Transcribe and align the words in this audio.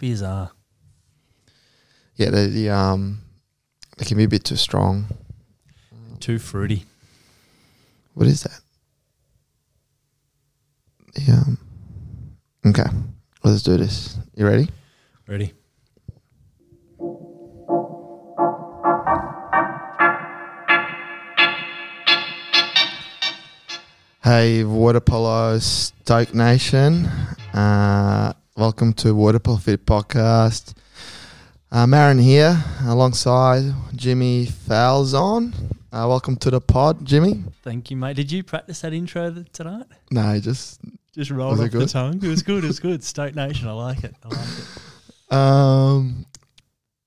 beers 0.00 0.22
are. 0.22 0.50
Yeah, 2.16 2.30
the, 2.30 2.46
the 2.46 2.70
um, 2.70 3.20
they 3.98 4.04
can 4.04 4.16
be 4.16 4.24
a 4.24 4.28
bit 4.28 4.44
too 4.44 4.56
strong. 4.56 5.06
Too 6.18 6.38
fruity. 6.38 6.84
What 8.14 8.26
is 8.26 8.42
that? 8.42 8.60
Yeah. 11.16 11.42
Um, 11.46 11.58
okay, 12.66 12.84
let's 13.44 13.62
do 13.62 13.76
this. 13.76 14.18
You 14.34 14.46
ready? 14.46 14.68
Ready? 15.28 15.52
Hey, 24.22 24.64
Water 24.64 25.00
Polo 25.00 25.58
Stoke 25.58 26.34
Nation. 26.34 27.06
Uh, 27.52 28.32
welcome 28.56 28.92
to 28.94 29.14
Water 29.14 29.38
Polo 29.38 29.58
Fit 29.58 29.84
Podcast. 29.86 30.74
Uh, 31.72 31.86
Marin 31.86 32.18
here, 32.18 32.62
alongside 32.84 33.72
Jimmy 33.94 34.46
Falzon. 34.46 35.52
Uh, 35.92 36.06
welcome 36.08 36.36
to 36.36 36.50
the 36.50 36.60
pod, 36.60 37.04
Jimmy. 37.04 37.44
Thank 37.62 37.90
you, 37.90 37.96
mate. 37.96 38.16
Did 38.16 38.30
you 38.32 38.42
practice 38.42 38.80
that 38.80 38.92
intro 38.92 39.32
th- 39.32 39.46
tonight? 39.52 39.86
No, 40.10 40.38
just 40.40 40.80
Just 41.12 41.30
rolled 41.30 41.60
off 41.60 41.70
the 41.70 41.86
tongue. 41.86 42.22
It 42.22 42.28
was 42.28 42.42
good. 42.42 42.64
It 42.64 42.68
was 42.68 42.80
good. 42.80 43.02
Stoke 43.04 43.34
Nation. 43.34 43.68
I 43.68 43.72
like 43.72 44.04
it. 44.04 44.14
I 44.24 44.28
like 44.28 44.48
it. 44.48 45.32
um. 45.34 46.26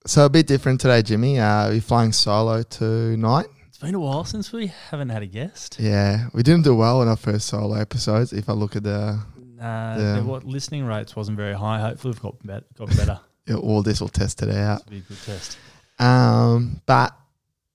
So 0.05 0.25
a 0.25 0.29
bit 0.29 0.47
different 0.47 0.81
today, 0.81 1.01
Jimmy. 1.01 1.39
Uh, 1.39 1.69
we're 1.69 1.79
flying 1.81 2.11
solo 2.11 2.61
tonight. 2.63 3.45
It's 3.69 3.77
been 3.77 3.95
a 3.95 3.99
while 3.99 4.25
since 4.25 4.51
we 4.51 4.67
haven't 4.67 5.07
had 5.09 5.23
a 5.23 5.27
guest. 5.27 5.77
Yeah, 5.79 6.27
we 6.33 6.43
didn't 6.43 6.63
do 6.65 6.75
well 6.75 7.01
in 7.01 7.07
our 7.07 7.15
first 7.15 7.47
solo 7.47 7.75
episodes. 7.75 8.33
If 8.33 8.49
I 8.49 8.53
look 8.53 8.75
at 8.75 8.83
the 8.83 9.19
Uh, 9.63 9.97
Yeah. 9.99 10.21
What 10.21 10.43
listening 10.43 10.85
rates 10.85 11.15
wasn't 11.15 11.37
very 11.37 11.53
high. 11.53 11.79
Hopefully, 11.79 12.11
we've 12.13 12.21
got 12.21 12.35
bet- 12.45 12.73
got 12.77 12.89
better. 12.97 13.19
yeah, 13.47 13.55
all 13.55 13.81
this 13.83 14.01
will 14.01 14.09
test 14.09 14.41
it 14.43 14.49
out. 14.49 14.85
Be 14.89 14.97
a 14.97 14.99
good 15.01 15.17
test. 15.25 15.57
Um, 15.99 16.81
but 16.85 17.15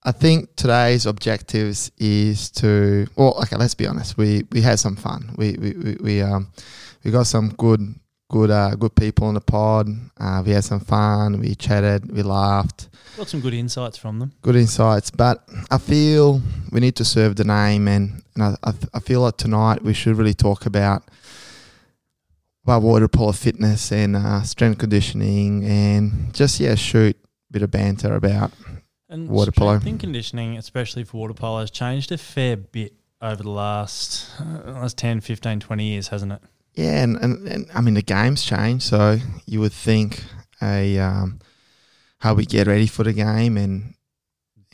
I 0.05 0.12
think 0.12 0.55
today's 0.56 1.06
objectives 1.06 1.91
is 1.98 2.50
to 2.53 3.06
well, 3.17 3.39
okay, 3.42 3.56
let's 3.56 3.75
be 3.75 3.86
honest. 3.86 4.17
We 4.19 4.45
we 4.53 4.61
had 4.61 4.78
some 4.78 4.97
fun. 4.97 5.34
We 5.36 5.53
we 5.58 5.70
we, 5.72 5.97
we 6.00 6.22
um 6.22 6.48
we 7.05 7.11
got 7.11 7.27
some 7.27 7.50
good 7.50 7.95
good 8.30 8.50
uh 8.50 8.75
good 8.77 8.95
people 8.95 9.28
in 9.28 9.34
the 9.34 9.41
pod. 9.41 9.89
Uh, 10.19 10.42
we 10.45 10.52
had 10.52 10.64
some 10.64 10.80
fun. 10.80 11.41
We 11.41 11.55
chatted. 11.55 12.11
We 12.12 12.23
laughed. 12.23 12.89
Got 13.17 13.28
some 13.28 13.41
good 13.41 13.55
insights 13.55 13.97
from 13.98 14.19
them. 14.19 14.33
Good 14.42 14.56
insights. 14.56 15.11
But 15.11 15.48
I 15.70 15.78
feel 15.78 16.41
we 16.70 16.80
need 16.80 16.97
to 16.97 17.05
serve 17.05 17.36
the 17.36 17.45
name, 17.45 17.89
and 17.89 18.23
and 18.34 18.42
I 18.45 18.55
I, 18.64 18.73
I 18.95 19.00
feel 19.00 19.20
like 19.23 19.36
tonight 19.36 19.83
we 19.83 19.95
should 19.95 20.17
really 20.17 20.34
talk 20.34 20.67
about. 20.67 21.02
About 22.69 22.83
water 22.83 23.08
polo 23.08 23.33
fitness 23.33 23.91
and 23.92 24.14
uh, 24.14 24.42
strength 24.42 24.77
conditioning 24.77 25.64
and 25.64 26.34
just 26.34 26.61
yeah 26.61 26.74
shoot 26.74 27.16
a 27.16 27.52
bit 27.52 27.62
of 27.62 27.70
banter 27.70 28.14
about 28.14 28.52
And 29.08 29.30
Water 29.30 29.52
polo. 29.52 29.78
strength 29.78 30.00
conditioning, 30.00 30.58
especially 30.58 31.05
for 31.05 31.16
water 31.16 31.33
polo, 31.33 31.61
has 31.61 31.70
changed 31.70 32.12
a 32.12 32.19
fair 32.19 32.58
bit 32.58 32.92
over 33.22 33.42
the 33.42 33.48
last, 33.48 34.30
uh, 34.39 34.70
last 34.72 34.98
10, 34.98 35.22
15, 35.22 35.61
20 35.61 35.83
years, 35.83 36.08
hasn't 36.08 36.33
it? 36.33 36.42
Yeah, 36.74 37.02
and, 37.05 37.16
and, 37.16 37.48
and 37.48 37.70
I 37.74 37.80
mean 37.80 37.94
the 37.94 38.02
game's 38.02 38.44
changed, 38.44 38.84
so 38.84 39.16
you 39.46 39.61
would 39.61 39.72
think 39.72 40.22
a 40.61 40.98
um, 40.98 41.39
how 42.19 42.34
we 42.34 42.44
get 42.44 42.66
ready 42.66 42.86
for 42.86 43.02
the 43.02 43.14
game 43.14 43.56
and 43.56 43.94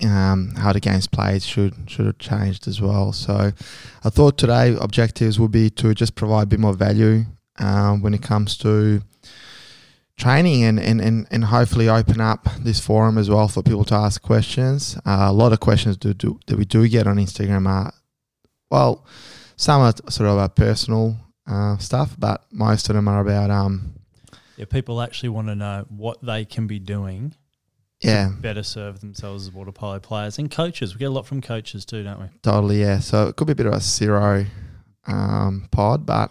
um, 0.03 0.57
how 0.57 0.73
the 0.73 0.81
game's 0.81 1.07
played 1.07 1.45
should 1.45 1.75
should 1.87 2.07
have 2.07 2.19
changed 2.19 2.67
as 2.67 2.81
well. 2.81 3.13
So 3.13 3.53
I 4.03 4.11
thought 4.11 4.37
today 4.37 4.77
objectives 4.81 5.39
would 5.39 5.53
be 5.53 5.71
to 5.71 5.95
just 5.95 6.17
provide 6.17 6.43
a 6.43 6.47
bit 6.47 6.59
more 6.59 6.73
value 6.73 7.27
um, 7.59 8.03
when 8.03 8.15
it 8.15 8.23
comes 8.23 8.57
to 8.59 9.03
training 10.17 10.63
and, 10.63 10.79
and, 10.79 11.01
and, 11.01 11.27
and 11.31 11.45
hopefully 11.45 11.89
open 11.89 12.21
up 12.21 12.47
this 12.61 12.81
forum 12.81 13.19
as 13.19 13.29
well 13.29 13.49
for 13.49 13.63
people 13.63 13.85
to 13.85 13.95
ask 13.95 14.23
questions. 14.23 14.97
Uh, 15.05 15.27
a 15.29 15.33
lot 15.33 15.53
of 15.53 15.61
questions 15.61 15.97
do, 15.97 16.15
do 16.15 16.39
that 16.47 16.57
we 16.57 16.65
do 16.65 16.87
get 16.89 17.07
on 17.07 17.17
Instagram 17.17 17.69
are 17.69 17.93
well, 18.71 19.05
some 19.57 19.81
are 19.81 19.93
sort 20.11 20.29
of 20.29 20.37
about 20.37 20.57
personal 20.57 21.17
uh, 21.47 21.77
stuff, 21.79 22.17
but 22.19 22.45
most 22.51 22.89
of 22.89 22.97
them 22.97 23.09
are 23.09 23.21
about 23.21 23.51
um 23.51 23.95
Yeah, 24.57 24.67
people 24.67 25.01
actually 25.01 25.31
want 25.31 25.49
to 25.49 25.55
know 25.55 25.85
what 25.89 26.25
they 26.25 26.45
can 26.45 26.67
be 26.67 26.79
doing 26.79 27.35
yeah 28.01 28.29
to 28.29 28.35
better 28.35 28.63
serve 28.63 29.01
themselves 29.01 29.47
as 29.47 29.53
water 29.53 29.73
polo 29.73 29.99
players 29.99 30.39
and 30.39 30.51
coaches. 30.51 30.95
We 30.95 30.99
get 31.01 31.07
a 31.07 31.11
lot 31.11 31.27
from 31.27 31.41
coaches 31.41 31.85
too, 31.85 32.03
don't 32.05 32.21
we? 32.21 32.27
totally 32.43 32.81
yeah. 32.81 33.01
So 33.01 33.29
it 33.29 33.37
could 33.37 33.47
be 33.47 33.53
a 33.53 33.57
bit 33.57 33.67
of 33.67 33.75
a 33.75 33.81
zero 33.81 34.47
um, 35.07 35.69
pod, 35.71 36.07
but 36.07 36.31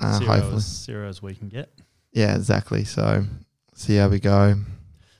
uh, 0.00 0.18
zero, 0.18 0.32
hopefully 0.32 0.56
as, 0.56 0.84
zero 0.84 1.08
as 1.08 1.22
we 1.22 1.34
can 1.34 1.48
get. 1.48 1.72
yeah, 2.12 2.34
exactly. 2.34 2.84
So 2.84 3.24
see 3.74 3.96
how 3.96 4.08
we 4.08 4.20
go. 4.20 4.56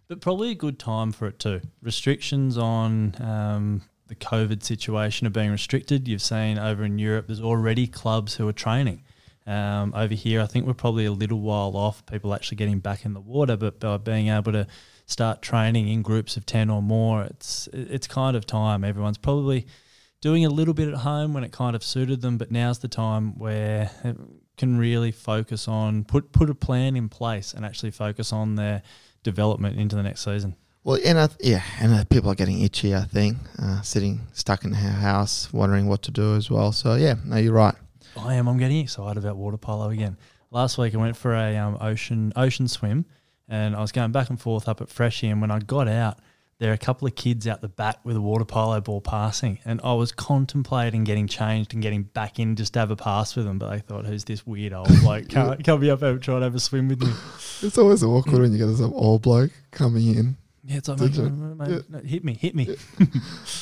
But 0.08 0.20
probably 0.20 0.50
a 0.50 0.56
good 0.56 0.78
time 0.78 1.12
for 1.12 1.28
it 1.28 1.38
too. 1.38 1.60
Restrictions 1.82 2.58
on 2.58 3.14
um, 3.20 3.82
the 4.08 4.16
COVID 4.16 4.62
situation 4.64 5.26
are 5.28 5.30
being 5.30 5.52
restricted. 5.52 6.08
You've 6.08 6.20
seen 6.20 6.58
over 6.58 6.84
in 6.84 6.98
Europe, 6.98 7.28
there's 7.28 7.40
already 7.40 7.86
clubs 7.86 8.34
who 8.34 8.48
are 8.48 8.52
training. 8.52 9.04
Um, 9.46 9.94
over 9.94 10.14
here, 10.14 10.40
I 10.40 10.46
think 10.46 10.66
we're 10.66 10.74
probably 10.74 11.06
a 11.06 11.12
little 11.12 11.40
while 11.40 11.76
off 11.76 12.04
people 12.06 12.34
actually 12.34 12.56
getting 12.56 12.80
back 12.80 13.04
in 13.04 13.14
the 13.14 13.20
water, 13.20 13.56
but 13.56 13.80
by 13.80 13.96
being 13.96 14.28
able 14.28 14.52
to 14.52 14.66
start 15.06 15.42
training 15.42 15.88
in 15.88 16.02
groups 16.02 16.36
of 16.36 16.44
10 16.44 16.70
or 16.70 16.82
more, 16.82 17.22
it's, 17.22 17.68
it's 17.72 18.06
kind 18.06 18.36
of 18.36 18.46
time. 18.46 18.84
Everyone's 18.84 19.18
probably 19.18 19.66
doing 20.20 20.44
a 20.44 20.50
little 20.50 20.74
bit 20.74 20.88
at 20.88 20.94
home 20.94 21.32
when 21.32 21.44
it 21.44 21.52
kind 21.52 21.74
of 21.74 21.82
suited 21.82 22.20
them, 22.20 22.36
but 22.36 22.50
now's 22.50 22.80
the 22.80 22.88
time 22.88 23.38
where 23.38 23.90
can 24.60 24.76
really 24.76 25.10
focus 25.10 25.66
on 25.66 26.04
put 26.04 26.32
put 26.32 26.50
a 26.50 26.54
plan 26.54 26.94
in 26.94 27.08
place 27.08 27.54
and 27.54 27.64
actually 27.64 27.90
focus 27.90 28.30
on 28.30 28.56
their 28.56 28.82
development 29.22 29.80
into 29.80 29.96
the 29.96 30.02
next 30.02 30.22
season. 30.22 30.54
Well, 30.84 30.98
and 31.04 31.18
I, 31.18 31.28
yeah, 31.40 31.62
and 31.80 31.94
uh, 31.94 32.04
people 32.04 32.30
are 32.30 32.34
getting 32.34 32.60
itchy. 32.60 32.94
I 32.94 33.04
think 33.04 33.38
uh, 33.58 33.80
sitting 33.80 34.20
stuck 34.32 34.64
in 34.64 34.72
their 34.72 34.80
house, 34.80 35.50
wondering 35.52 35.86
what 35.88 36.02
to 36.02 36.10
do 36.10 36.36
as 36.36 36.50
well. 36.50 36.72
So 36.72 36.94
yeah, 36.94 37.14
no, 37.24 37.36
you're 37.38 37.54
right. 37.54 37.74
I 38.16 38.34
am. 38.34 38.48
I'm 38.48 38.58
getting 38.58 38.78
excited 38.78 39.18
about 39.18 39.36
water 39.36 39.56
polo 39.56 39.88
again. 39.88 40.18
Last 40.50 40.76
week 40.76 40.94
I 40.94 40.98
went 40.98 41.16
for 41.16 41.34
a 41.34 41.56
um, 41.56 41.78
ocean 41.80 42.32
ocean 42.36 42.68
swim, 42.68 43.06
and 43.48 43.74
I 43.74 43.80
was 43.80 43.92
going 43.92 44.12
back 44.12 44.28
and 44.28 44.38
forth 44.38 44.68
up 44.68 44.82
at 44.82 44.90
Freshie. 44.90 45.28
And 45.28 45.40
when 45.40 45.50
I 45.50 45.60
got 45.60 45.88
out, 45.88 46.18
there 46.60 46.70
are 46.70 46.74
a 46.74 46.78
couple 46.78 47.08
of 47.08 47.14
kids 47.14 47.46
out 47.48 47.62
the 47.62 47.68
back 47.68 47.96
with 48.04 48.16
a 48.16 48.20
water 48.20 48.44
polo 48.44 48.80
ball 48.82 49.00
passing, 49.00 49.58
and 49.64 49.80
I 49.82 49.94
was 49.94 50.12
contemplating 50.12 51.04
getting 51.04 51.26
changed 51.26 51.72
and 51.72 51.82
getting 51.82 52.02
back 52.02 52.38
in 52.38 52.54
just 52.54 52.74
to 52.74 52.80
have 52.80 52.90
a 52.90 52.96
pass 52.96 53.34
with 53.34 53.46
them. 53.46 53.58
But 53.58 53.70
I 53.72 53.78
thought, 53.78 54.04
who's 54.04 54.24
this 54.24 54.46
weird 54.46 54.74
old 54.74 54.88
bloke? 55.00 55.28
Can't, 55.30 55.80
be 55.80 55.90
up 55.90 56.00
there 56.00 56.16
trying 56.18 56.40
to 56.40 56.44
have 56.44 56.54
a 56.54 56.60
swim 56.60 56.88
with 56.88 57.00
me. 57.02 57.10
It's 57.62 57.78
always 57.78 58.04
awkward 58.04 58.42
when 58.42 58.52
you 58.52 58.58
get 58.58 58.76
some 58.76 58.92
old 58.92 59.22
bloke 59.22 59.50
coming 59.70 60.14
in. 60.14 60.36
Yeah, 60.62 60.76
it's 60.76 60.88
like, 60.88 61.00
mate, 61.00 61.16
mate, 61.18 61.68
Yeah. 61.70 61.78
no, 61.88 61.98
hit 62.00 62.22
me, 62.22 62.34
hit 62.34 62.54
me. 62.54 62.76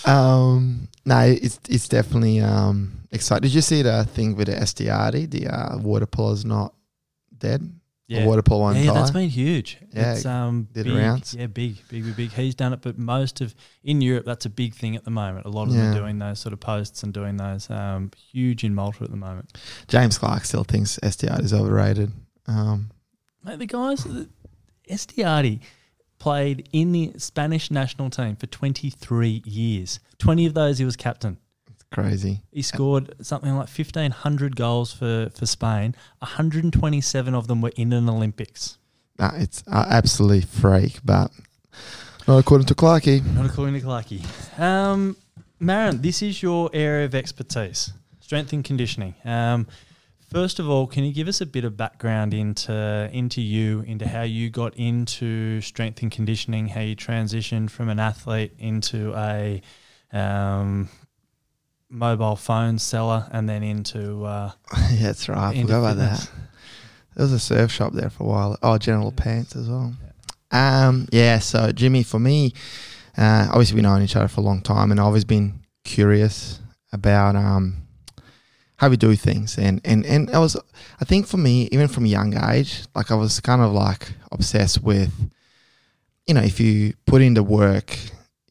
Um, 0.04 0.88
no, 1.04 1.20
it's 1.20 1.60
it's 1.68 1.88
definitely 1.88 2.40
um 2.40 3.06
exciting. 3.12 3.42
Did 3.42 3.54
you 3.54 3.60
see 3.60 3.82
the 3.82 4.04
thing 4.04 4.34
with 4.36 4.48
the 4.48 4.54
Estiarte? 4.54 5.30
The 5.30 5.46
uh, 5.46 5.78
water 5.78 6.06
polo's 6.06 6.44
not 6.44 6.74
dead. 7.36 7.72
Yeah. 8.08 8.24
Water 8.24 8.40
polo 8.40 8.62
won't 8.62 8.78
yeah, 8.78 8.84
yeah, 8.84 8.92
that's 8.94 9.10
been 9.10 9.28
huge. 9.28 9.76
Yeah, 9.92 10.14
it's 10.14 10.24
um 10.24 10.66
did 10.72 10.86
big, 10.86 10.96
rounds. 10.96 11.34
Yeah, 11.34 11.46
big, 11.46 11.76
big, 11.88 12.04
big, 12.04 12.16
big. 12.16 12.32
He's 12.32 12.54
done 12.54 12.72
it, 12.72 12.80
but 12.80 12.96
most 12.96 13.42
of 13.42 13.54
in 13.84 14.00
Europe, 14.00 14.24
that's 14.24 14.46
a 14.46 14.50
big 14.50 14.74
thing 14.74 14.96
at 14.96 15.04
the 15.04 15.10
moment. 15.10 15.44
A 15.44 15.50
lot 15.50 15.68
of 15.68 15.74
them 15.74 15.92
are 15.92 15.94
doing 15.94 16.18
those 16.18 16.38
sort 16.40 16.54
of 16.54 16.60
posts 16.60 17.02
and 17.02 17.12
doing 17.12 17.36
those. 17.36 17.68
Um, 17.68 18.10
huge 18.32 18.64
in 18.64 18.74
Malta 18.74 19.04
at 19.04 19.10
the 19.10 19.16
moment. 19.16 19.58
James 19.88 20.16
Clark 20.16 20.46
still 20.46 20.64
thinks 20.64 20.98
Estiarte 21.02 21.44
is 21.44 21.52
overrated. 21.52 22.10
Um, 22.46 22.90
Mate, 23.44 23.58
the 23.58 23.66
guys, 23.66 24.06
Estiarte 24.90 25.60
played 26.18 26.66
in 26.72 26.92
the 26.92 27.12
Spanish 27.18 27.70
national 27.70 28.08
team 28.08 28.36
for 28.36 28.46
23 28.46 29.42
years. 29.44 30.00
20 30.18 30.46
of 30.46 30.54
those 30.54 30.78
he 30.78 30.84
was 30.84 30.96
captain. 30.96 31.38
Crazy. 31.90 32.42
He 32.52 32.62
scored 32.62 33.14
something 33.24 33.50
like 33.50 33.68
1,500 33.68 34.56
goals 34.56 34.92
for, 34.92 35.30
for 35.34 35.46
Spain. 35.46 35.94
127 36.20 37.34
of 37.34 37.46
them 37.46 37.60
were 37.60 37.72
in 37.76 37.92
an 37.92 38.08
Olympics. 38.08 38.78
Nah, 39.18 39.32
it's 39.34 39.64
uh, 39.66 39.86
absolutely 39.88 40.42
freak, 40.42 41.00
but 41.04 41.30
not 42.28 42.38
according 42.38 42.66
to 42.66 42.74
Clarkey. 42.74 43.24
Not 43.34 43.46
according 43.46 43.74
to 43.74 43.80
Clarkey. 43.80 44.58
Um, 44.58 45.16
Marin, 45.58 46.02
this 46.02 46.22
is 46.22 46.42
your 46.42 46.70
area 46.72 47.04
of 47.04 47.14
expertise, 47.14 47.92
strength 48.20 48.52
and 48.52 48.64
conditioning. 48.64 49.14
Um, 49.24 49.66
first 50.30 50.60
of 50.60 50.70
all, 50.70 50.86
can 50.86 51.02
you 51.02 51.12
give 51.12 51.26
us 51.26 51.40
a 51.40 51.46
bit 51.46 51.64
of 51.64 51.76
background 51.76 52.32
into 52.32 53.10
into 53.12 53.40
you, 53.40 53.80
into 53.80 54.06
how 54.06 54.22
you 54.22 54.50
got 54.50 54.76
into 54.76 55.60
strength 55.62 56.02
and 56.02 56.12
conditioning, 56.12 56.68
how 56.68 56.80
you 56.80 56.94
transitioned 56.94 57.70
from 57.70 57.88
an 57.88 57.98
athlete 57.98 58.52
into 58.58 59.12
a 59.16 59.60
um, 60.12 60.88
mobile 61.90 62.36
phone 62.36 62.78
seller, 62.78 63.28
and 63.30 63.48
then 63.48 63.62
into 63.62 64.24
uh, 64.24 64.52
yeah, 64.92 65.06
that's 65.06 65.28
right. 65.28 65.56
I 65.56 65.62
forgot 65.62 65.78
about 65.78 65.96
that. 65.96 66.30
There 67.14 67.24
was 67.24 67.32
a 67.32 67.38
surf 67.38 67.72
shop 67.72 67.92
there 67.92 68.10
for 68.10 68.24
a 68.24 68.26
while. 68.26 68.58
Oh, 68.62 68.78
General 68.78 69.12
Pants 69.12 69.56
as 69.56 69.68
well. 69.68 69.92
Um, 70.50 71.08
yeah. 71.10 71.38
So 71.38 71.72
Jimmy, 71.72 72.02
for 72.02 72.18
me, 72.18 72.52
uh, 73.16 73.48
obviously 73.50 73.76
we 73.76 73.82
known 73.82 74.02
each 74.02 74.16
other 74.16 74.28
for 74.28 74.40
a 74.40 74.44
long 74.44 74.62
time, 74.62 74.90
and 74.90 75.00
I've 75.00 75.06
always 75.06 75.24
been 75.24 75.60
curious 75.84 76.60
about 76.92 77.36
um, 77.36 77.88
how 78.76 78.88
we 78.88 78.96
do 78.96 79.14
things, 79.16 79.58
and 79.58 79.80
and 79.84 80.06
and 80.06 80.30
I 80.30 80.38
was, 80.38 80.56
I 81.00 81.04
think 81.04 81.26
for 81.26 81.36
me, 81.36 81.68
even 81.72 81.88
from 81.88 82.04
a 82.04 82.08
young 82.08 82.36
age, 82.50 82.84
like 82.94 83.10
I 83.10 83.14
was 83.14 83.40
kind 83.40 83.62
of 83.62 83.72
like 83.72 84.12
obsessed 84.30 84.82
with, 84.82 85.12
you 86.26 86.34
know, 86.34 86.42
if 86.42 86.60
you 86.60 86.94
put 87.06 87.22
in 87.22 87.34
the 87.34 87.42
work, 87.42 87.98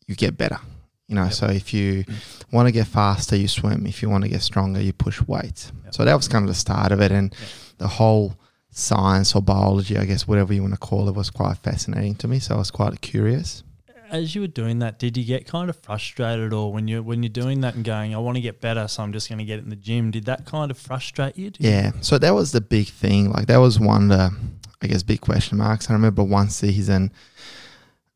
you 0.07 0.15
get 0.15 0.37
better. 0.37 0.59
You 1.07 1.15
know, 1.15 1.23
Yep. 1.25 1.33
so 1.33 1.47
if 1.47 1.73
you 1.73 2.03
want 2.51 2.67
to 2.67 2.71
get 2.71 2.87
faster, 2.87 3.35
you 3.35 3.47
swim. 3.47 3.85
If 3.87 4.01
you 4.01 4.09
want 4.09 4.23
to 4.25 4.29
get 4.29 4.41
stronger, 4.41 4.81
you 4.81 4.91
push 4.93 5.21
weights. 5.21 5.71
Yep. 5.85 5.95
So 5.95 6.05
that 6.05 6.15
was 6.15 6.27
kind 6.27 6.43
of 6.43 6.49
the 6.49 6.55
start 6.55 6.91
of 6.91 6.99
it, 7.01 7.11
and 7.11 7.33
Yep. 7.33 7.49
the 7.77 7.87
whole 7.87 8.35
science 8.71 9.33
or 9.33 9.41
biology, 9.41 9.97
I 9.97 10.05
guess, 10.05 10.27
whatever 10.27 10.53
you 10.53 10.61
want 10.61 10.73
to 10.73 10.79
call 10.79 11.07
it, 11.07 11.15
was 11.15 11.29
quite 11.29 11.57
fascinating 11.57 12.15
to 12.15 12.27
me. 12.27 12.39
So 12.39 12.55
I 12.55 12.57
was 12.57 12.71
quite 12.71 12.99
curious. 13.01 13.63
As 14.09 14.35
you 14.35 14.41
were 14.41 14.47
doing 14.47 14.79
that, 14.79 14.99
did 14.99 15.17
you 15.17 15.23
get 15.25 15.45
kind 15.47 15.69
of 15.69 15.75
frustrated, 15.77 16.53
or 16.53 16.71
when 16.71 16.87
you 16.87 17.01
when 17.03 17.23
you're 17.23 17.29
doing 17.29 17.59
that 17.61 17.75
and 17.75 17.83
going, 17.83 18.13
"I 18.15 18.17
want 18.19 18.35
to 18.35 18.41
get 18.41 18.61
better, 18.61 18.87
so 18.87 19.03
I'm 19.03 19.11
just 19.11 19.27
going 19.29 19.39
to 19.39 19.45
get 19.45 19.59
in 19.59 19.69
the 19.69 19.75
gym"? 19.75 20.11
Did 20.11 20.25
that 20.25 20.45
kind 20.45 20.71
of 20.71 20.77
frustrate 20.77 21.37
you? 21.37 21.49
Did 21.51 21.63
you- 21.63 21.69
Yeah. 21.71 21.91
So 22.01 22.17
that 22.17 22.33
was 22.33 22.51
the 22.53 22.61
big 22.61 22.87
thing. 22.87 23.31
Like 23.31 23.47
that 23.47 23.57
was 23.57 23.79
one 23.79 24.09
of 24.11 24.17
the, 24.17 24.37
I 24.81 24.87
guess, 24.87 25.03
big 25.03 25.19
question 25.21 25.57
marks. 25.57 25.89
I 25.89 25.93
remember 25.93 26.23
one 26.23 26.49
season, 26.49 27.11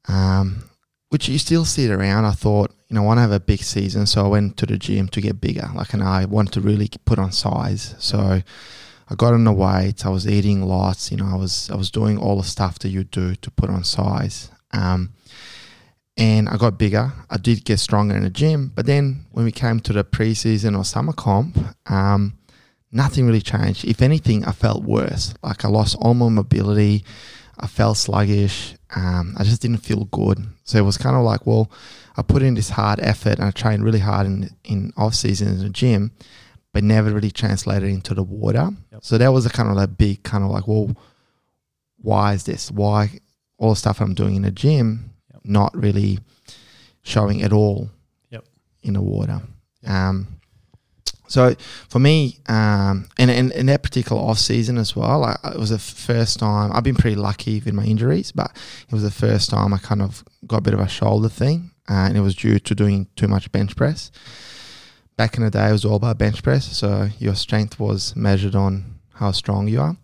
um, 0.07 0.63
which 1.11 1.27
you 1.27 1.37
still 1.37 1.65
see 1.65 1.83
it 1.83 1.91
around. 1.91 2.23
I 2.23 2.31
thought, 2.31 2.71
you 2.87 2.95
know, 2.95 3.03
I 3.03 3.05
want 3.05 3.17
to 3.17 3.21
have 3.21 3.33
a 3.33 3.39
big 3.41 3.61
season, 3.63 4.05
so 4.05 4.23
I 4.23 4.29
went 4.29 4.55
to 4.57 4.65
the 4.65 4.77
gym 4.77 5.09
to 5.09 5.19
get 5.19 5.41
bigger. 5.41 5.69
Like, 5.75 5.93
and 5.93 6.01
I 6.01 6.23
wanted 6.23 6.53
to 6.53 6.61
really 6.61 6.89
put 7.03 7.19
on 7.19 7.33
size. 7.33 7.95
So 7.99 8.17
I 9.09 9.15
got 9.15 9.33
on 9.33 9.43
the 9.43 9.51
weight. 9.51 10.05
I 10.05 10.09
was 10.09 10.25
eating 10.25 10.61
lots. 10.61 11.11
You 11.11 11.17
know, 11.17 11.27
I 11.27 11.35
was 11.35 11.69
I 11.69 11.75
was 11.75 11.91
doing 11.91 12.17
all 12.17 12.37
the 12.37 12.47
stuff 12.47 12.79
that 12.79 12.89
you 12.89 13.03
do 13.03 13.35
to 13.35 13.51
put 13.51 13.69
on 13.69 13.83
size. 13.83 14.51
Um, 14.71 15.11
and 16.15 16.47
I 16.47 16.55
got 16.55 16.77
bigger. 16.77 17.11
I 17.29 17.35
did 17.35 17.65
get 17.65 17.79
stronger 17.79 18.15
in 18.15 18.23
the 18.23 18.29
gym, 18.29 18.71
but 18.73 18.85
then 18.85 19.25
when 19.31 19.43
we 19.43 19.51
came 19.51 19.81
to 19.81 19.91
the 19.91 20.05
preseason 20.05 20.77
or 20.77 20.85
summer 20.85 21.13
comp, 21.13 21.57
um, 21.91 22.37
nothing 22.89 23.25
really 23.25 23.41
changed. 23.41 23.83
If 23.83 24.01
anything, 24.01 24.45
I 24.45 24.53
felt 24.53 24.83
worse. 24.83 25.33
Like 25.43 25.65
I 25.65 25.67
lost 25.67 25.97
all 25.99 26.13
my 26.13 26.29
mobility. 26.29 27.03
I 27.59 27.67
felt 27.67 27.97
sluggish. 27.97 28.75
Um, 28.95 29.35
I 29.37 29.43
just 29.43 29.61
didn't 29.61 29.79
feel 29.79 30.05
good. 30.05 30.39
So 30.71 30.77
it 30.77 30.85
was 30.85 30.97
kind 30.97 31.17
of 31.17 31.23
like, 31.23 31.45
well, 31.45 31.69
I 32.15 32.21
put 32.21 32.41
in 32.43 32.53
this 32.53 32.69
hard 32.69 32.99
effort 33.01 33.39
and 33.39 33.43
I 33.43 33.51
trained 33.51 33.83
really 33.83 33.99
hard 33.99 34.25
in 34.25 34.49
in 34.63 34.93
off 34.95 35.15
season 35.15 35.49
in 35.49 35.59
the 35.59 35.69
gym, 35.69 36.11
but 36.73 36.81
never 36.83 37.11
really 37.11 37.29
translated 37.31 37.89
into 37.89 38.13
the 38.13 38.23
water. 38.23 38.69
Yep. 38.93 39.03
So 39.03 39.17
that 39.17 39.33
was 39.33 39.45
a 39.45 39.49
kind 39.49 39.69
of 39.69 39.75
that 39.75 39.97
big 39.97 40.23
kind 40.23 40.45
of 40.45 40.49
like, 40.49 40.67
well, 40.69 40.95
why 41.97 42.33
is 42.33 42.43
this? 42.45 42.71
Why 42.71 43.19
all 43.57 43.71
the 43.71 43.75
stuff 43.75 43.99
I'm 43.99 44.13
doing 44.13 44.35
in 44.35 44.43
the 44.43 44.51
gym 44.51 45.11
Yep. 45.33 45.41
not 45.43 45.75
really 45.75 46.19
showing 47.03 47.41
at 47.43 47.51
all 47.53 47.89
Yep. 48.29 48.45
in 48.83 48.93
the 48.93 49.01
water? 49.01 49.41
Um, 49.85 50.27
so 51.31 51.55
for 51.87 51.99
me, 51.99 52.39
um, 52.49 53.07
and, 53.17 53.31
in 53.31 53.65
that 53.67 53.83
particular 53.83 54.21
off 54.21 54.37
season 54.37 54.77
as 54.77 54.95
well, 54.97 55.23
I, 55.23 55.37
it 55.53 55.57
was 55.57 55.69
the 55.69 55.79
first 55.79 56.39
time 56.39 56.71
I've 56.73 56.83
been 56.83 56.95
pretty 56.95 57.15
lucky 57.15 57.61
with 57.61 57.73
my 57.73 57.85
injuries, 57.85 58.33
but 58.33 58.51
it 58.87 58.93
was 58.93 59.03
the 59.03 59.11
first 59.11 59.49
time 59.49 59.73
I 59.73 59.77
kind 59.77 60.01
of 60.01 60.25
got 60.45 60.57
a 60.57 60.61
bit 60.61 60.73
of 60.73 60.81
a 60.81 60.89
shoulder 60.89 61.29
thing, 61.29 61.71
uh, 61.89 61.93
and 62.07 62.17
it 62.17 62.21
was 62.21 62.35
due 62.35 62.59
to 62.59 62.75
doing 62.75 63.07
too 63.15 63.29
much 63.29 63.49
bench 63.53 63.77
press. 63.77 64.11
Back 65.15 65.37
in 65.37 65.43
the 65.43 65.49
day, 65.49 65.69
it 65.69 65.71
was 65.71 65.85
all 65.85 65.95
about 65.95 66.17
bench 66.17 66.43
press, 66.43 66.77
so 66.77 67.07
your 67.17 67.35
strength 67.35 67.79
was 67.79 68.13
measured 68.13 68.55
on 68.55 68.99
how 69.13 69.31
strong 69.31 69.69
you 69.69 69.79
are. 69.79 69.95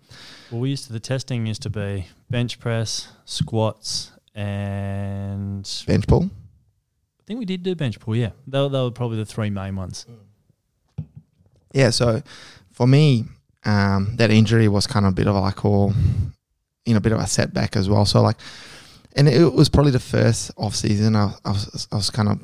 Well, 0.50 0.62
we 0.62 0.70
used 0.70 0.86
to 0.88 0.94
the 0.94 1.02
testing 1.02 1.46
used 1.46 1.64
to 1.64 1.70
be 1.70 2.08
bench 2.30 2.58
press, 2.58 3.10
squats, 3.26 4.12
and 4.34 5.68
Bench 5.86 6.08
pull. 6.08 6.30
I 7.20 7.24
think 7.26 7.40
we 7.40 7.46
did 7.46 7.64
do 7.64 7.76
bench 7.76 8.00
pull. 8.00 8.16
Yeah, 8.16 8.32
they 8.46 8.62
were, 8.62 8.70
they 8.70 8.80
were 8.80 8.92
probably 8.92 9.18
the 9.18 9.26
three 9.26 9.50
main 9.50 9.76
ones. 9.76 10.06
Yeah, 11.78 11.92
so 11.92 12.24
for 12.72 12.88
me, 12.88 13.26
um, 13.64 14.16
that 14.16 14.32
injury 14.32 14.68
was 14.68 14.88
kind 14.88 15.06
of 15.06 15.12
a 15.12 15.16
bit 15.16 15.28
of 15.28 15.36
like, 15.36 15.64
or 15.64 15.94
you 16.88 16.94
know, 16.94 16.98
a 16.98 17.02
bit 17.02 17.12
of 17.12 17.20
a 17.20 17.28
setback 17.28 17.76
as 17.76 17.88
well. 17.88 18.04
So 18.04 18.20
like, 18.24 18.38
and 19.16 19.28
it 19.28 19.54
was 19.54 19.70
probably 19.70 19.92
the 19.92 20.00
first 20.00 20.50
off 20.58 20.74
season. 20.74 21.16
I, 21.16 21.34
I 21.46 21.52
was 21.52 21.88
I 21.92 21.96
was 21.96 22.10
kind 22.10 22.30
of 22.30 22.40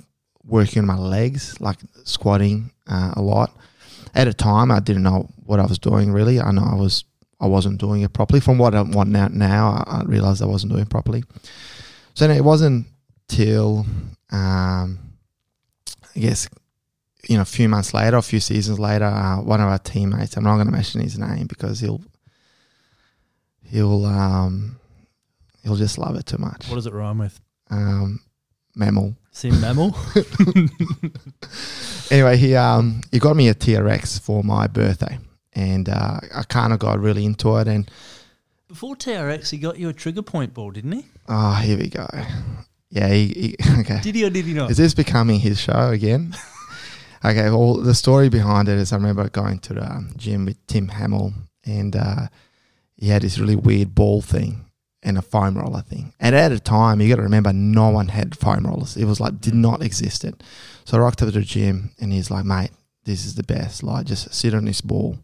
working 0.46 0.82
on 0.82 0.86
my 0.86 0.98
legs, 0.98 1.60
like 1.60 1.80
squatting 2.04 2.70
uh, 2.88 3.14
a 3.16 3.24
lot. 3.24 3.58
At 4.14 4.28
a 4.28 4.34
time, 4.36 4.70
I 4.70 4.80
didn't 4.80 5.02
know 5.02 5.28
what 5.44 5.60
I 5.60 5.66
was 5.66 5.80
doing 5.80 6.12
really. 6.12 6.40
I 6.40 6.52
know 6.52 6.68
I 6.72 6.76
was 6.76 7.04
I 7.40 7.48
wasn't 7.48 7.80
doing 7.80 8.04
it 8.04 8.14
properly. 8.14 8.40
From 8.40 8.60
what 8.60 8.76
I 8.76 8.84
want 8.84 9.10
now, 9.10 9.30
now 9.30 9.84
I, 9.88 10.02
I 10.02 10.04
realized 10.04 10.44
I 10.44 10.46
wasn't 10.46 10.74
doing 10.74 10.84
it 10.84 10.92
properly. 10.92 11.24
So 12.14 12.30
it 12.30 12.44
wasn't 12.44 12.86
till 13.28 13.88
um, 14.32 15.00
I 16.16 16.20
guess 16.20 16.48
you 17.28 17.36
know, 17.36 17.42
a 17.42 17.46
few 17.46 17.70
months 17.70 17.94
later, 17.94 18.18
a 18.18 18.22
few 18.22 18.40
seasons 18.40 18.80
later, 18.80 19.06
uh, 19.06 19.42
one 19.42 19.62
of 19.62 19.68
our 19.68 19.80
teammates, 19.80 20.36
I'm 20.36 20.44
not 20.44 20.56
going 20.56 20.68
to 20.68 20.74
mention 20.74 21.02
his 21.02 21.18
name 21.18 21.48
because 21.48 21.80
he'll 21.80 22.02
he'll 23.64 24.06
um, 24.06 24.80
he'll 25.64 25.76
just 25.76 25.98
love 25.98 26.16
it 26.16 26.26
too 26.26 26.38
much. 26.38 26.68
What 26.68 26.76
does 26.76 26.88
it 26.88 26.94
rhyme 26.94 27.20
with? 27.20 27.40
Um, 27.70 28.20
mammal. 28.76 29.16
See 29.32 29.52
mammal. 29.52 29.96
Anyway, 32.12 32.38
he 32.38 32.56
um 32.56 33.02
he 33.12 33.18
got 33.18 33.36
me 33.36 33.48
a 33.48 33.56
TRX 33.56 34.20
for 34.22 34.44
my 34.44 34.68
birthday, 34.68 35.18
and 35.54 35.90
uh, 35.90 36.20
I 36.36 36.44
kind 36.44 36.74
of 36.74 36.80
got 36.80 37.00
really 37.00 37.26
into 37.26 37.56
it. 37.58 37.68
And 37.68 37.90
Before 38.68 38.96
TRX, 38.96 39.50
he 39.50 39.58
got 39.58 39.80
you 39.80 39.90
a 39.90 39.94
trigger 39.94 40.22
point 40.22 40.54
ball, 40.54 40.70
didn't 40.72 40.92
he? 40.92 41.06
oh, 41.30 41.54
here 41.56 41.78
we 41.78 41.88
go. 41.88 42.06
Yeah, 42.90 43.08
he, 43.08 43.28
he 43.28 43.56
okay. 43.80 44.00
Did 44.02 44.16
he 44.16 44.26
or 44.26 44.30
did 44.30 44.46
he 44.46 44.54
not? 44.54 44.70
Is 44.70 44.78
this 44.78 44.94
becoming 44.94 45.40
his 45.40 45.60
show 45.60 45.90
again? 45.90 46.36
Okay, 47.24 47.50
well, 47.50 47.76
the 47.76 47.96
story 47.96 48.30
behind 48.30 48.68
it 48.70 48.78
is 48.78 48.92
I 48.92 48.98
remember 48.98 49.28
going 49.30 49.60
to 49.60 49.74
the 49.74 49.86
um, 49.86 50.14
gym 50.18 50.46
with 50.46 50.66
Tim 50.68 50.90
Hamill, 50.90 51.34
and 51.66 51.96
uh, 51.96 52.28
he 52.96 53.10
had 53.10 53.22
this 53.22 53.40
really 53.40 53.56
weird 53.56 53.96
ball 53.96 54.22
thing 54.22 54.66
and 55.02 55.18
a 55.18 55.22
foam 55.22 55.58
roller 55.58 55.82
thing. 55.82 56.14
And 56.20 56.36
at 56.36 56.50
the 56.50 56.60
time, 56.60 57.02
you 57.02 57.10
got 57.10 57.18
to 57.18 57.24
remember, 57.24 57.54
no 57.54 57.90
one 57.90 58.08
had 58.08 58.38
foam 58.38 58.66
rollers. 58.66 58.96
It 58.98 59.06
was 59.06 59.20
like 59.20 59.42
did 59.42 59.56
not 59.56 59.84
existed. 59.84 60.44
So 60.86 60.98
I 60.98 61.02
rocked 61.02 61.22
up 61.22 61.28
to 61.28 61.32
the 61.32 61.42
gym, 61.42 61.92
and 62.00 62.12
he's 62.12 62.32
like, 62.32 62.46
"Mate, 62.46 62.72
this 63.06 63.26
is 63.26 63.36
the 63.36 63.44
best. 63.44 63.84
Like, 63.84 64.06
just 64.06 64.34
sit 64.34 64.54
on 64.54 64.66
this 64.66 64.82
ball." 64.82 65.18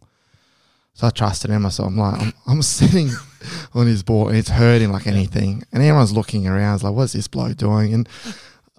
So 0.94 1.08
I 1.08 1.12
trusted 1.12 1.50
him. 1.50 1.70
So 1.70 1.86
I'm 1.86 1.98
like, 1.98 2.20
I'm, 2.20 2.34
I'm 2.48 2.62
sitting 2.62 3.10
on 3.74 3.88
his 3.88 4.04
ball, 4.04 4.28
and 4.28 4.38
it's 4.38 4.50
hurting 4.50 4.92
like 4.92 5.08
anything. 5.08 5.64
And 5.72 5.82
everyone's 5.82 6.12
looking 6.12 6.48
around, 6.48 6.76
it's 6.76 6.84
like, 6.84 6.94
what's 6.94 7.14
this 7.14 7.28
bloke 7.28 7.56
doing? 7.56 7.94
And 7.94 8.10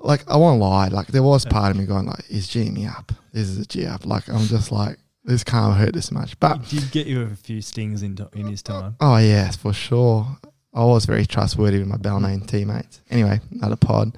like, 0.01 0.29
I 0.31 0.37
won't 0.37 0.61
lie, 0.61 0.89
like 0.89 1.09
there 1.09 1.23
was 1.23 1.45
part 1.45 1.71
of 1.71 1.77
me 1.77 1.85
going 1.87 2.07
like, 2.07 2.25
is 2.31 2.49
G 2.49 2.71
me 2.71 2.87
up? 2.87 3.13
This 3.33 3.49
is 3.49 3.59
a 3.59 3.67
G 3.67 3.87
up. 3.87 4.07
Like 4.07 4.29
I'm 4.29 4.47
just 4.47 4.73
like, 4.73 4.99
this 5.25 5.45
can't 5.45 5.77
hurt 5.77 5.93
this 5.95 6.11
much. 6.11 6.39
But 6.41 6.63
He 6.65 6.79
did 6.81 6.91
get 6.91 7.07
you 7.07 7.23
a 7.23 7.37
few 7.37 7.61
stings 7.61 8.03
in, 8.03 8.19
in 8.35 8.47
his 8.47 8.63
time. 8.63 8.97
oh 9.01 9.17
yes, 9.19 9.57
for 9.57 9.73
sure. 9.73 10.27
I 10.73 10.85
was 10.85 11.05
very 11.05 11.27
trustworthy 11.27 11.79
with 11.79 11.89
my 11.89 11.97
Balmain 11.97 12.47
teammates. 12.47 13.01
Anyway, 13.11 13.41
another 13.51 13.77
pod. 13.77 14.17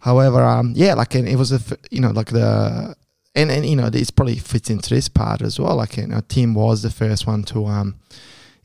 However, 0.00 0.42
um, 0.42 0.72
yeah, 0.76 0.94
like 0.94 1.14
and 1.14 1.28
it 1.28 1.36
was 1.36 1.52
a, 1.52 1.56
f- 1.56 1.78
you 1.90 2.00
know, 2.00 2.10
like 2.10 2.30
the, 2.30 2.96
and 3.34 3.50
and 3.50 3.64
you 3.64 3.76
know, 3.76 3.88
this 3.88 4.10
probably 4.10 4.36
fits 4.36 4.70
into 4.70 4.90
this 4.94 5.08
part 5.08 5.40
as 5.40 5.58
well. 5.60 5.76
Like, 5.76 5.96
you 5.96 6.06
know, 6.06 6.20
Tim 6.28 6.54
was 6.54 6.82
the 6.82 6.90
first 6.90 7.26
one 7.26 7.42
to 7.44 7.66
um 7.66 7.94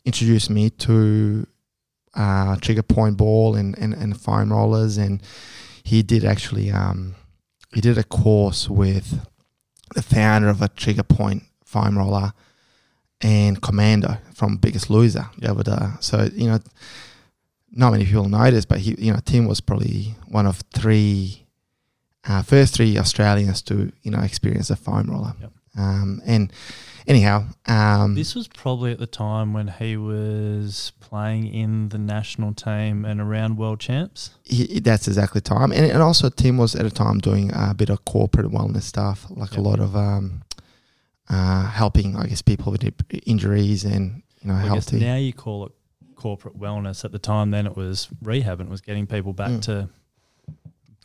introduce 0.05 0.50
me 0.50 0.69
to 0.71 1.45
uh 2.15 2.55
trigger 2.57 2.83
point 2.83 3.17
ball 3.17 3.55
and 3.55 3.77
and 3.77 3.93
and 3.93 4.19
foam 4.19 4.51
rollers, 4.51 4.97
and 4.97 5.21
he 5.83 6.01
did 6.01 6.23
actually 6.23 6.71
um 6.71 7.15
he 7.73 7.81
did 7.81 7.97
a 7.97 8.03
course 8.03 8.69
with 8.69 9.27
the 9.95 10.01
founder 10.01 10.49
of 10.49 10.61
a 10.61 10.67
trigger 10.69 11.03
point 11.03 11.43
foam 11.65 11.97
roller 11.97 12.33
and 13.23 13.61
Commando 13.61 14.17
from 14.33 14.57
Biggest 14.57 14.89
Loser. 14.89 15.29
Yeah. 15.39 15.97
So 15.99 16.29
you 16.33 16.47
know, 16.47 16.59
not 17.71 17.91
many 17.91 18.05
people 18.05 18.29
know 18.29 18.51
this, 18.51 18.65
but 18.65 18.79
he, 18.79 18.95
you 18.99 19.13
know, 19.13 19.19
Tim 19.23 19.47
was 19.47 19.61
probably 19.61 20.15
one 20.27 20.45
of 20.45 20.61
three, 20.73 21.45
uh, 22.25 22.43
first 22.43 22.75
three 22.75 22.97
Australians 22.97 23.61
to 23.63 23.91
you 24.03 24.11
know 24.11 24.19
experience 24.19 24.69
a 24.69 24.75
foam 24.75 25.09
roller. 25.09 25.33
Yep. 25.39 25.51
Um, 25.75 26.21
and 26.25 26.51
anyhow, 27.07 27.45
um, 27.67 28.15
This 28.15 28.36
was 28.36 28.48
probably 28.48 28.91
at 28.91 29.00
the 29.00 29.07
time 29.07 29.53
when 29.53 29.67
he 29.67 29.98
was 29.98 30.91
playing 31.00 31.53
in 31.53 31.89
the 31.89 31.98
national 31.98 32.53
team 32.53 33.05
and 33.05 33.19
around 33.22 33.57
world 33.57 33.79
champs. 33.79 34.31
he, 34.43 34.79
that's 34.79 35.07
exactly 35.07 35.41
time. 35.41 35.72
And, 35.72 35.86
and 35.86 36.01
also 36.01 36.29
Tim 36.29 36.57
was 36.57 36.75
at 36.75 36.86
a 36.86 36.91
time 36.91 37.19
doing 37.19 37.51
a 37.53 37.74
bit 37.74 37.89
of 37.89 38.03
corporate 38.05 38.51
wellness 38.51 38.83
stuff, 38.83 39.25
like 39.29 39.55
a 39.57 39.62
lot 39.62 39.79
of 39.79 39.95
um, 39.95 40.43
uh, 41.29 41.67
helping, 41.67 42.15
I 42.15 42.27
guess, 42.27 42.41
people 42.41 42.72
with 42.72 42.83
injuries 43.25 43.83
and 43.86 44.24
you 44.41 44.50
know 44.50 44.55
I 44.55 44.62
guess 44.63 44.89
healthy. 44.89 45.00
now 45.00 45.15
you 45.15 45.33
call 45.33 45.65
it 45.67 45.72
corporate 46.15 46.57
wellness. 46.60 47.03
At 47.05 47.12
the 47.12 47.19
time, 47.19 47.51
then 47.51 47.65
it 47.67 47.75
was 47.77 48.07
rehab 48.22 48.60
and 48.60 48.69
it 48.69 48.72
was 48.72 48.81
getting 48.81 49.07
people 49.07 49.33
back 49.33 49.51
Mm. 49.51 49.62
to. 49.63 49.89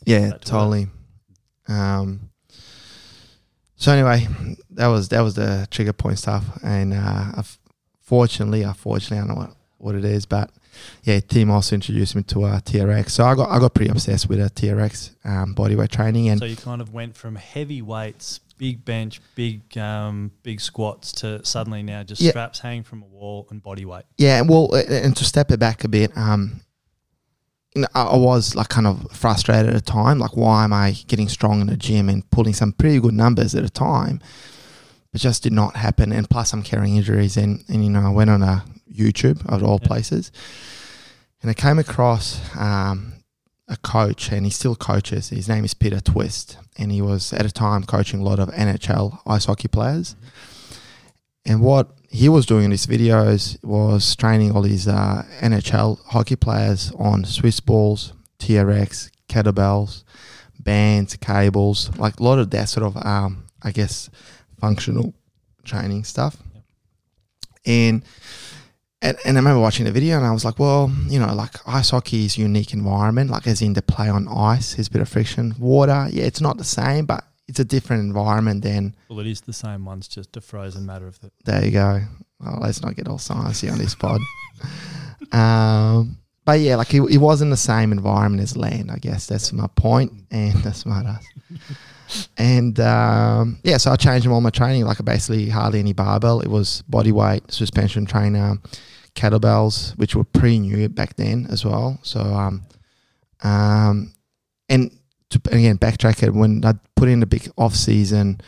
Yeah, 0.04 0.30
back 0.30 0.40
to 0.42 0.50
totally. 0.50 0.86
Um, 1.68 2.30
so 3.78 3.92
anyway, 3.92 4.26
that 4.70 4.88
was 4.88 5.08
that 5.08 5.20
was 5.22 5.34
the 5.34 5.66
trigger 5.70 5.92
point 5.94 6.18
stuff, 6.18 6.44
and 6.62 6.92
uh, 6.92 7.42
fortunately, 8.02 8.62
unfortunately, 8.62 9.18
I 9.18 9.20
don't 9.20 9.28
know 9.28 9.34
what, 9.42 9.56
what 9.78 9.94
it 9.94 10.04
is, 10.04 10.26
but 10.26 10.50
yeah, 11.02 11.20
Tim 11.20 11.50
also 11.50 11.74
introduced 11.74 12.14
me 12.14 12.22
to 12.24 12.44
uh, 12.44 12.60
TRX. 12.60 13.10
So 13.10 13.24
I 13.24 13.34
got 13.34 13.48
I 13.50 13.58
got 13.58 13.74
pretty 13.74 13.90
obsessed 13.90 14.28
with 14.28 14.40
a 14.40 14.50
TRX 14.50 15.14
um, 15.24 15.54
bodyweight 15.54 15.90
training, 15.90 16.28
and 16.28 16.38
so 16.38 16.44
you 16.46 16.56
kind 16.56 16.80
of 16.80 16.92
went 16.92 17.16
from 17.16 17.36
heavy 17.36 17.80
weights, 17.82 18.40
big 18.58 18.84
bench, 18.84 19.20
big 19.34 19.76
um, 19.78 20.32
big 20.42 20.60
squats 20.60 21.12
to 21.12 21.44
suddenly 21.44 21.82
now 21.82 22.02
just 22.02 22.20
Yeah. 22.20 22.30
straps 22.30 22.58
hanging 22.60 22.82
from 22.84 23.02
a 23.02 23.06
wall 23.06 23.46
and 23.50 23.62
body 23.62 23.84
weight. 23.84 24.04
yeah, 24.18 24.40
well, 24.42 24.68
uh, 24.74 24.82
and 24.88 25.16
to 25.16 25.24
step 25.24 25.50
it 25.50 25.58
back 25.60 25.84
a 25.84 25.88
bit, 25.88 26.10
um, 26.16 26.60
you 27.78 27.82
know, 27.82 27.88
I 27.94 28.16
was 28.16 28.54
like 28.54 28.68
kind 28.68 28.86
of 28.86 29.10
frustrated 29.12 29.68
at 29.74 29.74
the 29.84 29.92
time. 29.92 30.18
Like, 30.18 30.36
why 30.36 30.64
am 30.64 30.72
I 30.72 30.92
getting 31.06 31.28
strong 31.28 31.60
in 31.60 31.66
the 31.68 31.76
gym 31.76 32.08
and 32.08 32.28
pulling 32.30 32.54
some 32.54 32.72
pretty 32.72 33.00
good 33.00 33.14
numbers 33.14 33.54
at 33.54 33.64
a 33.64 33.70
time? 33.70 34.20
It 35.14 35.18
just 35.18 35.42
did 35.42 35.52
not 35.52 35.76
happen. 35.76 36.12
And 36.12 36.28
plus, 36.28 36.52
I'm 36.52 36.62
carrying 36.62 36.96
injuries. 36.96 37.36
And, 37.36 37.64
and 37.68 37.84
you 37.84 37.90
know, 37.90 38.00
I 38.00 38.10
went 38.10 38.30
on 38.30 38.42
a 38.42 38.64
YouTube 38.92 39.44
of 39.46 39.62
all 39.62 39.78
Yeah. 39.80 39.86
places, 39.88 40.30
and 41.40 41.50
I 41.50 41.54
came 41.54 41.78
across 41.78 42.40
um, 42.56 43.12
a 43.68 43.76
coach, 43.76 44.32
and 44.32 44.44
he 44.44 44.50
still 44.50 44.74
coaches. 44.74 45.28
His 45.28 45.48
name 45.48 45.64
is 45.64 45.72
Peter 45.74 46.00
Twist, 46.00 46.58
and 46.78 46.90
he 46.90 47.00
was 47.00 47.32
at 47.32 47.46
a 47.46 47.50
time 47.50 47.84
coaching 47.84 48.20
a 48.20 48.24
lot 48.24 48.38
of 48.38 48.48
NHL 48.50 49.20
ice 49.26 49.44
hockey 49.46 49.68
players. 49.68 50.16
And 51.46 51.62
what 51.62 51.90
he 52.10 52.28
was 52.28 52.46
doing 52.46 52.64
in 52.64 52.70
his 52.70 52.86
videos 52.86 53.62
was 53.64 54.16
training 54.16 54.52
all 54.52 54.62
these 54.62 54.88
uh, 54.88 55.24
NHL 55.40 55.98
hockey 56.06 56.36
players 56.36 56.92
on 56.98 57.24
Swiss 57.24 57.60
balls, 57.60 58.12
TRX, 58.38 59.10
kettlebells, 59.28 60.04
bands, 60.58 61.16
cables, 61.16 61.96
like 61.98 62.18
a 62.18 62.22
lot 62.22 62.38
of 62.38 62.50
that 62.50 62.68
sort 62.68 62.86
of, 62.86 62.96
um, 63.04 63.46
I 63.62 63.72
guess, 63.72 64.10
functional 64.58 65.14
training 65.64 66.04
stuff. 66.04 66.36
And, 67.66 68.02
and 69.02 69.16
and 69.24 69.36
I 69.36 69.40
remember 69.40 69.60
watching 69.60 69.84
the 69.84 69.92
video 69.92 70.16
and 70.16 70.26
I 70.26 70.32
was 70.32 70.44
like, 70.44 70.58
well, 70.58 70.90
you 71.08 71.20
know, 71.20 71.32
like 71.34 71.56
ice 71.68 71.90
hockey 71.90 72.24
is 72.24 72.38
unique 72.38 72.72
environment, 72.72 73.30
like 73.30 73.46
as 73.46 73.60
in 73.62 73.74
the 73.74 73.82
play 73.82 74.08
on 74.08 74.26
ice, 74.28 74.74
there's 74.74 74.88
a 74.88 74.90
bit 74.90 75.02
of 75.02 75.08
friction. 75.08 75.54
Water, 75.58 76.08
yeah, 76.10 76.24
it's 76.24 76.40
not 76.40 76.56
the 76.56 76.64
same, 76.64 77.04
but 77.04 77.24
it's 77.48 77.58
a 77.58 77.64
different 77.64 78.02
environment 78.02 78.62
then. 78.62 78.94
Well, 79.08 79.20
it 79.20 79.26
is 79.26 79.40
the 79.40 79.52
same 79.52 79.84
one's 79.84 80.06
just 80.06 80.36
a 80.36 80.40
frozen 80.40 80.86
matter 80.86 81.06
of 81.06 81.18
the. 81.20 81.30
there 81.44 81.64
you 81.64 81.70
go. 81.70 82.02
Well, 82.38 82.58
let's 82.60 82.82
not 82.82 82.94
get 82.94 83.08
all 83.08 83.18
sciencey 83.18 83.72
on 83.72 83.78
this 83.78 83.94
pod. 83.94 84.20
um, 85.32 86.18
but 86.44 86.60
yeah, 86.60 86.76
like 86.76 86.92
it, 86.94 87.02
it 87.10 87.18
wasn't 87.18 87.50
the 87.50 87.56
same 87.56 87.90
environment 87.90 88.42
as 88.42 88.56
land. 88.56 88.90
I 88.90 88.98
guess 88.98 89.26
that's 89.26 89.52
my 89.52 89.66
point, 89.76 90.12
and 90.30 90.54
that's 90.62 90.86
my 90.86 91.00
ass. 91.02 92.28
and 92.36 92.78
um, 92.80 93.58
yeah, 93.64 93.78
so 93.78 93.90
I 93.92 93.96
changed 93.96 94.26
all 94.26 94.40
my 94.40 94.50
training. 94.50 94.84
Like 94.84 95.00
I 95.00 95.04
basically 95.04 95.48
hardly 95.48 95.80
any 95.80 95.94
barbell. 95.94 96.40
It 96.40 96.48
was 96.48 96.82
body 96.82 97.12
weight, 97.12 97.50
suspension 97.50 98.04
trainer, 98.06 98.58
kettlebells, 99.14 99.96
which 99.98 100.14
were 100.14 100.24
pretty 100.24 100.60
new 100.60 100.88
back 100.90 101.16
then 101.16 101.46
as 101.50 101.64
well. 101.64 101.98
So 102.02 102.20
um, 102.20 102.62
um, 103.42 104.12
and 104.68 104.90
to 105.30 105.40
again 105.50 105.78
backtrack 105.78 106.22
it 106.22 106.32
when 106.34 106.64
I 106.64 106.74
put 106.96 107.08
in 107.08 107.22
a 107.22 107.26
big 107.26 107.50
off 107.56 107.74
season 107.74 108.40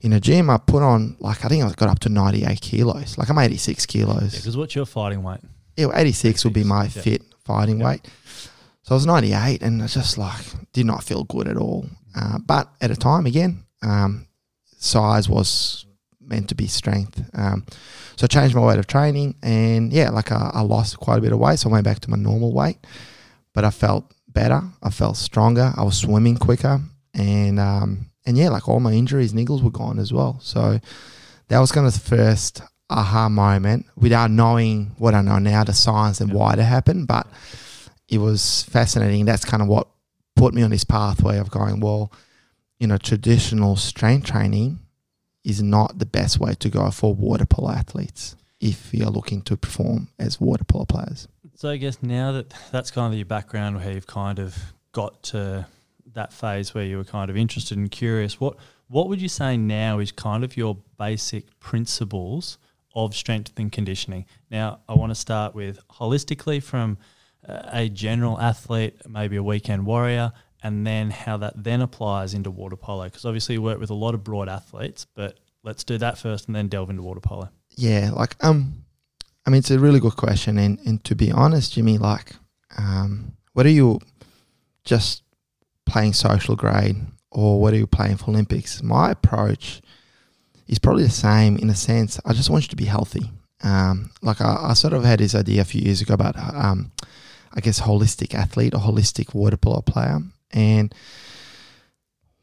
in 0.00 0.12
a 0.12 0.18
gym, 0.20 0.50
I 0.50 0.58
put 0.58 0.82
on 0.82 1.16
like 1.20 1.44
I 1.44 1.48
think 1.48 1.62
I 1.64 1.70
got 1.72 1.88
up 1.88 2.00
to 2.00 2.08
ninety 2.08 2.44
eight 2.44 2.60
kilos. 2.60 3.16
Like 3.18 3.28
I'm 3.30 3.38
eighty 3.38 3.56
six 3.56 3.86
kilos. 3.86 4.34
Because 4.34 4.56
what's 4.56 4.74
your 4.74 4.86
fighting 4.86 5.22
weight? 5.22 5.40
Yeah, 5.76 5.86
well, 5.86 5.96
86 5.98 6.44
would 6.44 6.52
be 6.52 6.64
my 6.64 6.82
yeah. 6.84 6.88
fit 7.02 7.22
fighting 7.44 7.78
Yeah. 7.80 7.86
weight. 7.86 8.06
So 8.82 8.90
I 8.90 8.94
was 8.94 9.06
98 9.06 9.62
and 9.62 9.80
it's 9.80 9.94
just 9.94 10.18
like, 10.18 10.44
did 10.74 10.84
not 10.84 11.02
feel 11.02 11.24
good 11.24 11.48
at 11.48 11.56
all. 11.56 11.86
Uh, 12.14 12.38
but 12.44 12.68
at 12.80 12.90
a 12.90 12.96
time, 12.96 13.24
again, 13.24 13.64
um, 13.82 14.26
size 14.76 15.28
was 15.30 15.86
meant 16.20 16.48
to 16.50 16.54
be 16.54 16.66
strength. 16.66 17.22
Um, 17.32 17.64
so 18.16 18.24
I 18.24 18.26
changed 18.26 18.54
my 18.54 18.60
weight 18.66 18.78
of 18.78 18.86
training 18.86 19.36
and 19.42 19.92
yeah, 19.92 20.10
like 20.10 20.30
I, 20.30 20.50
I 20.52 20.60
lost 20.60 20.98
quite 20.98 21.16
a 21.16 21.22
bit 21.22 21.32
of 21.32 21.38
weight. 21.38 21.58
So 21.60 21.70
I 21.70 21.72
went 21.72 21.84
back 21.84 22.00
to 22.00 22.10
my 22.10 22.16
normal 22.18 22.52
weight, 22.52 22.76
but 23.54 23.64
I 23.64 23.70
felt 23.70 24.12
better. 24.32 24.62
I 24.82 24.90
felt 24.90 25.16
stronger. 25.16 25.72
I 25.76 25.82
was 25.82 25.98
swimming 25.98 26.36
quicker. 26.36 26.80
And, 27.14 27.58
um, 27.60 28.06
and 28.26 28.36
yeah, 28.38 28.48
like 28.48 28.68
all 28.68 28.80
my 28.80 28.92
injuries, 28.92 29.32
niggles 29.32 29.62
were 29.62 29.70
gone 29.70 29.98
as 29.98 30.12
well. 30.12 30.38
So 30.42 30.80
that 31.48 31.58
was 31.58 31.72
kind 31.72 31.86
of 31.86 31.92
the 31.92 32.00
first 32.00 32.62
aha 32.90 33.28
moment 33.28 33.86
without 33.96 34.30
knowing 34.30 34.92
what 34.98 35.14
I 35.14 35.22
know 35.22 35.38
now, 35.38 35.64
the 35.64 35.72
science 35.72 36.20
and 36.20 36.30
Yeah. 36.30 36.36
why 36.36 36.52
it 36.54 36.58
happened. 36.60 37.06
But 37.06 37.26
it 38.08 38.18
was 38.18 38.62
fascinating. 38.64 39.24
That's 39.24 39.44
kind 39.44 39.62
of 39.62 39.68
what 39.68 39.88
put 40.36 40.54
me 40.54 40.62
on 40.62 40.70
this 40.70 40.84
pathway 40.84 41.38
of 41.38 41.50
going, 41.50 41.80
well, 41.80 42.12
you 42.78 42.86
know, 42.86 42.98
traditional 42.98 43.76
strength 43.76 44.26
training 44.26 44.80
is 45.44 45.62
not 45.62 45.98
the 45.98 46.06
best 46.06 46.38
way 46.40 46.54
to 46.54 46.68
go 46.68 46.90
for 46.90 47.14
water 47.14 47.44
polo 47.46 47.70
athletes 47.70 48.36
if 48.60 48.92
you're 48.94 49.10
looking 49.10 49.42
to 49.42 49.56
perform 49.56 50.08
as 50.18 50.40
water 50.40 50.64
polo 50.64 50.84
players. 50.84 51.26
So 51.62 51.70
I 51.70 51.76
guess 51.76 52.02
now 52.02 52.32
that 52.32 52.52
that's 52.72 52.90
kind 52.90 53.12
of 53.12 53.16
your 53.16 53.24
background 53.24 53.76
where 53.76 53.92
you've 53.92 54.08
kind 54.08 54.40
of 54.40 54.58
got 54.90 55.22
to 55.22 55.64
that 56.12 56.32
phase 56.32 56.74
where 56.74 56.82
you 56.82 56.96
were 56.96 57.04
kind 57.04 57.30
of 57.30 57.36
interested 57.36 57.78
and 57.78 57.88
curious, 57.88 58.40
what 58.40 58.56
what 58.88 59.08
would 59.08 59.22
you 59.22 59.28
say 59.28 59.56
now 59.56 60.00
is 60.00 60.10
kind 60.10 60.42
of 60.42 60.56
your 60.56 60.78
basic 60.98 61.56
principles 61.60 62.58
of 62.96 63.14
strength 63.14 63.52
and 63.58 63.70
conditioning? 63.70 64.26
Now, 64.50 64.80
I 64.88 64.94
want 64.94 65.12
to 65.12 65.14
start 65.14 65.54
with 65.54 65.78
holistically 65.86 66.60
from 66.60 66.98
uh, 67.48 67.60
a 67.70 67.88
general 67.88 68.40
athlete, 68.40 68.96
maybe 69.08 69.36
a 69.36 69.42
weekend 69.44 69.86
warrior, 69.86 70.32
and 70.64 70.84
then 70.84 71.12
how 71.12 71.36
that 71.36 71.62
then 71.62 71.80
applies 71.80 72.34
into 72.34 72.50
water 72.50 72.74
polo. 72.74 73.04
Because 73.04 73.24
obviously 73.24 73.54
you 73.54 73.62
work 73.62 73.78
with 73.78 73.90
a 73.90 73.94
lot 73.94 74.14
of 74.14 74.24
broad 74.24 74.48
athletes, 74.48 75.06
but 75.14 75.38
let's 75.62 75.84
do 75.84 75.96
that 75.98 76.18
first 76.18 76.48
and 76.48 76.56
then 76.56 76.66
delve 76.66 76.90
into 76.90 77.02
water 77.02 77.20
polo. 77.20 77.50
Yeah, 77.76 78.10
like 78.10 78.34
um, 78.44 78.81
I 79.44 79.50
mean, 79.50 79.58
it's 79.58 79.70
a 79.70 79.78
really 79.78 80.00
good 80.00 80.16
question, 80.16 80.58
and 80.58 80.78
and 80.86 81.02
to 81.04 81.14
be 81.14 81.32
honest, 81.32 81.72
Jimmy, 81.72 81.98
like, 81.98 82.36
um, 82.78 83.32
whether 83.54 83.68
you 83.68 83.98
just 84.84 85.22
playing 85.86 86.12
social 86.12 86.56
grade 86.56 86.96
or 87.30 87.60
whether 87.60 87.76
you're 87.76 87.86
playing 87.86 88.16
for 88.16 88.30
Olympics, 88.30 88.82
my 88.82 89.10
approach 89.10 89.80
is 90.68 90.78
probably 90.78 91.02
the 91.04 91.10
same 91.10 91.56
in 91.56 91.70
a 91.70 91.74
sense. 91.74 92.20
I 92.24 92.32
just 92.32 92.50
want 92.50 92.64
you 92.64 92.68
to 92.68 92.76
be 92.76 92.84
healthy. 92.84 93.30
Um, 93.62 94.10
like 94.22 94.40
I, 94.40 94.70
I 94.70 94.74
sort 94.74 94.92
of 94.92 95.04
had 95.04 95.20
this 95.20 95.34
idea 95.34 95.60
a 95.60 95.64
few 95.64 95.80
years 95.80 96.00
ago 96.00 96.14
about, 96.14 96.36
um, 96.36 96.92
I 97.52 97.60
guess, 97.60 97.80
holistic 97.80 98.34
athlete 98.34 98.74
or 98.74 98.80
holistic 98.80 99.34
water 99.34 99.56
polo 99.56 99.80
player, 99.82 100.20
and 100.52 100.94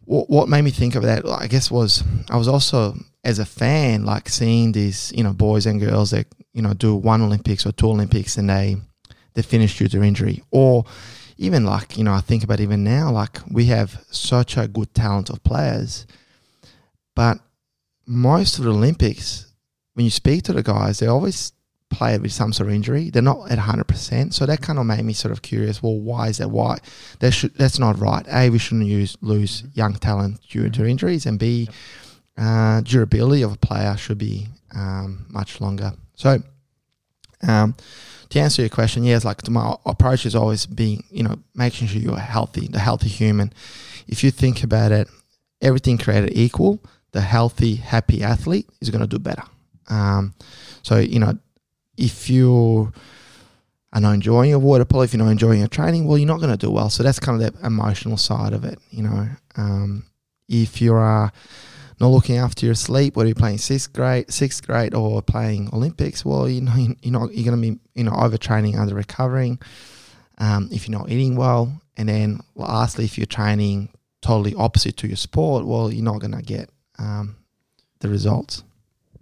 what, 0.06 0.30
what 0.30 0.50
made 0.50 0.64
me 0.64 0.72
think 0.72 0.96
of 0.96 1.04
that, 1.04 1.26
I 1.26 1.48
guess, 1.48 1.72
was 1.72 2.04
I 2.30 2.38
was 2.38 2.48
also 2.48 2.96
as 3.24 3.40
a 3.40 3.46
fan, 3.46 4.06
like 4.06 4.30
seeing 4.30 4.72
these, 4.72 5.12
you 5.16 5.24
know, 5.24 5.34
boys 5.34 5.66
and 5.66 5.80
girls 5.80 6.12
that 6.12 6.28
you 6.54 6.62
know 6.62 6.74
do 6.74 6.96
one 6.96 7.22
Olympics 7.22 7.66
or 7.66 7.72
two 7.72 7.90
Olympics 7.90 8.38
and 8.38 8.50
they 8.50 8.78
they 9.34 9.42
finish 9.42 9.78
due 9.78 9.88
to 9.88 10.04
injury, 10.04 10.44
or 10.52 10.86
even 11.38 11.66
like 11.66 11.98
you 11.98 12.04
know, 12.04 12.14
I 12.14 12.22
think 12.22 12.44
about 12.44 12.60
even 12.60 12.84
now, 12.84 13.12
like 13.12 13.40
we 13.50 13.66
have 13.66 14.04
such 14.12 14.58
a 14.58 14.68
good 14.68 14.94
talent 14.94 15.30
of 15.30 15.44
players, 15.44 16.06
but 17.16 17.40
most 18.06 18.58
of 18.58 18.66
the 18.66 18.72
Olympics, 18.72 19.54
when 19.94 20.04
you 20.04 20.12
speak 20.12 20.44
to 20.44 20.54
the 20.54 20.64
guys, 20.64 21.00
they 21.00 21.08
always 21.08 21.54
play 21.90 22.18
with 22.18 22.32
some 22.32 22.54
sort 22.54 22.70
of 22.70 22.76
injury. 22.76 23.10
They're 23.10 23.22
not 23.22 23.52
at 23.52 23.60
hundred 23.60 23.88
percent, 23.88 24.34
so 24.34 24.46
that 24.46 24.62
kind 24.62 24.80
of 24.80 24.86
made 24.86 25.04
me 25.04 25.14
sort 25.14 25.32
of 25.32 25.42
curious. 25.42 25.82
Well, 25.82 26.00
why 26.00 26.28
is 26.28 26.38
that? 26.40 26.50
Why 26.50 26.80
that 27.20 27.32
should 27.32 27.56
that's 27.56 27.80
not 27.80 28.00
right. 28.00 28.26
A, 28.32 28.50
we 28.50 28.60
shouldn't 28.60 28.88
use 28.88 29.18
lose 29.22 29.64
young 29.74 29.94
talent 29.94 30.42
due 30.50 30.70
to 30.70 30.86
injuries, 30.86 31.26
and 31.26 31.40
B, 31.40 31.70
uh, 32.38 32.82
durability 32.82 33.44
of 33.44 33.54
a 33.54 33.58
player 33.58 33.96
should 33.96 34.18
be 34.18 34.48
um, 34.76 35.26
much 35.30 35.62
longer. 35.62 35.94
So, 36.20 36.44
um, 37.48 37.76
to 38.30 38.40
answer 38.40 38.62
your 38.62 38.70
question, 38.70 39.06
yes, 39.06 39.24
like 39.24 39.50
my 39.50 39.76
approach 39.86 40.26
is 40.26 40.36
always 40.36 40.66
being, 40.66 41.06
you 41.10 41.24
know, 41.24 41.40
making 41.56 41.88
sure 41.88 42.02
you're 42.02 42.20
healthy, 42.20 42.68
the 42.68 42.80
healthy 42.80 43.08
human. 43.08 43.54
If 44.06 44.22
you 44.22 44.30
think 44.30 44.62
about 44.62 44.92
it, 44.92 45.08
everything 45.62 45.98
created 45.98 46.38
equal, 46.38 46.84
the 47.14 47.22
healthy, 47.22 47.76
happy 47.76 48.22
athlete 48.22 48.68
is 48.82 48.90
going 48.90 49.02
to 49.02 49.08
do 49.08 49.18
better. 49.18 49.44
Um, 49.88 50.34
so, 50.84 50.98
you 50.98 51.20
know, 51.20 51.40
if 51.98 52.30
you 52.30 52.92
are 53.94 54.02
not 54.02 54.12
enjoying 54.12 54.50
your 54.50 54.60
water 54.60 54.84
polo, 54.84 55.04
if 55.04 55.14
you're 55.14 55.24
not 55.24 55.32
enjoying 55.32 55.60
your 55.60 55.70
training, 55.70 56.06
well, 56.06 56.18
you're 56.18 56.28
not 56.28 56.42
going 56.42 56.52
to 56.52 56.58
do 56.58 56.70
well. 56.70 56.90
So 56.90 57.02
that's 57.02 57.20
kind 57.20 57.42
of 57.42 57.54
the 57.54 57.66
emotional 57.66 58.18
side 58.18 58.52
of 58.52 58.66
it, 58.66 58.78
you 58.92 59.04
know. 59.04 59.30
Um, 59.56 60.04
if 60.50 60.82
you 60.82 60.94
are 60.94 61.32
not 62.00 62.08
looking 62.08 62.38
after 62.38 62.66
your 62.66 62.76
sleep, 62.76 63.16
whether 63.16 63.28
you're 63.28 63.36
playing 63.36 63.58
sixth 63.58 63.92
grade, 63.94 64.32
sixth 64.32 64.66
grade, 64.66 64.94
or 64.94 65.22
playing 65.22 65.70
Olympics, 65.74 66.24
well, 66.24 66.48
you 66.48 66.62
know, 66.62 66.74
you're 66.76 67.12
not 67.12 67.34
you're 67.34 67.46
going 67.46 67.62
to 67.62 67.72
be 67.72 67.80
you 67.96 68.04
know 68.04 68.12
overtraining, 68.12 68.78
under 68.78 68.96
recovering. 68.96 69.60
Um, 70.38 70.70
if 70.72 70.88
you're 70.88 70.98
not 70.98 71.10
eating 71.10 71.36
well, 71.36 71.82
and 71.98 72.08
then 72.08 72.40
lastly, 72.56 73.06
if 73.06 73.18
you're 73.18 73.26
training 73.26 73.90
totally 74.22 74.56
opposite 74.56 74.96
to 74.98 75.08
your 75.08 75.18
sport, 75.18 75.66
well, 75.66 75.92
you're 75.92 76.04
not 76.04 76.20
going 76.20 76.32
to 76.32 76.42
get 76.42 76.70
um, 76.98 77.36
the 78.00 78.10
results. 78.10 78.64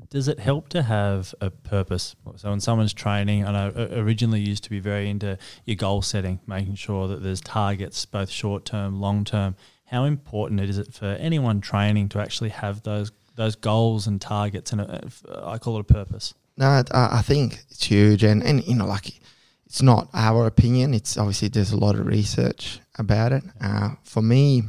Does 0.09 0.27
it 0.27 0.39
help 0.39 0.69
to 0.69 0.83
have 0.83 1.35
a 1.41 1.49
purpose? 1.49 2.15
So 2.37 2.49
when 2.49 2.61
someone's 2.61 2.93
training, 2.93 3.43
and 3.43 3.57
I 3.57 3.67
originally 3.99 4.39
used 4.39 4.63
to 4.63 4.69
be 4.69 4.79
very 4.79 5.09
into 5.09 5.37
your 5.65 5.75
goal 5.75 6.01
setting, 6.01 6.39
making 6.47 6.75
sure 6.75 7.07
that 7.09 7.23
there's 7.23 7.41
targets, 7.41 8.05
both 8.05 8.29
short 8.29 8.63
term, 8.63 9.01
long 9.01 9.25
term. 9.25 9.55
How 9.87 10.03
important 10.03 10.59
is 10.59 10.77
it 10.77 10.93
for 10.93 11.05
anyone 11.05 11.61
training 11.61 12.09
to 12.09 12.19
actually 12.19 12.49
have 12.49 12.83
those 12.83 13.11
those 13.35 13.55
goals 13.55 14.07
and 14.07 14.19
targets, 14.19 14.71
and 14.71 14.81
a, 14.81 15.07
I 15.43 15.57
call 15.57 15.77
it 15.77 15.81
a 15.81 15.83
purpose. 15.83 16.33
No, 16.57 16.83
I 16.91 17.21
think 17.21 17.63
it's 17.69 17.85
huge, 17.85 18.23
and 18.23 18.43
and 18.43 18.65
you 18.65 18.75
know, 18.75 18.85
like 18.85 19.19
it's 19.65 19.81
not 19.81 20.09
our 20.13 20.45
opinion. 20.45 20.93
It's 20.93 21.17
obviously 21.17 21.47
there's 21.47 21.71
a 21.71 21.77
lot 21.77 21.95
of 21.95 22.05
research 22.05 22.79
about 22.97 23.31
it. 23.31 23.43
Uh, 23.61 23.91
for 24.03 24.21
me, 24.21 24.63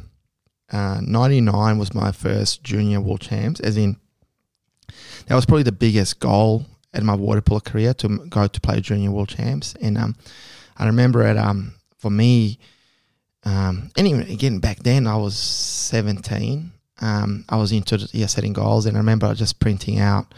uh, 0.71 0.99
99 1.01 1.77
was 1.77 1.93
my 1.93 2.11
first 2.11 2.63
junior 2.63 3.01
world 3.01 3.21
champs, 3.21 3.59
as 3.59 3.75
in 3.75 3.97
that 5.27 5.35
was 5.35 5.45
probably 5.45 5.63
the 5.63 5.71
biggest 5.71 6.19
goal 6.19 6.65
in 6.93 7.05
my 7.05 7.15
water 7.15 7.41
polo 7.41 7.59
career 7.59 7.93
to 7.95 8.07
go 8.29 8.47
to 8.47 8.61
play 8.61 8.79
junior 8.81 9.11
world 9.11 9.29
champs. 9.29 9.75
And 9.81 9.97
um, 9.97 10.15
I 10.77 10.85
remember 10.85 11.25
it 11.27 11.37
um, 11.37 11.75
for 11.97 12.09
me, 12.09 12.59
um, 13.43 13.91
and 13.97 14.07
even 14.07 14.21
again 14.21 14.59
back 14.59 14.79
then 14.79 15.07
I 15.07 15.15
was 15.15 15.37
17. 15.37 16.71
Um, 17.01 17.45
I 17.47 17.55
was 17.55 17.71
into 17.71 18.09
yeah, 18.11 18.25
setting 18.25 18.51
goals, 18.51 18.85
and 18.85 18.97
I 18.97 18.99
remember 18.99 19.33
just 19.33 19.59
printing 19.59 19.99
out 19.99 20.33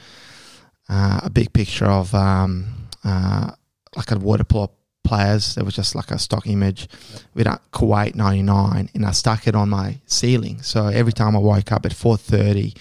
uh, 0.90 1.22
a 1.24 1.30
big 1.30 1.54
picture 1.54 1.86
of 1.86 2.14
um, 2.14 2.88
uh, 3.04 3.52
like 3.96 4.12
a 4.12 4.20
water 4.20 4.44
polo 4.44 4.72
players. 5.04 5.58
It 5.58 5.64
was 5.64 5.76
just 5.76 5.96
like 5.96 6.12
a 6.12 6.20
stock 6.20 6.48
image 6.48 6.88
with 7.34 7.48
a 7.48 7.60
Kuwait 7.74 8.16
99 8.16 8.90
and 8.94 9.06
I 9.06 9.12
stuck 9.12 9.48
it 9.48 9.56
on 9.56 9.70
my 9.70 10.00
ceiling. 10.06 10.62
So 10.62 10.88
every 10.88 11.14
time 11.14 11.36
I 11.36 11.40
woke 11.40 11.72
up 11.72 11.86
at 11.86 11.92
4.30 11.92 12.78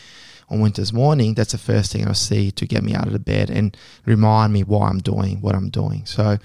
on 0.49 0.61
winter's 0.61 0.93
morning, 0.93 1.35
that's 1.35 1.53
the 1.53 1.59
first 1.59 1.93
thing 1.93 2.07
I 2.07 2.13
see 2.13 2.51
to 2.53 2.67
get 2.67 2.83
me 2.83 2.95
out 2.95 3.07
of 3.07 3.13
the 3.13 3.19
bed 3.19 3.51
and 3.51 3.77
remind 4.07 4.53
me 4.53 4.63
why 4.63 4.89
I'm 4.89 4.99
doing 4.99 5.41
what 5.41 5.55
I'm 5.55 5.71
doing. 5.71 6.07
So 6.07 6.39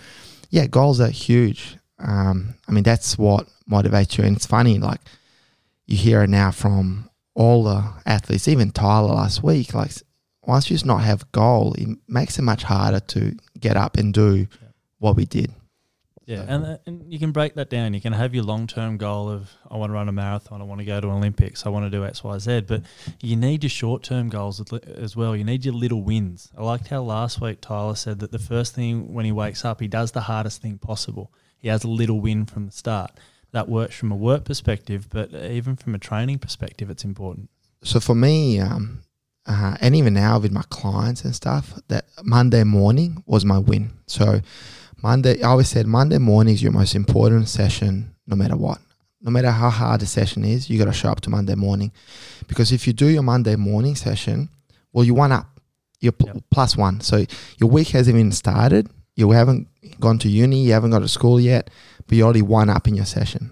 yeah, 0.50 0.67
goals 0.67 1.00
are 1.01 1.10
huge. 1.10 1.77
Um, 1.99 2.55
I 2.67 2.71
mean, 2.71 2.83
that's 2.83 3.17
what 3.17 3.47
motivates 3.69 4.17
you. 4.17 4.23
And 4.23 4.35
it's 4.35 4.45
funny, 4.45 4.79
like 4.79 5.01
you 5.85 5.97
hear 5.97 6.23
it 6.23 6.29
now 6.29 6.51
from 6.51 7.09
all 7.33 7.63
the 7.63 7.83
athletes, 8.05 8.47
even 8.47 8.71
Tyler 8.71 9.13
last 9.13 9.43
week, 9.43 9.73
like 9.73 9.91
once 10.43 10.69
you 10.69 10.75
just 10.75 10.85
not 10.85 10.99
have 10.99 11.31
goal, 11.31 11.73
it 11.77 11.97
makes 12.07 12.37
it 12.39 12.43
much 12.43 12.63
harder 12.63 12.99
to 12.99 13.35
get 13.59 13.77
up 13.77 13.97
and 13.97 14.13
do 14.13 14.47
what 14.99 15.15
we 15.15 15.25
did. 15.25 15.51
Yeah, 16.25 16.43
and, 16.47 16.65
uh, 16.65 16.77
and 16.87 17.13
you 17.13 17.19
can 17.19 17.31
break 17.31 17.53
that 17.53 17.69
down. 17.69 17.93
You 17.93 18.01
can 18.01 18.13
have 18.13 18.33
your 18.33 18.43
long 18.43 18.65
term 18.65 18.97
goal 18.97 19.29
of 19.29 19.51
I 19.69 19.77
want 19.77 19.91
to 19.91 19.93
run 19.93 20.09
a 20.09 20.11
marathon, 20.11 20.59
I 20.59 20.63
want 20.63 20.79
to 20.79 20.85
go 20.85 20.99
to 20.99 21.07
Olympics, 21.07 21.67
I 21.67 21.69
want 21.69 21.85
to 21.85 21.95
do 21.95 22.03
X, 22.03 22.23
Y, 22.23 22.37
Z. 22.39 22.61
But 22.61 22.81
you 23.21 23.35
need 23.35 23.63
your 23.63 23.69
short 23.69 24.01
term 24.01 24.29
goals 24.29 24.59
as 24.71 25.15
well. 25.15 25.35
You 25.35 25.43
need 25.43 25.65
your 25.65 25.75
little 25.75 26.01
wins. 26.01 26.51
I 26.57 26.63
liked 26.63 26.87
how 26.87 27.03
last 27.03 27.41
week 27.41 27.61
Tyler 27.61 27.93
said 27.93 28.19
that 28.19 28.31
the 28.31 28.39
first 28.39 28.73
thing 28.73 29.13
when 29.13 29.25
he 29.25 29.31
wakes 29.31 29.63
up, 29.63 29.79
he 29.79 29.87
does 29.87 30.13
the 30.13 30.21
hardest 30.21 30.63
thing 30.63 30.79
possible. 30.79 31.31
He 31.65 31.69
has 31.69 31.84
a 31.84 31.88
little 31.88 32.22
win 32.22 32.45
from 32.45 32.67
the 32.67 32.72
start. 32.72 33.10
That 33.51 33.67
works 33.67 33.95
from 33.95 34.12
a 34.12 34.15
work 34.15 34.45
perspective, 34.45 35.07
but 35.10 35.34
even 35.34 35.75
from 35.75 35.95
a 35.95 35.98
training 35.98 36.38
perspective, 36.38 36.91
it's 36.91 37.03
important. 37.03 37.50
So 37.81 38.00
for 38.00 38.13
me, 38.13 38.60
um, 38.60 39.00
uh, 39.48 39.75
and 39.81 39.95
even 39.95 40.13
now 40.13 40.38
with 40.38 40.51
my 40.51 40.62
clients 40.69 41.25
and 41.25 41.34
stuff, 41.34 41.74
that 41.88 42.05
Monday 42.24 42.63
morning 42.63 43.24
was 43.25 43.45
my 43.45 43.57
win. 43.57 43.89
So 44.05 44.41
Monday, 45.01 45.41
I 45.41 45.48
always 45.48 45.67
said 45.67 45.88
Monday 45.88 46.19
morning 46.19 46.53
is 46.53 46.62
your 46.62 46.72
most 46.72 46.93
important 46.93 47.50
session, 47.50 48.13
no 48.27 48.36
matter 48.36 48.55
what. 48.55 48.77
No 49.19 49.31
matter 49.31 49.50
how 49.50 49.72
hard 49.72 50.01
the 50.01 50.05
session 50.05 50.45
is, 50.45 50.69
you 50.69 50.77
got 50.77 50.86
to 50.86 50.93
show 50.93 51.10
up 51.10 51.22
to 51.22 51.31
Monday 51.31 51.55
morning, 51.55 51.91
because 52.48 52.72
if 52.72 52.86
you 52.86 52.93
do 52.93 53.07
your 53.07 53.24
Monday 53.24 53.55
morning 53.55 53.95
session, 53.95 54.50
well, 54.93 55.03
you 55.03 55.15
one 55.15 55.31
up, 55.31 55.60
you're 56.00 56.12
pl- 56.12 56.27
yep. 56.27 56.43
plus 56.51 56.77
one. 56.77 57.01
So 57.01 57.25
your 57.57 57.72
week 57.72 57.88
hasn't 57.88 58.15
even 58.15 58.31
started. 58.34 58.88
You 59.15 59.31
haven't 59.31 59.67
gone 60.00 60.19
to 60.19 60.29
uni, 60.29 60.65
you 60.65 60.74
haven't 60.74 60.91
got 60.91 61.00
to 61.00 61.07
school 61.07 61.39
yet, 61.39 61.69
but 62.07 62.17
you're 62.17 62.25
already 62.25 62.41
one 62.41 62.69
up 62.69 62.88
in 62.88 62.95
your 62.95 63.05
session. 63.05 63.51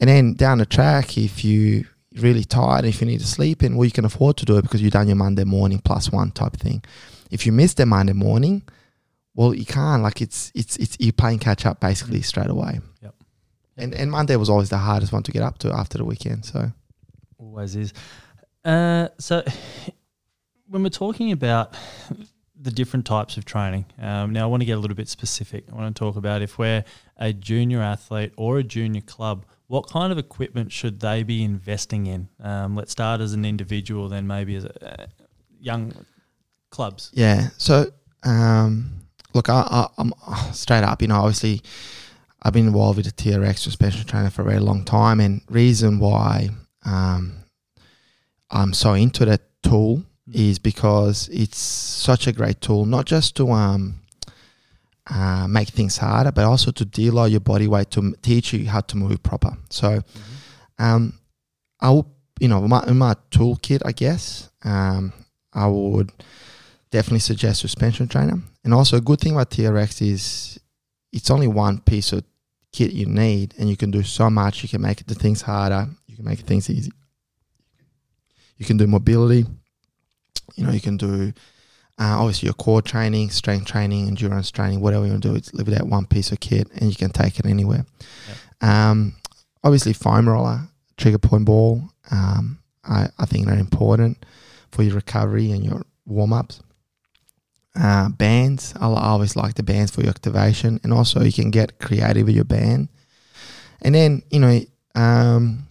And 0.00 0.08
then 0.08 0.34
down 0.34 0.58
the 0.58 0.66
track, 0.66 1.16
if 1.18 1.44
you're 1.44 1.84
really 2.16 2.44
tired, 2.44 2.84
if 2.84 3.00
you 3.00 3.06
need 3.06 3.20
to 3.20 3.26
sleep 3.26 3.62
in, 3.62 3.76
well, 3.76 3.84
you 3.84 3.90
can 3.90 4.04
afford 4.04 4.36
to 4.38 4.44
do 4.44 4.56
it 4.56 4.62
because 4.62 4.82
you've 4.82 4.92
done 4.92 5.08
your 5.08 5.16
Monday 5.16 5.44
morning 5.44 5.80
plus 5.84 6.12
one 6.12 6.30
type 6.30 6.56
thing. 6.56 6.84
If 7.30 7.46
you 7.46 7.52
miss 7.52 7.74
the 7.74 7.86
Monday 7.86 8.12
morning, 8.12 8.62
well, 9.34 9.54
you 9.54 9.66
can't. 9.66 10.02
Like 10.02 10.20
it's 10.20 10.52
it's 10.54 10.76
it's 10.76 10.96
you're 11.00 11.12
playing 11.12 11.40
catch 11.40 11.66
up 11.66 11.80
basically 11.80 12.20
mm. 12.20 12.24
straight 12.24 12.50
away. 12.50 12.80
Yep. 13.02 13.14
And 13.76 13.94
and 13.94 14.10
Monday 14.10 14.36
was 14.36 14.48
always 14.48 14.70
the 14.70 14.78
hardest 14.78 15.12
one 15.12 15.24
to 15.24 15.32
get 15.32 15.42
up 15.42 15.58
to 15.58 15.72
after 15.72 15.98
the 15.98 16.04
weekend. 16.04 16.44
So 16.44 16.70
always 17.38 17.74
is. 17.74 17.92
Uh, 18.64 19.08
so 19.18 19.42
when 20.68 20.82
we're 20.82 20.88
talking 20.88 21.32
about 21.32 21.74
the 22.64 22.70
different 22.70 23.06
types 23.06 23.36
of 23.36 23.44
training, 23.44 23.84
um, 24.00 24.32
now 24.32 24.44
I 24.44 24.46
want 24.46 24.62
to 24.62 24.64
get 24.64 24.76
a 24.76 24.80
little 24.80 24.96
bit 24.96 25.08
specific. 25.08 25.64
I 25.70 25.74
want 25.74 25.94
to 25.94 25.98
talk 25.98 26.16
about 26.16 26.42
if 26.42 26.58
we're 26.58 26.84
a 27.18 27.32
junior 27.32 27.80
athlete 27.80 28.32
or 28.36 28.58
a 28.58 28.64
junior 28.64 29.02
club, 29.02 29.44
what 29.66 29.88
kind 29.88 30.10
of 30.10 30.18
equipment 30.18 30.72
should 30.72 31.00
they 31.00 31.22
be 31.22 31.44
investing 31.44 32.06
in? 32.06 32.28
Um, 32.40 32.74
let's 32.74 32.92
start 32.92 33.20
as 33.20 33.32
an 33.34 33.44
individual, 33.44 34.08
then 34.08 34.26
maybe 34.26 34.56
as 34.56 34.64
a, 34.64 35.02
uh, 35.02 35.06
young 35.60 35.92
clubs. 36.70 37.10
Yeah. 37.14 37.48
So 37.58 37.92
um, 38.24 39.04
look, 39.34 39.48
I, 39.48 39.88
am 39.98 40.12
straight 40.52 40.84
up. 40.84 41.02
You 41.02 41.08
know, 41.08 41.16
obviously, 41.16 41.60
I've 42.42 42.52
been 42.52 42.66
involved 42.66 42.96
with 42.96 43.06
the 43.06 43.12
TRX 43.12 43.58
suspension 43.58 44.06
trainer 44.06 44.30
for 44.30 44.42
a 44.42 44.46
very 44.46 44.60
long 44.60 44.84
time, 44.84 45.20
and 45.20 45.42
reason 45.48 45.98
why 45.98 46.50
um, 46.84 47.44
I'm 48.50 48.72
so 48.72 48.94
into 48.94 49.24
that 49.26 49.42
tool. 49.62 50.04
Is 50.34 50.58
because 50.58 51.28
it's 51.32 51.58
such 51.58 52.26
a 52.26 52.32
great 52.32 52.60
tool, 52.60 52.86
not 52.86 53.06
just 53.06 53.36
to 53.36 53.50
um, 53.50 54.00
uh, 55.08 55.46
make 55.48 55.68
things 55.68 55.98
harder, 55.98 56.32
but 56.32 56.44
also 56.44 56.70
to 56.72 56.84
deload 56.84 57.30
your 57.30 57.40
body 57.40 57.68
weight 57.68 57.90
to 57.92 58.00
m- 58.00 58.14
teach 58.22 58.52
you 58.52 58.68
how 58.68 58.80
to 58.80 58.96
move 58.96 59.22
proper. 59.22 59.56
So, 59.70 59.88
mm-hmm. 59.88 60.84
um, 60.84 61.18
I 61.80 61.90
will, 61.90 62.10
you 62.40 62.48
know, 62.48 62.60
my, 62.62 62.84
in 62.86 62.98
my 62.98 63.14
toolkit, 63.30 63.82
I 63.84 63.92
guess, 63.92 64.50
um, 64.64 65.12
I 65.52 65.66
would 65.66 66.10
definitely 66.90 67.20
suggest 67.20 67.60
suspension 67.60 68.08
trainer. 68.08 68.40
And 68.64 68.72
also, 68.72 68.96
a 68.96 69.00
good 69.00 69.20
thing 69.20 69.32
about 69.32 69.50
TRX 69.50 70.02
is 70.02 70.58
it's 71.12 71.30
only 71.30 71.48
one 71.48 71.80
piece 71.80 72.12
of 72.12 72.24
kit 72.72 72.92
you 72.92 73.06
need, 73.06 73.54
and 73.58 73.68
you 73.68 73.76
can 73.76 73.90
do 73.90 74.02
so 74.02 74.28
much. 74.30 74.62
You 74.62 74.68
can 74.68 74.80
make 74.82 75.04
the 75.06 75.14
things 75.14 75.42
harder. 75.42 75.88
You 76.06 76.16
can 76.16 76.24
make 76.24 76.40
things 76.40 76.68
easy. 76.68 76.92
You 78.56 78.64
can 78.64 78.76
do 78.76 78.86
mobility. 78.86 79.46
You 80.56 80.64
know, 80.64 80.72
you 80.72 80.80
can 80.80 80.96
do 80.96 81.32
uh, 81.98 82.18
obviously 82.18 82.46
your 82.46 82.54
core 82.54 82.82
training, 82.82 83.30
strength 83.30 83.66
training, 83.66 84.08
endurance 84.08 84.50
training, 84.50 84.80
whatever 84.80 85.04
you 85.04 85.12
want 85.12 85.22
to 85.22 85.28
do. 85.30 85.34
It's 85.34 85.52
live 85.54 85.66
that 85.66 85.86
one 85.86 86.06
piece 86.06 86.32
of 86.32 86.40
kit, 86.40 86.68
and 86.76 86.90
you 86.90 86.96
can 86.96 87.10
take 87.10 87.38
it 87.38 87.46
anywhere. 87.46 87.86
Yep. 88.28 88.70
Um, 88.70 89.16
obviously, 89.62 89.92
foam 89.92 90.28
roller, 90.28 90.68
trigger 90.96 91.18
point 91.18 91.44
ball. 91.44 91.82
Um, 92.10 92.58
I, 92.84 93.08
I 93.18 93.26
think 93.26 93.46
they're 93.46 93.58
important 93.58 94.24
for 94.70 94.82
your 94.82 94.96
recovery 94.96 95.50
and 95.52 95.64
your 95.64 95.82
warm 96.04 96.32
ups 96.32 96.60
uh, 97.76 98.08
bands. 98.08 98.74
I 98.80 98.86
always 98.86 99.36
like 99.36 99.54
the 99.54 99.62
bands 99.62 99.90
for 99.90 100.02
your 100.02 100.10
activation, 100.10 100.80
and 100.82 100.92
also 100.92 101.22
you 101.22 101.32
can 101.32 101.50
get 101.50 101.78
creative 101.78 102.26
with 102.26 102.34
your 102.34 102.44
band. 102.44 102.88
And 103.82 103.94
then 103.94 104.22
you 104.30 104.40
know, 104.40 104.60
um, 104.94 105.66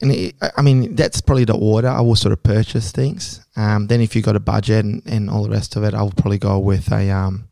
and 0.00 0.12
it, 0.12 0.34
I 0.56 0.62
mean 0.62 0.94
that's 0.94 1.20
probably 1.20 1.44
the 1.44 1.56
order 1.56 1.88
I 1.88 2.00
will 2.00 2.16
sort 2.16 2.32
of 2.32 2.42
purchase 2.42 2.92
things. 2.92 3.44
Um, 3.56 3.86
then 3.86 4.00
if 4.00 4.14
you've 4.14 4.24
got 4.24 4.36
a 4.36 4.40
budget 4.40 4.84
and, 4.84 5.02
and 5.06 5.30
all 5.30 5.42
the 5.42 5.50
rest 5.50 5.76
of 5.76 5.84
it, 5.84 5.94
I 5.94 6.02
will 6.02 6.12
probably 6.12 6.38
go 6.38 6.58
with 6.58 6.90
a 6.92 7.10
um, 7.10 7.48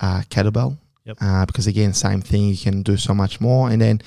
kettlebell. 0.00 0.78
Yep. 1.04 1.16
Uh, 1.20 1.46
because 1.46 1.66
again, 1.66 1.94
same 1.94 2.20
thing, 2.20 2.48
you 2.48 2.56
can 2.56 2.82
do 2.82 2.96
so 2.96 3.14
much 3.14 3.40
more. 3.40 3.70
And 3.70 3.80
then 3.80 4.02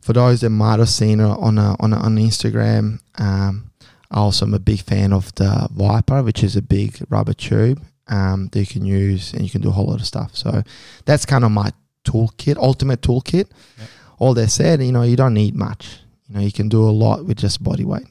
for 0.00 0.14
those 0.14 0.40
that 0.40 0.50
might 0.50 0.78
have 0.78 0.88
seen 0.88 1.20
it 1.20 1.24
on 1.24 1.58
a, 1.58 1.76
on 1.78 1.92
a, 1.92 1.96
on 1.96 2.16
Instagram, 2.16 3.00
um, 3.18 3.70
I 4.10 4.18
also 4.18 4.46
am 4.46 4.54
a 4.54 4.58
big 4.58 4.80
fan 4.80 5.12
of 5.12 5.34
the 5.34 5.68
ViPR, 5.74 6.24
which 6.24 6.42
is 6.42 6.56
a 6.56 6.62
big 6.62 7.02
rubber 7.10 7.34
tube 7.34 7.82
um, 8.06 8.48
that 8.52 8.60
you 8.60 8.66
can 8.66 8.86
use 8.86 9.34
and 9.34 9.42
you 9.42 9.50
can 9.50 9.60
do 9.60 9.68
a 9.68 9.72
whole 9.72 9.86
lot 9.86 10.00
of 10.00 10.06
stuff. 10.06 10.34
So 10.34 10.62
that's 11.04 11.26
kind 11.26 11.44
of 11.44 11.50
my 11.50 11.70
toolkit, 12.04 12.56
ultimate 12.56 13.02
toolkit. 13.02 13.50
Yep. 13.78 13.88
All 14.18 14.34
that 14.34 14.48
said, 14.48 14.82
you 14.82 14.92
know, 14.92 15.02
you 15.02 15.16
don't 15.16 15.34
need 15.34 15.54
much. 15.54 16.00
You 16.28 16.34
know, 16.34 16.40
you 16.40 16.52
can 16.52 16.68
do 16.68 16.82
a 16.82 16.90
lot 16.90 17.24
with 17.24 17.38
just 17.38 17.62
body 17.62 17.84
weight. 17.84 18.06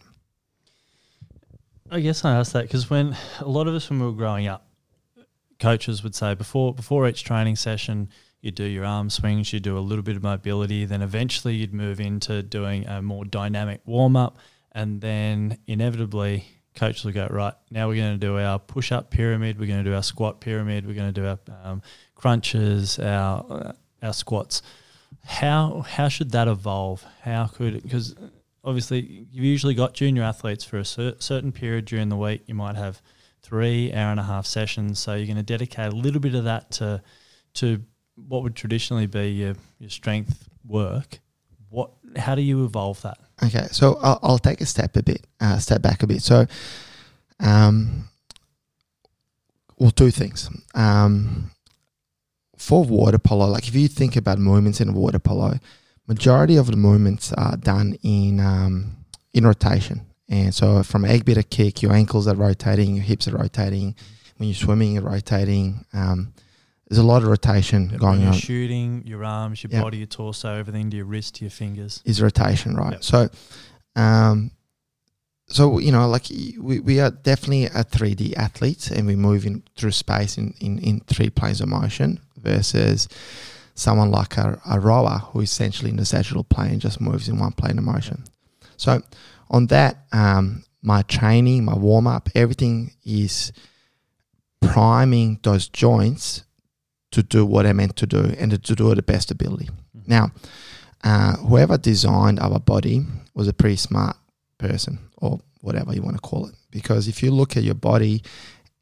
I 1.90 2.00
guess 2.02 2.26
I 2.26 2.36
asked 2.36 2.54
that 2.54 2.64
because 2.64 2.90
when 2.90 3.16
a 3.40 3.48
lot 3.48 3.68
of 3.68 3.74
us, 3.74 3.90
when 3.90 4.00
we 4.00 4.06
were 4.06 4.12
growing 4.12 4.48
up, 4.48 4.68
coaches 5.60 6.04
would 6.04 6.16
say 6.16 6.36
before 6.36 6.74
before 6.74 7.08
each 7.08 7.24
training 7.24 7.56
session, 7.56 8.10
you 8.42 8.52
do 8.52 8.64
your 8.64 8.86
arm 8.86 9.10
swings, 9.10 9.54
you 9.54 9.60
do 9.60 9.78
a 9.78 9.80
little 9.80 10.04
bit 10.04 10.16
of 10.16 10.24
mobility, 10.24 10.86
then 10.86 11.02
eventually 11.02 11.56
you'd 11.56 11.74
move 11.74 12.00
into 12.00 12.44
doing 12.44 12.86
a 12.88 13.02
more 13.02 13.24
dynamic 13.24 13.82
warm 13.86 14.16
up 14.16 14.38
and 14.78 15.02
then 15.02 15.58
inevitably 15.66 16.46
coaches 16.76 17.04
will 17.04 17.12
go 17.12 17.28
right 17.32 17.56
now 17.72 17.88
we're 17.88 17.96
going 17.96 18.14
to 18.14 18.24
do 18.24 18.38
our 18.38 18.60
push 18.60 18.92
up 18.92 19.10
pyramid 19.10 19.60
we're 19.60 19.66
going 19.66 19.84
to 19.84 19.90
do 19.90 19.96
our 19.96 20.04
squat 20.04 20.40
pyramid 20.40 20.86
we're 20.86 20.94
going 20.94 21.12
to 21.12 21.22
do 21.22 21.26
our 21.26 21.40
um, 21.64 21.82
crunches 22.14 23.00
our 23.00 23.44
uh, 23.50 23.72
our 24.04 24.14
squats 24.14 24.62
how 25.26 25.82
how 25.82 26.08
should 26.08 26.32
that 26.32 26.48
evolve 26.48 27.06
how 27.22 27.46
could 27.48 27.76
it? 27.76 27.84
because 27.84 28.16
obviously 28.64 29.28
you've 29.32 29.46
usually 29.46 29.74
got 29.74 29.94
junior 29.94 30.24
athletes 30.24 30.64
for 30.64 30.78
a 30.78 30.86
cer- 30.86 31.16
certain 31.20 31.52
period 31.52 31.86
during 31.86 32.10
the 32.10 32.16
week 32.16 32.44
you 32.48 32.56
might 32.56 32.76
have 32.76 33.02
three 33.42 33.94
hour 33.94 34.12
and 34.12 34.20
a 34.20 34.24
half 34.24 34.46
sessions 34.46 35.00
so 35.00 35.14
you're 35.16 35.26
going 35.26 35.38
to 35.38 35.44
dedicate 35.44 35.92
a 35.92 35.96
little 35.96 36.20
bit 36.20 36.36
of 36.36 36.44
that 36.46 36.72
to 36.72 37.02
to 37.54 37.82
what 38.16 38.42
would 38.42 38.56
traditionally 38.56 39.06
be 39.06 39.30
your, 39.30 39.56
your 39.80 39.90
strength 39.90 40.50
work 40.66 41.20
what 41.70 41.92
how 42.16 42.36
do 42.36 42.42
you 42.42 42.64
evolve 42.64 43.02
that 43.02 43.18
Okay, 43.44 43.68
so 43.72 44.00
I'll, 44.02 44.20
I'll 44.24 44.40
take 44.40 44.62
a 44.62 44.66
step 44.66 44.96
a 44.96 45.04
bit, 45.04 45.26
uh, 45.40 45.60
step 45.60 45.82
back 45.82 46.02
a 46.02 46.08
bit. 46.08 46.22
So, 46.24 46.48
um, 47.40 48.10
well, 49.78 49.92
two 49.92 50.10
things. 50.10 50.50
Um, 50.74 51.52
for 52.58 52.84
water 52.84 53.18
polo, 53.20 53.48
like 53.48 53.68
if 53.68 53.76
you 53.76 53.88
think 53.88 54.16
about 54.16 54.40
movements 54.40 54.82
in 54.82 54.94
water 54.94 55.20
polo, 55.20 55.60
majority 56.08 56.56
of 56.58 56.68
the 56.68 56.78
movements 56.78 57.32
are 57.34 57.56
done 57.58 57.98
in 58.04 58.40
um, 58.40 58.98
in 59.34 59.46
rotation. 59.46 60.02
And 60.30 60.54
so 60.54 60.84
from 60.84 61.06
egg 61.06 61.24
beater 61.24 61.44
kick, 61.44 61.82
your 61.82 61.94
ankles 61.94 62.28
are 62.28 62.36
rotating, 62.36 62.96
your 62.96 63.04
hips 63.06 63.28
are 63.28 63.38
rotating. 63.38 63.96
When 64.38 64.50
you're 64.50 64.56
swimming, 64.56 64.94
you're 64.94 65.04
rotating. 65.04 65.86
Um, 65.94 66.34
there's 66.90 67.00
a 67.00 67.04
lot 67.04 67.22
of 67.22 67.28
rotation 67.30 67.90
When 67.90 68.00
going 68.00 68.20
you're 68.22 68.30
on. 68.30 68.36
shooting, 68.38 69.04
your 69.06 69.24
arms, 69.24 69.64
your 69.64 69.72
Yep. 69.72 69.84
body, 69.84 69.98
your 69.98 70.08
torso, 70.08 70.54
everything 70.54 70.90
to 70.92 70.98
your 70.98 71.06
wrist, 71.06 71.36
to 71.36 71.46
your 71.46 71.50
fingers. 71.52 72.02
is 72.06 72.22
rotation, 72.22 72.76
right? 72.76 72.94
Yep. 72.94 73.04
So, 73.04 73.30
um, 73.96 74.52
so 75.48 75.80
you 75.80 75.92
know, 75.92 76.08
like 76.10 76.28
we, 76.30 76.80
we 76.80 77.00
are 77.00 77.12
definitely 77.12 77.66
a 77.66 77.84
3D 77.84 78.36
athletes, 78.36 78.92
and 78.92 79.08
we 79.08 79.16
move 79.16 79.46
in 79.46 79.64
through 79.78 79.92
space 79.92 80.38
in, 80.38 80.54
in, 80.60 80.80
in 80.80 81.00
three 81.08 81.30
planes 81.30 81.62
of 81.62 81.70
motion 81.70 82.20
versus 82.38 83.08
someone 83.76 84.12
like 84.12 84.38
a, 84.38 84.60
a 84.70 84.80
rower 84.80 85.20
who 85.20 85.42
essentially 85.42 85.90
in 85.90 85.98
the 85.98 86.06
sagittal 86.06 86.44
plane 86.44 86.80
just 86.80 87.00
moves 87.00 87.30
in 87.30 87.38
one 87.38 87.52
plane 87.52 87.78
of 87.78 87.84
motion. 87.84 88.24
So, 88.76 89.02
on 89.50 89.68
that, 89.68 90.06
um, 90.12 90.64
my 90.82 91.02
training, 91.04 91.66
my 91.66 91.76
warm 91.76 92.08
up, 92.08 92.30
everything 92.36 92.94
is 93.06 93.52
priming 94.62 95.40
those 95.44 95.68
joints 95.68 96.44
to 97.12 97.24
do 97.24 97.46
what 97.46 97.64
they're 97.64 97.74
meant 97.74 97.96
to 97.98 98.06
do 98.06 98.36
and 98.38 98.52
to 98.64 98.76
do 98.76 98.92
it 98.92 98.96
the 98.96 99.02
best 99.02 99.32
ability. 99.32 99.70
Mhm. 99.96 100.08
Now, 100.08 100.32
uh, 101.04 101.38
whoever 101.38 101.78
designed 101.78 102.40
our 102.40 102.60
body 102.60 103.06
was 103.34 103.48
a 103.48 103.54
pretty 103.54 103.78
smart 103.78 104.18
person 104.58 105.00
or 105.18 105.40
whatever 105.62 105.94
you 105.94 106.02
want 106.02 106.16
to 106.16 106.22
call 106.22 106.48
it. 106.48 106.56
Because 106.72 107.08
if 107.08 107.24
you 107.24 107.32
look 107.32 107.56
at 107.56 107.64
your 107.64 107.76
body 107.76 108.24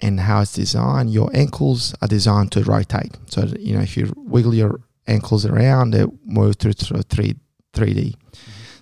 and 0.05 0.19
how 0.19 0.41
it's 0.41 0.53
designed, 0.53 1.11
your 1.11 1.29
ankles 1.33 1.95
are 2.01 2.07
designed 2.07 2.51
to 2.51 2.63
rotate. 2.63 3.17
So, 3.27 3.45
you 3.59 3.75
know, 3.75 3.81
if 3.81 3.97
you 3.97 4.13
wiggle 4.15 4.53
your 4.53 4.81
ankles 5.07 5.45
around, 5.45 5.91
they 5.91 6.05
move 6.23 6.57
through 6.57 6.73
sort 6.73 6.99
of 6.99 7.05
3, 7.07 7.35
3D. 7.73 8.15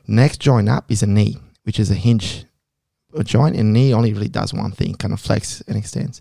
Next 0.08 0.40
joint 0.42 0.68
up 0.68 0.92
is 0.92 1.02
a 1.04 1.08
knee, 1.08 1.38
which 1.64 1.80
is 1.80 1.90
a 1.90 1.96
hinge 1.96 2.46
a 3.16 3.24
joint, 3.24 3.56
and 3.56 3.72
knee 3.72 3.94
only 3.94 4.12
really 4.12 4.28
does 4.28 4.54
one 4.54 4.72
thing, 4.72 4.96
kind 4.96 5.14
of 5.14 5.20
flex 5.22 5.62
and 5.68 5.78
extends. 5.78 6.20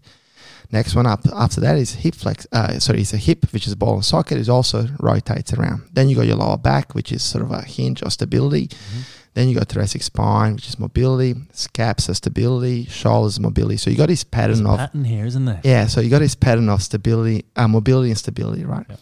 Next 0.71 0.95
one 0.95 1.07
up 1.07 1.21
after 1.35 1.61
that 1.62 1.77
is 1.79 1.95
hip 1.95 2.15
flex. 2.15 2.47
Uh, 2.53 2.79
sorry, 2.79 3.01
it's 3.01 3.15
a 3.15 3.19
hip, 3.19 3.47
which 3.53 3.67
is 3.67 3.73
a 3.73 3.77
ball 3.77 3.95
and 3.95 4.05
socket. 4.05 4.38
It 4.38 4.49
also 4.49 4.88
rotates 5.01 5.53
around. 5.55 5.88
Then 5.93 6.09
you 6.09 6.17
got 6.17 6.27
your 6.27 6.37
lower 6.37 6.59
back, 6.59 6.95
which 6.95 7.11
is 7.12 7.23
sort 7.23 7.45
of 7.45 7.51
a 7.51 7.62
hinge 7.62 8.03
or 8.03 8.11
stability. 8.11 8.69
Mhm. 8.69 9.03
Then 9.35 9.49
you 9.49 9.55
got 9.55 9.68
thoracic 9.68 10.03
spine, 10.03 10.55
which 10.55 10.68
is 10.68 10.79
mobility. 10.79 11.35
Scaps 11.53 12.11
are 12.11 12.14
stability. 12.14 12.85
Shoulders 12.85 13.40
mobility. 13.40 13.79
So 13.79 13.88
you 13.88 13.97
got 13.97 14.09
this 14.09 14.25
There's 14.25 14.31
pattern 14.31 14.66
a 14.66 14.73
of 14.73 14.79
pattern 14.79 15.05
here, 15.05 15.25
isn't 15.25 15.45
there? 15.47 15.61
yeah. 15.64 15.87
So 15.87 16.01
you 16.03 16.11
got 16.11 16.18
this 16.18 16.35
pattern 16.35 16.68
of 16.68 16.83
stability, 16.83 17.47
uh, 17.57 17.66
mobility 17.66 18.11
and 18.11 18.18
stability, 18.18 18.64
right? 18.64 18.85
Yep. 18.88 19.01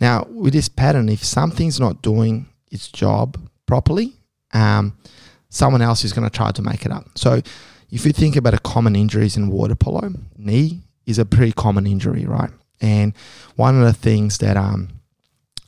Now 0.00 0.26
with 0.30 0.52
this 0.52 0.68
pattern, 0.68 1.08
if 1.08 1.24
something's 1.24 1.80
not 1.80 2.00
doing 2.00 2.46
its 2.70 2.88
job 2.88 3.36
properly, 3.66 4.12
um, 4.54 4.96
someone 5.48 5.82
else 5.82 6.04
is 6.04 6.12
going 6.12 6.28
to 6.28 6.34
try 6.34 6.52
to 6.52 6.62
make 6.62 6.86
it 6.86 6.92
up. 6.92 7.06
So 7.16 7.42
if 7.90 8.06
you 8.06 8.12
think 8.12 8.36
about 8.36 8.54
a 8.54 8.58
common 8.58 8.94
injuries 8.94 9.36
in 9.36 9.48
water 9.48 9.74
polo, 9.74 10.12
knee 10.36 10.80
is 11.06 11.18
a 11.18 11.24
pretty 11.24 11.52
common 11.52 11.86
injury, 11.86 12.24
right? 12.24 12.50
And 12.80 13.14
one 13.56 13.76
of 13.78 13.84
the 13.84 13.92
things 13.92 14.38
that 14.38 14.56
um, 14.56 14.88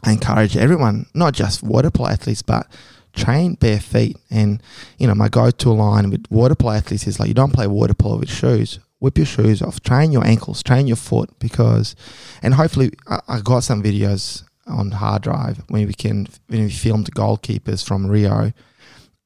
I 0.05 0.13
encourage 0.13 0.57
everyone, 0.57 1.07
not 1.15 1.35
just 1.35 1.63
water 1.63 1.91
polo 1.91 2.11
athletes, 2.11 2.43
but 2.43 2.67
train 3.15 3.55
bare 3.55 3.81
feet. 3.81 4.17
And 4.31 4.63
you 4.99 5.07
know, 5.07 5.15
my 5.15 5.29
go-to 5.29 5.71
line 5.71 6.11
with 6.11 6.27
water 6.31 6.55
polo 6.55 6.73
athletes 6.73 7.07
is 7.07 7.19
like, 7.19 7.29
you 7.29 7.35
don't 7.35 7.53
play 7.53 7.67
water 7.67 7.95
polo 7.95 8.19
with 8.19 8.31
shoes. 8.31 8.79
Whip 9.01 9.19
your 9.19 9.27
shoes 9.27 9.61
off. 9.61 9.83
Train 9.83 10.13
your 10.13 10.27
ankles. 10.27 10.63
Train 10.63 10.87
your 10.87 10.97
foot 10.97 11.39
because, 11.39 11.95
and 12.43 12.55
hopefully, 12.55 12.93
I, 13.07 13.21
I 13.29 13.41
got 13.41 13.61
some 13.61 13.83
videos 13.83 14.45
on 14.67 14.93
hard 14.93 15.23
drive 15.23 15.63
when 15.69 15.87
we 15.87 15.93
can 15.93 16.27
when 16.47 16.65
we 16.65 16.71
filmed 16.71 17.15
goalkeepers 17.15 17.87
from 17.87 18.07
Rio 18.07 18.53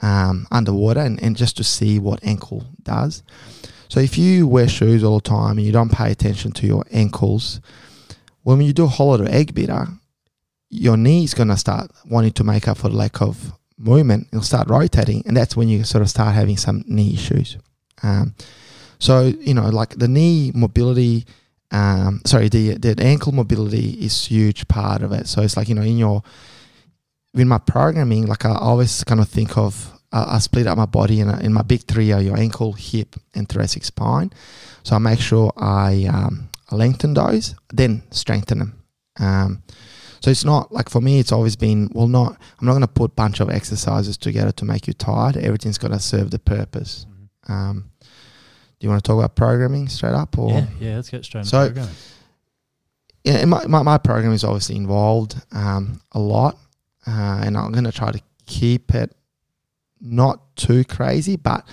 um, 0.00 0.46
underwater 0.50 1.00
and, 1.00 1.22
and 1.22 1.36
just 1.36 1.56
to 1.56 1.64
see 1.64 1.98
what 1.98 2.22
ankle 2.24 2.66
does. 2.82 3.22
So 3.88 4.00
if 4.00 4.18
you 4.18 4.46
wear 4.46 4.68
shoes 4.68 5.02
all 5.02 5.20
the 5.20 5.28
time 5.28 5.58
and 5.58 5.66
you 5.66 5.72
don't 5.72 5.92
pay 5.92 6.12
attention 6.12 6.52
to 6.52 6.66
your 6.66 6.84
ankles, 6.90 7.60
when 8.42 8.60
you 8.60 8.72
do 8.72 8.84
a 8.84 8.88
to 8.88 9.24
egg 9.28 9.54
beater, 9.54 9.86
your 10.68 10.96
knee 10.96 11.24
is 11.24 11.34
going 11.34 11.48
to 11.48 11.56
start 11.56 11.90
wanting 12.04 12.32
to 12.32 12.44
make 12.44 12.68
up 12.68 12.78
for 12.78 12.90
the 12.90 12.96
lack 12.96 13.22
of 13.22 13.52
movement. 13.78 14.28
It'll 14.32 14.42
start 14.42 14.68
rotating, 14.68 15.22
and 15.26 15.36
that's 15.36 15.56
when 15.56 15.68
you 15.68 15.84
sort 15.84 16.02
of 16.02 16.10
start 16.10 16.34
having 16.34 16.56
some 16.56 16.84
knee 16.86 17.14
issues. 17.14 17.56
Um, 18.02 18.34
so 18.98 19.26
you 19.26 19.54
know, 19.54 19.68
like 19.68 19.98
the 19.98 20.08
knee 20.08 20.52
mobility, 20.54 21.26
um, 21.70 22.20
sorry, 22.26 22.48
the 22.48 22.74
the 22.74 22.94
ankle 23.02 23.32
mobility 23.32 23.90
is 23.90 24.26
huge 24.26 24.68
part 24.68 25.02
of 25.02 25.12
it. 25.12 25.26
So 25.28 25.42
it's 25.42 25.56
like 25.56 25.68
you 25.68 25.74
know, 25.74 25.82
in 25.82 25.98
your 25.98 26.22
in 27.34 27.48
my 27.48 27.58
programming, 27.58 28.26
like 28.26 28.44
I 28.44 28.54
always 28.54 29.04
kind 29.04 29.20
of 29.20 29.28
think 29.28 29.56
of 29.56 29.92
uh, 30.12 30.26
I 30.28 30.38
split 30.38 30.66
up 30.66 30.78
my 30.78 30.86
body 30.86 31.20
in, 31.20 31.28
in 31.40 31.52
my 31.52 31.62
big 31.62 31.82
three 31.82 32.12
are 32.12 32.22
your 32.22 32.36
ankle, 32.36 32.72
hip, 32.72 33.16
and 33.34 33.48
thoracic 33.48 33.84
spine. 33.84 34.32
So 34.82 34.96
I 34.96 34.98
make 34.98 35.20
sure 35.20 35.52
I, 35.56 36.06
um, 36.10 36.48
lengthen 36.70 37.14
those, 37.14 37.54
then 37.72 38.02
strengthen 38.10 38.58
them. 38.58 38.82
Um, 39.18 39.62
so 40.20 40.30
it's 40.30 40.44
not 40.44 40.72
like 40.72 40.88
for 40.88 41.00
me, 41.00 41.18
it's 41.18 41.32
always 41.32 41.56
been 41.56 41.88
well, 41.92 42.08
not 42.08 42.32
I'm 42.60 42.66
not 42.66 42.72
going 42.72 42.82
to 42.82 42.88
put 42.88 43.10
a 43.12 43.14
bunch 43.14 43.40
of 43.40 43.50
exercises 43.50 44.16
together 44.16 44.52
to 44.52 44.64
make 44.64 44.86
you 44.86 44.92
tired. 44.92 45.36
Everything's 45.36 45.78
got 45.78 45.88
to 45.92 46.00
serve 46.00 46.30
the 46.30 46.38
purpose. 46.38 47.06
Mhm. 47.48 47.52
Um, 47.52 47.90
do 48.00 48.84
you 48.86 48.88
want 48.90 49.02
to 49.02 49.08
talk 49.08 49.18
about 49.18 49.34
programming 49.36 49.88
straight 49.88 50.14
up, 50.14 50.38
or 50.38 50.50
Yeah, 50.52 50.66
yeah. 50.80 50.96
Let's 50.96 51.10
get 51.10 51.24
straight 51.24 51.40
into 51.40 51.50
So- 51.50 51.66
programming. 51.66 51.94
yeah, 53.24 53.44
my, 53.44 53.66
my, 53.66 53.82
my 53.82 53.98
program 53.98 54.32
is 54.32 54.44
obviously 54.44 54.76
involved 54.76 55.36
um, 55.52 56.00
a 56.12 56.18
lot, 56.20 56.56
uh, 57.06 57.40
and 57.44 57.56
I'm 57.56 57.72
going 57.72 57.84
to 57.84 57.92
try 57.92 58.12
to 58.12 58.20
keep 58.46 58.94
it 58.94 59.14
not 60.00 60.54
too 60.56 60.84
crazy, 60.84 61.36
but 61.36 61.66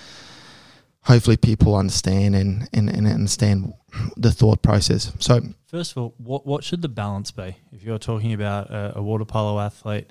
hopefully 1.05 1.37
people 1.37 1.75
understand 1.75 2.35
and, 2.35 2.67
and, 2.73 2.89
and 2.89 3.07
understand 3.07 3.73
the 4.17 4.31
thought 4.31 4.61
process. 4.61 5.11
So, 5.19 5.41
First 5.67 5.91
of 5.91 5.97
all, 5.97 6.13
what 6.17 6.45
what 6.45 6.63
should 6.63 6.81
the 6.81 6.89
balance 6.89 7.31
be? 7.31 7.57
If 7.71 7.83
you're 7.83 7.99
talking 7.99 8.33
about 8.33 8.69
a, 8.69 8.93
a 8.97 9.01
water 9.01 9.25
polo 9.25 9.59
athlete, 9.59 10.07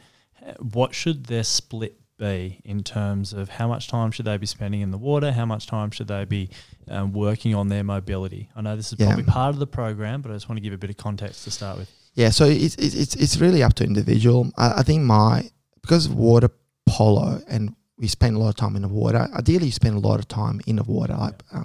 what 0.58 0.94
should 0.94 1.26
their 1.26 1.44
split 1.44 1.98
be 2.18 2.60
in 2.64 2.82
terms 2.84 3.32
of 3.32 3.48
how 3.48 3.66
much 3.66 3.88
time 3.88 4.10
should 4.10 4.24
they 4.26 4.36
be 4.36 4.46
spending 4.46 4.80
in 4.82 4.90
the 4.90 4.98
water? 4.98 5.32
How 5.32 5.46
much 5.46 5.66
time 5.66 5.90
should 5.90 6.08
they 6.08 6.24
be 6.24 6.50
um, 6.88 7.12
working 7.12 7.54
on 7.54 7.68
their 7.68 7.82
mobility? 7.82 8.50
I 8.54 8.60
know 8.60 8.76
this 8.76 8.92
is 8.92 9.00
Yeah. 9.00 9.06
probably 9.06 9.24
part 9.24 9.54
of 9.54 9.58
the 9.58 9.66
program, 9.66 10.22
but 10.22 10.30
I 10.30 10.34
just 10.34 10.48
want 10.48 10.58
to 10.58 10.60
give 10.62 10.72
a 10.72 10.78
bit 10.78 10.90
of 10.90 10.96
context 10.96 11.44
to 11.44 11.50
start 11.50 11.78
with. 11.78 11.90
yeah, 12.14 12.30
so 12.30 12.44
it's, 12.44 12.76
it's, 12.76 13.16
it's, 13.16 13.38
really 13.38 13.62
up 13.62 13.74
to 13.74 13.84
individual. 13.84 14.52
I, 14.56 14.80
I 14.80 14.82
think 14.84 15.02
my, 15.02 15.50
because 15.80 16.06
of 16.06 16.14
water 16.14 16.50
polo 16.86 17.40
and 17.48 17.74
we 17.98 18.08
spend 18.08 18.36
a 18.36 18.38
lot 18.38 18.48
of 18.48 18.56
time 18.56 18.76
in 18.76 18.82
the 18.82 18.88
water, 18.88 19.28
ideally 19.34 19.66
you 19.66 19.72
spend 19.72 19.96
a 19.96 20.00
lot 20.00 20.18
of 20.18 20.28
time 20.28 20.60
in 20.66 20.76
the 20.76 20.82
water. 20.82 21.14
Like, 21.14 21.42
uh, 21.52 21.64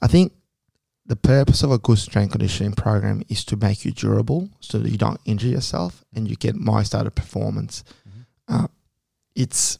I 0.00 0.06
think 0.06 0.32
the 1.06 1.16
purpose 1.16 1.62
of 1.62 1.70
a 1.72 1.78
good 1.78 1.98
strength 1.98 2.32
conditioning 2.32 2.72
program 2.72 3.22
is 3.28 3.44
to 3.46 3.56
make 3.56 3.84
you 3.84 3.90
durable 3.90 4.48
so 4.60 4.78
that 4.78 4.90
you 4.90 4.98
don't 4.98 5.20
injure 5.24 5.48
yourself 5.48 6.04
and 6.14 6.28
you 6.28 6.36
get 6.36 6.54
most 6.54 6.94
out 6.94 7.06
of 7.06 7.14
performance. 7.14 7.84
Mhm. 8.08 8.26
Uh, 8.48 8.68
it's 9.34 9.78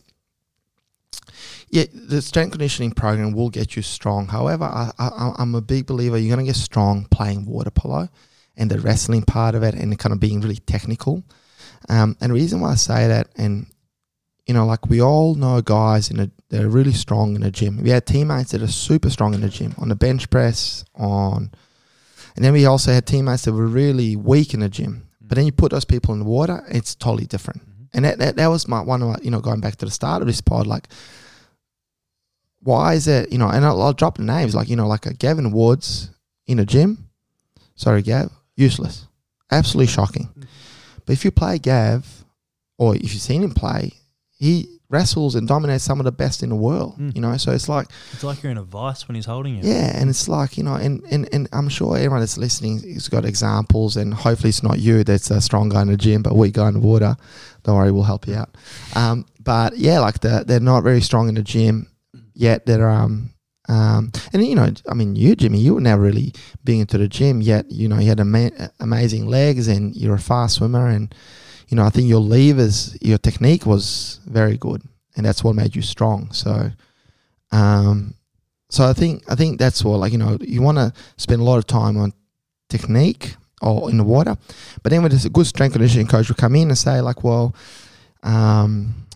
yeah, 1.71 1.85
the 1.93 2.21
strength 2.21 2.53
conditioning 2.53 2.91
program 2.91 3.33
will 3.33 3.49
get 3.49 3.77
you 3.77 3.83
strong. 3.83 4.27
However, 4.27 4.65
I, 4.65 4.91
I, 4.99 5.33
I'm 5.39 5.55
a 5.55 5.61
big 5.61 5.87
believer 5.87 6.19
you're 6.19 6.35
going 6.35 6.45
to 6.45 6.51
get 6.51 6.57
strong 6.57 7.07
playing 7.11 7.47
water 7.47 7.71
polo 7.71 8.09
and 8.57 8.71
the 8.71 8.81
wrestling 8.81 9.23
part 9.23 9.55
of 9.55 9.63
it 9.63 9.75
and 9.75 9.97
kind 9.99 10.13
of 10.13 10.19
being 10.19 10.41
really 10.41 10.57
technical. 10.57 11.23
Um, 11.89 12.17
and 12.21 12.31
the 12.31 12.35
reason 12.35 12.61
why 12.61 12.73
I 12.73 12.75
say 12.75 13.07
that, 13.07 13.29
and 13.37 13.67
you 14.51 14.55
know, 14.55 14.67
like 14.67 14.89
we 14.89 15.01
all 15.01 15.37
know 15.37 15.63
guys 15.63 16.11
in 16.11 16.19
a 16.19 16.29
they're 16.49 16.69
really 16.69 16.93
strong 16.93 17.37
in 17.37 17.43
the 17.43 17.53
gym. 17.53 17.81
We 17.81 17.91
had 17.91 18.05
teammates 18.05 18.51
that 18.51 18.63
are 18.63 18.67
super 18.67 19.09
strong 19.09 19.33
in 19.33 19.43
the 19.43 19.49
gym 19.49 19.77
on 19.79 19.91
the 19.91 19.95
bench 19.95 20.29
press, 20.29 20.85
on, 20.97 21.53
and 22.35 22.45
then 22.45 22.53
we 22.53 22.67
also 22.67 22.93
had 22.93 23.07
teammates 23.07 23.45
that 23.45 23.53
were 23.53 23.69
really 23.69 24.17
weak 24.17 24.53
in 24.53 24.59
the 24.59 24.69
gym. 24.69 25.07
But 25.21 25.37
then 25.37 25.47
you 25.47 25.53
put 25.53 25.71
those 25.71 25.85
people 25.85 26.15
in 26.15 26.19
the 26.19 26.25
water, 26.25 26.65
it's 26.69 26.97
totally 26.97 27.27
different. 27.27 27.63
Mhm. 27.63 27.89
And 27.95 28.05
that, 28.05 28.19
that, 28.19 28.37
that 28.39 28.49
was 28.49 28.67
my 28.67 28.81
one 28.81 29.03
of 29.03 29.09
my, 29.11 29.19
you 29.23 29.31
know, 29.31 29.39
going 29.39 29.61
back 29.61 29.77
to 29.77 29.85
the 29.85 29.93
start 29.93 30.21
of 30.21 30.27
this 30.27 30.41
pod, 30.41 30.67
like, 30.67 30.89
why 32.65 32.95
is 32.95 33.07
it, 33.07 33.31
you 33.31 33.39
know, 33.39 33.51
and 33.51 33.65
I'll, 33.65 33.81
I'll 33.81 33.93
drop 33.93 34.17
the 34.17 34.25
names, 34.25 34.53
like, 34.53 34.69
you 34.69 34.75
know, 34.75 34.89
like 34.89 35.07
a 35.07 35.15
Gavin 35.15 35.53
Woods 35.53 36.11
in 36.49 36.59
a 36.59 36.65
gym. 36.65 37.09
Sorry, 37.77 38.03
Gav, 38.03 38.33
useless. 38.57 39.07
Absolutely 39.53 39.93
shocking. 39.93 40.29
Mm. 40.37 40.47
But 41.07 41.13
if 41.13 41.25
you 41.25 41.31
play 41.31 41.61
Gav, 41.61 42.25
or 42.79 42.97
if 42.97 43.13
you've 43.15 43.23
seen 43.23 43.45
him 43.45 43.55
play, 43.55 43.93
he 44.41 44.67
wrestles 44.89 45.37
and 45.37 45.47
dominates 45.47 45.85
some 45.85 46.01
of 46.01 46.05
the 46.05 46.11
best 46.25 46.43
in 46.43 46.49
the 46.49 46.57
world, 46.57 46.99
Mm. 46.99 47.15
you 47.15 47.21
know, 47.23 47.37
so 47.37 47.53
it's 47.53 47.69
like, 47.69 47.87
It's 48.13 48.25
like 48.25 48.43
you're 48.43 48.51
in 48.51 48.59
a 48.59 48.65
vice 48.65 49.07
when 49.07 49.15
he's 49.15 49.27
holding 49.27 49.55
you. 49.57 49.63
yeah, 49.63 49.93
and 49.97 50.11
it's 50.11 50.27
like 50.29 50.59
you 50.59 50.65
know, 50.65 50.75
and, 50.75 51.01
and, 51.13 51.29
and 51.33 51.49
I'm 51.53 51.69
sure 51.69 51.97
everyone 51.97 52.19
that's 52.21 52.37
listening 52.37 52.83
has 52.95 53.09
got 53.09 53.25
examples, 53.25 53.97
and 53.97 54.13
hopefully 54.13 54.49
it's 54.49 54.65
not 54.65 54.81
you 54.81 55.05
that's 55.05 55.31
a 55.31 55.41
strong 55.41 55.69
guy 55.69 55.83
in 55.83 55.89
the 55.89 55.97
gym, 55.97 56.23
but 56.23 56.35
weak 56.35 56.55
guy 56.55 56.67
in 56.69 56.75
the 56.75 56.81
water. 56.81 57.15
Don't 57.63 57.77
worry, 57.77 57.93
we'll 57.93 58.03
help 58.13 58.27
you 58.27 58.35
out. 58.35 58.51
Um, 58.97 59.27
but 59.45 59.77
yeah, 59.79 60.01
like 60.01 60.19
the, 60.21 60.43
they're 60.47 60.59
not 60.73 60.83
very 60.83 61.01
strong 61.03 61.29
in 61.29 61.37
the 61.37 61.43
gym, 61.43 61.87
yet 62.35 62.67
they're 62.67 62.91
um, 62.91 63.31
Um, 63.69 64.11
and 64.33 64.45
you 64.45 64.57
know, 64.57 64.69
I 64.91 64.95
mean, 64.95 65.15
you 65.15 65.37
Jimmy, 65.37 65.61
you 65.61 65.75
were 65.75 65.81
never 65.81 66.03
really 66.03 66.33
being 66.65 66.81
into 66.81 66.99
the 66.99 67.07
gym 67.07 67.41
yet. 67.41 67.71
You 67.71 67.87
know, 67.89 68.01
you 68.01 68.09
had 68.09 68.19
ama- 68.19 68.71
amazing 68.81 69.29
legs, 69.29 69.69
and 69.69 69.95
you're 69.95 70.17
a 70.17 70.19
fast 70.19 70.57
swimmer, 70.57 70.89
and 70.89 71.15
you 71.71 71.77
know, 71.77 71.85
I 71.85 71.91
think 71.91 72.09
your 72.09 72.21
levers, 72.21 72.99
your 73.01 73.19
technique 73.19 73.65
was 73.65 74.19
very 74.27 74.59
good, 74.59 74.83
and 75.17 75.25
that's 75.25 75.45
what 75.45 75.55
made 75.55 75.77
you 75.77 75.83
strong. 75.83 76.31
So, 76.33 76.73
um, 77.53 78.15
so 78.69 78.85
I 78.85 78.93
think 78.93 79.23
I 79.31 79.37
think 79.37 79.61
that's 79.61 79.85
what 79.85 79.99
like 79.99 80.11
you 80.13 80.19
know 80.19 80.37
you 80.41 80.63
want 80.63 80.79
to 80.79 80.93
spend 81.17 81.41
a 81.41 81.45
lot 81.45 81.59
of 81.59 81.67
time 81.69 81.97
on 81.97 82.13
technique 82.69 83.37
or 83.63 83.89
in 83.89 83.99
the 83.99 84.05
water, 84.05 84.37
but 84.83 84.91
then 84.91 85.03
when 85.03 85.11
there's 85.11 85.25
a 85.25 85.31
good 85.31 85.47
strength 85.47 85.73
conditioning 85.73 86.09
coach 86.09 86.29
will 86.29 86.35
come 86.35 86.57
in 86.57 86.69
and 86.69 86.79
say 86.79 87.01
like, 87.01 87.23
well, 87.23 87.55
um, 88.25 89.07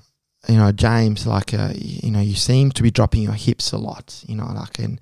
you 0.48 0.56
know, 0.56 0.70
James, 0.70 1.26
like 1.26 1.52
uh, 1.54 1.72
you 1.74 2.12
know, 2.12 2.20
you 2.20 2.36
seem 2.36 2.70
to 2.70 2.84
be 2.84 2.90
dropping 2.92 3.22
your 3.22 3.32
hips 3.32 3.72
a 3.72 3.78
lot, 3.78 4.24
you 4.26 4.36
know, 4.36 4.46
like 4.54 4.78
and. 4.78 5.00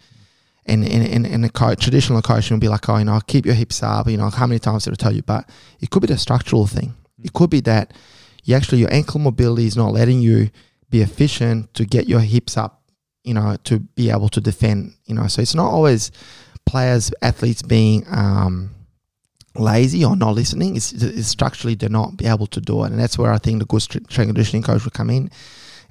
And, 0.64 0.84
and, 0.86 1.26
and, 1.26 1.44
a 1.44 1.48
coach, 1.48 1.82
traditional 1.82 2.22
coaching 2.22 2.54
will 2.54 2.60
be 2.60 2.68
like, 2.68 2.88
oh, 2.88 2.96
you 2.96 3.04
know, 3.04 3.18
keep 3.26 3.44
your 3.44 3.56
hips 3.56 3.82
up. 3.82 4.06
You 4.06 4.16
know, 4.16 4.30
how 4.30 4.46
many 4.46 4.60
times 4.60 4.84
did 4.84 4.92
I 4.92 4.94
tell 4.94 5.12
you? 5.12 5.22
But 5.22 5.50
it 5.80 5.90
could 5.90 6.02
be 6.02 6.06
the 6.06 6.16
structural 6.16 6.68
thing. 6.68 6.94
It 7.22 7.32
could 7.32 7.50
be 7.50 7.61
that 7.61 7.92
you 8.44 8.54
actually 8.54 8.78
your 8.78 8.92
ankle 8.92 9.20
mobility 9.20 9.66
is 9.66 9.76
not 9.76 9.92
letting 9.92 10.20
you 10.20 10.50
be 10.90 11.02
efficient 11.02 11.72
to 11.74 11.85
get 11.85 12.08
your 12.08 12.20
hips 12.20 12.56
up, 12.56 12.82
you 13.24 13.35
know, 13.35 13.56
to 13.64 13.80
be 13.80 14.11
able 14.11 14.28
to 14.28 14.40
defend, 14.40 14.94
you 15.06 15.14
know. 15.14 15.26
So 15.26 15.42
it's 15.42 15.54
not 15.54 15.70
always 15.70 16.11
players, 16.66 17.12
athletes 17.22 17.62
being 17.62 18.04
um, 18.08 18.74
lazy 19.54 20.04
or 20.04 20.16
not 20.16 20.35
listening. 20.35 20.76
It's, 20.76 20.92
it's, 20.92 21.28
structurally 21.28 21.74
they're 21.74 21.88
not 21.88 22.16
be 22.16 22.26
able 22.26 22.46
to 22.48 22.61
do 22.61 22.85
it, 22.85 22.92
and 22.92 23.00
that's 23.00 23.18
where 23.18 23.32
I 23.32 23.38
think 23.38 23.61
the 23.61 23.66
good 23.66 23.82
strength 23.82 24.11
conditioning 24.11 24.62
coach 24.62 24.85
will 24.85 24.90
come 24.90 25.11
in 25.11 25.30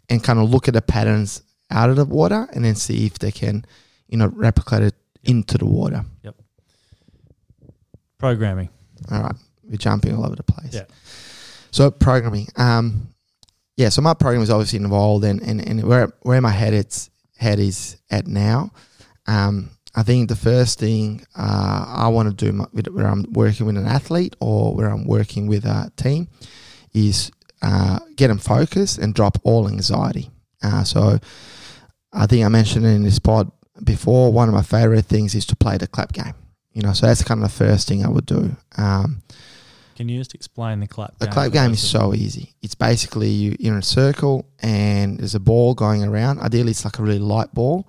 and 0.09 0.23
kind 0.23 0.39
of 0.39 0.49
look 0.49 0.67
at 0.67 0.73
the 0.73 0.81
patterns 0.81 1.41
out 1.69 1.89
of 1.89 1.95
the 1.95 2.05
water 2.05 2.47
and 2.53 2.65
then 2.65 2.75
see 2.75 3.05
if 3.05 3.17
they 3.19 3.31
can, 3.31 3.65
you 4.07 4.17
know, 4.17 4.27
replicate 4.27 4.83
it 4.83 4.95
into 5.23 5.57
the 5.57 5.65
water. 5.65 6.03
Yep. 6.23 6.35
Programming. 8.17 8.69
All 9.09 9.21
right, 9.21 9.35
we're 9.63 9.77
jumping 9.77 10.15
all 10.15 10.25
over 10.25 10.35
the 10.35 10.43
place. 10.43 10.75
Yeah. 10.75 10.85
So 11.71 11.89
programming, 11.91 12.47
um, 12.57 13.07
yeah. 13.77 13.89
So 13.89 14.01
my 14.01 14.13
program 14.13 14.43
is 14.43 14.49
obviously 14.49 14.77
involved, 14.77 15.23
and 15.25 15.41
and, 15.41 15.65
and 15.65 15.83
where 15.83 16.13
where 16.21 16.41
my 16.41 16.51
head 16.51 16.73
it's 16.73 17.09
head 17.37 17.59
is 17.59 17.97
at 18.09 18.27
now. 18.27 18.71
Um, 19.27 19.71
I 19.95 20.03
think 20.03 20.29
the 20.29 20.35
first 20.35 20.79
thing 20.79 21.25
uh, 21.35 21.85
I 21.87 22.07
want 22.07 22.29
to 22.29 22.45
do 22.45 22.51
my, 22.53 22.65
where 22.91 23.07
I'm 23.07 23.25
working 23.33 23.65
with 23.65 23.77
an 23.77 23.87
athlete 23.87 24.35
or 24.39 24.73
where 24.73 24.89
I'm 24.89 25.05
working 25.05 25.47
with 25.47 25.65
a 25.65 25.91
team 25.97 26.29
is 26.93 27.31
uh, 27.61 27.99
get 28.15 28.29
them 28.29 28.37
focused 28.37 28.99
and 28.99 29.13
drop 29.13 29.37
all 29.43 29.67
anxiety. 29.67 30.29
Uh, 30.63 30.83
so 30.83 31.19
I 32.13 32.25
think 32.27 32.45
I 32.45 32.49
mentioned 32.49 32.85
in 32.85 33.03
this 33.03 33.19
pod 33.19 33.51
before. 33.83 34.31
One 34.31 34.47
of 34.47 34.53
my 34.53 34.61
favorite 34.61 35.05
things 35.05 35.35
is 35.35 35.45
to 35.47 35.55
play 35.55 35.77
the 35.77 35.87
clap 35.87 36.13
game. 36.13 36.35
You 36.73 36.83
know, 36.83 36.93
so 36.93 37.07
that's 37.07 37.23
kind 37.23 37.43
of 37.43 37.51
the 37.51 37.57
first 37.57 37.87
thing 37.87 38.05
I 38.05 38.09
would 38.09 38.25
do. 38.25 38.55
Um, 38.77 39.21
can 40.01 40.09
you 40.09 40.17
just 40.17 40.33
explain 40.33 40.79
the 40.79 40.87
clap? 40.87 41.15
The 41.19 41.27
clap 41.27 41.51
game 41.51 41.73
is 41.73 41.87
so 41.87 42.15
easy. 42.15 42.55
It's 42.63 42.73
basically 42.73 43.29
you, 43.29 43.55
you're 43.59 43.73
in 43.73 43.79
a 43.79 43.83
circle 43.83 44.49
and 44.59 45.19
there's 45.19 45.35
a 45.35 45.39
ball 45.39 45.75
going 45.75 46.03
around. 46.03 46.39
Ideally, 46.39 46.71
it's 46.71 46.83
like 46.83 46.97
a 46.97 47.03
really 47.03 47.19
light 47.19 47.53
ball, 47.53 47.87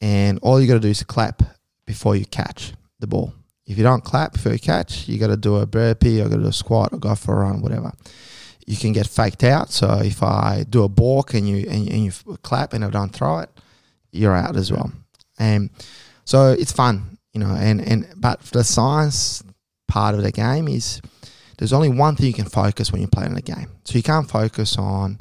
and 0.00 0.38
all 0.42 0.60
you 0.60 0.68
got 0.68 0.74
to 0.74 0.80
do 0.80 0.88
is 0.88 1.02
clap 1.02 1.42
before 1.86 2.14
you 2.14 2.24
catch 2.24 2.72
the 3.00 3.08
ball. 3.08 3.34
If 3.66 3.76
you 3.78 3.82
don't 3.82 4.04
clap 4.04 4.34
before 4.34 4.52
you 4.52 4.60
catch, 4.60 5.08
you 5.08 5.18
got 5.18 5.26
to 5.26 5.36
do 5.36 5.56
a 5.56 5.66
burpee 5.66 6.20
or 6.20 6.28
got 6.28 6.36
to 6.36 6.42
do 6.42 6.48
a 6.48 6.52
squat 6.52 6.92
or 6.92 6.98
go 7.00 7.16
for 7.16 7.34
a 7.34 7.46
run, 7.46 7.62
whatever. 7.62 7.92
You 8.64 8.76
can 8.76 8.92
get 8.92 9.08
faked 9.08 9.42
out. 9.42 9.72
So 9.72 10.02
if 10.04 10.22
I 10.22 10.64
do 10.70 10.84
a 10.84 10.88
balk 10.88 11.34
and 11.34 11.48
you 11.48 11.68
and, 11.68 11.88
and 11.88 12.04
you 12.04 12.12
clap 12.42 12.74
and 12.74 12.84
I 12.84 12.90
don't 12.90 13.12
throw 13.12 13.40
it, 13.40 13.50
you're 14.12 14.36
out 14.36 14.54
as 14.54 14.70
well. 14.70 14.92
And 15.36 15.70
so 16.24 16.52
it's 16.52 16.70
fun, 16.70 17.18
you 17.32 17.40
know. 17.40 17.56
And 17.58 17.80
and 17.80 18.06
but 18.16 18.40
the 18.52 18.62
science 18.62 19.42
part 19.86 20.14
of 20.14 20.22
the 20.22 20.32
game 20.32 20.68
is 20.68 21.00
there's 21.58 21.72
only 21.72 21.88
one 21.88 22.16
thing 22.16 22.26
you 22.26 22.32
can 22.32 22.46
focus 22.46 22.90
when 22.90 23.00
you're 23.00 23.08
playing 23.08 23.34
the 23.34 23.42
game. 23.42 23.68
So 23.84 23.96
you 23.96 24.02
can't 24.02 24.28
focus 24.28 24.76
on 24.76 25.20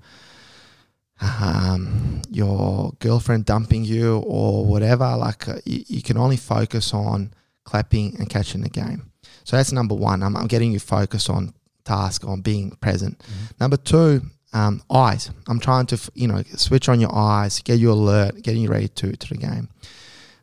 um, 1.21 2.21
your 2.29 2.93
girlfriend 2.99 3.45
dumping 3.45 3.85
you 3.85 4.17
or 4.19 4.65
whatever. 4.65 5.15
Like 5.15 5.47
uh, 5.47 5.55
you, 5.65 5.83
you, 5.87 6.01
can 6.01 6.17
only 6.17 6.37
focus 6.37 6.93
on 6.93 7.33
clapping 7.63 8.15
and 8.19 8.29
catching 8.29 8.61
the 8.61 8.69
game. 8.69 9.11
So 9.43 9.57
that's 9.57 9.71
number 9.71 9.95
one. 9.95 10.23
I'm, 10.23 10.35
I'm 10.35 10.47
getting 10.47 10.71
you 10.71 10.79
focused 10.79 11.29
on 11.29 11.53
task, 11.85 12.25
on 12.25 12.41
being 12.41 12.71
present. 12.81 13.19
Mm-hmm. 13.19 13.45
Number 13.59 13.77
two, 13.77 14.21
um, 14.53 14.83
eyes. 14.91 15.31
I'm 15.47 15.59
trying 15.59 15.85
to 15.87 16.11
you 16.13 16.27
know 16.27 16.43
switch 16.55 16.89
on 16.89 16.99
your 16.99 17.13
eyes, 17.13 17.61
get 17.61 17.79
you 17.79 17.91
alert, 17.91 18.41
getting 18.41 18.61
you 18.61 18.69
ready 18.69 18.87
to 18.87 19.13
to 19.13 19.29
the 19.29 19.37
game, 19.37 19.69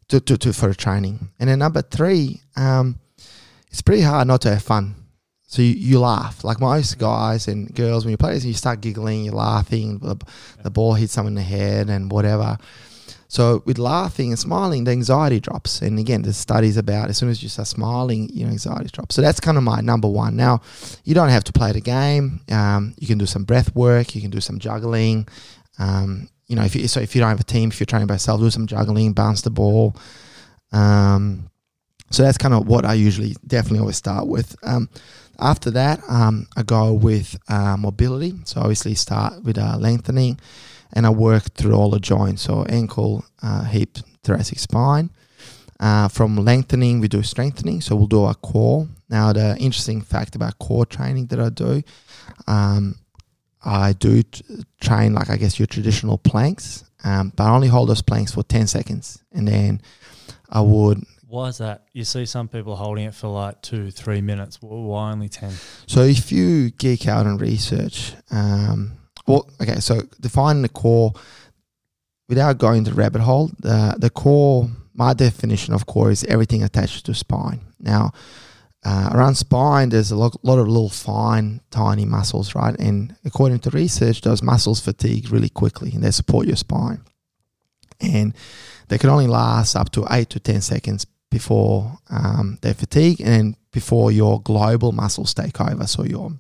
to 0.09 0.21
to, 0.21 0.39
to 0.39 0.53
for 0.53 0.69
the 0.69 0.75
training. 0.75 1.31
And 1.39 1.49
then 1.49 1.59
number 1.59 1.83
three, 1.83 2.41
um, 2.57 2.99
it's 3.71 3.83
pretty 3.83 4.03
hard 4.03 4.27
not 4.27 4.41
to 4.43 4.51
have 4.51 4.63
fun 4.63 4.95
so 5.51 5.63
you, 5.63 5.73
you 5.73 5.99
laugh 5.99 6.45
like 6.45 6.61
most 6.61 6.97
guys 6.99 7.49
and 7.49 7.75
girls 7.75 8.05
when 8.05 8.13
you 8.13 8.17
play 8.17 8.35
this, 8.35 8.45
you 8.45 8.55
start 8.55 8.81
giggling, 8.81 9.25
you're 9.25 9.35
laughing. 9.35 9.99
The, 9.99 10.17
the 10.63 10.71
ball 10.71 10.95
hits 10.95 11.13
someone 11.13 11.33
in 11.33 11.35
the 11.35 11.43
head 11.43 11.91
and 11.91 12.09
whatever. 12.09 12.57
So 13.27 13.61
with 13.67 13.77
laughing 13.77 14.31
and 14.31 14.39
smiling, 14.39 14.85
the 14.85 14.93
anxiety 14.93 15.41
drops. 15.41 15.83
And 15.83 15.99
again, 15.99 16.23
the 16.23 16.33
studies 16.33 16.77
about 16.77 17.11
as 17.11 17.19
soon 17.19 17.31
as 17.31 17.43
you 17.43 17.49
start 17.49 17.67
smiling, 17.67 18.31
your 18.33 18.49
anxiety 18.49 18.91
drops. 18.93 19.17
So 19.17 19.23
that's 19.23 19.41
kind 19.41 19.59
of 19.59 19.65
my 19.65 19.81
number 19.81 20.07
one. 20.07 20.37
Now, 20.37 20.63
you 21.03 21.17
don't 21.17 21.31
have 21.31 21.45
to 21.45 21.53
play 21.53 21.73
the 21.73 21.81
game. 21.81 22.43
Um, 22.49 22.95
you 23.01 23.09
can 23.09 23.19
do 23.19 23.27
some 23.27 23.43
breath 23.43 23.75
work. 23.75 24.15
You 24.15 24.21
can 24.21 24.31
do 24.31 24.41
some 24.41 24.61
juggling. 24.61 25.27
Um, 25.81 26.29
you 26.47 26.55
know, 26.55 26.63
if 26.63 26.77
you, 26.77 26.87
so 26.87 27.01
if 27.01 27.17
you 27.17 27.21
don't 27.21 27.31
have 27.31 27.41
a 27.41 27.45
team, 27.45 27.71
if 27.71 27.81
you're 27.81 27.87
training 27.87 28.07
by 28.07 28.15
yourself, 28.15 28.41
do 28.41 28.51
some 28.51 28.69
juggling, 28.69 29.15
bounce 29.15 29.43
the 29.43 29.51
ball. 29.51 29.97
Um, 30.71 31.50
so 32.11 32.23
that's 32.23 32.39
kind 32.39 32.55
of 32.55 32.67
what 32.67 32.85
I 32.85 32.95
usually 32.95 33.37
definitely 33.47 33.81
always 33.81 33.97
start 33.97 34.27
with. 34.27 34.57
Um, 34.63 34.89
after 35.39 35.71
that, 35.71 36.01
um, 36.09 36.47
I 36.57 36.63
go 36.63 36.93
with 36.93 37.39
uh, 37.49 37.77
mobility. 37.79 38.35
So 38.45 38.61
obviously 38.61 38.95
start 38.95 39.43
with 39.43 39.59
uh, 39.59 39.77
lengthening, 39.79 40.39
and 40.93 41.07
I 41.07 41.11
work 41.11 41.55
through 41.55 41.75
all 41.75 41.91
the 41.91 42.01
joints, 42.01 42.43
so 42.43 42.65
ankle, 42.65 43.25
uh, 43.43 43.65
hip, 43.65 43.99
thoracic 44.23 44.59
spine. 44.59 45.11
Uh, 45.79 46.09
from 46.09 46.37
lengthening, 46.37 47.01
we 47.01 47.09
do 47.09 47.23
strengthening. 47.23 47.81
So 47.81 47.97
we'll 47.97 48.07
do 48.07 48.25
our 48.25 48.35
core. 48.35 48.87
Now, 49.09 49.33
the 49.33 49.57
interesting 49.59 50.03
fact 50.03 50.37
about 50.37 50.59
core 50.59 50.85
training 50.85 51.27
that 51.29 51.41
I 51.41 51.49
do, 51.49 51.83
um, 52.47 52.97
I 53.65 53.95
do 53.95 54.23
t- 54.23 54.45
train 54.81 55.15
like 55.15 55.31
I 55.31 55.37
guess 55.37 55.59
your 55.59 55.67
traditional 55.67 56.19
planks, 56.19 56.85
um, 57.05 57.33
but 57.35 57.45
I 57.45 57.51
only 57.51 57.69
hold 57.69 57.89
those 57.89 58.03
planks 58.03 58.33
for 58.33 58.43
ten 58.43 58.67
seconds, 58.67 59.23
and 59.33 59.49
then 59.49 59.81
I 60.51 60.61
would 60.61 61.03
why 61.31 61.47
is 61.47 61.59
that? 61.59 61.87
You 61.93 62.05
see 62.05 62.27
some 62.27 62.49
people 62.49 62.75
holding 62.75 63.05
it 63.05 63.15
for 63.15 63.29
like 63.29 63.63
two, 63.63 63.91
three 63.93 64.21
minutes. 64.21 64.59
Why 64.61 65.13
only 65.13 65.29
10? 65.29 65.53
So 65.87 66.03
if 66.03 66.33
you 66.33 66.71
geek 66.71 67.07
out 67.07 67.25
and 67.25 67.41
research, 67.41 68.15
um, 68.33 68.99
well, 69.29 69.49
okay, 69.63 69.79
so 69.79 70.01
define 70.21 70.63
the 70.63 70.69
core 70.69 71.13
without 72.29 72.59
going 72.59 72.85
to 72.85 72.95
rabbit 72.95 73.21
hole, 73.21 73.51
the, 73.61 73.95
the 73.97 74.11
core, 74.11 74.69
my 74.93 75.15
definition 75.15 75.73
of 75.73 75.87
core 75.87 76.11
is 76.11 76.25
everything 76.25 76.65
attached 76.65 77.07
to 77.07 77.15
spine. 77.15 77.61
Now, 77.79 78.11
uh, 78.85 79.11
around 79.13 79.37
spine, 79.37 79.91
there's 79.91 80.11
a 80.11 80.17
lot, 80.17 80.37
lot 80.45 80.59
of 80.59 80.67
little 80.67 80.89
fine, 80.89 81.61
tiny 81.71 82.07
muscles, 82.07 82.57
right? 82.57 82.77
And 82.79 83.15
according 83.25 83.61
to 83.61 83.71
research, 83.71 84.23
those 84.23 84.43
muscles 84.43 84.81
fatigue 84.81 85.31
really 85.31 85.51
quickly 85.51 85.93
and 85.93 86.03
they 86.03 86.11
support 86.11 86.49
your 86.49 86.57
spine. 86.57 87.03
And 88.01 88.35
they 88.89 88.99
can 88.99 89.11
only 89.11 89.29
last 89.29 89.77
up 89.77 89.93
to 89.93 90.07
eight 90.11 90.31
to 90.31 90.41
10 90.41 90.63
seconds 90.63 91.07
before 91.31 91.99
um, 92.11 92.59
their 92.63 92.75
fatigue 92.75 93.21
and 93.25 93.57
before 93.73 94.11
your 94.11 94.41
global 94.43 94.93
muscles 94.93 95.33
take 95.33 95.61
over. 95.61 95.87
So 95.87 96.05
your, 96.05 96.33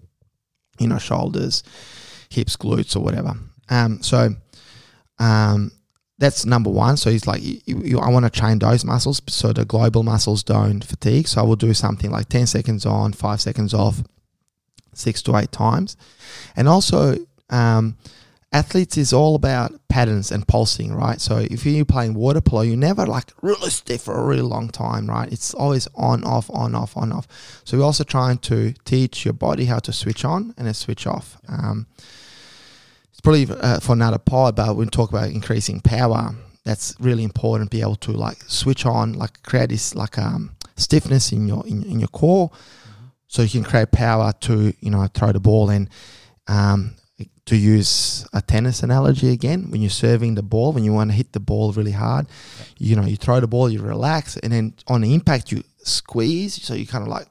you 0.79 0.89
know, 0.89 0.99
shoulders, 0.99 1.63
hips, 2.29 2.57
glutes, 2.57 2.97
or 2.97 3.01
whatever. 3.01 3.35
Um, 3.69 4.03
so 4.03 4.35
um, 5.19 5.71
that's 6.19 6.45
number 6.45 6.71
one. 6.71 6.97
So 6.97 7.11
he's 7.11 7.27
like 7.27 7.43
you, 7.43 7.61
you, 7.67 7.99
I 7.99 8.11
want 8.11 8.25
to 8.25 8.31
train 8.31 8.59
those 8.59 8.85
muscles 8.85 9.23
so 9.29 9.53
the 9.53 9.65
global 9.65 10.03
muscles 10.03 10.43
don't 10.43 10.85
fatigue. 10.85 11.29
So 11.29 11.41
I 11.41 11.45
will 11.45 11.57
do 11.57 11.73
something 11.73 12.11
like 12.11 12.29
10 12.29 12.47
seconds 12.47 12.85
on, 12.85 13.13
five 13.13 13.41
seconds 13.41 13.73
off, 13.73 14.03
six 14.93 15.23
to 15.23 15.37
eight 15.37 15.53
times. 15.53 15.97
And 16.57 16.69
also, 16.69 17.17
um, 17.49 17.97
athletes 18.53 18.97
is 18.97 19.13
all 19.13 19.35
about 19.35 19.73
patterns 19.89 20.33
and 20.33 20.47
pulsing, 20.47 20.93
right? 20.93 21.21
So 21.21 21.39
if 21.39 21.65
you're 21.65 21.85
playing 21.85 22.15
water 22.15 22.41
polo, 22.41 22.63
you're 22.63 22.77
never 22.77 23.07
like 23.07 23.33
really 23.43 23.71
stiff 23.71 24.03
for 24.03 24.19
a 24.19 24.25
really 24.25 24.43
long 24.43 24.69
time, 24.69 25.09
right? 25.09 25.33
It's 25.33 25.55
always 25.55 25.87
on, 25.95 26.25
off, 26.25 26.51
on, 26.53 26.75
off, 26.75 26.97
on, 26.97 27.13
off. 27.13 27.29
So 27.65 27.79
we're 27.79 27.85
also 27.85 28.05
trying 28.05 28.39
to 28.39 28.73
teach 28.85 29.25
your 29.25 29.35
body 29.35 29.67
how 29.67 29.79
to 29.81 29.93
switch 29.93 30.25
on 30.25 30.55
and 30.57 30.67
then 30.67 30.75
switch 30.75 31.07
off. 31.07 31.39
Um, 31.49 31.87
it's 33.11 33.21
probably 33.21 33.47
uh, 33.49 33.81
for 33.81 33.93
another 33.93 34.19
pod, 34.19 34.57
but 34.57 34.69
when 34.69 34.87
we 34.87 34.91
talk 34.91 35.11
about 35.11 35.31
increasing 35.31 35.81
power, 35.81 36.35
that's 36.65 36.95
really 36.99 37.23
important. 37.23 37.71
Be 37.71 37.83
able 37.83 37.97
to 37.97 38.13
like 38.13 38.39
switch 38.49 38.85
on, 38.85 39.13
like 39.13 39.43
create 39.43 39.69
this 39.69 39.95
like 39.95 40.19
um, 40.19 40.57
stiffness 40.77 41.31
in 41.33 41.47
your 41.47 41.67
in, 41.67 41.83
in 41.85 42.01
your 42.01 42.09
core, 42.09 42.49
mm-hmm. 42.49 43.07
so 43.29 43.43
you 43.43 43.49
can 43.49 43.65
create 43.65 43.93
power 43.93 44.33
to 44.41 44.73
you 44.81 44.91
know 44.91 45.07
throw 45.13 45.33
the 45.33 45.41
ball 45.41 45.71
and 45.71 45.89
um, 46.49 46.95
to 47.51 47.57
use 47.57 48.25
a 48.33 48.41
tennis 48.41 48.83
analogy 48.85 49.33
again, 49.33 49.71
when 49.73 49.81
you're 49.81 49.91
serving 49.91 50.37
the 50.37 50.43
ball, 50.55 50.73
when 50.73 50.85
you 50.85 50.93
want 50.93 51.11
to 51.11 51.17
hit 51.17 51.33
the 51.33 51.41
ball 51.41 51.73
really 51.73 51.91
hard, 51.91 52.27
you 52.79 52.95
know, 52.95 53.05
you 53.05 53.17
throw 53.17 53.41
the 53.41 53.49
ball, 53.49 53.69
you 53.69 53.83
relax, 53.83 54.37
and 54.37 54.53
then 54.53 54.73
on 54.87 55.01
the 55.01 55.13
impact, 55.15 55.51
you 55.51 55.65
squeeze. 55.83 56.63
So 56.63 56.75
you 56.75 56.87
kind 56.87 57.03
of 57.03 57.09
like 57.09 57.27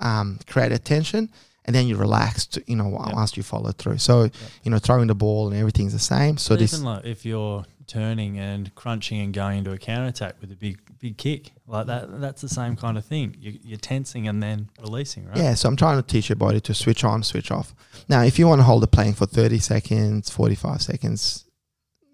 um, 0.00 0.38
create 0.46 0.72
a 0.72 0.78
tension, 0.78 1.28
and 1.66 1.76
then 1.76 1.86
you 1.86 1.96
relax, 1.96 2.46
to, 2.46 2.64
you 2.66 2.76
know, 2.76 2.88
Yep. 3.06 3.14
once 3.14 3.36
you 3.36 3.42
follow 3.42 3.72
through. 3.72 3.98
So, 3.98 4.30
you 4.62 4.70
know, 4.70 4.78
throwing 4.78 5.08
the 5.08 5.14
ball 5.14 5.48
and 5.48 5.56
everything's 5.56 5.92
the 5.92 5.98
same. 5.98 6.38
So 6.38 6.54
But 6.54 6.60
this, 6.60 6.72
even 6.72 6.86
like 6.86 7.04
if 7.04 7.26
you're 7.26 7.64
turning 7.86 8.38
and 8.38 8.74
crunching 8.74 9.20
and 9.20 9.34
going 9.34 9.58
into 9.58 9.72
a 9.72 9.78
counter 9.78 10.06
attack 10.08 10.36
with 10.40 10.50
a 10.52 10.56
big 10.56 10.78
big 11.04 11.18
kick 11.18 11.52
like 11.66 11.86
that, 11.86 12.18
that's 12.18 12.40
the 12.40 12.48
same 12.48 12.76
kind 12.76 12.96
of 12.96 13.04
thing. 13.04 13.36
You, 13.38 13.58
you're 13.62 13.78
tensing 13.78 14.26
and 14.26 14.42
then 14.42 14.70
releasing, 14.80 15.26
right? 15.26 15.36
Yeah, 15.36 15.52
so 15.52 15.68
I'm 15.68 15.76
trying 15.76 15.98
to 15.98 16.02
teach 16.02 16.30
your 16.30 16.36
body 16.36 16.60
to 16.62 16.72
switch 16.72 17.04
on, 17.04 17.22
switch 17.22 17.50
off. 17.50 17.74
Now, 18.08 18.22
if 18.22 18.38
you 18.38 18.48
want 18.48 18.60
to 18.60 18.62
hold 18.64 18.82
the 18.82 18.86
plane 18.86 19.12
for 19.12 19.26
30 19.26 19.58
seconds, 19.58 20.30
45 20.30 20.80
seconds, 20.80 21.44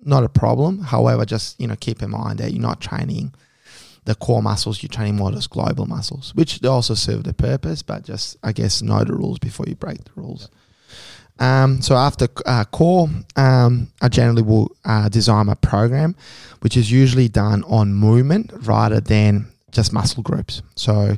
not 0.03 0.25
a 0.25 0.29
problem. 0.29 0.81
However, 0.81 1.25
just 1.25 1.61
you 1.61 1.69
know 1.69 1.77
keep 1.79 2.03
in 2.03 2.11
mind 2.11 2.41
that 2.41 2.51
you're 2.53 2.61
not 2.61 2.81
training 2.81 3.33
the 4.07 4.17
core 4.17 4.43
muscles. 4.43 4.83
You're 4.83 4.89
training 4.89 5.17
more 5.17 5.31
those 5.31 5.47
global 5.47 5.87
muscles, 5.87 6.35
which 6.35 6.59
they 6.59 6.69
also 6.69 6.95
serve 6.95 7.23
the 7.23 7.33
purpose. 7.33 7.83
But 7.83 8.05
just 8.05 8.39
I 8.43 8.51
guess 8.51 8.83
know 8.83 9.05
the 9.05 9.15
rules 9.15 9.39
before 9.39 9.67
you 9.69 9.77
break 9.77 10.03
the 10.03 10.11
rules. 10.17 10.49
Um, 11.41 11.81
so 11.81 11.97
after 11.97 12.29
uh, 12.45 12.65
core, 12.67 13.09
um, 13.37 13.89
I 14.01 14.09
generally 14.09 14.43
will 14.43 14.71
uh, 14.85 15.09
design 15.09 15.47
my 15.47 15.55
program, 15.55 16.15
which 16.61 16.77
is 16.77 16.93
usually 16.93 17.29
done 17.29 17.65
on 17.65 17.95
movement 17.95 18.53
rather 18.63 19.01
than 19.01 19.47
just 19.73 19.93
muscle 19.93 20.23
groups. 20.23 20.63
So 20.77 21.17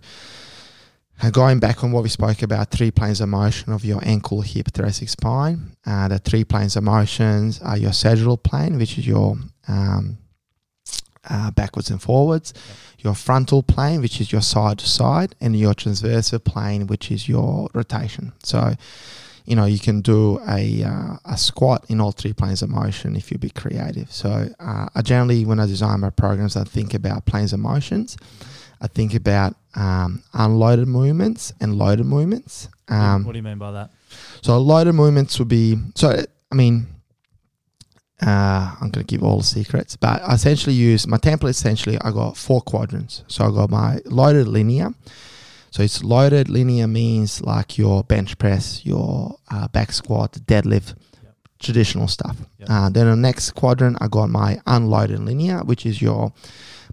uh, 1.22 1.30
going 1.30 1.58
back 1.58 1.82
on 1.82 1.92
what 1.92 2.02
we 2.02 2.08
spoke 2.08 2.42
about, 2.42 2.70
three 2.70 2.90
planes 2.90 3.20
of 3.20 3.28
motion 3.28 3.72
of 3.72 3.84
your 3.84 4.00
ankle, 4.04 4.42
hip, 4.42 4.68
thoracic 4.68 5.08
spine. 5.08 5.76
Uh, 5.86 6.08
the 6.08 6.18
three 6.18 6.44
planes 6.44 6.76
of 6.76 6.84
motions 6.84 7.60
are 7.60 7.76
your 7.76 7.92
sagittal 7.92 8.36
plane, 8.36 8.78
which 8.78 8.98
is 8.98 9.06
your 9.06 9.36
um, 9.68 10.18
uh, 11.28 11.50
backwards 11.52 11.90
and 11.90 12.02
forwards, 12.02 12.52
your 12.98 13.14
frontal 13.14 13.62
plane, 13.62 14.00
which 14.00 14.20
is 14.20 14.32
your 14.32 14.40
side 14.40 14.78
to 14.78 14.88
side, 14.88 15.34
and 15.40 15.56
your 15.56 15.74
transversal 15.74 16.38
plane, 16.38 16.86
which 16.86 17.10
is 17.10 17.28
your 17.28 17.68
rotation. 17.74 18.32
So, 18.42 18.74
you 19.44 19.56
know, 19.56 19.64
you 19.64 19.78
can 19.78 20.00
do 20.00 20.40
a, 20.48 20.84
uh, 20.84 21.16
a 21.24 21.36
squat 21.36 21.84
in 21.88 22.00
all 22.00 22.12
three 22.12 22.32
planes 22.32 22.62
of 22.62 22.70
motion 22.70 23.16
if 23.16 23.30
you 23.30 23.38
be 23.38 23.50
creative. 23.50 24.10
So, 24.12 24.48
uh, 24.58 24.88
I 24.94 25.02
generally, 25.02 25.44
when 25.44 25.60
I 25.60 25.66
design 25.66 26.00
my 26.00 26.10
programs, 26.10 26.56
I 26.56 26.64
think 26.64 26.94
about 26.94 27.26
planes 27.26 27.52
of 27.52 27.60
motions. 27.60 28.16
I 28.80 28.88
think 28.88 29.14
about 29.14 29.54
um, 29.74 30.22
unloaded 30.34 30.88
movements 30.88 31.52
and 31.60 31.76
loaded 31.76 32.04
movements. 32.04 32.68
Um, 32.88 33.24
what 33.24 33.32
do 33.32 33.38
you 33.38 33.42
mean 33.42 33.58
by 33.58 33.72
that? 33.72 33.90
so 34.42 34.58
loaded 34.58 34.92
movements 34.92 35.38
would 35.38 35.48
be 35.48 35.78
so. 35.94 36.24
I 36.50 36.54
mean, 36.54 36.86
uh, 38.20 38.74
I'm 38.80 38.90
going 38.90 38.92
to 38.92 39.04
give 39.04 39.22
all 39.22 39.38
the 39.38 39.44
secrets, 39.44 39.96
but 39.96 40.22
I 40.22 40.34
essentially 40.34 40.74
use 40.74 41.06
my 41.06 41.16
template. 41.16 41.50
Essentially, 41.50 41.98
I 42.00 42.10
got 42.10 42.36
four 42.36 42.60
quadrants. 42.60 43.24
So 43.28 43.44
I 43.44 43.50
got 43.50 43.70
my 43.70 44.00
loaded 44.04 44.48
linear. 44.48 44.92
So 45.72 45.82
it's 45.82 46.04
loaded 46.04 46.48
linear 46.50 46.86
means 46.86 47.40
like 47.40 47.78
your 47.78 48.04
bench 48.04 48.36
press, 48.36 48.84
your 48.84 49.36
uh, 49.50 49.68
back 49.68 49.90
squat, 49.92 50.32
deadlift, 50.44 50.94
Yep. 51.22 51.34
traditional 51.58 52.08
stuff. 52.08 52.36
Yep. 52.58 52.68
Uh, 52.70 52.88
then 52.90 53.06
the 53.08 53.16
next 53.16 53.52
quadrant, 53.52 53.96
I 54.00 54.08
got 54.08 54.28
my 54.28 54.60
unloaded 54.66 55.20
linear, 55.20 55.60
which 55.64 55.86
is 55.86 56.02
your 56.02 56.32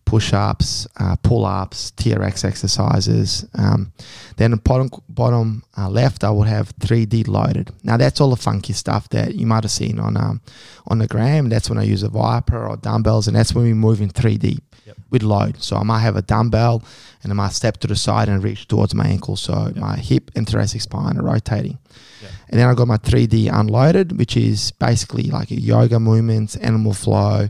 push-ups, 0.05 0.87
uh, 0.97 1.15
pull-ups, 1.17 1.91
TRX 1.97 2.45
exercises. 2.45 3.45
Um, 3.53 3.91
then 4.37 4.51
the 4.51 4.57
bottom 4.57 4.89
bottom 5.09 5.63
uh, 5.77 5.89
left, 5.89 6.23
I 6.23 6.29
would 6.29 6.47
have 6.47 6.73
3D 6.79 7.27
loaded. 7.27 7.71
Now 7.83 7.97
that's 7.97 8.21
all 8.21 8.29
the 8.29 8.35
funky 8.37 8.73
stuff 8.73 9.09
that 9.09 9.35
you 9.35 9.45
might 9.45 9.63
have 9.65 9.71
seen 9.71 9.99
on 9.99 10.15
um, 10.15 10.41
on 10.87 10.99
the 10.99 11.07
gram. 11.07 11.49
That's 11.49 11.69
when 11.69 11.77
I 11.77 11.83
use 11.83 12.01
a 12.03 12.09
ViPR 12.09 12.69
or 12.69 12.77
dumbbells, 12.77 13.27
and 13.27 13.35
that's 13.35 13.53
when 13.53 13.65
we 13.65 13.73
move 13.73 14.01
in 14.01 14.09
3D 14.09 14.59
Yep. 14.89 14.97
with 15.09 15.23
load. 15.23 15.61
So 15.63 15.77
I 15.77 15.83
might 15.83 16.01
have 16.01 16.15
a 16.15 16.21
dumbbell, 16.21 16.83
and 17.23 17.31
I 17.31 17.35
might 17.35 17.53
step 17.53 17.77
to 17.77 17.87
the 17.87 17.95
side 17.95 18.27
and 18.29 18.43
reach 18.43 18.67
towards 18.67 18.93
my 18.93 19.05
ankle. 19.05 19.35
So 19.35 19.53
Yep. 19.67 19.75
my 19.77 19.95
hip 19.97 20.31
and 20.35 20.47
thoracic 20.47 20.81
spine 20.81 21.17
are 21.17 21.23
rotating. 21.23 21.77
Yep. 22.21 22.31
And 22.49 22.59
then 22.59 22.67
I 22.67 22.73
got 22.73 22.87
my 22.87 22.97
3D 22.97 23.47
unloaded, 23.49 24.17
which 24.17 24.35
is 24.35 24.71
basically 24.71 25.23
like 25.23 25.51
a 25.51 25.59
yoga 25.59 25.99
movements, 25.99 26.55
animal 26.57 26.93
flow, 26.93 27.49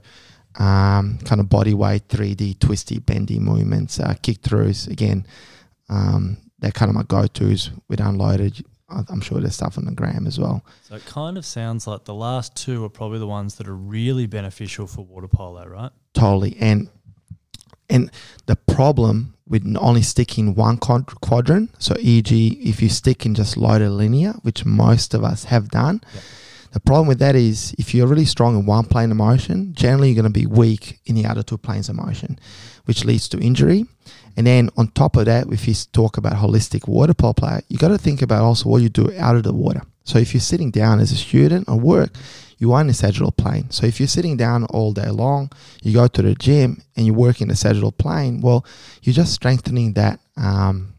um, 0.57 1.19
kind 1.25 1.39
of 1.41 1.49
body 1.49 1.73
weight, 1.73 2.07
3D 2.09 2.59
twisty, 2.59 2.99
bendy 2.99 3.39
movements, 3.39 3.99
uh, 3.99 4.13
kick 4.21 4.41
throughs. 4.41 4.87
Again, 4.89 5.25
um, 5.89 6.37
they're 6.59 6.71
kind 6.71 6.89
of 6.89 6.95
my 6.95 7.03
go 7.03 7.25
tos 7.27 7.71
with 7.87 7.99
unloaded. 7.99 8.63
I'm 8.91 9.21
sure 9.21 9.39
there's 9.39 9.53
stuff 9.53 9.77
on 9.77 9.85
the 9.85 9.91
gram 9.91 10.25
as 10.25 10.39
well. 10.39 10.65
So 10.81 10.95
it 10.95 11.05
kind 11.05 11.37
of 11.37 11.45
sounds 11.45 11.85
like 11.85 12.05
the 12.05 12.13
last 12.15 12.55
two 12.55 12.83
are 12.83 12.89
probably 12.89 13.19
the 13.19 13.27
ones 13.27 13.55
that 13.55 13.67
are 13.67 13.75
really 13.75 14.25
beneficial 14.25 14.87
for 14.87 15.05
water 15.05 15.27
polo, 15.27 15.67
right? 15.67 15.91
Totally. 16.15 16.57
And 16.59 16.89
and 17.89 18.11
the 18.45 18.55
problem 18.55 19.35
with 19.47 19.75
only 19.79 20.01
sticking 20.01 20.53
one 20.53 20.77
quadrant, 20.77 21.71
so 21.81 21.95
e.g., 21.99 22.59
if 22.61 22.81
you 22.81 22.89
stick 22.89 23.25
in 23.25 23.33
just 23.33 23.57
loaded 23.57 23.89
linear, 23.89 24.33
which 24.43 24.63
most 24.63 25.13
of 25.13 25.23
us 25.23 25.45
have 25.45 25.69
done, 25.69 26.01
the 26.71 26.79
problem 26.79 27.07
with 27.07 27.17
that 27.17 27.35
is 27.35 27.73
if 27.79 27.95
you're 27.95 28.05
really 28.05 28.25
strong 28.25 28.55
in 28.55 28.67
one 28.67 28.85
plane 28.85 29.09
of 29.09 29.17
motion, 29.17 29.73
generally 29.73 30.09
you're 30.09 30.21
going 30.21 30.31
to 30.31 30.39
be 30.39 30.45
weak 30.45 30.99
in 31.05 31.15
the 31.15 31.25
other 31.25 31.41
two 31.41 31.57
planes 31.57 31.89
of 31.89 31.95
motion, 31.95 32.37
which 32.85 33.05
leads 33.05 33.27
to 33.29 33.39
injury. 33.39 33.85
And 34.37 34.45
then 34.45 34.69
on 34.77 34.89
top 34.89 35.15
of 35.17 35.25
that, 35.25 35.47
if 35.51 35.67
you 35.67 35.73
talk 35.91 36.17
about 36.17 36.33
holistic 36.33 36.87
water 36.87 37.15
polo 37.15 37.33
player, 37.33 37.61
you 37.69 37.79
got 37.79 37.87
to 37.87 37.97
think 37.97 38.21
about 38.21 38.43
also 38.43 38.69
what 38.69 38.83
you 38.83 38.89
do 38.89 39.11
out 39.17 39.35
of 39.35 39.41
the 39.41 39.53
water. 39.53 39.81
So 40.03 40.19
if 40.19 40.33
you're 40.33 40.41
sitting 40.41 40.69
down 40.69 40.99
as 40.99 41.11
a 41.11 41.15
student 41.15 41.67
or 41.67 41.79
work, 41.79 42.11
you 42.59 42.73
are 42.73 42.81
in 42.81 42.87
the 42.87 42.93
sagittal 42.93 43.31
plane. 43.31 43.71
So 43.71 43.87
if 43.87 43.99
you're 43.99 44.07
sitting 44.07 44.37
down 44.37 44.65
all 44.65 44.91
day 44.91 45.09
long, 45.09 45.49
you 45.81 45.93
go 45.93 46.07
to 46.07 46.21
the 46.21 46.35
gym 46.35 46.83
and 46.95 47.05
you 47.05 47.13
work 47.13 47.41
in 47.41 47.47
the 47.47 47.55
sagittal 47.55 47.93
plane, 47.93 48.41
well, 48.41 48.65
you're 49.01 49.13
just 49.13 49.33
strengthening 49.33 49.93
that 49.93 50.19
um, 50.35 50.93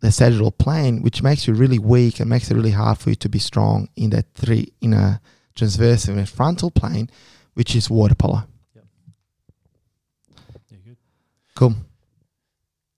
the 0.00 0.12
sagittal 0.12 0.52
plane, 0.52 1.02
which 1.02 1.20
makes 1.20 1.48
you 1.48 1.54
really 1.54 1.80
weak 1.80 2.20
and 2.20 2.30
makes 2.30 2.50
it 2.50 2.54
really 2.54 2.70
hard 2.70 2.98
for 2.98 3.10
you 3.10 3.16
to 3.16 3.28
be 3.28 3.40
strong 3.40 3.88
in 3.96 4.10
that 4.10 4.26
three 4.34 4.72
in 4.80 4.92
a 4.92 5.20
transverse 5.56 6.06
and 6.06 6.20
a 6.20 6.26
frontal 6.26 6.70
plane, 6.70 7.10
which 7.54 7.74
is 7.74 7.90
water 7.90 8.14
polo. 8.14 8.44
Yeah, 8.76 8.82
good. 10.84 10.96
Cool. 11.56 11.74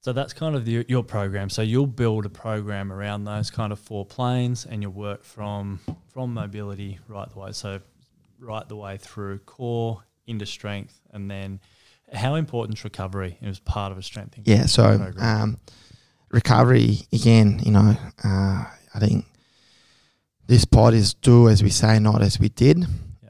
So 0.03 0.13
that's 0.13 0.33
kind 0.33 0.57
of 0.57 0.65
the, 0.65 0.85
your 0.89 1.05
program. 1.05 1.51
So 1.51 1.61
you'll 1.63 1.87
build 1.87 2.25
a 2.25 2.31
program 2.31 2.91
around 2.91 3.25
those 3.25 3.51
kind 3.51 3.73
of 3.73 3.79
four 3.79 4.07
planes, 4.07 4.65
and 4.65 4.83
you'll 4.83 4.93
work 4.93 5.25
from 5.25 5.81
from 6.09 6.33
mobility 6.33 6.99
right 7.07 7.29
the 7.29 7.39
way. 7.39 7.53
So 7.53 7.81
right 8.39 8.67
the 8.69 8.77
way 8.77 8.97
through 8.97 9.41
core 9.41 10.05
into 10.27 10.47
strength, 10.47 11.01
and 11.13 11.31
then 11.31 11.61
how 12.13 12.35
important 12.35 12.79
is 12.79 12.85
recovery 12.85 13.39
as 13.43 13.61
part 13.61 13.93
of 13.93 13.99
a 13.99 14.03
strengthening? 14.03 14.45
Yeah. 14.47 14.67
So 14.67 15.13
um, 15.19 15.59
recovery 16.31 17.01
again. 17.13 17.61
You 17.63 17.73
know, 17.73 17.97
uh, 18.25 18.65
I 18.95 18.99
think 18.99 19.27
this 20.47 20.65
pod 20.65 20.95
is 20.95 21.15
do 21.15 21.49
as 21.49 21.63
we 21.63 21.71
say, 21.71 21.99
not 21.99 22.23
as 22.23 22.41
we 22.41 22.49
did. 22.49 22.85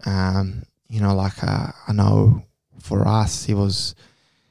Um, 0.06 0.62
you 0.88 1.00
know, 1.00 1.14
like 1.14 1.42
uh, 1.42 1.72
I 1.87 1.92
know 1.92 2.42
for 2.80 3.06
us, 3.06 3.48
it 3.48 3.54
was, 3.54 3.94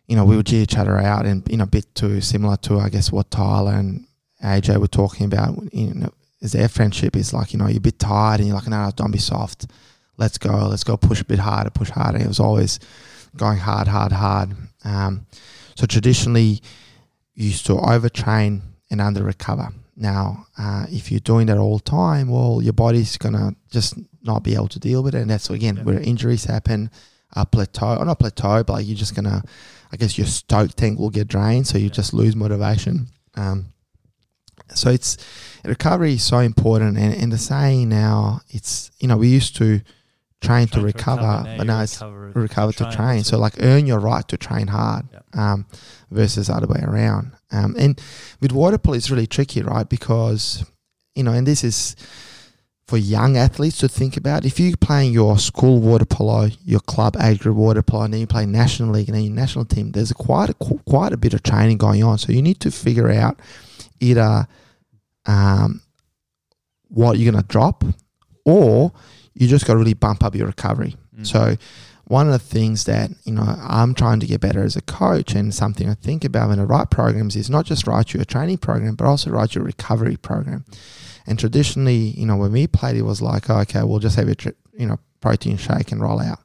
you 0.09 0.15
know, 0.15 0.25
we 0.25 0.35
would 0.35 0.47
G 0.47 0.57
each 0.61 0.77
other 0.77 0.97
out, 0.97 1.25
and 1.25 1.43
you 1.49 1.57
know, 1.57 1.65
a 1.65 1.67
bit 1.77 1.87
too 1.95 2.19
similar 2.21 2.57
to 2.65 2.79
I 2.79 2.89
guess 2.89 3.11
what 3.11 3.29
Tyler 3.31 3.73
and 3.73 4.05
AJ 4.43 4.77
were 4.77 4.87
talking 4.87 5.25
about. 5.25 5.51
You 5.73 5.93
know, 5.93 6.13
is 6.41 6.51
their 6.53 6.67
friendship 6.69 7.15
is 7.15 7.33
like, 7.33 7.53
you 7.53 7.59
know, 7.59 7.67
you're 7.67 7.77
a 7.77 7.89
bit 7.89 7.99
tired, 7.99 8.39
and 8.39 8.47
you're 8.47 8.57
like, 8.57 8.67
no, 8.67 8.85
no, 8.85 8.91
don't 8.95 9.11
be 9.11 9.19
soft. 9.19 9.67
Let's 10.17 10.37
go, 10.37 10.67
let's 10.67 10.83
go, 10.83 10.97
push 10.97 11.21
a 11.21 11.25
bit 11.25 11.39
harder, 11.39 11.69
push 11.69 11.89
harder. 11.91 12.17
It 12.19 12.27
was 12.27 12.39
always 12.39 12.79
going 13.37 13.59
hard, 13.59 13.87
hard, 13.87 14.11
hard. 14.11 14.49
Um, 14.83 15.27
so 15.75 15.85
traditionally, 15.85 16.61
you 17.35 17.45
used 17.53 17.65
to 17.67 17.73
overtrain 17.73 18.61
and 18.91 18.99
under 18.99 19.23
recover. 19.23 19.69
Now, 19.95 20.45
uh, 20.57 20.85
if 20.89 21.11
you're 21.11 21.19
doing 21.21 21.47
that 21.47 21.57
all 21.57 21.77
the 21.77 21.83
time, 21.83 22.29
well, 22.29 22.61
your 22.61 22.73
body's 22.73 23.15
gonna 23.17 23.55
just 23.69 23.93
not 24.23 24.43
be 24.43 24.55
able 24.55 24.69
to 24.69 24.79
deal 24.79 25.03
with 25.03 25.13
it, 25.15 25.21
and 25.21 25.29
that's 25.29 25.49
again 25.49 25.77
Yeah. 25.77 25.83
where 25.83 25.99
injuries 25.99 26.45
happen. 26.45 26.89
A 27.33 27.45
plateau, 27.45 27.97
or 27.97 28.05
not 28.05 28.17
plateau, 28.19 28.63
but 28.63 28.73
like 28.73 28.87
you're 28.87 28.97
just 28.97 29.13
gonna, 29.13 29.43
I 29.91 29.97
guess 29.97 30.17
your 30.17 30.27
stoke 30.27 30.73
tank 30.75 30.99
will 30.99 31.09
get 31.09 31.27
drained, 31.27 31.67
so 31.67 31.77
you 31.77 31.85
Yeah. 31.85 31.91
just 31.91 32.13
lose 32.13 32.35
motivation. 32.35 33.07
Um, 33.35 33.73
so 34.75 34.89
it's 34.89 35.17
recovery 35.65 36.13
is 36.13 36.23
so 36.23 36.39
important, 36.39 36.97
and, 36.97 37.13
and 37.13 37.31
the 37.31 37.37
saying 37.37 37.89
now, 37.89 38.41
it's 38.49 38.91
you 38.99 39.07
know 39.07 39.17
we 39.17 39.27
used 39.27 39.55
to 39.57 39.81
train 40.41 40.67
to 40.67 40.73
Train 40.73 40.85
recover, 40.85 41.21
now 41.21 41.55
but 41.57 41.67
now 41.67 41.81
it's 41.81 41.95
recover, 42.01 42.31
recover 42.35 42.71
to 42.73 42.85
train. 42.85 43.17
That's 43.17 43.29
So 43.29 43.37
like 43.39 43.55
earn 43.59 43.85
your 43.87 43.99
right 43.99 44.25
to 44.27 44.37
train 44.37 44.67
hard 44.67 45.07
Yeah. 45.11 45.19
um, 45.53 45.65
versus 46.11 46.49
other 46.49 46.67
way 46.67 46.81
around. 46.81 47.33
Um, 47.51 47.75
and 47.77 47.99
with 48.39 48.51
water 48.51 48.77
polo, 48.77 48.95
it's 48.95 49.09
really 49.09 49.27
tricky, 49.27 49.61
right? 49.61 49.89
Because 49.89 50.63
you 51.15 51.23
know, 51.23 51.33
and 51.33 51.45
this 51.47 51.63
is 51.63 51.95
for 52.89 52.97
young 52.97 53.37
athletes 53.37 53.77
to 53.77 53.87
think 53.87 54.17
about. 54.17 54.45
If 54.45 54.59
you're 54.59 54.75
playing 54.75 55.13
your 55.13 55.37
school 55.37 55.79
water 55.79 56.05
polo, 56.05 56.49
your 56.65 56.79
club 56.79 57.15
age 57.21 57.39
group 57.39 57.55
water 57.55 57.83
polo, 57.83 58.05
and 58.05 58.13
then 58.13 58.21
you 58.21 58.27
play 58.27 58.47
national 58.47 58.89
league 58.89 59.07
and 59.07 59.15
then 59.15 59.23
your 59.25 59.33
national 59.33 59.65
team, 59.65 59.91
there's 59.91 60.09
a 60.09 60.15
quite 60.15 60.49
a 60.49 60.53
quite 60.55 61.13
a 61.13 61.17
bit 61.17 61.35
of 61.35 61.43
training 61.43 61.77
going 61.77 62.03
on. 62.03 62.17
So 62.17 62.31
you 62.31 62.41
need 62.41 62.59
to 62.61 62.71
figure 62.71 63.11
out 63.11 63.39
either 63.99 64.47
um, 65.27 65.81
what 66.87 67.19
you're 67.19 67.31
going 67.31 67.41
to 67.41 67.47
drop 67.47 67.83
or 68.43 68.91
you 69.35 69.47
just 69.47 69.67
got 69.67 69.73
to 69.73 69.79
really 69.79 69.93
bump 69.93 70.23
up 70.23 70.35
your 70.35 70.47
recovery. 70.47 70.95
Mm. 71.15 71.27
So 71.27 71.57
one 72.05 72.25
of 72.25 72.33
the 72.33 72.39
things 72.39 72.85
that 72.85 73.11
you 73.23 73.33
know 73.33 73.43
I'm 73.45 73.93
trying 73.93 74.19
to 74.21 74.25
get 74.25 74.41
better 74.41 74.63
as 74.63 74.75
a 74.75 74.81
coach 74.81 75.35
and 75.35 75.53
something 75.53 75.87
I 75.87 75.93
think 75.93 76.25
about 76.25 76.49
when 76.49 76.59
I 76.59 76.63
write 76.63 76.89
programs 76.89 77.35
is 77.35 77.51
not 77.51 77.65
just 77.65 77.85
write 77.85 78.15
you 78.15 78.19
a 78.19 78.25
training 78.25 78.57
program, 78.57 78.95
but 78.95 79.05
also 79.05 79.29
write 79.29 79.53
your 79.53 79.63
recovery 79.63 80.17
program. 80.17 80.65
And 81.29 81.39
traditionally, 81.39 81.95
you 82.19 82.25
know, 82.25 82.35
when 82.35 82.51
we 82.51 82.67
played, 82.67 82.97
it 82.97 83.03
was 83.03 83.21
like, 83.21 83.49
oh, 83.49 83.59
okay, 83.59 83.83
we'll 83.83 83.99
just 83.99 84.15
have 84.17 84.27
a 84.27 84.35
tr- 84.35 84.49
you 84.73 84.87
know 84.87 84.97
protein 85.21 85.55
shake 85.57 85.91
and 85.93 86.01
roll 86.01 86.19
out. 86.19 86.39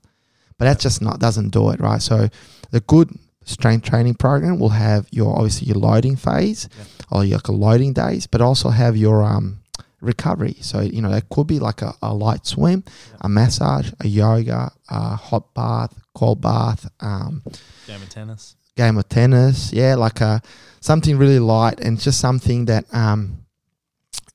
But 0.58 0.66
that's 0.66 0.82
just 0.82 1.02
not 1.02 1.18
doesn't 1.18 1.48
do 1.50 1.70
it 1.70 1.80
right. 1.80 2.00
So 2.02 2.28
the 2.70 2.80
good 2.80 3.08
strength 3.44 3.88
training 3.88 4.14
program 4.14 4.58
will 4.58 4.70
have 4.70 5.06
your 5.10 5.34
obviously 5.36 5.66
your 5.68 5.76
loading 5.78 6.16
phase 6.16 6.68
Yeah. 6.78 6.84
or 7.10 7.24
your 7.24 7.38
like, 7.38 7.48
loading 7.48 7.92
days, 7.92 8.26
but 8.26 8.40
also 8.40 8.68
have 8.70 8.96
your 8.96 9.22
um 9.24 9.58
recovery. 10.00 10.56
So 10.60 10.80
you 10.80 11.00
know 11.02 11.10
that 11.10 11.28
could 11.30 11.46
be 11.46 11.58
like 11.58 11.82
a, 11.82 11.94
a 12.02 12.12
light 12.14 12.46
swim, 12.46 12.84
a 13.20 13.28
massage, 13.28 13.90
a 14.00 14.06
yoga, 14.08 14.70
a 14.88 15.16
hot 15.16 15.54
bath, 15.54 15.92
cold 16.14 16.40
bath, 16.40 16.90
um, 17.00 17.42
Game 17.86 18.02
of 18.02 18.08
tennis. 18.10 18.54
game 18.76 18.98
of 18.98 19.08
tennis. 19.08 19.72
Yeah, 19.72 19.94
like 19.96 20.20
a 20.20 20.42
something 20.80 21.16
really 21.16 21.38
light 21.38 21.80
and 21.80 21.98
just 21.98 22.20
something 22.20 22.66
that 22.66 22.84
um, 22.94 23.43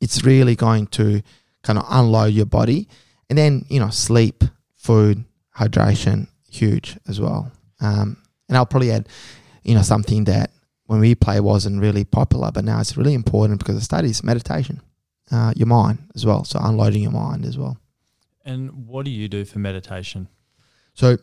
it's 0.02 0.24
really 0.24 0.56
going 0.56 0.88
to 0.88 1.22
kind 1.64 1.80
of 1.80 1.86
unload 1.90 2.34
your 2.34 2.46
body. 2.46 2.88
And 3.30 3.38
then 3.38 3.66
you 3.70 3.80
know 3.80 3.90
sleep, 3.90 4.44
food, 4.76 5.24
hydration, 5.56 6.28
huge 6.50 6.98
as 7.08 7.20
well. 7.20 7.52
Um, 7.80 8.18
and 8.48 8.58
I'll 8.58 8.66
probably 8.66 8.92
add, 8.92 9.08
you 9.64 9.76
know, 9.76 9.82
something 9.82 10.24
that 10.26 10.52
when 10.88 11.00
we 11.00 11.14
play 11.16 11.40
wasn't 11.40 11.82
really 11.82 12.04
popular, 12.04 12.52
but 12.52 12.66
now 12.66 12.80
it's 12.80 12.98
really 12.98 13.14
important 13.14 13.60
because 13.60 13.76
the 13.76 13.82
studies 13.82 14.24
meditation, 14.24 14.82
uh, 15.32 15.54
your 15.56 15.68
mind 15.68 16.00
as 16.16 16.26
well. 16.26 16.44
So 16.44 16.60
unloading 16.62 17.04
your 17.04 17.12
mind 17.12 17.46
as 17.46 17.58
well. 17.58 17.78
And 18.44 18.88
what 18.88 19.06
do 19.06 19.12
you 19.12 19.28
do 19.28 19.46
for 19.46 19.60
meditation? 19.60 20.28
So 20.96 21.18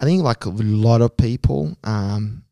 I 0.00 0.04
think 0.04 0.22
like 0.22 0.44
a 0.44 0.50
lot 0.50 1.00
of 1.00 1.16
people, 1.16 1.76
um, 1.84 2.44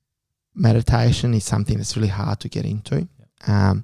meditation 0.54 1.34
is 1.34 1.44
something 1.44 1.76
that's 1.76 1.96
really 1.96 2.08
hard 2.08 2.38
to 2.40 2.48
get 2.48 2.64
into. 2.64 3.08
Um, 3.46 3.82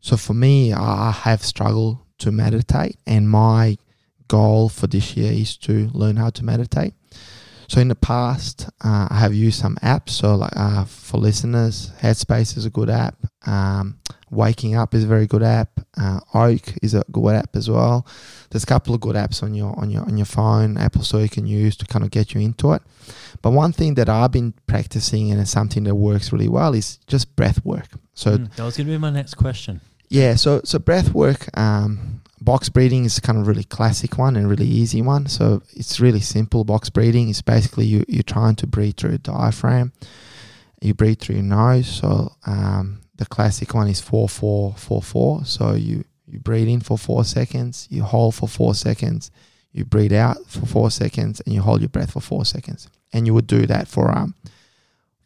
so 0.00 0.16
for 0.16 0.34
me, 0.34 0.72
I 0.72 1.10
have 1.12 1.42
struggled 1.42 1.98
to 2.18 2.32
meditate, 2.32 2.96
and 3.06 3.28
my 3.28 3.76
goal 4.28 4.68
for 4.68 4.86
this 4.86 5.16
year 5.16 5.32
is 5.32 5.56
to 5.58 5.88
learn 5.92 6.16
how 6.16 6.30
to 6.30 6.44
meditate. 6.44 6.94
So 7.68 7.80
in 7.80 7.86
the 7.88 7.94
past, 7.94 8.68
uh, 8.84 9.06
I 9.10 9.18
have 9.20 9.32
used 9.32 9.60
some 9.60 9.76
apps. 9.76 10.10
So 10.10 10.34
like 10.34 10.52
uh, 10.56 10.84
for 10.86 11.18
listeners, 11.18 11.92
Headspace 12.00 12.56
is 12.56 12.64
a 12.66 12.70
good 12.70 12.90
app. 12.90 13.14
Um, 13.46 14.00
Waking 14.28 14.74
Up 14.74 14.92
is 14.92 15.04
a 15.04 15.06
very 15.06 15.26
good 15.28 15.44
app. 15.44 15.78
Uh, 15.96 16.18
Oak 16.34 16.62
is 16.82 16.94
a 16.94 17.04
good 17.12 17.34
app 17.36 17.54
as 17.54 17.70
well. 17.70 18.06
There's 18.50 18.64
a 18.64 18.66
couple 18.66 18.92
of 18.94 19.00
good 19.00 19.14
apps 19.14 19.42
on 19.44 19.54
your 19.54 19.78
on 19.78 19.88
your 19.90 20.02
on 20.02 20.16
your 20.16 20.26
phone, 20.26 20.76
Apple 20.78 21.02
Store 21.02 21.20
you 21.20 21.28
can 21.28 21.46
use 21.46 21.76
to 21.76 21.86
kind 21.86 22.04
of 22.04 22.10
get 22.10 22.34
you 22.34 22.40
into 22.40 22.72
it. 22.72 22.82
But 23.40 23.50
one 23.52 23.72
thing 23.72 23.94
that 23.94 24.08
I've 24.08 24.32
been 24.32 24.52
practicing 24.66 25.30
and 25.30 25.40
it's 25.40 25.50
something 25.52 25.84
that 25.84 25.94
works 25.94 26.32
really 26.32 26.48
well 26.48 26.74
is 26.74 26.98
just 27.06 27.34
breath 27.36 27.64
work. 27.64 27.88
So 28.14 28.36
Mm, 28.38 28.54
that 28.56 28.64
was 28.64 28.76
going 28.76 28.86
to 28.88 28.92
be 28.92 28.98
my 28.98 29.10
next 29.10 29.34
question. 29.34 29.80
Yeah, 30.10 30.34
so 30.34 30.60
so 30.64 30.78
breath 30.80 31.14
work, 31.14 31.56
um, 31.56 32.20
box 32.40 32.68
breathing 32.68 33.04
is 33.04 33.20
kind 33.20 33.38
of 33.38 33.46
really 33.46 33.62
classic 33.62 34.18
one 34.18 34.36
and 34.36 34.50
really 34.50 34.66
easy 34.66 35.00
one. 35.00 35.26
So 35.26 35.62
it's 35.70 36.00
really 36.00 36.20
simple. 36.20 36.64
Box 36.64 36.90
breathing 36.90 37.28
is 37.28 37.40
basically 37.40 37.86
you 37.86 38.04
you're 38.08 38.24
trying 38.24 38.56
to 38.56 38.66
breathe 38.66 38.96
through 38.96 39.14
a 39.14 39.18
diaphragm. 39.18 39.92
You 40.82 40.94
breathe 40.94 41.20
through 41.20 41.36
your 41.36 41.44
nose. 41.44 41.86
So 41.86 42.32
um, 42.44 43.02
the 43.16 43.26
classic 43.26 43.72
one 43.72 43.86
is 43.86 44.00
four 44.00 44.28
four 44.28 44.74
four 44.76 45.00
four. 45.00 45.44
So 45.44 45.74
you 45.74 46.04
you 46.26 46.40
breathe 46.40 46.68
in 46.68 46.80
for 46.80 46.98
four 46.98 47.24
seconds, 47.24 47.86
you 47.88 48.02
hold 48.02 48.34
for 48.34 48.48
four 48.48 48.74
seconds, 48.74 49.30
you 49.72 49.84
breathe 49.84 50.12
out 50.12 50.38
for 50.48 50.66
four 50.66 50.90
seconds, 50.90 51.40
and 51.40 51.54
you 51.54 51.62
hold 51.62 51.80
your 51.80 51.88
breath 51.88 52.12
for 52.12 52.20
four 52.20 52.44
seconds. 52.44 52.88
And 53.12 53.26
you 53.26 53.34
would 53.34 53.46
do 53.46 53.64
that 53.66 53.86
for 53.86 54.10
um 54.10 54.34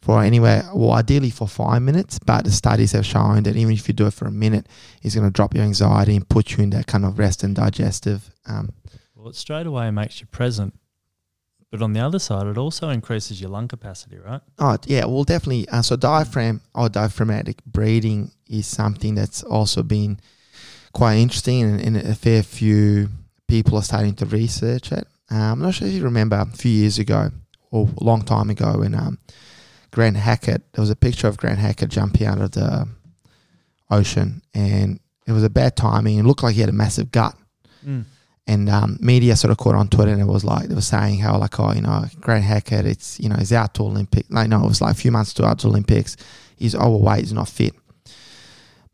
for 0.05 0.21
anywhere, 0.21 0.63
well, 0.71 0.91
ideally 0.91 1.31
for 1.31 1.47
five 1.47 1.81
minutes, 1.81 2.19
but 2.19 2.45
the 2.45 2.51
studies 2.51 2.91
have 2.91 3.07
shown 3.07 3.41
that 3.41 3.55
even 3.55 3.73
if 3.73 3.87
you 3.87 3.93
do 3.95 4.05
it 4.05 4.13
for 4.13 4.27
a 4.27 4.31
minute, 4.31 4.67
it's 5.01 5.15
going 5.15 5.25
to 5.25 5.33
drop 5.33 5.55
your 5.55 5.63
anxiety 5.63 6.15
and 6.15 6.29
put 6.29 6.51
you 6.51 6.63
in 6.63 6.69
that 6.69 6.85
kind 6.85 7.03
of 7.03 7.17
rest 7.17 7.41
and 7.43 7.55
digestive. 7.55 8.29
Um, 8.45 8.71
Well, 9.15 9.29
it 9.29 9.35
straight 9.35 9.65
away 9.65 9.89
makes 9.89 10.21
you 10.21 10.27
present. 10.27 10.75
But 11.71 11.81
on 11.81 11.93
the 11.93 12.01
other 12.01 12.19
side, 12.19 12.45
it 12.45 12.55
also 12.55 12.89
increases 12.89 13.41
your 13.41 13.49
lung 13.49 13.67
capacity, 13.67 14.17
right? 14.19 14.41
oh, 14.59 14.77
yeah, 14.85 15.05
well, 15.05 15.23
definitely. 15.23 15.67
Uh, 15.69 15.81
so, 15.81 15.95
diaphragm 15.95 16.61
or 16.75 16.87
diaphragmatic 16.87 17.65
breathing 17.65 18.29
is 18.47 18.67
something 18.67 19.15
that's 19.15 19.41
also 19.41 19.81
been 19.81 20.19
quite 20.93 21.15
interesting, 21.15 21.63
and, 21.63 21.81
and 21.81 21.97
a 21.97 22.13
fair 22.13 22.43
few 22.43 23.09
people 23.47 23.75
are 23.79 23.81
starting 23.81 24.13
to 24.17 24.27
research 24.27 24.91
it. 24.91 25.07
Um, 25.31 25.53
I'm 25.53 25.61
not 25.63 25.73
sure 25.73 25.87
if 25.87 25.95
you 25.95 26.03
remember 26.03 26.35
a 26.35 26.45
few 26.45 26.71
years 26.71 26.99
ago 26.99 27.31
or 27.71 27.89
a 27.99 28.03
long 28.03 28.21
time 28.21 28.51
ago 28.51 28.77
when 28.77 28.93
um, 28.93 29.17
Grant 29.95 30.17
Hackett, 30.17 30.61
there 30.73 30.81
was 30.81 30.89
a 30.89 30.95
picture 30.95 31.29
of 31.29 31.37
Grant 31.37 31.57
Hackett 31.57 31.89
jumping 31.89 32.27
out 32.27 32.41
of 32.41 32.51
the 32.51 32.85
ocean, 33.89 34.41
and 34.53 34.99
it 35.25 35.31
was 35.31 35.41
a 35.41 35.49
bad 35.49 35.77
timing. 35.77 36.17
It 36.17 36.23
looked 36.23 36.43
like 36.43 36.53
he 36.53 36.59
had 36.59 36.69
a 36.69 36.73
massive 36.73 37.11
gut. 37.11 37.33
Mm. 37.85 38.03
and 38.47 38.67
um, 38.67 38.97
media 38.99 39.35
sort 39.37 39.51
of 39.51 39.57
caught 39.57 39.75
on 39.75 39.87
to 39.87 40.01
it, 40.01 40.09
and 40.09 40.19
it 40.19 40.25
was 40.25 40.43
like 40.43 40.67
they 40.67 40.75
were 40.75 40.81
saying 40.81 41.19
how 41.19 41.37
like 41.37 41.57
oh 41.61 41.71
you 41.71 41.79
know 41.81 42.03
Grant 42.19 42.43
Hackett, 42.43 42.85
it's 42.85 43.21
you 43.21 43.29
know 43.29 43.37
he's 43.37 43.53
out 43.53 43.73
to 43.75 43.83
Olympic. 43.83 44.25
Like 44.29 44.49
no, 44.49 44.65
it 44.65 44.67
was 44.67 44.81
like 44.81 44.91
a 44.91 44.99
few 44.99 45.11
months 45.11 45.33
to 45.35 45.45
out 45.45 45.59
to 45.59 45.67
Olympics. 45.67 46.17
He's 46.57 46.75
overweight, 46.75 47.21
he's 47.21 47.31
not 47.31 47.47
fit. 47.47 47.73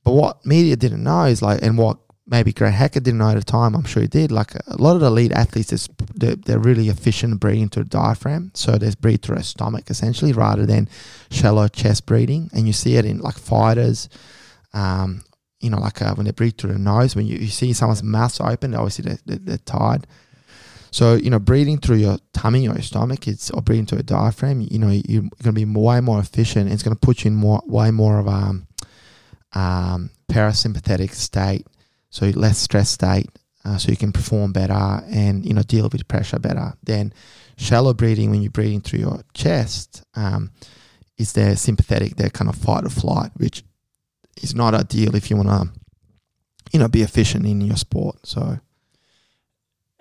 But 0.04 0.14
what 0.14 0.46
media 0.46 0.76
didn't 0.76 1.02
know 1.02 1.24
is 1.24 1.42
like, 1.42 1.64
and 1.64 1.80
what 1.80 1.98
maybe 2.28 2.54
Grant 2.54 2.76
Hackett 2.76 3.04
didn't 3.04 3.18
know 3.18 3.30
at 3.30 3.36
the 3.36 3.44
time, 3.44 3.76
I'm 3.76 3.84
sure 3.84 4.02
he 4.02 4.08
did. 4.08 4.32
Like 4.32 4.56
a 4.68 4.78
lot 4.78 4.96
of 4.96 5.02
the 5.02 5.08
elite 5.08 5.32
athletes, 5.32 5.74
is 5.74 5.90
they're, 6.14 6.36
they're 6.36 6.60
really 6.60 6.90
efficient 6.90 7.40
breathing 7.40 7.70
through 7.70 7.84
the 7.84 7.90
diaphragm, 7.90 8.52
so 8.54 8.78
they 8.78 8.92
breathe 9.00 9.22
through 9.22 9.38
a 9.38 9.44
stomach 9.44 9.90
essentially, 9.90 10.34
rather 10.34 10.66
than 10.66 10.88
shallow 11.30 11.68
chest 11.68 12.06
breathing. 12.06 12.50
And 12.54 12.68
you 12.68 12.74
see 12.74 12.96
it 12.96 13.06
in 13.06 13.20
like 13.20 13.38
fighters. 13.38 14.10
Um, 14.74 15.24
you 15.60 15.70
know, 15.70 15.80
like 15.80 16.02
uh, 16.02 16.16
when 16.16 16.26
they 16.26 16.32
breathe 16.32 16.58
through 16.58 16.74
the 16.74 16.80
nose, 16.80 17.16
when 17.16 17.28
you, 17.28 17.38
you 17.38 17.48
see 17.48 17.72
someone's 17.74 18.02
mouth 18.02 18.40
open, 18.42 18.74
obviously 18.74 19.04
they're, 19.04 19.20
they're, 19.26 19.38
they're 19.38 19.58
tired. 19.58 20.08
So, 20.90 21.14
you 21.14 21.30
know, 21.30 21.40
breathing 21.40 21.78
through 21.78 21.98
your 21.98 22.18
tummy 22.34 22.68
or 22.68 22.74
your 22.74 22.82
stomach, 22.82 23.28
it's 23.28 23.50
or 23.52 23.62
breathing 23.62 23.86
through 23.86 24.00
a 24.00 24.04
diaphragm, 24.04 24.62
you 24.70 24.80
know, 24.80 24.90
you're 24.90 25.22
going 25.22 25.32
to 25.44 25.52
be 25.54 25.66
way 25.66 26.02
more 26.02 26.20
efficient. 26.20 26.72
It's 26.72 26.84
going 26.84 26.96
to 26.96 27.00
put 27.00 27.24
you 27.24 27.30
in 27.30 27.36
more, 27.36 27.62
way 27.66 27.92
more 27.92 28.20
of 28.20 28.28
a 28.28 28.30
um, 28.30 28.68
um, 29.54 30.10
parasympathetic 30.30 31.14
state, 31.14 31.66
so 32.12 32.28
less 32.28 32.60
stress 32.60 32.90
state, 32.92 33.30
uh, 33.66 33.78
so 33.78 33.90
you 33.90 33.98
can 33.98 34.12
perform 34.12 34.54
better 34.54 35.04
and, 35.08 35.44
you 35.44 35.54
know, 35.56 35.64
deal 35.64 35.90
with 35.92 36.08
pressure 36.08 36.38
better. 36.38 36.74
Then 36.84 37.14
shallow 37.58 37.96
breathing, 37.96 38.30
when 38.30 38.44
you're 38.44 38.52
breathing 38.52 38.82
through 38.82 39.00
your 39.00 39.24
chest, 39.34 40.04
um, 40.14 40.52
is 41.18 41.34
the 41.34 41.56
sympathetic, 41.56 42.18
their 42.18 42.30
kind 42.30 42.50
of 42.50 42.56
fight 42.56 42.86
or 42.86 42.90
flight, 42.90 43.32
which 43.38 43.64
is 44.44 44.54
not 44.54 44.76
ideal 44.76 45.16
if 45.16 45.30
you 45.32 45.38
want 45.38 45.50
to, 45.50 45.70
you 46.72 46.80
know, 46.80 46.88
be 46.88 47.02
efficient 47.02 47.46
in 47.46 47.62
your 47.62 47.78
sport. 47.78 48.18
So, 48.24 48.60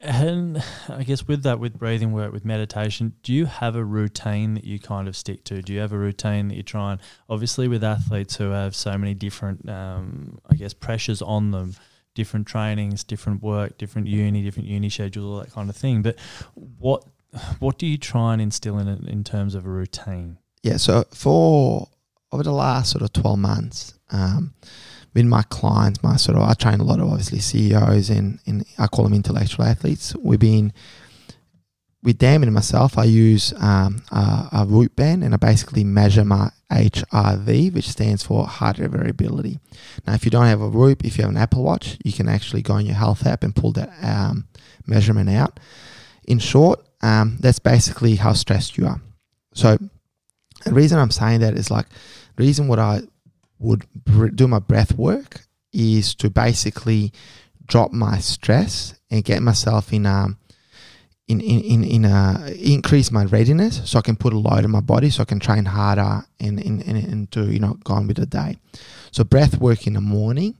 And 0.03 0.65
I 0.89 1.03
guess 1.03 1.29
with 1.29 1.43
that, 1.43 1.61
with 1.61 1.79
breathing 1.79 2.13
work, 2.13 2.33
with 2.33 2.47
meditation, 2.47 3.17
do 3.23 3.35
you 3.35 3.45
have 3.45 3.77
a 3.77 3.85
routine 3.85 4.55
that 4.55 4.65
you 4.65 4.79
kind 4.79 5.07
of 5.09 5.15
stick 5.15 5.45
to? 5.45 5.61
Do 5.61 5.75
you 5.75 5.81
have 5.81 5.93
a 5.93 5.99
routine 5.99 6.49
that 6.49 6.55
you 6.55 6.63
try 6.63 6.93
and, 6.93 7.01
obviously, 7.29 7.69
with 7.69 7.85
athletes 7.85 8.37
who 8.37 8.51
have 8.51 8.75
so 8.75 8.97
many 8.97 9.13
different, 9.13 9.69
um, 9.69 10.39
I 10.51 10.55
guess, 10.55 10.73
pressures 10.73 11.21
on 11.21 11.51
them, 11.51 11.75
different 12.15 12.47
trainings, 12.47 13.05
different 13.05 13.43
work, 13.43 13.79
different 13.79 14.09
uni, 14.09 14.43
different 14.43 14.69
uni 14.69 14.89
schedules, 14.89 15.27
all 15.27 15.45
that 15.45 15.53
kind 15.53 15.71
of 15.71 15.77
thing. 15.77 16.03
But 16.03 16.19
what 16.79 17.05
what 17.59 17.79
do 17.79 17.87
you 17.87 17.97
try 17.97 18.33
and 18.33 18.43
instill 18.43 18.79
in 18.79 18.89
it 18.89 19.09
in 19.09 19.25
terms 19.25 19.55
of 19.55 19.65
a 19.67 19.69
routine? 19.69 20.39
yeah, 20.63 20.77
so 20.77 21.05
for 21.13 21.89
over 22.33 22.43
the 22.43 22.53
last 22.53 22.91
sort 22.91 23.03
of 23.03 23.13
12 23.13 23.39
months, 23.39 23.99
um, 24.11 24.55
with 25.15 25.25
my 25.25 25.43
clients, 25.43 26.03
my 26.03 26.17
sort 26.17 26.39
of, 26.39 26.49
I 26.49 26.55
train 26.55 26.81
a 26.81 26.85
lot 26.85 27.01
of 27.01 27.09
obviously 27.09 27.41
CEOs 27.41 28.11
and 28.11 28.39
I 28.79 28.87
call 28.87 29.05
them 29.05 29.15
intellectual 29.15 29.65
athletes. 29.65 30.15
We've 30.17 30.39
been, 30.39 30.73
with 32.03 32.19
them 32.19 32.43
and 32.43 32.53
myself, 32.53 32.97
I 32.97 33.05
use 33.05 33.53
um, 33.59 34.03
a, 34.11 34.49
a 34.53 34.65
Whoop 34.65 34.97
band 34.97 35.23
and 35.23 35.35
I 35.35 35.37
basically 35.37 35.85
measure 35.85 36.25
my 36.25 36.51
HRV, 36.73 37.75
which 37.75 37.89
stands 37.89 38.23
for 38.23 38.47
heart 38.47 38.79
rate 38.79 38.91
variability. 38.91 39.59
Now, 40.07 40.15
if 40.15 40.25
you 40.25 40.31
don't 40.31 40.47
have 40.47 40.63
a 40.63 40.69
Whoop, 40.69 41.05
if 41.05 41.19
you 41.19 41.23
have 41.23 41.31
an 41.31 41.37
Apple 41.37 41.63
Watch, 41.63 41.99
you 42.05 42.13
can 42.13 42.29
actually 42.29 42.63
go 42.63 42.75
on 42.75 42.87
your 42.87 42.95
health 42.95 43.27
app 43.27 43.45
and 43.45 43.55
pull 43.55 43.73
that 43.73 43.91
um, 44.03 44.49
measurement 44.87 45.29
out. 45.29 45.61
In 46.27 46.39
short, 46.39 46.81
um, 47.03 47.37
that's 47.41 47.59
basically 47.59 48.17
how 48.17 48.33
stressed 48.33 48.79
you 48.79 48.87
are. 48.87 49.01
So, 49.53 49.79
the 50.65 50.75
reason 50.75 50.99
I'm 50.99 51.11
saying 51.11 51.41
that 51.41 51.55
is 51.55 51.71
like, 51.71 51.87
the 52.37 52.45
reason 52.45 52.69
what 52.69 52.79
I 52.79 53.03
would 53.59 53.87
br- 53.93 54.29
do 54.29 54.47
my 54.47 54.59
breath 54.59 54.95
work 54.95 55.43
is 55.73 56.15
to 56.17 56.31
basically 56.31 57.13
drop 57.67 57.93
my 57.93 58.19
stress 58.19 58.99
and 59.11 59.25
get 59.25 59.43
myself 59.43 59.93
in 59.93 60.05
um 60.07 60.37
in 61.31 61.41
in 61.41 61.61
in, 61.61 61.85
in 61.85 62.05
a 62.05 62.53
increase 62.59 63.11
my 63.11 63.25
readiness 63.25 63.81
so 63.85 63.99
I 63.99 64.03
can 64.03 64.17
put 64.17 64.33
a 64.33 64.39
load 64.39 64.65
on 64.65 64.71
my 64.71 64.81
body 64.81 65.11
so 65.11 65.23
I 65.23 65.25
can 65.25 65.41
train 65.41 65.65
harder 65.65 66.27
and 66.39 66.59
and, 66.59 66.83
and, 66.89 66.97
and 67.13 67.31
to 67.33 67.51
you 67.51 67.59
know 67.59 67.75
go 67.85 67.95
on 67.95 68.07
with 68.07 68.17
the 68.17 68.27
day. 68.27 68.57
So 69.11 69.25
breath 69.25 69.59
work 69.59 69.87
in 69.87 69.95
the 69.95 70.01
morning 70.01 70.55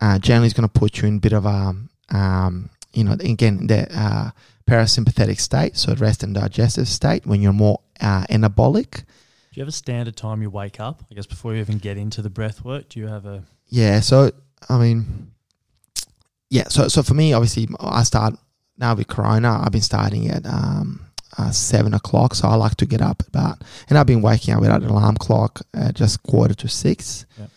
uh, 0.00 0.18
generally 0.18 0.48
is 0.48 0.54
going 0.54 0.68
to 0.68 0.80
put 0.80 0.98
you 0.98 1.08
in 1.08 1.16
a 1.16 1.20
bit 1.20 1.32
of 1.32 1.46
a 1.46 1.74
um, 2.10 2.70
you 2.96 3.04
know, 3.04 3.12
again, 3.12 3.66
the 3.66 3.86
uh, 3.96 4.30
parasympathetic 4.66 5.38
state, 5.38 5.76
so 5.76 5.94
rest 5.94 6.22
and 6.22 6.34
digestive 6.34 6.88
state, 6.88 7.26
when 7.26 7.42
you're 7.42 7.52
more 7.52 7.80
uh, 8.00 8.24
anabolic. 8.30 9.04
Do 9.52 9.60
you 9.60 9.62
have 9.62 9.68
a 9.68 9.72
standard 9.72 10.16
time 10.16 10.42
you 10.42 10.50
wake 10.50 10.80
up? 10.80 11.04
I 11.10 11.14
guess 11.14 11.26
before 11.26 11.54
you 11.54 11.60
even 11.60 11.78
get 11.78 11.96
into 11.96 12.22
the 12.22 12.30
breath 12.30 12.64
work, 12.64 12.88
do 12.88 13.00
you 13.00 13.06
have 13.06 13.26
a 13.26 13.44
Yeah, 13.68 14.00
so 14.00 14.32
I 14.68 14.78
mean, 14.78 15.32
yeah, 16.48 16.68
so 16.68 16.88
so 16.88 17.02
for 17.02 17.14
me, 17.14 17.32
obviously, 17.32 17.68
I 17.80 18.02
start 18.02 18.34
now 18.78 18.94
with 18.94 19.08
Corona. 19.08 19.60
I've 19.62 19.72
been 19.72 19.80
starting 19.80 20.28
at 20.28 20.46
um, 20.46 21.06
uh, 21.38 21.50
seven 21.50 21.94
o'clock, 21.94 22.34
so 22.34 22.48
I 22.48 22.54
like 22.54 22.76
to 22.76 22.86
get 22.86 23.00
up 23.00 23.22
about, 23.28 23.62
and 23.88 23.98
I've 23.98 24.06
been 24.06 24.22
waking 24.22 24.54
up 24.54 24.60
without 24.60 24.82
an 24.82 24.88
alarm 24.88 25.16
clock 25.16 25.62
at 25.74 25.94
just 25.94 26.22
quarter 26.22 26.54
to 26.54 26.68
six. 26.68 27.26
Yep. 27.38 27.50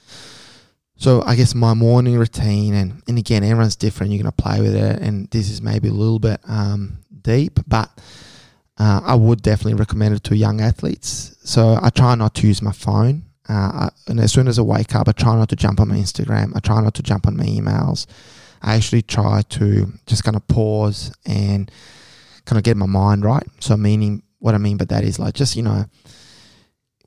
So 0.98 1.22
I 1.22 1.36
guess 1.36 1.56
my 1.56 1.74
morning 1.74 2.18
routine, 2.18 2.74
and 2.74 3.02
and 3.08 3.18
again, 3.18 3.44
everyone's 3.44 3.78
different. 3.78 4.12
You're 4.12 4.22
gonna 4.22 4.32
play 4.34 4.62
with 4.62 4.76
it, 4.76 5.02
and 5.02 5.30
this 5.30 5.50
is 5.50 5.62
maybe 5.62 5.88
a 5.88 5.94
little 5.94 6.20
bit 6.20 6.42
um, 6.48 7.00
deep, 7.22 7.60
but 7.68 7.90
uh, 8.78 9.02
I 9.04 9.16
would 9.16 9.42
definitely 9.42 9.76
recommend 9.76 10.16
it 10.16 10.24
to 10.26 10.36
young 10.36 10.62
athletes. 10.62 11.36
So 11.44 11.80
I 11.82 11.90
try 11.90 12.16
not 12.16 12.36
to 12.36 12.48
use 12.48 12.62
my 12.62 12.72
phone. 12.72 13.24
Uh, 13.48 13.54
I, 13.54 13.90
and 14.08 14.20
as 14.20 14.32
soon 14.32 14.48
as 14.48 14.60
I 14.60 14.62
wake 14.62 14.94
up, 14.96 15.08
I 15.08 15.12
try 15.12 15.36
not 15.36 15.50
to 15.50 15.56
jump 15.56 15.80
on 15.80 15.88
my 15.88 15.96
Instagram. 15.96 16.56
I 16.56 16.60
try 16.60 16.82
not 16.82 16.94
to 16.96 17.04
jump 17.04 17.28
on 17.28 17.36
my 17.36 17.46
emails. 17.46 18.06
I 18.62 18.76
actually 18.76 19.01
try 19.01 19.41
to 19.49 19.91
just 20.05 20.24
kind 20.24 20.36
of 20.36 20.47
pause 20.47 21.12
and 21.26 21.72
kind 22.45 22.57
of 22.57 22.64
get 22.64 22.78
my 22.78 22.86
mind 22.86 23.24
right. 23.24 23.45
So, 23.60 23.78
meaning, 23.78 24.24
what 24.39 24.55
I 24.55 24.57
mean 24.57 24.78
by 24.78 24.86
that 24.86 25.03
is 25.03 25.20
like 25.20 25.34
just, 25.34 25.55
you 25.55 25.64
know, 25.64 25.86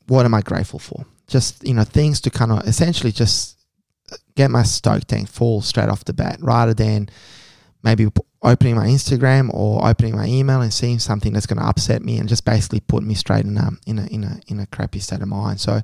what 0.07 0.24
am 0.24 0.34
I 0.34 0.40
grateful 0.40 0.78
for? 0.78 1.05
Just, 1.26 1.66
you 1.66 1.74
know, 1.74 1.84
things 1.84 2.20
to 2.22 2.30
kind 2.30 2.53
of 2.53 2.66
essentially 2.66 3.12
just 3.12 3.59
get 4.34 4.50
my 4.50 4.62
stoke 4.62 5.05
tank 5.05 5.28
full 5.28 5.62
straight 5.62 5.88
off 5.88 6.05
the 6.05 6.12
bat 6.12 6.38
rather 6.40 6.74
than 6.74 7.09
maybe 7.82 8.07
opening 8.42 8.76
my 8.76 8.86
Instagram 8.86 9.53
or 9.53 9.86
opening 9.86 10.16
my 10.16 10.26
email 10.26 10.61
and 10.61 10.72
seeing 10.72 10.98
something 10.98 11.32
that's 11.32 11.46
going 11.46 11.59
to 11.59 11.66
upset 11.66 12.03
me 12.03 12.18
and 12.18 12.28
just 12.28 12.44
basically 12.44 12.80
put 12.80 13.03
me 13.03 13.14
straight 13.14 13.44
in 13.44 13.57
a, 13.57 13.70
in 13.86 13.98
a, 13.98 14.07
in 14.07 14.24
a, 14.24 14.40
in 14.48 14.61
a 14.61 14.66
crappy 14.66 14.98
state 14.98 15.22
of 15.22 15.28
mind. 15.28 15.61
So, 15.61 15.80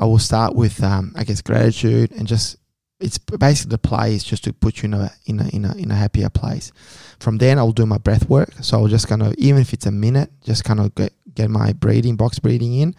I 0.00 0.06
will 0.06 0.18
start 0.18 0.54
with, 0.54 0.82
um, 0.82 1.12
I 1.14 1.24
guess, 1.24 1.42
gratitude 1.42 2.12
and 2.12 2.26
just 2.26 2.56
it's 3.00 3.16
basically 3.18 3.70
the 3.70 3.78
play 3.78 4.14
is 4.14 4.22
just 4.22 4.44
to 4.44 4.52
put 4.52 4.82
you 4.82 4.86
in 4.86 4.94
a 4.94 5.10
in 5.26 5.40
a 5.40 5.48
in 5.48 5.64
a 5.64 5.74
in 5.74 5.90
a 5.90 5.94
happier 5.94 6.28
place. 6.28 6.70
From 7.18 7.38
then 7.38 7.58
I'll 7.58 7.72
do 7.72 7.86
my 7.86 7.98
breath 7.98 8.28
work. 8.28 8.52
So 8.60 8.78
I'll 8.78 8.88
just 8.88 9.08
kind 9.08 9.22
of 9.22 9.34
even 9.38 9.60
if 9.60 9.72
it's 9.72 9.86
a 9.86 9.90
minute, 9.90 10.30
just 10.44 10.64
kind 10.64 10.80
of 10.80 10.94
get 10.94 11.14
get 11.34 11.50
my 11.50 11.72
breathing 11.72 12.16
box 12.16 12.38
breathing 12.38 12.74
in, 12.74 12.94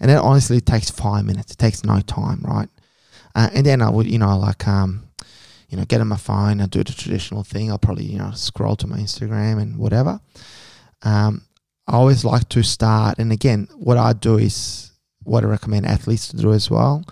and 0.00 0.10
then 0.10 0.18
honestly 0.18 0.58
it 0.58 0.66
takes 0.66 0.90
five 0.90 1.24
minutes. 1.24 1.52
It 1.52 1.58
takes 1.58 1.84
no 1.84 2.00
time, 2.00 2.42
right? 2.42 2.68
Uh, 3.34 3.48
and 3.54 3.64
then 3.64 3.80
I 3.80 3.88
would 3.88 4.06
you 4.06 4.18
know 4.18 4.36
like 4.38 4.68
um 4.68 5.04
you 5.68 5.78
know 5.78 5.84
get 5.84 6.00
on 6.00 6.08
my 6.08 6.16
phone 6.16 6.60
and 6.60 6.70
do 6.70 6.84
the 6.84 6.92
traditional 6.92 7.42
thing. 7.42 7.70
I'll 7.70 7.78
probably 7.78 8.04
you 8.04 8.18
know 8.18 8.32
scroll 8.32 8.76
to 8.76 8.86
my 8.86 8.98
Instagram 8.98 9.60
and 9.60 9.78
whatever. 9.78 10.20
Um, 11.02 11.42
I 11.86 11.92
always 11.92 12.22
like 12.22 12.50
to 12.50 12.62
start, 12.62 13.18
and 13.18 13.32
again, 13.32 13.68
what 13.76 13.96
I 13.96 14.12
do 14.12 14.36
is 14.36 14.92
what 15.22 15.42
I 15.42 15.46
recommend 15.46 15.86
athletes 15.86 16.28
to 16.28 16.36
do 16.36 16.52
as 16.52 16.70
well 16.70 17.02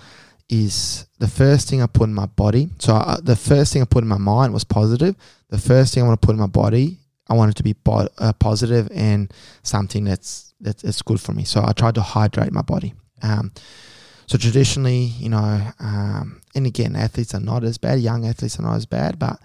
is 0.48 1.06
the 1.18 1.28
first 1.28 1.68
thing 1.68 1.82
I 1.82 1.86
put 1.86 2.08
in 2.08 2.14
my 2.14 2.26
body. 2.26 2.68
So 2.78 2.94
I, 2.94 3.18
the 3.22 3.36
first 3.36 3.72
thing 3.72 3.82
I 3.82 3.84
put 3.84 4.04
in 4.04 4.08
my 4.08 4.18
mind 4.18 4.52
was 4.52 4.64
positive. 4.64 5.16
The 5.50 5.58
first 5.58 5.94
thing 5.94 6.02
I 6.02 6.06
want 6.06 6.20
to 6.20 6.26
put 6.26 6.34
in 6.34 6.40
my 6.40 6.46
body, 6.46 6.98
I 7.28 7.34
want 7.34 7.50
it 7.50 7.56
to 7.56 7.62
be 7.62 7.72
bo- 7.72 8.08
uh, 8.18 8.32
positive 8.34 8.88
and 8.92 9.32
something 9.62 10.04
that's 10.04 10.54
that's, 10.60 11.02
good 11.02 11.20
for 11.20 11.32
me. 11.32 11.44
So 11.44 11.62
I 11.64 11.72
try 11.72 11.90
to 11.92 12.00
hydrate 12.00 12.52
my 12.52 12.62
body. 12.62 12.94
Um, 13.22 13.52
so 14.26 14.38
traditionally, 14.38 15.04
you 15.18 15.28
know, 15.28 15.60
um, 15.78 16.40
and 16.54 16.66
again, 16.66 16.96
athletes 16.96 17.34
are 17.34 17.40
not 17.40 17.62
as 17.62 17.78
bad. 17.78 18.00
Young 18.00 18.26
athletes 18.26 18.58
are 18.58 18.62
not 18.62 18.76
as 18.76 18.86
bad, 18.86 19.18
but 19.18 19.38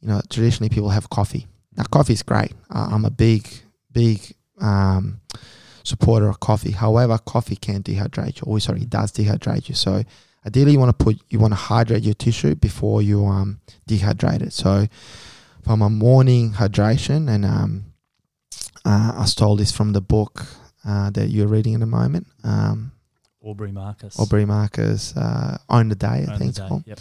you 0.00 0.08
know, 0.08 0.20
traditionally 0.30 0.70
people 0.70 0.90
have 0.90 1.10
coffee. 1.10 1.46
Now, 1.76 1.84
coffee 1.84 2.14
is 2.14 2.22
great. 2.22 2.52
Uh, 2.70 2.88
I'm 2.92 3.04
a 3.04 3.10
big, 3.10 3.48
big 3.92 4.20
um, 4.60 5.20
supporter 5.82 6.28
of 6.28 6.40
coffee. 6.40 6.70
However, 6.72 7.18
coffee 7.18 7.56
can 7.56 7.82
dehydrate 7.82 8.36
you. 8.36 8.42
Oh, 8.46 8.58
sorry, 8.58 8.82
it 8.82 8.90
does 8.90 9.12
dehydrate 9.12 9.68
you. 9.68 9.74
So 9.74 10.02
ideally 10.46 10.72
you 10.72 10.78
want 10.78 10.96
to 10.98 11.04
put 11.04 11.16
you 11.30 11.38
want 11.38 11.52
to 11.52 11.56
hydrate 11.56 12.02
your 12.02 12.14
tissue 12.14 12.54
before 12.54 13.02
you 13.02 13.24
um 13.26 13.60
dehydrate 13.88 14.42
it 14.42 14.52
so 14.52 14.86
from 15.62 15.82
a 15.82 15.88
morning 15.90 16.52
hydration 16.52 17.28
and 17.28 17.44
um 17.44 17.84
uh, 18.86 19.12
I 19.16 19.24
stole 19.24 19.56
this 19.56 19.72
from 19.72 19.92
the 19.94 20.02
book 20.02 20.46
uh, 20.84 21.08
that 21.10 21.28
you're 21.30 21.48
reading 21.48 21.72
in 21.74 21.82
a 21.82 21.86
moment 21.86 22.26
um 22.44 22.92
Aubrey 23.42 23.72
Marcus? 23.72 24.18
Aubrey 24.18 24.44
Marcus 24.44 25.14
uh, 25.16 25.58
Own 25.68 25.88
the 25.90 25.94
Day 25.94 26.24
I 26.28 26.32
Own 26.32 26.38
think 26.38 26.40
the 26.40 26.46
it's 26.48 26.58
day. 26.58 26.68
called 26.68 26.84
Yep. 26.86 27.00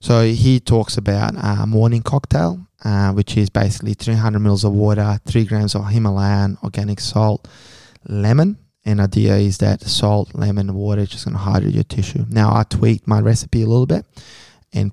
so 0.00 0.24
he 0.26 0.60
talks 0.60 0.96
about 0.96 1.34
a 1.36 1.66
morning 1.66 2.02
cocktail, 2.02 2.66
uh, 2.84 3.12
which 3.12 3.36
is 3.36 3.50
basically 3.50 3.94
300 3.94 4.38
mils 4.38 4.64
of 4.64 4.72
water, 4.72 5.18
three 5.26 5.44
grams 5.44 5.74
of 5.74 5.88
Himalayan 5.88 6.56
organic 6.62 7.00
salt, 7.00 7.48
lemon. 8.08 8.56
And 8.86 9.00
idea 9.00 9.36
is 9.36 9.58
that 9.58 9.82
salt, 9.82 10.34
lemon, 10.34 10.72
water 10.72 11.02
is 11.02 11.10
just 11.10 11.24
going 11.24 11.36
to 11.36 11.42
hydrate 11.42 11.74
your 11.74 11.84
tissue. 11.84 12.24
Now 12.28 12.54
I 12.54 12.62
tweaked 12.62 13.06
my 13.06 13.20
recipe 13.20 13.62
a 13.62 13.66
little 13.66 13.86
bit, 13.86 14.06
and 14.72 14.92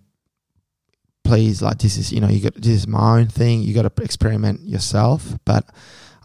please, 1.23 1.61
like 1.61 1.77
this 1.77 1.95
is 1.97 2.11
you 2.11 2.19
know 2.19 2.27
you 2.27 2.41
got 2.41 2.55
this 2.55 2.67
is 2.73 2.87
my 2.87 3.19
own 3.19 3.27
thing. 3.27 3.61
You 3.61 3.73
got 3.73 3.95
to 3.95 4.03
experiment 4.03 4.61
yourself. 4.61 5.37
But 5.45 5.69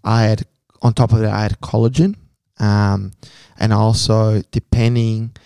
I 0.02 0.22
had 0.22 0.46
on 0.80 0.94
top 0.94 1.12
of 1.12 1.18
that 1.20 1.32
I 1.32 1.42
had 1.42 1.60
collagen, 1.60 2.16
um, 2.58 3.12
and 3.58 3.72
also 3.72 4.40
depending 4.50 5.36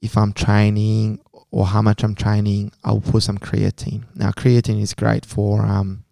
if 0.00 0.16
I'm 0.16 0.32
training 0.32 1.20
or 1.50 1.66
how 1.66 1.82
much 1.82 2.04
I'm 2.04 2.14
training, 2.14 2.72
I'll 2.84 3.00
put 3.00 3.22
some 3.22 3.38
creatine. 3.38 4.04
Now, 4.14 4.30
creatine 4.30 4.80
is 4.80 4.94
great 4.94 5.24
for 5.24 5.62
um, 5.62 6.04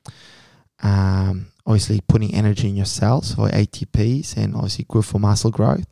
um, 0.82 1.46
obviously 1.66 2.00
putting 2.06 2.34
energy 2.34 2.68
in 2.68 2.76
your 2.76 2.86
cells 2.86 3.34
for 3.34 3.48
ATPs 3.48 4.36
and 4.36 4.54
obviously 4.54 4.86
good 4.88 5.04
for 5.04 5.18
muscle 5.18 5.50
growth. 5.50 5.86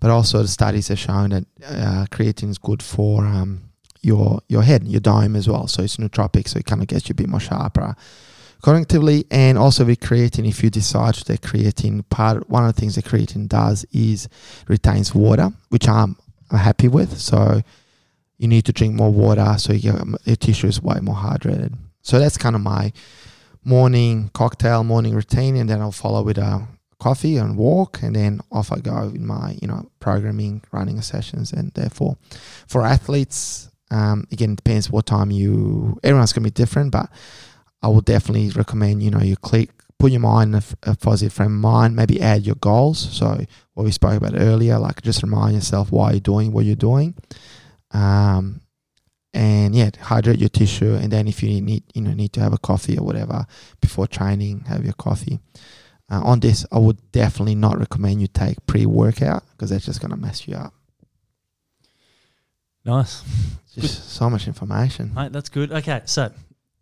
But 0.00 0.10
also, 0.10 0.42
the 0.42 0.48
studies 0.48 0.88
have 0.88 0.98
shown 0.98 1.30
that 1.30 1.44
uh, 1.64 2.06
creatine 2.10 2.50
is 2.50 2.58
good 2.58 2.82
for 2.82 3.24
um, 3.24 3.70
your 4.02 4.40
your 4.48 4.62
head, 4.62 4.86
your 4.86 5.00
dome 5.00 5.36
as 5.36 5.48
well. 5.48 5.66
So 5.68 5.82
it's 5.82 5.96
nootropic, 5.96 6.48
so 6.48 6.58
it 6.58 6.66
kind 6.66 6.82
of 6.82 6.88
gets 6.88 7.08
you 7.08 7.12
a 7.12 7.16
bit 7.16 7.28
more 7.28 7.40
sharper 7.40 7.96
cognitively. 8.62 9.26
And 9.30 9.56
also 9.58 9.84
with 9.84 10.00
creatine, 10.00 10.48
if 10.48 10.62
you 10.62 10.70
decide 10.70 11.14
to 11.14 11.24
take 11.24 11.40
creatine, 11.40 12.08
part 12.08 12.48
one 12.50 12.66
of 12.66 12.74
the 12.74 12.80
things 12.80 12.96
that 12.96 13.04
creatine 13.04 13.48
does 13.48 13.86
is 13.92 14.28
retains 14.68 15.14
water, 15.14 15.50
which 15.68 15.88
I'm 15.88 16.16
happy 16.50 16.88
with. 16.88 17.18
So 17.18 17.62
you 18.38 18.48
need 18.48 18.64
to 18.66 18.72
drink 18.72 18.94
more 18.94 19.12
water 19.12 19.54
so 19.58 19.72
you 19.72 19.92
get, 19.92 20.04
your 20.24 20.36
tissue 20.36 20.66
is 20.66 20.82
way 20.82 20.98
more 21.00 21.14
hydrated. 21.14 21.74
So 22.02 22.18
that's 22.18 22.36
kind 22.36 22.54
of 22.54 22.62
my 22.62 22.92
morning 23.66 24.30
cocktail, 24.32 24.84
morning 24.84 25.12
routine, 25.14 25.56
and 25.56 25.68
then 25.68 25.80
I'll 25.80 25.90
follow 25.90 26.22
with 26.22 26.38
a 26.38 26.66
coffee 27.00 27.36
and 27.36 27.58
walk, 27.58 28.00
and 28.02 28.14
then 28.14 28.40
off 28.52 28.70
I 28.72 28.78
go 28.78 29.10
in 29.14 29.26
my 29.26 29.58
you 29.60 29.68
know 29.68 29.90
programming, 30.00 30.62
running 30.72 31.02
sessions, 31.02 31.52
and 31.52 31.72
therefore 31.74 32.16
for 32.68 32.86
athletes, 32.86 33.68
um, 33.90 34.26
again 34.30 34.52
it 34.52 34.56
depends 34.56 34.88
what 34.90 35.06
time 35.06 35.30
you. 35.30 35.98
Everyone's 36.04 36.32
gonna 36.32 36.44
be 36.44 36.50
different, 36.50 36.92
but 36.92 37.10
I 37.82 37.88
will 37.88 38.00
definitely 38.00 38.50
recommend 38.50 39.02
you 39.02 39.10
know 39.10 39.20
you 39.20 39.36
click. 39.36 39.70
Put 39.98 40.12
your 40.12 40.20
mind 40.20 40.54
in 40.54 40.62
a, 40.84 40.90
a 40.90 40.94
positive 40.94 41.32
frame 41.32 41.54
of 41.54 41.60
mind. 41.60 41.96
Maybe 41.96 42.20
add 42.20 42.44
your 42.44 42.56
goals. 42.56 42.98
So 42.98 43.40
what 43.72 43.84
we 43.84 43.90
spoke 43.90 44.14
about 44.14 44.34
earlier, 44.36 44.78
like 44.78 45.00
just 45.00 45.22
remind 45.22 45.54
yourself 45.54 45.90
why 45.90 46.10
you're 46.10 46.20
doing 46.20 46.52
what 46.52 46.66
you're 46.66 46.76
doing 46.76 47.14
um, 47.92 48.60
and 49.36 49.74
yeah, 49.74 49.90
hydrate 50.00 50.38
your 50.38 50.48
tissue. 50.48 50.94
And 50.94 51.12
then 51.12 51.28
if 51.28 51.42
you 51.42 51.60
need, 51.60 51.84
you 51.94 52.00
know, 52.00 52.14
need 52.14 52.32
to 52.32 52.40
have 52.40 52.54
a 52.54 52.58
coffee 52.58 52.96
or 52.96 53.04
whatever 53.04 53.46
before 53.82 54.06
training, 54.06 54.64
have 54.66 54.82
your 54.82 54.94
coffee. 54.94 55.40
Uh, 56.10 56.22
on 56.24 56.40
this, 56.40 56.64
I 56.72 56.78
would 56.78 56.98
definitely 57.12 57.54
not 57.54 57.78
recommend 57.78 58.20
you 58.22 58.28
take 58.28 58.64
pre-workout 58.66 59.44
because 59.50 59.70
that's 59.70 59.84
just 59.84 60.00
gonna 60.00 60.16
mess 60.16 60.48
you 60.48 60.54
up. 60.54 60.72
Nice, 62.84 63.22
Just 63.74 64.10
so 64.10 64.30
much 64.30 64.46
information. 64.46 65.12
mate. 65.14 65.32
That's 65.32 65.48
good. 65.50 65.70
Okay, 65.72 66.00
so 66.06 66.30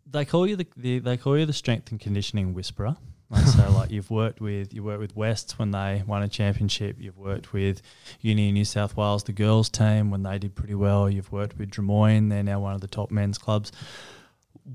they 0.09 0.23
call 0.23 0.47
you 0.47 0.55
the, 0.55 0.67
the 0.77 0.99
they 0.99 1.17
call 1.17 1.37
you 1.37 1.45
the 1.45 1.53
strength 1.53 1.91
and 1.91 1.99
conditioning 1.99 2.53
whisperer. 2.53 2.95
Like, 3.35 3.45
so 3.45 3.71
like 3.75 3.91
you've 3.91 4.09
worked 4.09 4.41
with 4.41 4.73
you 4.73 4.83
worked 4.83 5.01
with 5.01 5.15
Wests 5.15 5.59
when 5.59 5.71
they 5.71 6.03
won 6.07 6.23
a 6.23 6.27
championship. 6.27 6.97
You've 6.99 7.17
worked 7.17 7.53
with 7.53 7.81
Uni 8.21 8.51
New 8.51 8.65
South 8.65 8.97
Wales, 8.97 9.23
the 9.23 9.33
girls 9.33 9.69
team 9.69 10.11
when 10.11 10.23
they 10.23 10.39
did 10.39 10.55
pretty 10.55 10.75
well. 10.75 11.09
You've 11.09 11.31
worked 11.31 11.57
with 11.57 11.69
Drummoyne. 11.69 12.29
They're 12.29 12.43
now 12.43 12.59
one 12.59 12.73
of 12.73 12.81
the 12.81 12.87
top 12.87 13.11
men's 13.11 13.37
clubs. 13.37 13.71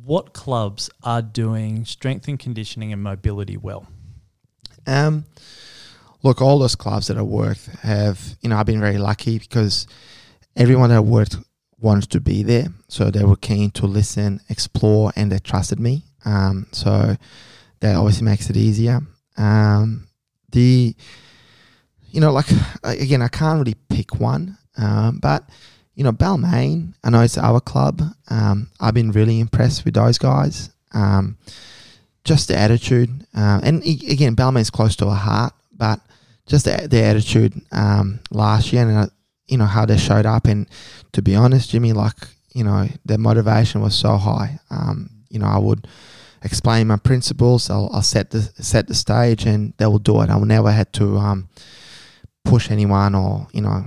What 0.05 0.33
clubs 0.33 0.89
are 1.03 1.23
doing 1.23 1.85
strength 1.85 2.29
and 2.29 2.39
conditioning 2.39 2.93
and 2.93 3.03
mobility 3.03 3.57
well? 3.57 3.89
Um, 4.87 5.25
look, 6.23 6.41
all 6.41 6.59
those 6.59 6.77
clubs 6.77 7.09
that 7.09 7.19
I 7.19 7.23
worked 7.23 7.67
have, 7.83 8.37
you 8.41 8.49
know, 8.49 8.57
I've 8.57 8.67
been 8.67 8.81
very 8.81 8.99
lucky 8.99 9.39
because 9.39 9.87
everyone 10.57 10.91
that 10.91 10.97
I 10.97 11.01
worked 11.01 11.37
wanted 11.81 12.11
to 12.11 12.21
be 12.21 12.43
there, 12.43 12.69
so 12.89 13.11
they 13.11 13.25
were 13.25 13.37
keen 13.37 13.71
to 13.73 13.87
listen, 13.87 14.41
explore, 14.49 15.13
and 15.17 15.33
they 15.33 15.39
trusted 15.39 15.81
me. 15.81 16.05
Um, 16.25 16.67
so 16.73 17.17
that 17.81 17.97
obviously 17.97 18.24
makes 18.24 18.51
it 18.51 18.57
easier. 18.57 19.01
Um, 19.37 20.09
the, 20.53 20.95
you 22.11 22.20
know, 22.20 22.33
like 22.33 22.47
again, 22.85 23.22
I 23.22 23.28
can't 23.28 23.59
really 23.59 23.76
pick 23.89 24.18
one, 24.20 24.59
um, 24.76 25.18
but 25.20 25.49
you 25.95 26.05
know, 26.05 26.12
Balmain, 26.12 26.95
I 27.05 27.11
know 27.11 27.20
it's 27.22 27.39
our 27.39 27.61
club. 27.61 28.03
Um, 28.28 28.70
I've 28.81 28.95
been 28.95 29.12
really 29.12 29.41
impressed 29.41 29.85
with 29.85 29.95
those 29.95 30.18
guys. 30.18 30.70
Um, 30.93 31.37
just 32.24 32.49
the 32.49 32.57
attitude, 32.57 33.26
uh, 33.35 33.61
and 33.62 33.83
again, 33.83 34.37
Balmain's 34.37 34.70
close 34.70 34.95
to 34.97 35.07
our 35.07 35.16
heart, 35.16 35.55
but 35.72 36.01
just 36.47 36.66
the, 36.66 36.87
the 36.89 37.03
attitude 37.03 37.61
um, 37.72 38.20
last 38.31 38.72
year, 38.72 38.87
and 38.87 38.99
uh, 38.99 39.07
you 39.47 39.57
know 39.57 39.64
how 39.64 39.87
they 39.87 39.97
showed 39.97 40.26
up, 40.26 40.47
and 40.47 40.68
to 41.12 41.22
be 41.22 41.35
honest, 41.35 41.70
Jimmy, 41.70 41.93
like 41.93 42.16
you 42.55 42.64
know, 42.64 42.89
their 43.05 43.18
motivation 43.18 43.81
was 43.81 43.95
so 43.95 44.16
high. 44.16 44.59
Um, 44.70 45.11
you 45.28 45.39
know, 45.39 45.47
I 45.47 45.59
would 45.59 45.87
explain 46.43 46.86
my 46.86 46.97
principles. 46.97 47.70
I'll, 47.70 47.91
I'll, 47.93 48.03
set 48.03 48.30
the 48.30 48.43
set 48.62 48.86
the 48.86 48.95
stage, 48.95 49.47
and 49.47 49.74
they 49.76 49.86
will 49.86 49.99
do 49.99 50.20
it. 50.22 50.30
I 50.30 50.36
will 50.36 50.47
never 50.47 50.70
had 50.70 50.93
to 50.95 51.16
um, 51.18 51.49
push 52.45 52.70
anyone 52.70 53.14
or 53.14 53.49
you 53.53 53.61
know 53.61 53.84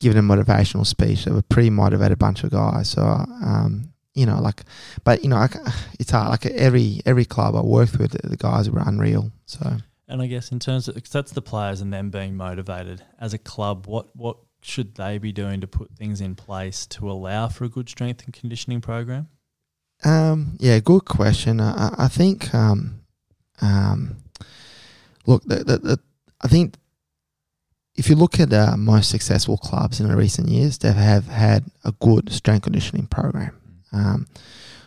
give 0.00 0.14
them 0.14 0.30
a 0.30 0.36
motivational 0.36 0.86
speech. 0.86 1.24
They 1.24 1.30
were 1.30 1.42
pretty 1.42 1.70
motivated 1.70 2.18
bunch 2.18 2.44
of 2.44 2.50
guys. 2.50 2.90
So 2.90 3.02
um, 3.02 3.94
you 4.14 4.26
know, 4.26 4.40
like, 4.40 4.62
but 5.02 5.22
you 5.22 5.28
know, 5.28 5.36
I, 5.36 5.48
it's 5.98 6.10
hard. 6.10 6.30
Like 6.30 6.46
every 6.46 7.00
every 7.04 7.24
club 7.24 7.54
I 7.56 7.62
worked 7.62 7.98
with, 7.98 8.12
the 8.12 8.36
guys 8.36 8.70
were 8.70 8.82
unreal. 8.84 9.30
So. 9.46 9.78
And 10.06 10.20
I 10.20 10.26
guess 10.26 10.52
in 10.52 10.58
terms 10.58 10.86
of 10.86 11.02
that's 11.10 11.32
the 11.32 11.40
players 11.40 11.80
and 11.80 11.92
them 11.92 12.10
being 12.10 12.36
motivated 12.36 13.02
as 13.18 13.32
a 13.32 13.38
club, 13.38 13.86
what 13.86 14.14
what 14.14 14.36
should 14.62 14.94
they 14.94 15.18
be 15.18 15.32
doing 15.32 15.60
to 15.60 15.66
put 15.66 15.96
things 15.96 16.20
in 16.20 16.34
place 16.34 16.86
to 16.86 17.10
allow 17.10 17.48
for 17.48 17.64
a 17.64 17.68
good 17.68 17.88
strength 17.88 18.24
and 18.24 18.32
conditioning 18.32 18.80
program? 18.80 19.28
Um, 20.04 20.56
yeah, 20.58 20.78
good 20.80 21.04
question. 21.04 21.60
I, 21.60 21.94
I 21.96 22.08
think, 22.08 22.54
um, 22.54 23.00
um, 23.62 24.16
look, 25.26 25.42
the, 25.44 25.56
the, 25.56 25.78
the, 25.78 26.00
I 26.42 26.48
think 26.48 26.76
if 27.96 28.08
you 28.08 28.16
look 28.16 28.38
at 28.40 28.50
the 28.50 28.76
most 28.76 29.08
successful 29.10 29.56
clubs 29.56 30.00
in 30.00 30.08
the 30.08 30.16
recent 30.16 30.48
years, 30.48 30.78
they 30.78 30.92
have 30.92 31.28
had 31.28 31.64
a 31.84 31.92
good 31.92 32.30
strength 32.32 32.64
conditioning 32.64 33.06
program. 33.06 33.56
Um, 33.92 34.26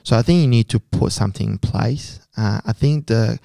so 0.03 0.17
I 0.17 0.21
think 0.21 0.41
you 0.41 0.47
need 0.47 0.69
to 0.69 0.79
put 0.79 1.11
something 1.11 1.49
in 1.49 1.57
place. 1.57 2.19
Uh, 2.37 2.61
I 2.65 2.73
think 2.73 3.07
the 3.07 3.39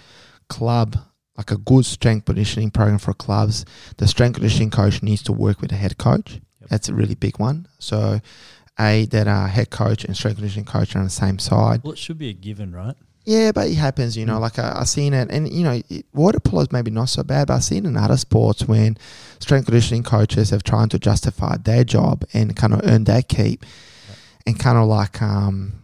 club 0.49 0.97
like 1.37 1.51
a 1.51 1.57
good 1.57 1.87
strength 1.87 2.27
conditioning 2.27 2.71
program 2.71 2.99
for 2.99 3.15
clubs, 3.15 3.65
the 3.97 4.07
strength 4.07 4.35
conditioning 4.35 4.71
coach 4.71 5.03
needs 5.03 5.23
to 5.23 5.33
work 5.33 5.61
with 5.61 5.71
the 5.71 5.77
head 5.77 5.99
coach. 5.99 6.41
Yep. 6.61 6.71
That's 6.71 6.89
a 6.89 6.95
really 6.95 7.15
big 7.15 7.39
one. 7.39 7.67
So, 7.79 8.21
a 8.79 9.07
that 9.07 9.29
our 9.29 9.49
head 9.49 9.71
coach 9.71 10.05
and 10.05 10.17
strength 10.17 10.37
conditioning 10.37 10.65
coach 10.65 10.95
are 10.95 10.99
on 10.99 11.05
the 11.05 11.11
same 11.11 11.39
side. 11.39 11.83
Well, 11.83 11.93
it 11.93 11.99
should 11.99 12.19
be 12.19 12.29
a 12.29 12.33
given, 12.33 12.73
right? 12.73 12.97
Yeah, 13.25 13.53
but 13.53 13.69
it 13.69 13.75
happens, 13.75 14.17
you 14.17 14.27
know. 14.27 14.39
Mm. 14.39 14.41
Like 14.41 14.59
I, 14.59 14.79
have 14.79 14.89
seen 14.89 15.15
it, 15.15 15.31
and 15.31 15.51
you 15.51 15.63
know, 15.63 15.81
it, 15.89 16.07
water 16.13 16.41
polo 16.41 16.63
is 16.63 16.73
maybe 16.73 16.91
not 16.91 17.09
so 17.09 17.23
bad, 17.23 17.49
but 17.49 17.55
I've 17.55 17.65
seen 17.65 17.87
in 17.87 17.97
other 17.97 18.17
sports 18.17 18.67
when 18.67 18.99
strength 19.39 19.67
conditioning 19.67 20.03
coaches 20.03 20.51
have 20.51 20.65
tried 20.65 20.91
to 20.91 20.99
justify 20.99 21.57
their 21.57 21.85
job 21.85 22.25
and 22.33 22.57
kind 22.57 22.73
of 22.73 22.81
earn 22.85 23.05
their 23.05 23.23
keep, 23.23 23.65
and 24.47 24.59
kind 24.59 24.77
of 24.77 24.89
like 24.89 25.23
um, 25.23 25.75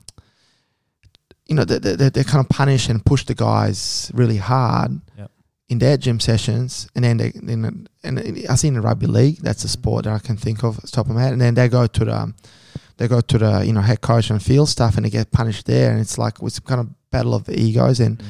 you 1.47 1.55
know, 1.55 1.65
they, 1.65 1.79
they, 1.79 2.09
they 2.09 2.25
kind 2.25 2.45
of 2.45 2.49
punish 2.49 2.89
and 2.89 3.05
push 3.05 3.25
the 3.25 3.35
guys 3.35 4.11
really 4.15 4.39
hard. 4.39 5.01
Yep 5.17 5.31
in 5.69 5.79
their 5.79 5.99
gym 5.99 6.19
sessions, 6.19 6.89
and 6.95 7.05
then 7.05 7.19
they 7.19 7.31
then 7.35 7.87
and 8.03 8.19
I've 8.49 8.59
seen 8.59 8.75
in 8.75 8.81
rugby 8.81 9.07
league. 9.07 9.37
That's 9.39 9.65
a 9.65 9.69
sport 9.69 10.05
that 10.05 10.15
I 10.15 10.19
can 10.19 10.37
think 10.37 10.65
of 10.65 10.81
top 10.91 11.09
of 11.09 11.15
my 11.15 11.23
head. 11.23 11.33
And 11.33 11.41
then 11.43 11.55
they 11.55 11.69
go 11.69 11.87
to 11.87 12.05
the 12.05 12.35
they 12.97 13.09
go 13.09 13.21
to 13.21 13.39
the 13.39 13.65
you 13.65 13.73
know 13.73 13.81
head 13.81 14.01
coach 14.01 14.31
and 14.31 14.43
field 14.43 14.69
stuff, 14.69 14.97
and 14.97 15.05
they 15.05 15.11
get 15.11 15.31
punished 15.31 15.67
there. 15.67 15.91
And 15.91 16.01
it's 16.01 16.19
like 16.19 16.43
it's 16.43 16.59
kind 16.61 16.81
of 16.81 17.11
battle 17.11 17.35
of 17.35 17.45
the 17.45 17.59
egos. 17.59 18.01
And 18.01 18.19
mm. 18.19 18.25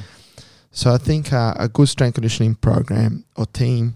so 0.71 0.93
I 0.93 0.99
think 0.99 1.33
uh, 1.33 1.55
a 1.57 1.69
good 1.69 1.89
strength 1.89 2.15
conditioning 2.15 2.55
program 2.55 3.25
or 3.37 3.47
team, 3.47 3.95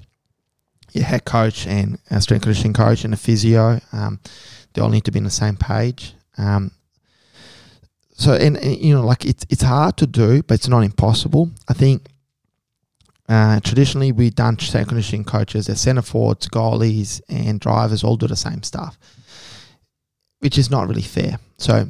your 0.92 1.04
head 1.04 1.24
coach 1.24 1.66
and 1.66 1.98
a 2.10 2.20
strength 2.20 2.42
conditioning 2.42 2.74
coach 2.74 3.04
and 3.04 3.14
a 3.14 3.16
physio, 3.16 3.80
um, 3.92 4.20
they 4.72 4.82
all 4.82 4.88
need 4.88 5.04
to 5.04 5.12
be 5.12 5.18
on 5.18 5.24
the 5.24 5.30
same 5.30 5.56
page. 5.56 6.14
Um, 6.38 6.72
so 8.14 8.34
and, 8.34 8.56
and 8.58 8.76
you 8.78 8.94
know 8.94 9.04
like 9.04 9.24
it's 9.24 9.44
it's 9.50 9.62
hard 9.62 9.96
to 9.98 10.06
do, 10.06 10.42
but 10.42 10.54
it's 10.54 10.68
not 10.68 10.80
impossible. 10.80 11.50
I 11.68 11.74
think 11.74 12.08
uh, 13.28 13.60
traditionally, 13.60 14.12
we've 14.12 14.34
done 14.34 14.58
strength 14.58 14.88
conditioning 14.88 15.24
coaches 15.24 15.68
as 15.68 15.80
centre 15.80 16.02
forwards, 16.02 16.48
goalies, 16.48 17.20
and 17.28 17.60
drivers 17.60 18.04
all 18.04 18.16
do 18.16 18.26
the 18.26 18.36
same 18.36 18.62
stuff, 18.62 18.98
which 20.42 20.58
is 20.58 20.70
not 20.70 20.88
really 20.88 21.02
fair. 21.02 21.38
So 21.58 21.88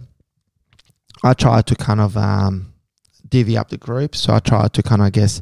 I 1.24 1.32
try 1.32 1.62
to 1.62 1.74
kind 1.74 2.00
of 2.00 2.18
um, 2.18 2.74
divvy 3.26 3.56
up 3.56 3.70
the 3.70 3.78
group. 3.78 4.14
So 4.14 4.34
I 4.34 4.40
try 4.40 4.68
to 4.68 4.82
kind 4.82 5.00
of, 5.00 5.06
I 5.06 5.10
guess, 5.10 5.40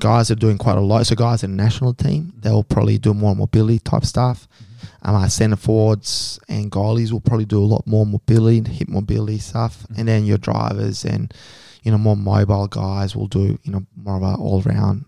guys 0.00 0.30
are 0.30 0.34
doing 0.34 0.56
quite 0.56 0.78
a 0.78 0.80
lot. 0.80 1.06
So 1.06 1.14
guys 1.14 1.44
in 1.44 1.54
the 1.54 1.62
national 1.62 1.92
team, 1.92 2.32
they'll 2.38 2.64
probably 2.64 2.96
do 2.96 3.12
more 3.12 3.36
mobility 3.36 3.80
type 3.80 4.06
stuff. 4.06 4.48
Mm-hmm. 4.48 5.10
Um, 5.10 5.14
our 5.16 5.28
centre 5.28 5.56
forwards 5.56 6.40
and 6.48 6.72
goalies 6.72 7.12
will 7.12 7.20
probably 7.20 7.44
do 7.44 7.62
a 7.62 7.66
lot 7.66 7.86
more 7.86 8.06
mobility, 8.06 8.66
hip 8.70 8.88
mobility 8.88 9.38
stuff. 9.38 9.82
Mm-hmm. 9.82 10.00
And 10.00 10.08
then 10.08 10.24
your 10.24 10.38
drivers 10.38 11.04
and, 11.04 11.34
you 11.82 11.92
know, 11.92 11.98
more 11.98 12.16
mobile 12.16 12.66
guys 12.66 13.14
will 13.14 13.28
do, 13.28 13.58
you 13.62 13.72
know, 13.72 13.84
more 13.94 14.16
of 14.16 14.22
a 14.22 14.40
all 14.40 14.62
round 14.62 15.04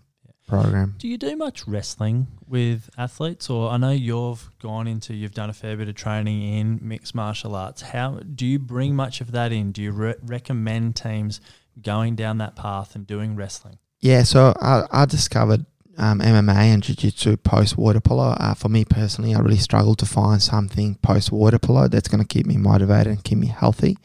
program. 0.50 0.94
Do 0.98 1.08
you 1.08 1.16
do 1.16 1.36
much 1.36 1.66
wrestling 1.66 2.26
with 2.46 2.90
athletes, 2.98 3.48
or 3.48 3.70
I 3.70 3.76
know 3.76 3.90
you've 3.90 4.50
gone 4.60 4.86
into, 4.86 5.14
you've 5.14 5.34
done 5.34 5.48
a 5.48 5.54
fair 5.54 5.76
bit 5.76 5.88
of 5.88 5.94
training 5.94 6.42
in 6.42 6.80
mixed 6.82 7.14
martial 7.14 7.54
arts. 7.54 7.82
How 7.82 8.20
do 8.34 8.44
you 8.44 8.58
bring 8.58 8.94
much 8.94 9.20
of 9.20 9.32
that 9.32 9.52
in? 9.52 9.72
Do 9.72 9.82
you 9.82 9.92
re- 9.92 10.16
recommend 10.22 10.96
teams 10.96 11.40
going 11.80 12.16
down 12.16 12.38
that 12.38 12.56
path 12.56 12.94
and 12.94 13.06
doing 13.06 13.36
wrestling? 13.36 13.78
Yeah, 14.00 14.24
so 14.24 14.54
I, 14.60 14.84
I 14.90 15.04
discovered 15.04 15.64
um, 15.96 16.20
MMA 16.20 16.54
and 16.54 16.82
Jiu 16.82 16.96
Jitsu 16.96 17.36
post 17.36 17.76
water 17.76 18.00
polo. 18.00 18.30
Uh, 18.30 18.54
for 18.54 18.68
me 18.68 18.84
personally, 18.84 19.34
I 19.34 19.40
really 19.40 19.58
struggled 19.58 19.98
to 19.98 20.06
find 20.06 20.42
something 20.42 20.96
post 20.96 21.30
water 21.30 21.58
polo 21.58 21.88
that's 21.88 22.08
going 22.08 22.22
to 22.22 22.26
keep 22.26 22.46
me 22.46 22.56
motivated 22.56 23.08
and 23.08 23.22
keep 23.22 23.38
me 23.38 23.48
healthy. 23.48 23.96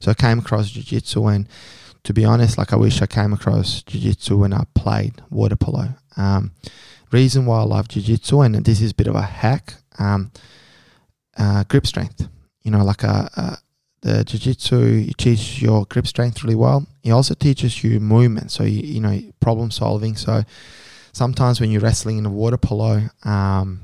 So 0.00 0.10
I 0.10 0.14
came 0.14 0.40
across 0.40 0.70
Jiu 0.70 0.82
Jitsu 0.82 1.26
and 1.26 1.48
to 2.08 2.14
be 2.14 2.24
honest, 2.24 2.56
like 2.56 2.72
I 2.72 2.76
wish 2.76 3.02
I 3.02 3.06
came 3.06 3.34
across 3.34 3.82
jiu-jitsu 3.82 4.38
when 4.38 4.54
I 4.54 4.64
played 4.72 5.20
water 5.28 5.56
polo. 5.56 5.90
Um, 6.16 6.52
reason 7.12 7.44
why 7.44 7.58
I 7.58 7.64
love 7.64 7.88
jiu-jitsu, 7.88 8.40
and 8.40 8.54
this 8.64 8.80
is 8.80 8.92
a 8.92 8.94
bit 8.94 9.08
of 9.08 9.14
a 9.14 9.20
hack, 9.20 9.74
um, 9.98 10.32
uh, 11.36 11.64
grip 11.64 11.86
strength. 11.86 12.26
You 12.62 12.70
know, 12.70 12.82
like 12.82 13.02
a, 13.02 13.08
uh, 13.08 13.28
a 13.36 13.42
uh, 13.42 13.56
the 14.00 14.24
jiu-jitsu 14.24 15.12
teaches 15.18 15.60
your 15.60 15.84
grip 15.84 16.06
strength 16.06 16.42
really 16.42 16.54
well. 16.54 16.86
It 17.04 17.10
also 17.10 17.34
teaches 17.34 17.84
you 17.84 18.00
movement, 18.00 18.52
so 18.52 18.64
you, 18.64 18.80
you 18.80 19.00
know 19.02 19.20
problem 19.40 19.70
solving. 19.70 20.16
So 20.16 20.44
sometimes 21.12 21.60
when 21.60 21.70
you're 21.70 21.82
wrestling 21.82 22.16
in 22.16 22.24
a 22.24 22.30
water 22.30 22.56
polo, 22.56 23.02
um, 23.24 23.80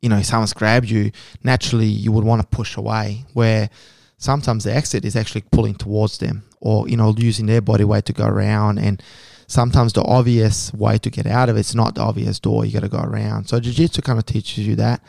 you 0.00 0.08
know, 0.08 0.22
someone's 0.22 0.52
grabbed 0.52 0.88
you, 0.88 1.10
naturally 1.42 1.86
you 1.86 2.12
would 2.12 2.22
want 2.22 2.42
to 2.42 2.46
push 2.46 2.76
away. 2.76 3.24
Where 3.32 3.70
sometimes 4.18 4.62
the 4.62 4.72
exit 4.72 5.04
is 5.04 5.16
actually 5.16 5.42
pulling 5.50 5.74
towards 5.74 6.18
them 6.18 6.44
or 6.60 6.88
you 6.88 6.96
know 6.96 7.14
using 7.16 7.46
their 7.46 7.60
body 7.60 7.84
weight 7.84 8.04
to 8.06 8.12
go 8.12 8.26
around 8.26 8.78
and 8.78 9.02
sometimes 9.46 9.92
the 9.92 10.02
obvious 10.02 10.72
way 10.74 10.98
to 10.98 11.10
get 11.10 11.26
out 11.26 11.48
of 11.48 11.56
it's 11.56 11.74
not 11.74 11.94
the 11.94 12.00
obvious 12.00 12.40
door 12.40 12.64
you 12.64 12.72
got 12.72 12.80
to 12.80 12.88
go 12.88 12.98
around. 12.98 13.48
So 13.48 13.60
jiu-jitsu 13.60 14.02
kind 14.02 14.18
of 14.18 14.26
teaches 14.26 14.66
you 14.66 14.74
that. 14.76 15.00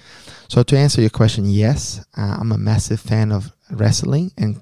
So 0.47 0.61
to 0.63 0.77
answer 0.77 1.01
your 1.01 1.09
question 1.09 1.45
yes 1.49 2.05
uh, 2.15 2.37
i'm 2.39 2.51
a 2.51 2.57
massive 2.57 2.99
fan 2.99 3.31
of 3.31 3.51
wrestling 3.71 4.31
and 4.37 4.61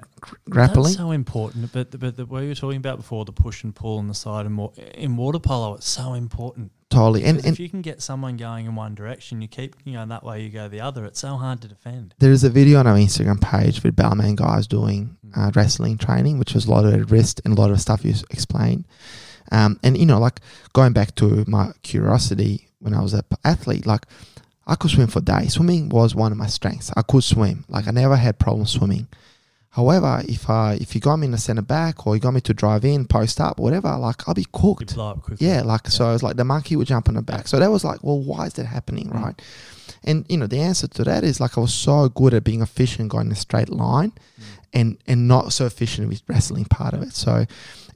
grappling. 0.49 0.85
That's 0.85 0.97
so 0.97 1.11
important 1.11 1.71
but 1.71 1.91
the, 1.91 1.97
but 1.97 2.17
the 2.17 2.25
way 2.25 2.43
you 2.43 2.49
were 2.49 2.55
talking 2.55 2.77
about 2.77 2.97
before 2.97 3.25
the 3.25 3.33
push 3.33 3.63
and 3.63 3.75
pull 3.75 3.99
on 3.99 4.07
the 4.07 4.13
side 4.13 4.45
and 4.45 4.55
more 4.55 4.71
in 4.95 5.15
water 5.17 5.39
polo 5.39 5.75
it's 5.75 5.87
so 5.87 6.13
important. 6.13 6.71
Totally 6.89 7.23
and, 7.25 7.39
and 7.39 7.47
if 7.47 7.59
you 7.59 7.67
can 7.67 7.81
get 7.81 8.01
someone 8.01 8.37
going 8.37 8.65
in 8.65 8.75
one 8.75 8.95
direction 8.95 9.41
you 9.41 9.47
keep 9.47 9.75
you 9.83 9.93
know 9.93 10.05
that 10.05 10.23
way 10.23 10.41
you 10.41 10.49
go 10.49 10.67
the 10.67 10.79
other 10.81 11.05
it's 11.05 11.19
so 11.19 11.35
hard 11.35 11.61
to 11.61 11.67
defend. 11.67 12.15
There 12.19 12.31
is 12.31 12.43
a 12.43 12.49
video 12.49 12.79
on 12.79 12.87
our 12.87 12.95
instagram 12.95 13.41
page 13.41 13.83
with 13.83 13.95
Balmain 13.95 14.35
guys 14.35 14.65
doing 14.65 15.17
uh, 15.35 15.51
wrestling 15.55 15.97
training, 15.97 16.39
which 16.39 16.53
was 16.53 16.65
a 16.65 16.71
lot 16.71 16.85
of 16.85 17.11
wrist 17.11 17.41
and 17.45 17.57
a 17.57 17.61
lot 17.61 17.71
of 17.71 17.81
stuff 17.81 18.05
you 18.05 18.13
explained. 18.31 18.85
Um, 19.51 19.79
and 19.83 19.97
you 19.97 20.05
know, 20.05 20.19
like 20.19 20.39
going 20.73 20.93
back 20.93 21.15
to 21.15 21.45
my 21.47 21.71
curiosity 21.83 22.67
when 22.79 22.93
I 22.93 23.01
was 23.01 23.13
an 23.13 23.21
athlete, 23.43 23.85
like 23.85 24.05
I 24.67 24.75
could 24.75 24.91
swim 24.91 25.07
for 25.07 25.21
days. 25.21 25.53
Swimming 25.53 25.89
was 25.89 26.15
one 26.15 26.31
of 26.31 26.37
my 26.37 26.47
strengths. 26.47 26.91
I 26.95 27.01
could 27.03 27.23
swim. 27.23 27.65
Like 27.69 27.87
I 27.87 27.91
never 27.91 28.15
had 28.15 28.39
problems 28.39 28.71
swimming. 28.71 29.07
However, 29.69 30.23
if 30.25 30.49
I 30.49 30.75
if 30.75 30.95
you 30.95 31.01
got 31.01 31.17
me 31.17 31.25
in 31.25 31.31
the 31.31 31.37
center 31.37 31.61
back 31.61 32.07
or 32.07 32.15
you 32.15 32.21
got 32.21 32.33
me 32.33 32.41
to 32.41 32.53
drive 32.53 32.85
in, 32.85 33.05
post 33.05 33.41
up, 33.41 33.59
whatever, 33.59 33.95
like 33.97 34.27
I'll 34.27 34.33
be 34.33 34.47
cooked. 34.53 34.95
Yeah, 35.41 35.63
like 35.63 35.81
yeah. 35.83 35.89
so 35.89 36.07
I 36.07 36.13
was 36.13 36.23
like 36.23 36.37
the 36.37 36.45
monkey 36.45 36.77
would 36.77 36.87
jump 36.87 37.09
on 37.09 37.15
the 37.15 37.21
back. 37.21 37.47
So 37.47 37.59
that 37.59 37.69
was 37.69 37.83
like, 37.83 38.01
well, 38.01 38.19
why 38.19 38.45
is 38.45 38.53
that 38.53 38.65
happening, 38.65 39.09
mm. 39.09 39.21
And 40.05 40.25
you 40.29 40.37
know, 40.37 40.47
the 40.47 40.59
answer 40.59 40.87
to 40.87 41.03
that 41.03 41.23
is 41.23 41.39
like 41.39 41.57
I 41.57 41.61
was 41.61 41.73
so 41.73 42.07
good 42.09 42.33
at 42.33 42.43
being 42.43 42.61
efficient, 42.61 43.09
going 43.09 43.27
in 43.27 43.31
a 43.31 43.35
straight 43.35 43.69
line, 43.69 44.11
mm. 44.11 44.43
and 44.71 44.97
and 45.07 45.27
not 45.27 45.51
so 45.51 45.65
efficient 45.65 46.07
with 46.07 46.21
wrestling 46.27 46.65
part 46.65 46.93
of 46.93 47.01
it. 47.01 47.13
So, 47.13 47.45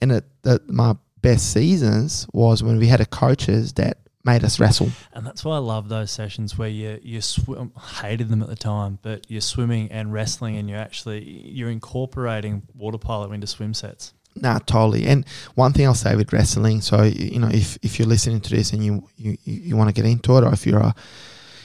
and 0.02 0.12
it, 0.12 0.26
the, 0.42 0.62
my 0.68 0.96
best 1.22 1.54
seasons 1.54 2.28
was 2.34 2.64
when 2.64 2.78
we 2.78 2.88
had 2.88 3.00
a 3.00 3.06
coaches 3.06 3.74
that 3.74 4.00
made 4.26 4.44
us 4.44 4.60
wrestle. 4.60 4.90
And 5.14 5.26
that's 5.26 5.44
why 5.46 5.56
I 5.56 5.60
love 5.60 5.90
those 5.90 6.12
sessions 6.12 6.58
where 6.58 6.70
you 6.70 7.00
you 7.04 7.22
swim. 7.22 7.72
Hated 8.02 8.30
them 8.30 8.42
at 8.42 8.50
the 8.50 8.56
time, 8.56 9.00
but 9.02 9.30
you're 9.30 9.42
swimming 9.42 9.92
and 9.92 10.12
wrestling, 10.12 10.58
and 10.58 10.70
you're 10.70 10.80
actually 10.80 11.24
you're 11.24 11.70
incorporating 11.70 12.64
water 12.74 12.98
polo 12.98 13.32
into 13.32 13.48
swim 13.48 13.74
sets. 13.74 14.14
Nah, 14.36 14.60
totally. 14.60 15.06
And 15.06 15.26
one 15.56 15.74
thing 15.74 15.86
I'll 15.86 15.96
say 15.96 16.16
with 16.16 16.32
wrestling, 16.32 16.82
so 16.82 17.04
you 17.04 17.40
know, 17.40 17.50
if 17.50 17.78
if 17.82 18.00
you're 18.00 18.08
listening 18.08 18.42
to 18.42 18.50
this 18.50 18.74
and 18.74 18.84
you 18.84 19.08
you, 19.18 19.38
you 19.44 19.76
want 19.76 19.90
to 19.90 19.94
get 19.94 20.10
into 20.10 20.38
it, 20.38 20.44
or 20.44 20.54
if 20.54 20.66
you're 20.66 20.80
a 20.80 20.96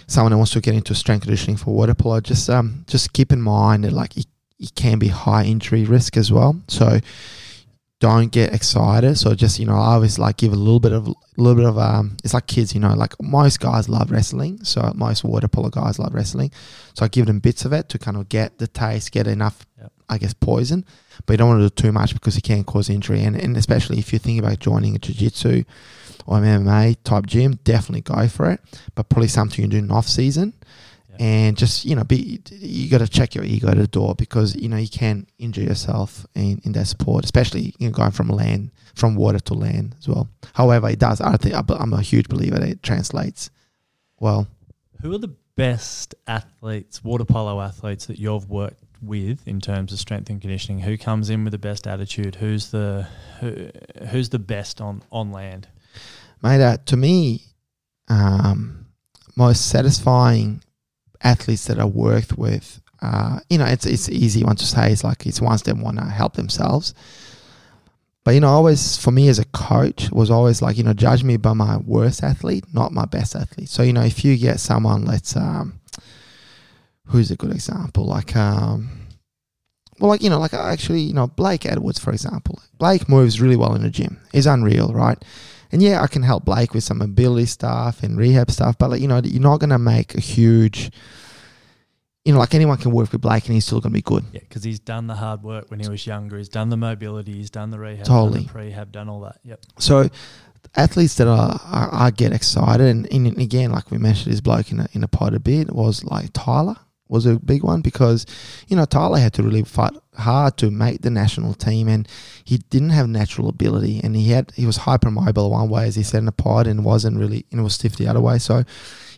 someone 0.06 0.32
who 0.32 0.38
wants 0.38 0.52
to 0.52 0.60
get 0.60 0.74
into 0.74 0.94
strength 0.94 1.22
conditioning 1.22 1.56
for 1.56 1.74
water 1.74 1.94
polo, 1.94 2.20
just 2.20 2.48
um, 2.50 2.84
just 2.86 3.12
keep 3.12 3.32
in 3.32 3.40
mind 3.40 3.84
that 3.84 3.92
like 3.92 4.16
it, 4.16 4.26
it 4.58 4.74
can 4.74 4.98
be 4.98 5.08
high 5.08 5.44
injury 5.44 5.84
risk 5.84 6.16
as 6.16 6.30
well. 6.32 6.60
So 6.68 7.00
don't 8.00 8.30
get 8.30 8.52
excited. 8.52 9.16
So 9.16 9.34
just 9.34 9.58
you 9.58 9.66
know, 9.66 9.76
I 9.76 9.94
always 9.94 10.18
like 10.18 10.36
give 10.36 10.52
a 10.52 10.56
little 10.56 10.80
bit 10.80 10.92
of 10.92 11.08
a 11.08 11.14
little 11.36 11.56
bit 11.56 11.66
of 11.66 11.78
um. 11.78 12.16
It's 12.22 12.34
like 12.34 12.46
kids, 12.46 12.74
you 12.74 12.80
know, 12.80 12.94
like 12.94 13.14
most 13.22 13.60
guys 13.60 13.88
love 13.88 14.10
wrestling. 14.10 14.62
So 14.64 14.92
most 14.94 15.24
water 15.24 15.48
polo 15.48 15.70
guys 15.70 15.98
love 15.98 16.14
wrestling. 16.14 16.50
So 16.94 17.04
I 17.04 17.08
give 17.08 17.26
them 17.26 17.38
bits 17.38 17.64
of 17.64 17.72
it 17.72 17.88
to 17.90 17.98
kind 17.98 18.16
of 18.16 18.28
get 18.28 18.58
the 18.58 18.66
taste, 18.66 19.12
get 19.12 19.26
enough, 19.26 19.66
Yep. 19.80 19.92
I 20.08 20.18
guess, 20.18 20.34
poison. 20.34 20.84
But 21.26 21.34
you 21.34 21.36
don't 21.38 21.48
want 21.48 21.62
to 21.62 21.68
do 21.68 21.88
too 21.88 21.92
much 21.92 22.14
because 22.14 22.36
it 22.36 22.42
can 22.42 22.64
cause 22.64 22.90
injury. 22.90 23.22
And 23.22 23.36
and 23.36 23.56
especially 23.56 23.98
if 23.98 24.12
you 24.12 24.18
think 24.18 24.38
about 24.38 24.58
joining 24.58 24.94
a 24.94 24.98
jiu-jitsu 24.98 25.64
or 26.26 26.38
MMA 26.38 26.96
type 27.04 27.26
gym, 27.26 27.58
definitely 27.64 28.02
go 28.02 28.28
for 28.28 28.50
it. 28.50 28.60
But 28.94 29.08
probably 29.08 29.28
something 29.28 29.58
you 29.58 29.68
can 29.68 29.70
do 29.70 29.84
in 29.84 29.90
off 29.90 30.06
season. 30.06 30.54
Yeah. 31.10 31.16
And 31.20 31.56
just 31.56 31.84
you 31.84 31.94
know, 31.94 32.04
be 32.04 32.40
you 32.50 32.90
got 32.90 32.98
to 32.98 33.08
check 33.08 33.34
your 33.34 33.44
ego 33.44 33.68
at 33.68 33.76
the 33.76 33.86
door 33.86 34.14
because 34.14 34.56
you 34.56 34.68
know 34.68 34.76
you 34.76 34.88
can 34.88 35.26
injure 35.38 35.62
yourself 35.62 36.26
in, 36.34 36.60
in 36.64 36.72
that 36.72 36.86
sport, 36.86 37.24
especially 37.24 37.74
you 37.78 37.88
know 37.88 37.92
going 37.92 38.10
from 38.10 38.28
land 38.28 38.70
from 38.94 39.16
water 39.16 39.40
to 39.40 39.54
land 39.54 39.94
as 39.98 40.08
well. 40.08 40.28
However, 40.54 40.88
it 40.88 40.98
does. 40.98 41.20
I 41.20 41.36
think 41.36 41.54
I'm 41.54 41.92
a 41.92 42.00
huge 42.00 42.28
believer 42.28 42.58
that 42.58 42.68
it 42.68 42.82
translates 42.82 43.50
well. 44.18 44.46
Who 45.02 45.12
are 45.14 45.18
the 45.18 45.34
best 45.56 46.14
athletes, 46.26 47.02
water 47.04 47.24
polo 47.24 47.60
athletes 47.60 48.06
that 48.06 48.18
you've 48.18 48.48
worked 48.48 48.82
with 49.06 49.46
in 49.46 49.60
terms 49.60 49.92
of 49.92 49.98
strength 49.98 50.30
and 50.30 50.40
conditioning? 50.40 50.80
Who 50.80 50.96
comes 50.98 51.30
in 51.30 51.44
with 51.44 51.52
the 51.52 51.58
best 51.58 51.86
attitude? 51.86 52.36
Who's 52.36 52.70
the 52.70 53.06
who, 53.40 53.70
who's 54.08 54.30
the 54.30 54.38
best 54.38 54.80
on 54.80 55.02
on 55.10 55.32
land? 55.32 55.68
Mate, 56.42 56.60
uh, 56.60 56.76
to 56.86 56.96
me, 56.96 57.42
um, 58.08 58.86
most 59.36 59.68
satisfying 59.68 60.62
athletes 61.22 61.66
that 61.66 61.78
I 61.78 61.84
worked 61.84 62.36
with, 62.36 62.80
uh, 63.00 63.40
you 63.50 63.58
know, 63.58 63.66
it's 63.66 63.86
it's 63.86 64.08
easy 64.08 64.44
one 64.44 64.56
to 64.56 64.66
say. 64.66 64.92
It's 64.92 65.04
like 65.04 65.26
it's 65.26 65.40
ones 65.40 65.62
that 65.62 65.76
want 65.76 65.98
to 65.98 66.04
help 66.04 66.34
themselves. 66.34 66.94
But 68.24 68.32
you 68.32 68.40
know, 68.40 68.48
always 68.48 68.96
for 68.96 69.10
me 69.10 69.28
as 69.28 69.38
a 69.38 69.44
coach 69.46 70.10
was 70.10 70.30
always 70.30 70.62
like 70.62 70.78
you 70.78 70.82
know, 70.82 70.94
judge 70.94 71.22
me 71.22 71.36
by 71.36 71.52
my 71.52 71.76
worst 71.78 72.22
athlete, 72.22 72.64
not 72.72 72.92
my 72.92 73.04
best 73.04 73.36
athlete. 73.36 73.68
So 73.68 73.82
you 73.82 73.92
know, 73.92 74.02
if 74.02 74.24
you 74.24 74.36
get 74.38 74.60
someone, 74.60 75.04
let's 75.04 75.36
um, 75.36 75.80
who's 77.06 77.30
a 77.30 77.36
good 77.36 77.52
example, 77.52 78.06
like 78.06 78.34
um, 78.36 78.90
well, 80.00 80.10
like 80.10 80.22
you 80.22 80.30
know, 80.30 80.38
like 80.38 80.54
actually, 80.54 81.00
you 81.00 81.14
know, 81.14 81.28
Blake 81.28 81.66
Edwards, 81.66 81.98
for 81.98 82.12
example. 82.12 82.60
Blake 82.78 83.08
moves 83.08 83.40
really 83.40 83.56
well 83.56 83.74
in 83.74 83.82
the 83.82 83.90
gym. 83.90 84.18
He's 84.32 84.46
unreal, 84.46 84.92
right? 84.92 85.22
And 85.72 85.82
yeah, 85.82 86.02
I 86.02 86.06
can 86.06 86.22
help 86.22 86.44
Blake 86.44 86.74
with 86.74 86.84
some 86.84 87.00
ability 87.00 87.46
stuff 87.46 88.02
and 88.02 88.16
rehab 88.16 88.50
stuff, 88.50 88.78
but 88.78 88.90
like, 88.90 89.00
you 89.00 89.08
know, 89.08 89.20
you're 89.24 89.42
not 89.42 89.58
going 89.58 89.70
to 89.70 89.78
make 89.78 90.14
a 90.14 90.20
huge, 90.20 90.92
you 92.24 92.32
know, 92.32 92.38
like 92.38 92.54
anyone 92.54 92.76
can 92.76 92.92
work 92.92 93.10
with 93.10 93.20
Blake 93.20 93.46
and 93.46 93.54
he's 93.54 93.64
still 93.64 93.80
going 93.80 93.90
to 93.90 93.98
be 93.98 94.02
good. 94.02 94.24
Yeah, 94.32 94.40
because 94.40 94.62
he's 94.62 94.78
done 94.78 95.08
the 95.08 95.16
hard 95.16 95.42
work 95.42 95.70
when 95.72 95.80
he 95.80 95.88
was 95.88 96.06
younger. 96.06 96.38
He's 96.38 96.48
done 96.48 96.68
the 96.68 96.76
mobility. 96.76 97.32
He's 97.32 97.50
done 97.50 97.70
the 97.70 97.80
rehab. 97.80 98.06
Totally. 98.06 98.44
Done 98.44 98.46
the 98.46 98.70
prehab. 98.70 98.92
Done 98.92 99.08
all 99.08 99.20
that. 99.22 99.40
Yep. 99.42 99.60
So 99.78 100.08
athletes 100.76 101.16
that 101.16 101.26
are, 101.26 101.58
are 101.64 101.88
I 101.92 102.10
get 102.12 102.32
excited, 102.32 102.86
and, 102.86 103.12
and 103.12 103.38
again, 103.38 103.72
like 103.72 103.90
we 103.90 103.98
mentioned, 103.98 104.32
this 104.32 104.40
bloke 104.40 104.70
in 104.70 104.80
a, 104.80 104.88
in 104.92 105.02
a 105.02 105.08
pod 105.08 105.34
a 105.34 105.40
bit 105.40 105.72
was 105.72 106.04
like 106.04 106.30
Tyler 106.32 106.76
was 107.08 107.26
a 107.26 107.38
big 107.38 107.62
one 107.62 107.80
because 107.80 108.26
you 108.68 108.76
know 108.76 108.84
Tyler 108.84 109.18
had 109.18 109.34
to 109.34 109.42
really 109.42 109.62
fight 109.62 109.92
hard 110.16 110.56
to 110.58 110.70
make 110.70 111.02
the 111.02 111.10
national 111.10 111.54
team, 111.54 111.88
and 111.88 112.08
he 112.44 112.58
didn't 112.58 112.90
have 112.90 113.08
natural 113.08 113.48
ability, 113.48 114.00
and 114.02 114.16
he 114.16 114.30
had 114.30 114.52
he 114.56 114.66
was 114.66 114.78
hypermobile 114.78 115.50
one 115.50 115.68
way 115.68 115.86
as 115.86 115.96
he 115.96 116.02
said 116.02 116.18
in 116.18 116.26
the 116.26 116.32
pod, 116.32 116.66
and 116.66 116.84
wasn't 116.84 117.18
really 117.18 117.46
and 117.50 117.62
was 117.62 117.74
stiff 117.74 117.96
the 117.96 118.08
other 118.08 118.20
way. 118.20 118.38
So 118.38 118.64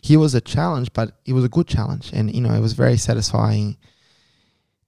he 0.01 0.17
was 0.17 0.35
a 0.35 0.41
challenge, 0.41 0.93
but 0.93 1.13
it 1.25 1.33
was 1.33 1.43
a 1.43 1.49
good 1.49 1.67
challenge, 1.67 2.11
and 2.13 2.33
you 2.33 2.41
know 2.41 2.53
it 2.53 2.61
was 2.61 2.73
very 2.73 2.97
satisfying 2.97 3.77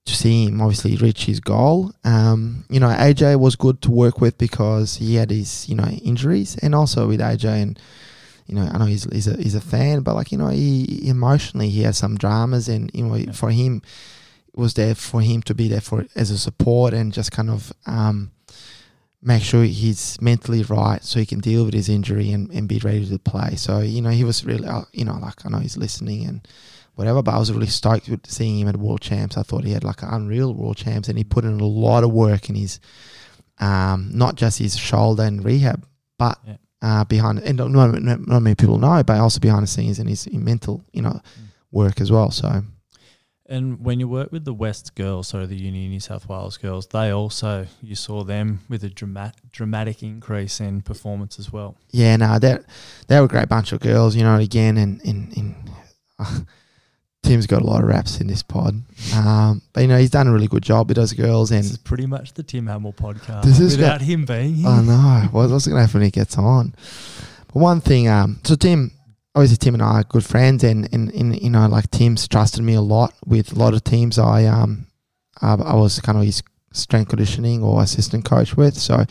to 0.09 0.15
see 0.15 0.45
him 0.45 0.61
obviously 0.61 0.95
reach 0.97 1.25
his 1.25 1.39
goal. 1.39 1.91
Um, 2.03 2.65
you 2.69 2.79
know, 2.79 2.87
AJ 2.87 3.39
was 3.39 3.55
good 3.55 3.81
to 3.83 3.91
work 3.91 4.19
with 4.19 4.37
because 4.37 4.95
he 4.95 5.15
had 5.15 5.29
his, 5.29 5.69
you 5.69 5.75
know, 5.75 5.87
injuries 5.87 6.57
and 6.61 6.75
also 6.75 7.07
with 7.07 7.19
AJ 7.19 7.61
and 7.61 7.79
you 8.49 8.55
know, 8.55 8.67
I 8.73 8.77
know 8.79 8.85
he's 8.85 9.03
he's 9.11 9.27
a 9.27 9.37
he's 9.37 9.55
a 9.55 9.61
fan, 9.61 10.01
but 10.01 10.15
like, 10.15 10.31
you 10.31 10.37
know, 10.37 10.47
he 10.49 11.07
emotionally 11.07 11.69
he 11.69 11.83
has 11.83 11.97
some 11.97 12.17
dramas 12.17 12.67
and 12.67 12.89
you 12.93 13.05
know, 13.05 13.15
Yeah. 13.15 13.31
for 13.31 13.51
him 13.51 13.81
it 14.53 14.59
was 14.59 14.73
there 14.73 14.95
for 14.95 15.21
him 15.21 15.41
to 15.43 15.53
be 15.53 15.67
there 15.67 15.81
for 15.81 16.05
as 16.15 16.31
a 16.31 16.37
support 16.37 16.93
and 16.93 17.13
just 17.13 17.31
kind 17.31 17.49
of 17.49 17.71
um 17.85 18.31
make 19.21 19.43
sure 19.43 19.63
he's 19.63 20.17
mentally 20.21 20.63
right 20.63 21.03
so 21.03 21.19
he 21.19 21.25
can 21.25 21.39
deal 21.39 21.65
with 21.65 21.73
his 21.73 21.89
injury 21.89 22.31
and, 22.31 22.49
and 22.51 22.67
be 22.69 22.79
ready 22.79 23.05
to 23.05 23.19
play. 23.19 23.55
So, 23.57 23.79
you 23.79 24.01
know, 24.01 24.11
he 24.11 24.23
was 24.23 24.45
really, 24.45 24.65
uh, 24.65 24.83
you 24.93 25.03
know, 25.03 25.17
like 25.21 25.45
I 25.45 25.49
know 25.49 25.59
he's 25.59 25.75
listening 25.77 26.25
and 26.25 26.47
whatever, 26.95 27.21
but 27.21 27.33
I 27.33 27.37
was 27.37 27.51
really 27.51 27.67
stoked 27.67 28.07
with 28.07 28.25
seeing 28.27 28.59
him 28.59 28.69
at 28.69 28.77
World 28.77 29.01
Champs. 29.01 29.37
I 29.37 29.43
thought 29.43 29.65
he 29.65 29.73
had 29.73 29.83
like 29.83 30.01
an 30.03 30.09
unreal 30.09 30.53
World 30.53 30.77
Champs 30.77 31.09
and 31.09 31.17
he 31.17 31.25
put 31.25 31.43
in 31.43 31.59
a 31.59 31.65
lot 31.67 32.05
of 32.05 32.11
work 32.13 32.47
in 32.49 32.55
his, 32.55 32.79
um, 33.59 34.09
not 34.13 34.35
just 34.35 34.57
his 34.59 34.77
shoulder 34.77 35.23
and 35.23 35.43
rehab, 35.43 35.85
but 36.17 36.39
Yeah. 36.47 36.55
Uh, 36.81 37.03
behind, 37.05 37.39
and 37.39 37.57
not, 37.57 37.71
not, 37.71 38.01
not 38.01 38.41
many 38.41 38.55
people 38.55 38.77
know, 38.77 39.03
but 39.03 39.19
also 39.19 39.39
behind 39.39 39.63
the 39.63 39.67
scenes 39.67 39.99
and 39.99 40.09
his 40.09 40.31
mental, 40.31 40.83
you 40.93 41.01
know, 41.01 41.19
work 41.71 41.99
as 42.01 42.11
well. 42.11 42.31
So, 42.31 42.63
And 43.47 43.83
when 43.83 43.99
you 43.99 44.07
work 44.07 44.31
with 44.31 44.45
the 44.45 44.53
West 44.53 44.95
girls, 44.95 45.27
so 45.27 45.45
the 45.45 45.55
Uni 45.55 45.87
New 45.87 45.99
South 45.99 46.29
Wales 46.29 46.57
girls, 46.57 46.87
they 46.87 47.09
also 47.09 47.67
you 47.81 47.95
saw 47.95 48.23
them 48.23 48.59
with 48.69 48.83
a 48.83 48.89
dramatic 48.89 49.51
dramatic 49.51 50.03
increase 50.03 50.59
in 50.59 50.81
performance 50.81 51.39
as 51.39 51.51
well. 51.51 51.75
yeah, 51.91 52.15
no, 52.15 52.39
that 52.39 52.63
they 53.07 53.19
were 53.19 53.25
a 53.25 53.29
great 53.29 53.49
bunch 53.49 53.71
of 53.73 53.79
girls, 53.79 54.15
you 54.15 54.23
know. 54.23 54.37
Again, 54.37 54.77
and 54.77 55.01
in 55.01 55.31
in 55.35 55.55
uh, 56.19 56.39
Tim's 57.23 57.47
got 57.47 57.61
a 57.61 57.65
lot 57.65 57.81
of 57.81 57.87
raps 57.87 58.21
in 58.21 58.27
this 58.27 58.41
pod, 58.41 58.81
um, 59.13 59.61
but 59.73 59.81
you 59.81 59.87
know 59.87 59.97
he's 59.97 60.09
done 60.09 60.27
a 60.27 60.31
really 60.31 60.47
good 60.47 60.63
job 60.63 60.87
with 60.87 60.97
those 60.97 61.13
girls. 61.13 61.51
And 61.51 61.63
This 61.63 61.71
is 61.71 61.77
pretty 61.77 62.05
much 62.05 62.33
the 62.33 62.43
Tim 62.43 62.67
Hamill 62.67 62.93
podcast 62.93 63.43
This 63.43 63.59
is 63.59 63.77
without 63.77 64.01
him 64.01 64.25
being 64.25 64.55
here. 64.55 64.67
I 64.67 64.81
know 64.81 65.27
what, 65.31 65.49
what's 65.49 65.67
going 65.67 65.75
to 65.75 65.81
happen 65.81 65.99
when 65.99 66.05
he 66.05 66.11
gets 66.11 66.37
on. 66.37 66.73
But 67.47 67.55
one 67.59 67.81
thing, 67.81 68.07
um, 68.07 68.39
so 68.43 68.55
Tim, 68.55 68.91
obviously 69.35 69.57
Tim 69.57 69.73
and 69.75 69.83
I 69.83 69.99
are 69.99 70.03
good 70.03 70.25
friends, 70.25 70.63
and 70.63 70.91
and, 70.93 71.11
and 71.13 71.39
you 71.41 71.49
know 71.49 71.67
like 71.67 71.91
Tim's 71.91 72.27
trusted 72.27 72.63
me 72.63 72.73
a 72.73 72.81
lot 72.81 73.13
with 73.25 73.51
a 73.51 73.55
lot 73.55 73.73
of 73.73 73.83
teams. 73.83 74.17
I 74.17 74.45
um, 74.45 74.87
I, 75.41 75.53
I 75.53 75.75
was 75.75 75.99
kind 75.99 76.17
of 76.17 76.23
his 76.23 76.41
strength 76.71 77.09
conditioning 77.09 77.61
or 77.63 77.81
assistant 77.83 78.25
coach 78.25 78.55
with. 78.55 78.75
So 78.75 79.05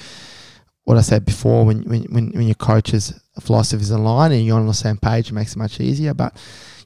what 0.85 0.97
I 0.97 1.03
said 1.03 1.25
before, 1.25 1.67
when 1.67 1.83
when 1.83 2.03
when, 2.05 2.31
when 2.31 2.47
your 2.47 2.55
coach's 2.55 3.13
philosophy 3.39 3.83
is 3.83 3.91
aligned 3.91 4.33
and 4.33 4.45
you're 4.45 4.59
on 4.59 4.67
the 4.67 4.73
same 4.75 4.97
page, 4.97 5.29
it 5.31 5.35
makes 5.35 5.53
it 5.53 5.59
much 5.59 5.79
easier. 5.79 6.15
But 6.15 6.35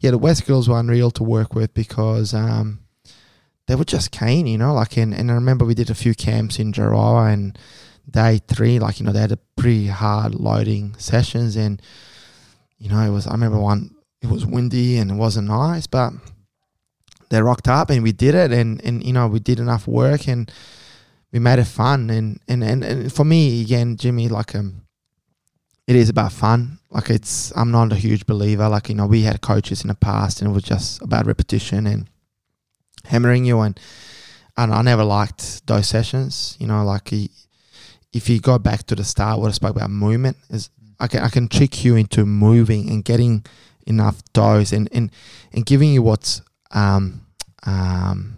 yeah, 0.03 0.11
the 0.11 0.19
West 0.19 0.47
girls 0.47 0.69
were 0.69 0.81
unreal 0.81 1.13
to 1.13 1.23
work 1.23 1.55
with 1.55 1.73
because 1.75 2.35
um, 2.35 2.81
they 3.69 3.77
were 3.77 3.85
just 3.85 4.11
keen, 4.11 4.49
you 4.49 4.59
know. 4.59 4.75
Like, 4.75 4.97
and, 4.97 5.15
and 5.15 5.31
I 5.31 5.35
remember 5.35 5.65
we 5.65 5.75
did 5.75 5.91
a 5.91 5.95
few 5.95 6.13
camps 6.13 6.59
in 6.59 6.73
Jarawa 6.73 7.33
and 7.33 7.57
day 8.11 8.41
three, 8.49 8.81
like 8.81 8.99
you 8.99 9.07
know, 9.07 9.13
they 9.13 9.21
had 9.21 9.31
a 9.31 9.39
pretty 9.57 9.87
hard 9.87 10.35
loading 10.35 10.97
sessions, 10.99 11.55
and 11.55 11.81
you 12.79 12.91
know, 12.91 12.99
it 13.01 13.11
was. 13.11 13.29
I 13.29 13.33
remember 13.33 13.59
one. 13.59 13.95
It 14.21 14.29
was 14.29 14.47
windy 14.47 14.99
and 14.99 15.11
it 15.11 15.15
wasn't 15.15 15.49
nice, 15.49 15.89
but 15.89 16.13
they 17.29 17.43
rocked 17.43 17.67
up 17.67 17.91
and 17.91 18.03
we 18.03 18.13
did 18.13 18.35
it, 18.35 18.51
and 18.51 18.85
and 18.85 19.05
you 19.05 19.13
know, 19.13 19.29
we 19.29 19.39
did 19.39 19.61
enough 19.61 19.87
work 19.87 20.27
and 20.27 20.51
we 21.33 21.39
made 21.39 21.61
it 21.61 21.65
fun. 21.65 22.11
And 22.11 22.41
and 22.49 22.65
and, 22.65 22.83
and 22.83 23.13
for 23.13 23.25
me, 23.25 23.63
again, 23.63 23.97
Jimmy, 23.97 24.29
like 24.29 24.57
um, 24.57 24.83
it 25.87 25.95
is 25.95 26.09
about 26.09 26.33
fun. 26.33 26.81
Like 26.93 27.11
it's, 27.11 27.53
I'm 27.57 27.71
not 27.71 27.93
a 27.93 27.97
huge 27.97 28.27
believer. 28.27 28.69
Like 28.69 28.89
you 28.89 28.95
know, 28.95 29.07
we 29.07 29.23
had 29.23 29.41
coaches 29.41 29.83
in 29.83 29.89
the 29.89 29.95
past, 29.95 30.41
and 30.41 30.51
it 30.51 30.55
was 30.55 30.63
just 30.63 31.01
about 31.03 31.27
repetition 31.27 31.87
and 31.87 32.09
hammering 33.07 33.45
you. 33.45 33.61
And 33.61 33.79
and 34.57 34.73
I 34.73 34.83
never 34.83 35.05
liked 35.05 35.67
those 35.67 35.89
sessions. 35.89 36.57
You 36.61 36.67
know, 36.67 36.85
like 36.85 37.09
he, 37.09 37.31
if 38.13 38.29
you 38.29 38.41
go 38.41 38.59
back 38.59 38.85
to 38.89 38.95
the 38.95 39.05
start, 39.05 39.41
what 39.41 39.49
I 39.49 39.53
spoke 39.53 39.75
about 39.75 39.91
movement 39.91 40.37
is 40.51 40.69
I 41.01 41.07
can 41.07 41.23
I 41.23 41.29
can 41.29 41.49
trick 41.49 41.85
you 41.85 41.97
into 41.97 42.27
moving 42.27 42.91
and 42.91 43.05
getting 43.05 43.45
enough 43.87 44.23
dose 44.33 44.73
and 44.73 44.89
and 44.93 45.11
and 45.53 45.65
giving 45.67 45.93
you 45.93 46.03
what's 46.03 46.43
um 46.73 47.27
um 47.65 48.37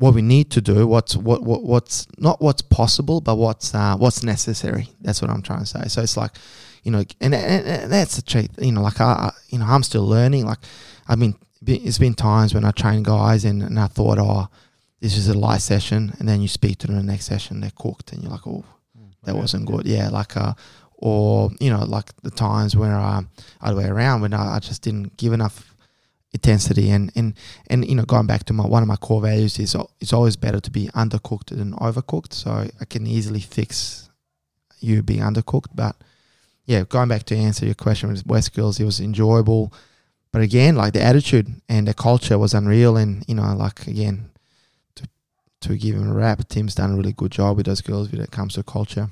what 0.00 0.14
we 0.14 0.22
need 0.22 0.50
to 0.52 0.62
do, 0.62 0.86
what's 0.86 1.14
what, 1.14 1.42
what 1.42 1.62
what's 1.62 2.06
not 2.16 2.40
what's 2.40 2.62
possible, 2.62 3.20
but 3.20 3.34
what's 3.34 3.74
uh, 3.74 3.96
what's 3.98 4.22
necessary. 4.22 4.88
That's 5.02 5.20
what 5.20 5.30
I'm 5.30 5.42
trying 5.42 5.60
to 5.60 5.66
say. 5.66 5.82
So 5.88 6.00
it's 6.00 6.16
like, 6.16 6.32
you 6.82 6.90
know, 6.90 7.04
and, 7.20 7.34
and, 7.34 7.66
and 7.66 7.92
that's 7.92 8.16
the 8.16 8.22
truth. 8.22 8.50
You 8.58 8.72
know, 8.72 8.82
like 8.82 9.00
I, 9.00 9.04
I- 9.12 9.32
you 9.50 9.58
know, 9.58 9.66
I'm 9.66 9.82
still 9.82 10.06
learning. 10.06 10.46
Like, 10.46 10.58
I 11.08 11.16
mean, 11.16 11.34
it's 11.66 11.98
been 11.98 12.14
times 12.14 12.54
when 12.54 12.64
I 12.64 12.70
train 12.70 13.02
guys 13.02 13.44
and, 13.44 13.62
and 13.62 13.78
I 13.78 13.86
thought, 13.86 14.18
oh, 14.18 14.48
this 15.00 15.16
is 15.16 15.28
a 15.28 15.38
light 15.38 15.60
session, 15.62 16.14
and 16.18 16.28
then 16.28 16.40
you 16.42 16.48
speak 16.48 16.78
to 16.78 16.86
them 16.86 16.96
the 16.96 17.02
next 17.02 17.24
session, 17.26 17.60
they're 17.60 17.72
cooked, 17.74 18.12
and 18.12 18.22
you're 18.22 18.32
like, 18.32 18.46
oh, 18.46 18.64
that 19.24 19.34
wasn't 19.36 19.66
good. 19.66 19.86
Yeah, 19.86 20.08
like 20.10 20.36
uh, 20.36 20.52
or 20.94 21.50
you 21.58 21.70
know, 21.70 21.84
like 21.84 22.14
the 22.22 22.30
times 22.30 22.76
where 22.76 22.94
uh, 22.98 23.22
other 23.60 23.76
way 23.76 23.86
around 23.86 24.20
when 24.20 24.34
I, 24.34 24.56
I 24.56 24.58
just 24.58 24.82
didn't 24.82 25.16
give 25.16 25.32
enough 25.32 25.74
intensity 26.32 26.90
and 26.90 27.10
and 27.16 27.34
and 27.68 27.84
you 27.88 27.94
know, 27.94 28.04
going 28.04 28.26
back 28.26 28.44
to 28.44 28.52
my 28.52 28.64
one 28.66 28.82
of 28.82 28.88
my 28.88 28.96
core 28.96 29.20
values 29.20 29.58
is 29.58 29.74
it's 30.00 30.12
always 30.12 30.36
better 30.36 30.60
to 30.60 30.70
be 30.70 30.88
undercooked 30.88 31.46
than 31.56 31.72
overcooked. 31.72 32.32
So 32.32 32.50
I 32.80 32.84
can 32.84 33.06
easily 33.06 33.40
fix 33.40 34.10
you 34.80 35.02
being 35.02 35.20
undercooked, 35.20 35.68
but 35.74 35.96
yeah, 36.70 36.84
going 36.84 37.08
back 37.08 37.24
to 37.24 37.36
answer 37.36 37.66
your 37.66 37.74
question 37.74 38.12
with 38.12 38.24
West 38.24 38.54
Girls, 38.54 38.78
it 38.78 38.84
was 38.84 39.00
enjoyable, 39.00 39.72
but 40.30 40.40
again, 40.40 40.76
like 40.76 40.92
the 40.92 41.02
attitude 41.02 41.48
and 41.68 41.88
the 41.88 41.94
culture 41.94 42.38
was 42.38 42.54
unreal, 42.54 42.96
and 42.96 43.24
you 43.26 43.34
know, 43.34 43.56
like 43.56 43.88
again, 43.88 44.30
to 44.94 45.08
to 45.62 45.76
give 45.76 45.96
him 45.96 46.08
a 46.08 46.14
rap. 46.14 46.46
Tim's 46.48 46.76
done 46.76 46.92
a 46.92 46.96
really 46.96 47.12
good 47.12 47.32
job 47.32 47.56
with 47.56 47.66
those 47.66 47.80
girls 47.80 48.12
when 48.12 48.20
it 48.20 48.30
comes 48.30 48.54
to 48.54 48.62
culture. 48.62 49.08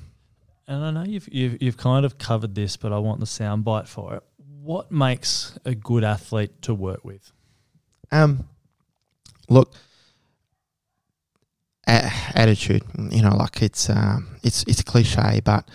And 0.69 0.85
I 0.85 0.91
know 0.91 1.03
you've, 1.03 1.27
you've 1.29 1.61
you've 1.61 1.75
kind 1.75 2.05
of 2.05 2.17
covered 2.17 2.55
this, 2.55 2.77
but 2.77 2.93
I 2.93 2.99
want 2.99 3.19
the 3.19 3.25
soundbite 3.25 3.89
for 3.89 4.15
it. 4.15 4.23
What 4.61 4.89
makes 4.89 5.59
a 5.65 5.75
good 5.75 6.05
athlete 6.05 6.61
to 6.61 6.73
work 6.73 7.03
with? 7.03 7.29
Um, 8.09 8.47
look, 9.49 9.73
a- 11.85 12.09
attitude. 12.35 12.83
You 13.11 13.21
know, 13.21 13.35
like 13.35 13.61
it's 13.61 13.89
um, 13.89 14.37
it's 14.43 14.63
it's 14.63 14.81
cliche, 14.81 15.41
but 15.43 15.67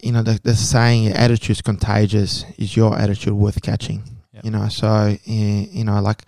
you 0.00 0.12
know 0.12 0.22
the 0.22 0.40
the 0.42 0.54
saying 0.54 1.04
your 1.04 1.16
"attitude's 1.16 1.62
contagious." 1.62 2.44
Is 2.56 2.76
your 2.76 2.96
attitude 2.96 3.34
worth 3.34 3.60
catching? 3.62 4.02
Yep. 4.32 4.44
You 4.44 4.50
know, 4.50 4.68
so 4.68 5.16
you 5.24 5.84
know, 5.84 6.00
like 6.00 6.22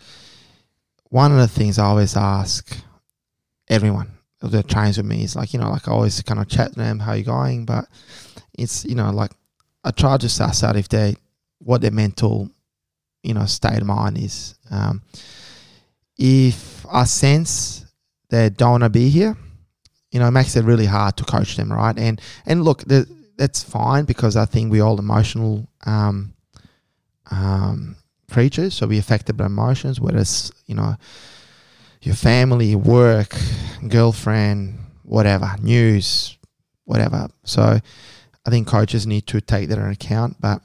one 1.11 1.33
of 1.33 1.39
the 1.39 1.49
things 1.49 1.79
I 1.79 1.85
always 1.85 2.17
ask 2.17 2.77
everyone 3.69 4.11
that 4.43 4.69
trains 4.69 4.97
with 4.97 5.07
me 5.07 5.23
is 5.23 5.37
like, 5.37 5.53
you 5.53 5.61
know, 5.61 5.71
like 5.71 5.87
I 5.87 5.93
always 5.93 6.21
kind 6.23 6.41
of 6.41 6.49
chat 6.49 6.73
to 6.73 6.79
them, 6.79 6.99
how 6.99 7.13
you 7.13 7.25
going? 7.25 7.65
But 7.65 7.87
it's 8.59 8.85
you 8.85 8.95
know, 8.95 9.11
like 9.11 9.33
I 9.85 9.91
try 9.91 10.17
to 10.17 10.29
suss 10.29 10.63
out 10.65 10.77
if 10.77 10.89
they 10.89 11.17
what 11.59 11.81
their 11.81 11.91
mental, 11.91 12.51
you 13.23 13.35
know, 13.35 13.45
state 13.47 13.81
of 13.81 13.87
mind 13.87 14.19
is. 14.19 14.57
Um, 14.71 15.03
if 16.17 16.85
I 16.91 17.05
sense 17.05 17.87
they 18.29 18.51
don't 18.51 18.73
want 18.73 18.85
to 18.85 18.91
be 18.91 19.09
here, 19.09 19.37
you 20.11 20.21
know, 20.21 20.29
it 20.29 20.33
makes 20.33 20.57
it 20.57 20.65
really 20.65 20.87
hard 20.87 21.17
to 21.19 21.25
coach 21.25 21.57
them, 21.57 21.73
right? 21.73 21.97
And 21.99 22.21
and 22.47 22.65
look, 22.65 22.85
the, 22.85 23.07
that's 23.41 23.63
fine 23.63 24.05
because 24.05 24.37
I 24.37 24.45
think 24.45 24.71
we're 24.71 24.85
all 24.85 24.99
emotional 24.99 25.67
um, 25.87 26.35
um, 27.31 27.97
creatures, 28.31 28.75
so 28.75 28.87
we're 28.87 29.01
affected 29.01 29.39
by 29.39 29.47
emotions, 29.47 29.99
whether 29.99 30.19
it's 30.19 30.53
you 30.67 30.75
know 30.75 30.97
your 32.03 32.15
family, 32.15 32.77
work, 32.77 33.35
girlfriend, 33.89 34.79
whatever, 35.05 35.57
news, 35.63 36.37
whatever. 36.85 37.29
So 37.45 37.81
I 38.45 38.51
think 38.51 38.69
coaches 38.69 39.07
need 39.07 39.27
to 39.29 39.41
take 39.41 39.71
that 39.71 39.79
into 39.79 39.91
account. 39.91 40.37
But 40.39 40.61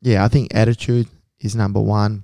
yeah, 0.00 0.24
I 0.24 0.28
think 0.28 0.54
attitude 0.54 1.08
is 1.40 1.56
number 1.56 1.80
one. 1.80 2.22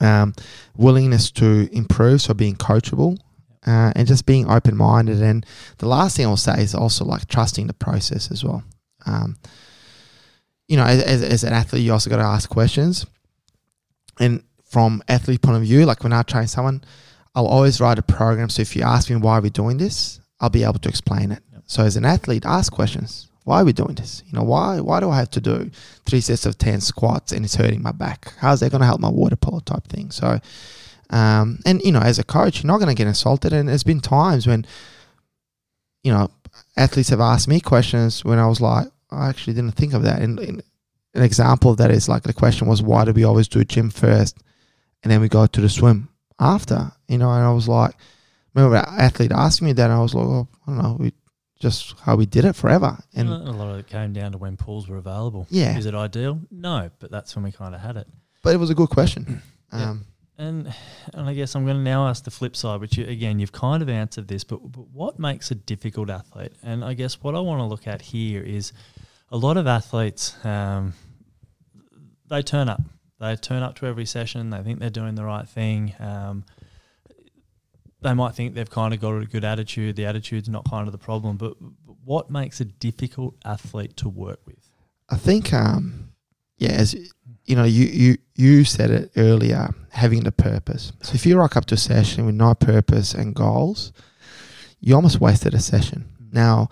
Um, 0.00 0.34
willingness 0.76 1.32
to 1.32 1.68
improve, 1.72 2.22
so 2.22 2.32
being 2.32 2.54
coachable, 2.54 3.18
uh, 3.66 3.92
and 3.96 4.06
just 4.06 4.24
being 4.24 4.48
open 4.48 4.76
minded. 4.76 5.20
And 5.20 5.44
the 5.78 5.88
last 5.88 6.16
thing 6.16 6.26
I'll 6.26 6.36
say 6.36 6.62
is 6.62 6.76
also 6.76 7.04
like 7.04 7.26
trusting 7.26 7.66
the 7.66 7.74
process 7.74 8.30
as 8.30 8.44
well. 8.44 8.62
Um, 9.06 9.36
you 10.68 10.76
know, 10.76 10.84
as, 10.84 11.02
as, 11.02 11.22
as 11.22 11.44
an 11.44 11.52
athlete, 11.52 11.82
you 11.82 11.92
also 11.92 12.10
got 12.10 12.18
to 12.18 12.22
ask 12.22 12.48
questions. 12.48 13.06
And 14.18 14.44
from 14.64 15.02
athlete 15.08 15.42
point 15.42 15.56
of 15.56 15.62
view, 15.62 15.84
like 15.84 16.04
when 16.04 16.12
I 16.12 16.22
train 16.22 16.46
someone, 16.46 16.84
I'll 17.34 17.46
always 17.46 17.80
write 17.80 17.98
a 17.98 18.02
program. 18.02 18.48
So 18.48 18.62
if 18.62 18.76
you 18.76 18.82
ask 18.82 19.10
me 19.10 19.16
why 19.16 19.38
we're 19.38 19.50
doing 19.50 19.78
this, 19.78 20.20
I'll 20.40 20.50
be 20.50 20.64
able 20.64 20.78
to 20.80 20.88
explain 20.88 21.32
it. 21.32 21.42
Yep. 21.52 21.62
So 21.66 21.82
as 21.82 21.96
an 21.96 22.04
athlete, 22.04 22.44
ask 22.46 22.72
questions. 22.72 23.28
Why 23.44 23.62
are 23.62 23.64
we 23.64 23.72
doing 23.72 23.94
this? 23.94 24.22
You 24.26 24.38
know, 24.38 24.44
why 24.44 24.80
why 24.80 25.00
do 25.00 25.10
I 25.10 25.16
have 25.16 25.30
to 25.30 25.40
do 25.40 25.70
three 26.06 26.20
sets 26.20 26.46
of 26.46 26.58
ten 26.58 26.80
squats 26.80 27.32
and 27.32 27.44
it's 27.44 27.56
hurting 27.56 27.82
my 27.82 27.92
back? 27.92 28.34
How's 28.38 28.60
that 28.60 28.70
going 28.70 28.80
to 28.80 28.86
help 28.86 29.00
my 29.00 29.08
water 29.08 29.36
polo 29.36 29.60
type 29.60 29.88
thing? 29.88 30.10
So, 30.10 30.38
um, 31.08 31.58
and 31.64 31.80
you 31.82 31.90
know, 31.90 32.00
as 32.00 32.18
a 32.18 32.24
coach, 32.24 32.62
you're 32.62 32.68
not 32.68 32.78
going 32.78 32.94
to 32.94 32.94
get 32.94 33.08
insulted. 33.08 33.52
And 33.52 33.68
there's 33.68 33.82
been 33.82 34.00
times 34.00 34.46
when, 34.46 34.66
you 36.04 36.12
know, 36.12 36.30
athletes 36.76 37.08
have 37.10 37.20
asked 37.20 37.48
me 37.48 37.60
questions 37.60 38.24
when 38.24 38.38
I 38.38 38.46
was 38.46 38.60
like, 38.60 38.86
I 39.10 39.28
actually 39.28 39.54
didn't 39.54 39.72
think 39.76 39.92
of 39.94 40.02
that. 40.02 40.22
And, 40.22 40.38
and 40.38 40.62
an 41.14 41.22
example 41.22 41.70
of 41.72 41.78
that 41.78 41.90
is 41.90 42.08
like 42.08 42.22
the 42.22 42.32
question 42.32 42.68
was, 42.68 42.82
why 42.82 43.04
do 43.04 43.12
we 43.12 43.24
always 43.24 43.48
do 43.48 43.60
a 43.60 43.64
gym 43.64 43.90
first, 43.90 44.38
and 45.02 45.10
then 45.10 45.20
we 45.20 45.28
go 45.28 45.46
to 45.46 45.60
the 45.60 45.68
swim 45.68 46.08
after? 46.38 46.92
You 47.08 47.18
know, 47.18 47.30
and 47.30 47.44
I 47.44 47.52
was 47.52 47.68
like, 47.68 47.94
remember 48.54 48.76
an 48.76 48.84
athlete 48.98 49.32
asked 49.32 49.62
me 49.62 49.72
that, 49.72 49.84
and 49.84 49.92
I 49.92 50.00
was 50.00 50.14
like, 50.14 50.26
oh, 50.26 50.48
I 50.66 50.70
don't 50.70 50.82
know, 50.82 50.96
we 51.00 51.12
just 51.58 51.94
how 52.00 52.16
we 52.16 52.24
did 52.26 52.44
it 52.44 52.54
forever. 52.56 52.96
And 53.14 53.28
a 53.28 53.34
lot 53.34 53.68
of 53.72 53.78
it 53.80 53.86
came 53.88 54.12
down 54.12 54.32
to 54.32 54.38
when 54.38 54.56
pools 54.56 54.88
were 54.88 54.96
available. 54.96 55.46
Yeah. 55.50 55.76
Is 55.76 55.84
it 55.86 55.94
ideal? 55.94 56.40
No, 56.50 56.90
but 57.00 57.10
that's 57.10 57.34
when 57.36 57.44
we 57.44 57.52
kind 57.52 57.74
of 57.74 57.80
had 57.80 57.96
it. 57.96 58.06
but 58.42 58.54
it 58.54 58.58
was 58.58 58.70
a 58.70 58.74
good 58.74 58.88
question. 58.90 59.42
Yeah. 59.72 59.90
Um, 59.90 60.04
And 60.40 60.72
and 61.12 61.28
I 61.28 61.34
guess 61.34 61.54
I'm 61.54 61.64
going 61.64 61.76
to 61.76 61.82
now 61.82 62.08
ask 62.08 62.24
the 62.24 62.30
flip 62.30 62.56
side, 62.56 62.80
which 62.80 62.96
you, 62.96 63.04
again 63.04 63.38
you've 63.38 63.52
kind 63.52 63.82
of 63.82 63.88
answered 63.90 64.26
this, 64.26 64.42
but, 64.42 64.60
but 64.72 64.88
what 64.88 65.18
makes 65.18 65.50
a 65.50 65.54
difficult 65.54 66.08
athlete? 66.08 66.54
And 66.62 66.82
I 66.82 66.94
guess 66.94 67.22
what 67.22 67.34
I 67.34 67.40
want 67.40 67.60
to 67.60 67.66
look 67.66 67.86
at 67.86 68.00
here 68.00 68.42
is 68.42 68.72
a 69.30 69.36
lot 69.36 69.58
of 69.58 69.66
athletes 69.66 70.34
um, 70.44 70.94
they 72.30 72.42
turn 72.42 72.70
up, 72.70 72.80
they 73.20 73.36
turn 73.36 73.62
up 73.62 73.74
to 73.76 73.86
every 73.86 74.06
session, 74.06 74.48
they 74.48 74.62
think 74.62 74.78
they're 74.78 74.88
doing 74.88 75.14
the 75.14 75.24
right 75.24 75.46
thing. 75.46 75.94
Um, 75.98 76.44
they 78.00 78.14
might 78.14 78.34
think 78.34 78.54
they've 78.54 78.70
kind 78.70 78.94
of 78.94 79.00
got 79.00 79.18
a 79.18 79.26
good 79.26 79.44
attitude. 79.44 79.96
The 79.96 80.06
attitude's 80.06 80.48
not 80.48 80.64
kind 80.70 80.88
of 80.88 80.92
the 80.92 80.98
problem, 80.98 81.36
but, 81.36 81.56
but 81.60 81.96
what 82.02 82.30
makes 82.30 82.60
a 82.60 82.64
difficult 82.64 83.34
athlete 83.44 83.94
to 83.98 84.08
work 84.08 84.40
with? 84.46 84.70
I 85.10 85.16
think, 85.16 85.52
um, 85.52 86.12
yeah, 86.56 86.70
as 86.70 86.94
you 87.44 87.56
know, 87.56 87.64
you, 87.64 87.86
you 87.86 88.18
you 88.36 88.64
said 88.64 88.90
it 88.90 89.10
earlier, 89.16 89.74
having 89.90 90.22
the 90.24 90.32
purpose. 90.32 90.92
So 91.02 91.14
if 91.14 91.26
you 91.26 91.36
rock 91.36 91.56
up 91.56 91.66
to 91.66 91.74
a 91.74 91.78
session 91.78 92.26
with 92.26 92.34
no 92.34 92.54
purpose 92.54 93.14
and 93.14 93.34
goals, 93.34 93.92
you 94.80 94.94
almost 94.94 95.20
wasted 95.20 95.54
a 95.54 95.60
session. 95.60 96.06
Now, 96.32 96.68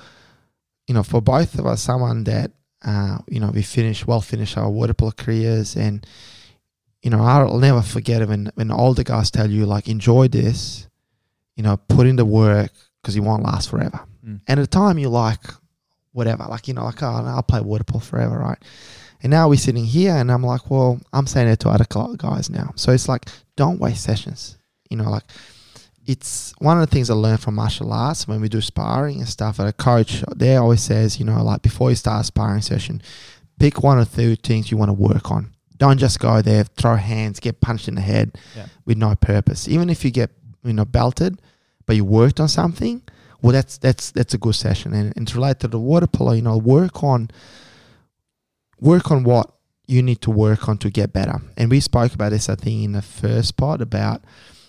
you 0.87 0.95
know, 0.95 1.03
for 1.03 1.21
both 1.21 1.59
of 1.59 1.67
us, 1.67 1.83
someone 1.83 2.25
that 2.25 2.53
uh, 2.85 3.19
you 3.29 3.41
know 3.41 3.51
we 3.51 3.63
finished 3.63 4.07
well, 4.07 4.21
finished 4.21 4.57
our 4.57 4.71
water 4.71 4.95
polo 4.95 5.13
careers, 5.13 5.77
and 5.77 6.07
you 7.03 7.11
know, 7.11 7.23
I'll 7.23 7.59
never 7.59 7.83
forget 7.83 8.23
it 8.23 8.29
when 8.29 8.51
when 8.55 8.71
older 8.71 9.03
guys 9.03 9.31
tell 9.31 9.51
you 9.51 9.67
like, 9.67 9.89
enjoy 9.89 10.29
this, 10.29 10.89
you 11.57 11.63
know, 11.63 11.77
put 11.77 12.07
in 12.07 12.17
the 12.17 12.25
work 12.25 12.73
because 13.03 13.17
it 13.17 13.21
won't 13.21 13.43
last 13.43 13.71
forever. 13.71 14.01
Mm. 14.25 14.41
And 14.47 14.61
at 14.61 14.63
the 14.63 14.67
time, 14.67 14.99
you're 14.99 15.11
like, 15.11 15.45
whatever, 16.13 16.45
like 16.49 16.69
you 16.69 16.75
know, 16.75 16.85
like 16.85 17.03
oh, 17.03 17.25
I'll 17.27 17.43
play 17.43 17.61
water 17.61 17.85
polo 17.85 18.01
forever, 18.01 18.39
right? 18.39 18.59
And 19.23 19.31
now 19.31 19.49
we're 19.49 19.57
sitting 19.57 19.85
here, 19.85 20.15
and 20.15 20.31
I'm 20.31 20.43
like, 20.45 20.71
well, 20.71 21.01
I'm 21.13 21.27
saying 21.27 21.49
it 21.49 21.59
to 21.61 21.69
other 21.71 21.85
guys 22.17 22.49
now. 22.51 22.73
So 22.77 22.93
it's 22.93 23.09
like, 23.09 23.27
don't 23.57 23.81
waste 23.81 24.05
sessions. 24.05 24.57
You 24.91 24.97
know, 24.97 25.11
like 25.11 25.25
it's 26.07 26.55
one 26.59 26.81
of 26.81 26.89
the 26.89 26.95
things 26.95 27.11
I 27.11 27.15
learned 27.15 27.41
from 27.41 27.57
martial 27.57 27.93
arts 27.93 28.27
when 28.27 28.41
we 28.41 28.49
do 28.49 28.61
sparring 28.61 29.19
and 29.19 29.29
stuff. 29.29 29.59
And 29.59 29.69
a 29.69 29.73
coach 29.73 30.25
there 30.37 30.61
always 30.61 30.83
says, 30.83 31.19
you 31.19 31.27
know, 31.27 31.43
like 31.43 31.63
before 31.63 31.91
you 31.91 31.97
start 31.97 32.23
a 32.23 32.25
sparring 32.25 32.63
session, 32.63 33.03
pick 33.59 33.83
one 33.83 33.99
or 33.99 34.05
two 34.07 34.37
things 34.37 34.71
you 34.71 34.77
want 34.77 34.89
to 34.89 34.95
work 34.95 35.31
on. 35.31 35.53
Don't 35.77 35.99
just 35.99 36.19
go 36.19 36.41
there, 36.43 36.65
throw 36.65 36.97
hands, 36.97 37.41
get 37.41 37.61
punched 37.61 37.89
in 37.89 37.95
the 37.97 38.01
head 38.01 38.39
Yeah. 38.57 38.67
with 38.87 38.97
no 38.99 39.15
purpose. 39.17 39.69
Even 39.69 39.91
if 39.91 40.05
you 40.05 40.11
get, 40.11 40.31
you 40.65 40.73
know, 40.73 40.85
belted, 40.85 41.41
but 41.87 41.95
you 41.95 42.05
worked 42.05 42.41
on 42.41 42.49
something, 42.49 43.03
well, 43.43 43.53
that's 43.53 43.79
that's 43.79 44.11
that's 44.11 44.35
a 44.35 44.39
good 44.39 44.55
session. 44.55 44.95
And, 44.95 45.13
and 45.17 45.29
to 45.29 45.35
relate 45.37 45.61
to 45.61 45.69
the 45.69 45.79
water 45.79 46.07
polo, 46.07 46.33
you 46.33 46.43
know, 46.43 46.57
work 46.57 47.05
on 47.05 47.29
work 48.81 49.11
on 49.11 49.25
what 49.25 49.53
you 49.87 50.03
need 50.03 50.21
to 50.23 50.31
work 50.31 50.69
on 50.69 50.79
to 50.79 50.91
get 50.91 51.13
better. 51.13 51.41
And 51.57 51.71
we 51.71 51.81
spoke 51.81 52.15
about 52.15 52.31
this, 52.31 52.49
I 52.49 52.55
think, 52.55 52.85
in 52.85 52.93
the 52.93 53.03
first 53.03 53.57
part 53.57 53.81
about 53.81 54.23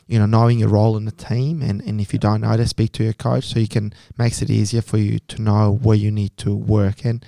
you 0.07 0.17
know 0.17 0.25
knowing 0.25 0.57
your 0.59 0.69
role 0.69 0.97
in 0.97 1.05
the 1.05 1.11
team, 1.11 1.61
and 1.61 1.81
and 1.81 2.01
if 2.01 2.13
you 2.13 2.19
don't 2.19 2.41
know 2.41 2.55
that, 2.55 2.67
speak 2.67 2.93
to 2.93 3.03
your 3.03 3.13
coach 3.13 3.45
so 3.45 3.59
you 3.59 3.67
can 3.67 3.93
makes 4.17 4.41
it 4.41 4.49
easier 4.49 4.81
for 4.81 4.97
you 4.97 5.19
to 5.19 5.41
know 5.41 5.71
where 5.71 5.97
you 5.97 6.09
need 6.09 6.35
to 6.37 6.55
work. 6.55 7.05
And 7.05 7.23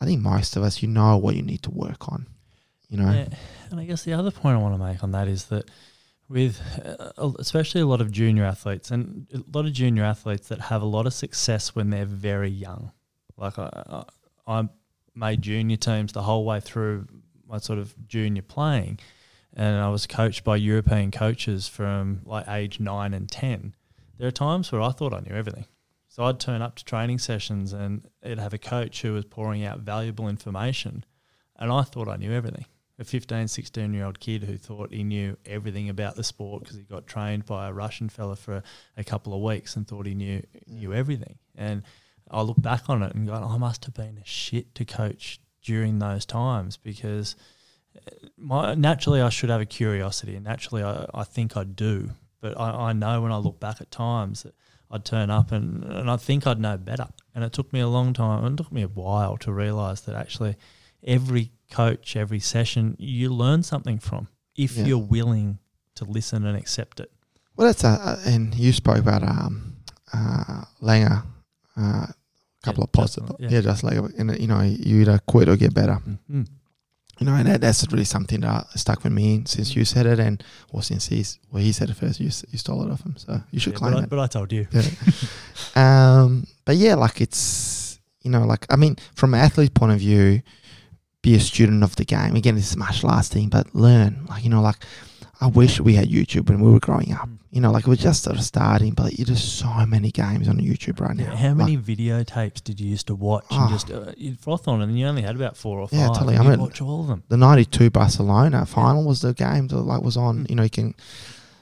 I 0.00 0.04
think 0.04 0.20
most 0.20 0.56
of 0.56 0.62
us, 0.62 0.82
you 0.82 0.88
know, 0.88 1.16
what 1.16 1.36
you 1.36 1.42
need 1.42 1.62
to 1.62 1.70
work 1.70 2.08
on. 2.08 2.26
You 2.88 2.98
know, 2.98 3.10
Yeah, 3.10 3.28
and 3.70 3.80
I 3.80 3.84
guess 3.84 4.04
the 4.04 4.14
other 4.14 4.30
point 4.30 4.58
I 4.58 4.60
want 4.60 4.74
to 4.74 4.84
make 4.84 5.02
on 5.02 5.12
that 5.12 5.28
is 5.28 5.46
that 5.46 5.70
with 6.28 6.60
uh, 6.84 7.30
especially 7.38 7.80
a 7.80 7.86
lot 7.86 8.00
of 8.00 8.10
junior 8.10 8.44
athletes 8.44 8.90
and 8.90 9.26
a 9.32 9.56
lot 9.56 9.64
of 9.64 9.72
junior 9.72 10.04
athletes 10.04 10.48
that 10.48 10.60
have 10.60 10.82
a 10.82 10.86
lot 10.86 11.06
of 11.06 11.14
success 11.14 11.74
when 11.74 11.90
they're 11.90 12.04
very 12.04 12.50
young. 12.50 12.92
Like 13.36 13.58
I, 13.58 14.04
I, 14.46 14.60
I 14.60 14.68
made 15.18 15.42
junior 15.42 15.76
teams 15.76 16.12
the 16.12 16.22
whole 16.22 16.44
way 16.44 16.60
through 16.60 17.06
my 17.46 17.58
sort 17.58 17.78
of 17.78 17.94
junior 18.06 18.42
playing, 18.42 18.98
and 19.54 19.76
I 19.76 19.88
was 19.88 20.06
coached 20.06 20.44
by 20.44 20.56
European 20.56 21.10
coaches 21.10 21.68
from 21.68 22.20
like 22.24 22.48
age 22.48 22.80
nine 22.80 23.14
and 23.14 23.28
ten. 23.28 23.74
There 24.18 24.28
are 24.28 24.32
times 24.32 24.70
where 24.70 24.82
I 24.82 24.90
thought 24.90 25.14
I 25.14 25.20
knew 25.20 25.34
everything. 25.34 25.66
So 26.08 26.24
I'd 26.24 26.40
turn 26.40 26.62
up 26.62 26.74
to 26.76 26.84
training 26.84 27.18
sessions 27.18 27.72
and 27.72 28.08
it'd 28.22 28.40
have 28.40 28.54
a 28.54 28.58
coach 28.58 29.02
who 29.02 29.12
was 29.12 29.24
pouring 29.24 29.64
out 29.64 29.80
valuable 29.80 30.28
information, 30.28 31.04
and 31.56 31.72
I 31.72 31.82
thought 31.82 32.08
I 32.08 32.16
knew 32.16 32.32
everything 32.32 32.66
a 32.98 33.04
15, 33.04 33.48
16 33.48 33.94
year 33.94 34.04
old 34.04 34.18
kid 34.18 34.42
who 34.42 34.56
thought 34.56 34.92
he 34.92 35.04
knew 35.04 35.36
everything 35.46 35.88
about 35.88 36.16
the 36.16 36.24
sport 36.24 36.64
because 36.64 36.76
he 36.76 36.82
got 36.82 37.06
trained 37.06 37.46
by 37.46 37.68
a 37.68 37.72
Russian 37.72 38.08
fella 38.08 38.36
for 38.36 38.62
a 38.96 39.04
couple 39.04 39.32
of 39.34 39.40
weeks 39.40 39.76
and 39.76 39.86
thought 39.86 40.06
he 40.06 40.14
knew 40.14 40.42
knew 40.66 40.92
everything. 40.92 41.38
And 41.54 41.82
I 42.30 42.42
look 42.42 42.60
back 42.60 42.88
on 42.88 43.02
it 43.02 43.14
and 43.14 43.26
go, 43.26 43.34
I 43.34 43.56
must 43.58 43.84
have 43.86 43.94
been 43.94 44.18
a 44.18 44.24
shit 44.26 44.74
to 44.76 44.84
coach 44.84 45.40
during 45.62 45.98
those 45.98 46.24
times 46.26 46.76
because 46.76 47.36
uh, 47.96 48.26
my, 48.36 48.74
naturally 48.74 49.20
I 49.20 49.28
should 49.28 49.50
have 49.50 49.60
a 49.60 49.66
curiosity 49.66 50.34
and 50.34 50.44
naturally 50.44 50.82
I, 50.82 51.06
I 51.14 51.24
think 51.24 51.56
I 51.56 51.64
do. 51.64 52.10
But 52.40 52.58
I, 52.58 52.90
I 52.90 52.92
know 52.92 53.20
when 53.22 53.32
I 53.32 53.36
look 53.38 53.58
back 53.58 53.80
at 53.80 53.90
times 53.90 54.44
that 54.44 54.54
I'd 54.90 55.04
turn 55.04 55.30
up 55.30 55.52
and, 55.52 55.84
and 55.84 56.10
I 56.10 56.16
think 56.16 56.46
I'd 56.46 56.60
know 56.60 56.76
better. 56.76 57.08
And 57.34 57.44
it 57.44 57.52
took 57.52 57.72
me 57.72 57.80
a 57.80 57.88
long 57.88 58.12
time, 58.12 58.44
it 58.44 58.56
took 58.56 58.72
me 58.72 58.82
a 58.82 58.88
while 58.88 59.36
to 59.38 59.52
realise 59.52 60.00
that 60.02 60.14
actually 60.14 60.56
every 61.04 61.50
coach, 61.70 62.16
every 62.16 62.40
session, 62.40 62.96
you 62.98 63.32
learn 63.32 63.62
something 63.62 63.98
from 63.98 64.28
if 64.56 64.76
Yeah. 64.76 64.84
you're 64.86 64.98
willing 64.98 65.58
to 65.96 66.04
listen 66.04 66.46
and 66.46 66.56
accept 66.56 67.00
it. 67.00 67.10
Well, 67.56 67.66
that's 67.66 67.82
a, 67.84 67.88
uh, 67.88 68.16
and 68.24 68.54
you 68.54 68.72
spoke 68.72 68.98
about 68.98 69.22
um, 69.24 69.76
uh, 70.12 70.62
Langer, 70.80 71.24
uh, 71.76 72.06
couple 72.68 72.82
Yeah, 72.82 72.84
of 72.84 72.92
positive, 72.92 73.30
yeah. 73.40 73.48
yeah. 73.50 73.60
just 73.62 73.82
like 73.84 73.94
you 74.40 74.46
know, 74.46 74.60
you 74.62 75.00
either 75.02 75.18
quit 75.26 75.48
or 75.48 75.56
get 75.56 75.74
better. 75.74 75.98
Mm. 76.30 76.46
You 77.20 77.26
know, 77.26 77.34
and 77.34 77.48
that, 77.48 77.60
that's 77.60 77.84
really 77.90 78.04
something 78.04 78.40
that 78.42 78.66
stuck 78.78 79.02
with 79.02 79.12
me 79.12 79.42
since 79.44 79.74
you 79.74 79.84
said 79.84 80.06
it, 80.06 80.20
and 80.20 80.42
or 80.70 80.82
since 80.84 81.08
he's 81.08 81.38
well, 81.50 81.60
he 81.62 81.72
said 81.72 81.90
it 81.90 81.96
first. 81.96 82.20
You 82.20 82.30
you 82.52 82.58
stole 82.58 82.82
it 82.86 82.92
off 82.92 83.02
him, 83.04 83.16
so 83.16 83.40
you 83.50 83.58
should 83.58 83.72
Yeah, 83.72 83.78
claim 83.80 83.92
but, 83.94 84.00
I, 84.00 84.02
it. 84.04 84.10
but 84.10 84.18
I 84.20 84.26
told 84.28 84.52
you. 84.52 84.66
Um, 85.74 86.46
but 86.64 86.76
yeah, 86.76 86.94
like 86.94 87.20
it's 87.20 87.98
you 88.22 88.30
know, 88.30 88.44
like 88.44 88.66
I 88.70 88.76
mean, 88.76 88.96
from 89.14 89.34
an 89.34 89.40
athlete 89.40 89.74
point 89.74 89.92
of 89.92 89.98
view, 89.98 90.42
be 91.22 91.34
a 91.34 91.40
student 91.40 91.82
of 91.82 91.96
the 91.96 92.04
game. 92.04 92.36
Again, 92.36 92.56
it's 92.56 92.74
a 92.74 92.78
martial 92.78 93.10
arts 93.10 93.28
thing, 93.28 93.48
but 93.48 93.74
learn. 93.74 94.26
Like 94.28 94.44
you 94.44 94.50
know, 94.50 94.62
like 94.62 94.76
I 95.40 95.46
wish 95.46 95.80
we 95.80 95.94
had 95.94 96.08
YouTube 96.08 96.48
when 96.48 96.60
we 96.60 96.70
were 96.70 96.80
growing 96.80 97.12
up. 97.12 97.28
Mm. 97.28 97.38
You 97.50 97.60
know, 97.60 97.70
like 97.70 97.84
it 97.86 97.88
was 97.88 98.00
just 98.00 98.24
sort 98.24 98.36
of 98.36 98.42
starting, 98.42 98.92
but 98.92 99.12
there's 99.16 99.42
so 99.42 99.86
many 99.86 100.10
games 100.10 100.48
on 100.48 100.58
YouTube 100.58 101.00
right 101.00 101.16
now. 101.16 101.34
How 101.34 101.48
Like, 101.48 101.56
many 101.56 101.76
videotapes 101.76 102.62
did 102.62 102.80
you 102.80 102.90
used 102.90 103.06
to 103.06 103.14
watch 103.14 103.44
Oh. 103.50 103.60
and 103.62 103.70
just 103.70 103.90
uh, 103.90 104.12
you'd 104.16 104.38
froth 104.40 104.66
on, 104.68 104.82
and 104.82 104.98
you 104.98 105.06
only 105.06 105.22
had 105.22 105.36
about 105.36 105.56
four 105.56 105.78
or 105.80 105.88
five. 105.88 105.98
Yeah, 106.00 106.08
totally. 106.08 106.36
I 106.36 106.42
mean- 106.42 106.60
watch 106.60 106.80
all 106.82 107.02
of 107.02 107.06
them. 107.06 107.22
the 107.28 107.36
'92 107.36 107.90
Barcelona 107.90 108.66
final 108.66 109.04
was 109.04 109.20
the 109.22 109.32
game 109.32 109.68
that 109.68 109.76
like 109.80 110.02
was 110.02 110.16
on. 110.16 110.44
Mm. 110.44 110.50
You 110.50 110.56
know, 110.56 110.62
you 110.64 110.70
can. 110.70 110.94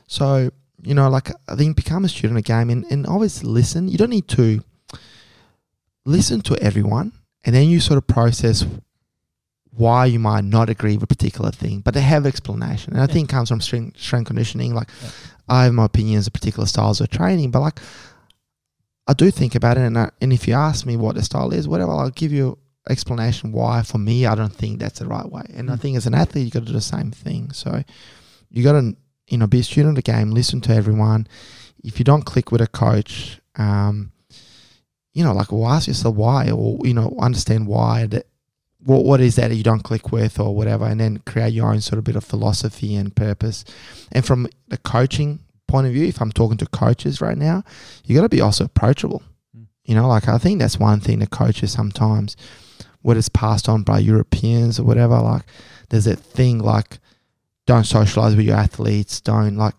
So 0.07 0.51
you 0.83 0.95
know, 0.95 1.09
like 1.11 1.31
I 1.49 1.55
think 1.57 1.77
become 1.77 2.05
a 2.05 2.09
student 2.09 2.39
of 2.39 2.45
game 2.45 2.71
and, 2.71 2.85
and 2.91 3.07
always 3.07 3.45
listen. 3.45 3.89
You 3.89 3.99
don't 3.99 4.11
need 4.11 4.29
to 4.29 4.63
listen 6.05 6.41
to 6.43 6.57
everyone, 6.63 7.13
and 7.45 7.55
then 7.55 7.69
you 7.69 7.81
sort 7.81 7.99
of 7.99 8.07
process 8.07 8.65
why 9.77 10.07
you 10.07 10.19
might 10.19 10.45
not 10.45 10.71
agree 10.71 10.95
with 10.95 11.05
a 11.05 11.07
particular 11.07 11.51
thing, 11.51 11.81
but 11.81 11.95
they 11.95 12.01
have 12.01 12.27
explanation. 12.27 12.93
And 12.93 13.01
I 13.03 13.07
Yeah. 13.07 13.13
think 13.15 13.29
it 13.29 13.33
comes 13.33 13.49
from 13.49 13.61
strength, 13.61 13.99
strength 14.01 14.27
conditioning. 14.29 14.75
Like 14.75 14.89
Yeah. 15.03 15.11
I 15.49 15.65
have 15.65 15.75
my 15.75 15.85
opinions 15.85 16.27
of 16.27 16.33
particular 16.33 16.67
styles 16.67 17.01
of 17.01 17.11
training, 17.11 17.51
but 17.51 17.61
like 17.61 17.81
I 19.07 19.13
do 19.13 19.31
think 19.31 19.55
about 19.55 19.77
it, 19.79 19.83
and 19.83 19.97
I, 19.99 20.11
and 20.21 20.33
if 20.33 20.49
you 20.49 20.55
ask 20.55 20.85
me 20.85 20.97
what 20.97 21.15
the 21.15 21.23
style 21.23 21.53
is, 21.53 21.69
whatever, 21.69 21.93
I'll 21.93 22.11
give 22.11 22.33
you 22.33 22.59
explanation 22.89 23.53
why. 23.53 23.83
For 23.83 23.99
me, 23.99 24.27
I 24.27 24.35
don't 24.35 24.53
think 24.55 24.81
that's 24.81 24.99
the 24.99 25.07
right 25.07 25.31
way, 25.31 25.45
and 25.55 25.71
I 25.71 25.75
Mm. 25.77 25.81
think 25.81 25.97
as 25.97 26.07
an 26.07 26.15
athlete, 26.15 26.45
you 26.45 26.51
got 26.51 26.61
to 26.61 26.67
do 26.67 26.73
the 26.73 26.81
same 26.81 27.11
thing. 27.13 27.53
So 27.53 27.85
you 28.51 28.63
got 28.65 28.73
to 28.73 28.97
you 29.29 29.39
know 29.39 29.47
be 29.47 29.61
a 29.61 29.65
student 29.65 29.97
of 29.97 30.05
the 30.05 30.11
game, 30.13 30.31
listen 30.33 30.61
to 30.63 30.75
everyone. 30.75 31.27
If 31.85 31.99
you 32.01 32.05
don't 32.05 32.23
click 32.25 32.51
with 32.51 32.61
a 32.61 32.67
coach, 32.67 33.41
um, 33.57 34.11
you 35.15 35.23
know, 35.23 35.33
like 35.33 35.53
well, 35.53 35.69
ask 35.69 35.87
yourself 35.87 36.17
why, 36.17 36.51
or 36.51 36.79
you 36.85 36.95
know, 36.95 37.15
understand 37.21 37.67
why 37.69 38.07
that. 38.07 38.27
What 38.87 39.05
what 39.05 39.21
is 39.21 39.35
that 39.35 39.55
you 39.55 39.65
don't 39.65 39.83
click 39.83 40.13
with, 40.13 40.39
or 40.39 40.55
whatever, 40.55 40.85
and 40.87 41.01
then 41.01 41.19
create 41.27 41.53
your 41.53 41.71
own 41.73 41.81
sort 41.81 41.99
of 41.99 42.05
bit 42.05 42.15
of 42.15 42.25
philosophy 42.25 42.95
and 42.95 43.15
purpose. 43.15 43.65
And 44.13 44.25
from 44.25 44.47
the 44.69 44.79
coaching 44.79 45.41
point 45.67 45.89
of 45.89 45.93
view, 45.93 46.07
if 46.07 46.21
I'm 46.23 46.31
talking 46.31 46.57
to 46.59 46.67
coaches 46.67 47.21
right 47.21 47.37
now, 47.37 47.65
you 48.05 48.15
got 48.15 48.23
to 48.23 48.29
be 48.29 48.41
also 48.41 48.65
approachable. 48.65 49.23
Mm. 49.57 49.67
You 49.85 49.97
know, 49.97 50.07
like 50.07 50.29
I 50.29 50.39
think 50.39 50.61
that's 50.61 50.79
one 50.79 51.01
thing 51.01 51.19
that 51.19 51.31
coaches 51.31 51.73
sometimes, 51.73 52.37
what 53.03 53.17
is 53.17 53.29
passed 53.29 53.69
on 53.69 53.83
by 53.83 53.99
Europeans 53.99 54.79
or 54.79 54.85
whatever. 54.85 55.19
Like, 55.19 55.47
there's 55.89 56.05
that 56.05 56.21
thing 56.21 56.61
like, 56.61 56.99
don't 57.67 57.85
socialize 57.85 58.37
with 58.37 58.47
your 58.47 58.57
athletes. 58.57 59.21
Don't 59.21 59.57
like, 59.57 59.75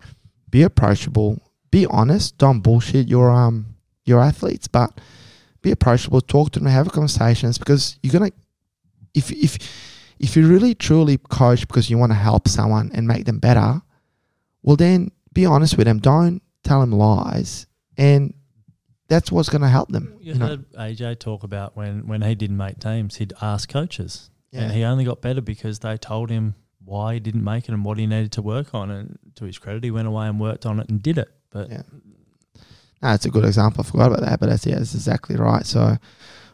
be 0.50 0.62
approachable. 0.62 1.40
Be 1.70 1.86
honest. 1.86 2.36
Don't 2.36 2.60
bullshit 2.60 3.08
your 3.08 3.30
um 3.30 3.74
your 4.04 4.20
athletes, 4.20 4.68
but 4.68 5.00
be 5.62 5.70
approachable. 5.70 6.20
Talk 6.20 6.52
to 6.52 6.60
them. 6.60 6.68
Have 6.68 6.92
conversations 6.92 7.56
because 7.56 7.98
you're 8.02 8.12
gonna 8.12 8.32
if 9.14 9.30
if 9.30 9.58
if 10.18 10.36
you 10.36 10.46
really 10.48 10.74
truly 10.74 11.18
coach 11.18 11.66
because 11.66 11.88
you 11.90 11.98
want 11.98 12.10
to 12.12 12.16
help 12.18 12.48
someone 12.48 12.90
and 12.94 13.06
make 13.06 13.24
them 13.24 13.38
better, 13.38 13.82
well 14.62 14.76
then 14.76 15.10
be 15.32 15.46
honest 15.46 15.76
with 15.76 15.86
them. 15.86 15.98
Don't 15.98 16.42
tell 16.64 16.80
them 16.80 16.92
lies, 16.92 17.66
and 17.96 18.34
that's 19.08 19.30
what's 19.32 19.48
going 19.48 19.62
to 19.62 19.68
help 19.68 19.88
them. 19.90 20.14
You, 20.20 20.32
You 20.34 20.38
know, 20.38 20.46
heard 20.48 20.70
AJ 20.72 21.18
talk 21.20 21.42
about 21.42 21.76
when, 21.76 22.06
when 22.06 22.20
he 22.22 22.34
didn't 22.34 22.56
make 22.58 22.78
teams, 22.78 23.16
he'd 23.16 23.32
ask 23.40 23.68
coaches. 23.68 24.30
yeah, 24.52 24.62
And 24.62 24.72
he 24.72 24.84
only 24.84 25.04
got 25.04 25.22
better 25.22 25.40
because 25.40 25.78
they 25.78 25.96
told 25.96 26.28
him 26.28 26.54
why 26.84 27.14
he 27.14 27.20
didn't 27.20 27.42
make 27.44 27.68
it 27.68 27.72
and 27.72 27.84
what 27.86 27.96
he 27.98 28.06
needed 28.06 28.32
to 28.32 28.42
work 28.42 28.74
on. 28.74 28.90
And 28.90 29.18
to 29.36 29.44
his 29.46 29.56
credit, 29.58 29.82
he 29.84 29.90
went 29.90 30.08
away 30.08 30.26
and 30.26 30.38
worked 30.38 30.66
on 30.66 30.78
it 30.78 30.90
and 30.90 31.02
did 31.02 31.16
it. 31.16 31.30
But 31.50 31.70
Yeah. 31.70 31.82
no, 33.02 33.12
it's 33.14 33.24
a 33.24 33.30
good 33.30 33.44
example. 33.46 33.82
I 33.86 33.90
forgot 33.90 34.08
about 34.12 34.20
that, 34.20 34.40
but 34.40 34.50
that's 34.50 34.66
yeah, 34.66 34.76
that's 34.76 34.94
exactly 34.94 35.36
right. 35.36 35.64
So, 35.64 35.96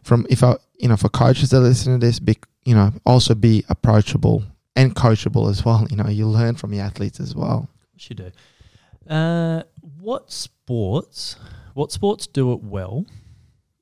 from 0.04 0.26
if 0.30 0.44
I 0.44 0.56
you 0.78 0.88
know 0.88 0.96
for 0.96 1.08
coaches 1.08 1.50
that 1.50 1.60
listen 1.60 1.98
to 1.98 2.06
this, 2.06 2.20
be 2.20 2.38
you 2.64 2.74
know 2.74 2.92
also 3.04 3.34
be 3.34 3.64
approachable 3.68 4.44
and 4.76 4.94
coachable 4.94 5.50
as 5.50 5.64
well. 5.64 5.86
You 5.90 5.96
know, 5.96 6.08
you 6.08 6.26
learn 6.26 6.56
from 6.56 6.72
your 6.72 6.84
athletes 6.84 7.20
as 7.20 7.34
well. 7.34 7.68
course 7.92 8.10
you 8.10 8.16
do. 8.16 9.12
Uh, 9.12 9.62
what 10.00 10.32
sports? 10.32 11.36
What 11.74 11.92
sports 11.92 12.26
do 12.26 12.52
it 12.52 12.62
well? 12.62 13.06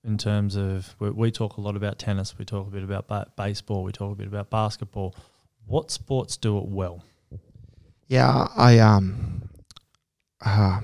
In 0.04 0.18
terms 0.18 0.56
of, 0.56 0.96
we, 0.98 1.10
we 1.10 1.30
talk 1.30 1.58
a 1.58 1.60
lot 1.60 1.76
about 1.76 1.98
tennis. 1.98 2.36
We 2.36 2.44
talk 2.44 2.66
a 2.66 2.70
bit 2.70 2.82
about 2.82 3.06
ba- 3.06 3.30
baseball. 3.36 3.84
We 3.84 3.92
talk 3.92 4.12
a 4.12 4.16
bit 4.16 4.26
about 4.26 4.50
basketball. 4.50 5.14
What 5.66 5.90
sports 5.90 6.36
do 6.36 6.58
it 6.58 6.66
well? 6.66 7.04
Yeah, 8.08 8.48
I 8.56 8.78
um, 8.78 9.48
uh, 10.44 10.80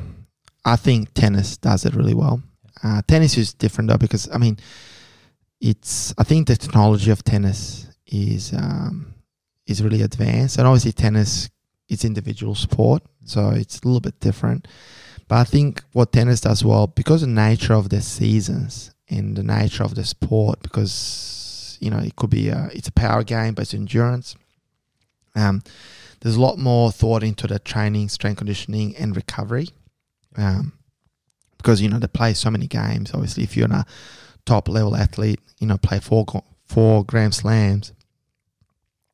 I 0.64 0.76
think 0.76 1.12
tennis 1.14 1.56
does 1.56 1.84
it 1.84 1.94
really 1.94 2.14
well. 2.14 2.42
Uh, 2.82 3.02
tennis 3.08 3.36
is 3.36 3.52
different 3.52 3.90
though 3.90 3.98
because 3.98 4.30
I 4.30 4.38
mean, 4.38 4.56
it's 5.60 6.14
I 6.18 6.24
think 6.24 6.46
the 6.46 6.56
technology 6.56 7.10
of 7.10 7.24
tennis 7.24 7.86
is 8.06 8.52
um, 8.52 9.14
is 9.66 9.82
really 9.82 10.02
advanced, 10.02 10.58
and 10.58 10.66
obviously 10.66 10.92
tennis 10.92 11.50
it's 11.88 12.04
individual 12.04 12.54
sport, 12.54 13.02
so 13.24 13.50
it's 13.50 13.80
a 13.80 13.86
little 13.86 14.00
bit 14.00 14.20
different. 14.20 14.68
But 15.26 15.36
I 15.36 15.44
think 15.44 15.82
what 15.92 16.12
tennis 16.12 16.40
does 16.40 16.64
well 16.64 16.86
because 16.86 17.22
of 17.22 17.28
the 17.28 17.34
nature 17.34 17.74
of 17.74 17.88
the 17.88 18.00
seasons 18.00 18.92
and 19.08 19.36
the 19.36 19.42
nature 19.42 19.84
of 19.84 19.94
the 19.94 20.04
sport, 20.04 20.60
because 20.62 21.78
you 21.80 21.90
know 21.90 21.98
it 21.98 22.16
could 22.16 22.30
be 22.30 22.48
a, 22.48 22.68
it's 22.72 22.88
a 22.88 22.92
power 22.92 23.24
game, 23.24 23.54
but 23.54 23.62
it's 23.62 23.74
endurance. 23.74 24.36
Um, 25.34 25.62
there's 26.20 26.36
a 26.36 26.40
lot 26.40 26.58
more 26.58 26.90
thought 26.90 27.22
into 27.22 27.46
the 27.46 27.58
training, 27.58 28.08
strength 28.08 28.38
conditioning, 28.38 28.96
and 28.96 29.14
recovery. 29.14 29.68
Um, 30.36 30.72
because 31.58 31.80
you 31.82 31.88
know 31.88 31.98
they 31.98 32.06
play 32.06 32.34
so 32.34 32.50
many 32.50 32.66
games. 32.66 33.12
Obviously, 33.12 33.42
if 33.42 33.56
you're 33.56 33.66
a 33.66 33.84
top 34.48 34.68
level 34.68 34.96
athlete, 34.96 35.40
you 35.58 35.66
know 35.66 35.76
play 35.76 36.00
four 36.00 36.24
four 36.64 37.04
Grand 37.04 37.34
Slams, 37.34 37.92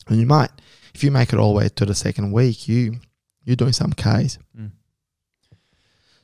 and 0.08 0.18
you 0.20 0.26
might, 0.26 0.50
if 0.94 1.02
you 1.02 1.10
make 1.10 1.32
it 1.32 1.38
all 1.38 1.52
the 1.52 1.58
way 1.58 1.68
to 1.68 1.84
the 1.84 1.94
second 1.94 2.32
week, 2.32 2.68
you 2.68 3.00
you're 3.44 3.56
doing 3.56 3.72
some 3.72 3.92
Ks. 3.92 4.38
Mm. 4.58 4.70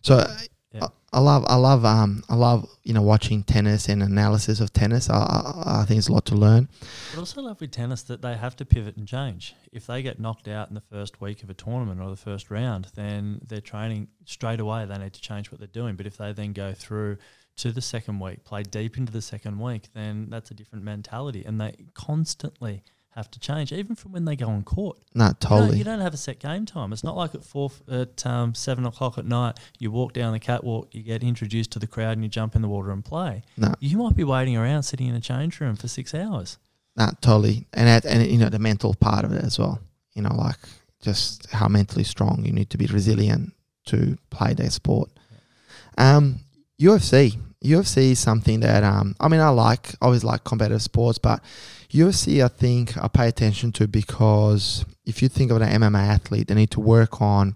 So 0.03 0.27
Yeah. 0.73 0.85
I, 0.85 0.89
I 1.13 1.19
love 1.19 1.45
I 1.49 1.57
love 1.57 1.85
um 1.85 2.23
I 2.29 2.37
love 2.37 2.69
you 2.85 2.95
know 2.95 3.03
watching 3.03 3.43
tennis 3.43 3.89
and 3.89 4.01
analysis 4.01 4.61
of 4.61 4.73
tennis. 4.73 5.11
I 5.11 5.17
I, 5.17 5.81
I 5.81 5.85
think 5.85 5.99
it's 5.99 6.09
a 6.09 6.13
lot 6.13 6.25
to 6.27 6.37
learn. 6.37 6.69
But 7.11 7.19
also 7.19 7.43
love 7.43 7.61
with 7.61 7.73
tennis 7.73 8.03
that 8.05 8.23
they 8.23 8.37
have 8.37 8.55
to 8.57 8.65
pivot 8.65 8.97
and 8.97 9.09
change. 9.09 9.55
If 9.73 9.89
they 9.89 10.03
get 10.03 10.21
knocked 10.21 10.47
out 10.47 10.69
in 10.69 10.75
the 10.77 10.81
first 10.81 11.21
week 11.21 11.43
of 11.43 11.51
a 11.51 11.55
tournament 11.55 12.01
or 12.01 12.11
the 12.11 12.17
first 12.17 12.49
round, 12.51 12.87
then 12.95 13.41
their 13.45 13.61
training 13.61 14.09
straight 14.25 14.61
away 14.61 14.87
they 14.87 14.99
need 14.99 15.13
to 15.15 15.21
change 15.21 15.51
what 15.51 15.59
they're 15.59 15.81
doing. 15.83 15.97
But 15.97 16.07
if 16.07 16.17
they 16.17 16.33
then 16.33 16.53
go 16.53 16.73
through 16.73 17.19
to 17.57 17.73
the 17.73 17.81
second 17.83 18.21
week, 18.21 18.45
play 18.45 18.63
deep 18.63 18.97
into 18.97 19.13
the 19.13 19.23
second 19.23 19.59
week, 19.59 19.89
then 19.95 20.29
that's 20.31 20.51
a 20.51 20.55
different 20.55 20.85
mentality, 20.85 21.45
and 21.45 21.61
they 21.61 21.75
constantly 21.95 22.83
have 23.15 23.29
to 23.33 23.41
change, 23.41 23.73
even 23.73 23.97
from 23.97 24.13
when 24.13 24.25
they 24.25 24.37
go 24.37 24.47
on 24.49 24.63
court. 24.63 24.97
No, 25.15 25.25
You 25.25 25.29
don't- 25.31 25.41
totally. 25.41 25.79
You 25.79 25.85
don't, 25.85 26.01
have 26.01 26.15
a 26.15 26.17
set 26.17 26.39
game 26.39 26.65
time. 26.65 26.93
It's 26.93 27.03
not 27.03 27.17
like 27.17 27.35
at 27.35 27.45
four 27.45 27.71
at 27.91 28.25
um, 28.25 28.55
seven 28.55 28.87
o'clock 28.87 29.19
at 29.19 29.27
night. 29.27 29.59
You 29.81 29.91
walk 29.91 30.13
down 30.13 30.33
the 30.33 30.39
catwalk, 30.39 30.95
you 30.95 31.03
get 31.03 31.25
introduced 31.25 31.73
to 31.73 31.79
the 31.81 31.89
crowd, 31.89 32.13
and 32.13 32.23
you 32.23 32.29
jump 32.31 32.55
in 32.55 32.63
the 32.63 32.69
water 32.69 32.93
and 32.93 33.05
play. 33.05 33.43
No. 33.57 33.75
You 33.81 33.97
might 33.99 34.15
be 34.15 34.25
waiting 34.25 34.57
around, 34.57 34.85
sitting 34.85 35.09
in 35.09 35.15
a 35.17 35.21
change 35.21 35.61
room 35.61 35.75
for 35.77 35.89
six 35.89 36.15
hours. 36.15 36.59
No, 36.97 37.11
totally, 37.21 37.67
and 37.75 37.89
that, 37.89 38.05
and 38.07 38.25
you 38.31 38.39
know 38.39 38.49
the 38.49 38.59
mental 38.59 38.95
part 38.95 39.25
of 39.25 39.33
it 39.33 39.43
as 39.45 39.59
well. 39.59 39.81
You 40.15 40.23
know, 40.23 40.35
like 40.35 40.57
just 41.03 41.51
how 41.51 41.67
mentally 41.69 42.05
strong 42.05 42.45
you 42.45 42.53
need 42.53 42.71
to 42.71 42.79
be 42.79 42.87
resilient 42.87 43.53
to 43.87 44.19
play 44.31 44.55
that 44.55 44.71
sport. 44.73 45.11
Um, 45.99 46.41
UFC, 46.81 47.37
UFC 47.63 48.13
is 48.13 48.19
something 48.19 48.61
that 48.61 48.83
um, 48.83 49.15
I 49.21 49.29
mean, 49.29 49.41
I 49.41 49.51
like. 49.51 49.91
I 50.01 50.07
always 50.07 50.25
like 50.25 50.45
competitive 50.45 50.83
sports, 50.83 51.19
but 51.19 51.43
UFC, 51.91 52.43
I 52.43 52.49
think 52.49 52.97
I 52.97 53.09
pay 53.09 53.29
attention 53.29 53.73
to 53.73 53.87
because 53.87 54.85
if 55.05 55.23
you 55.23 55.29
think 55.29 55.51
of 55.51 55.61
an 55.61 55.69
MMA 55.83 56.07
athlete, 56.09 56.49
they 56.49 56.55
need 56.55 56.71
to 56.71 56.81
work 56.81 57.21
on 57.21 57.55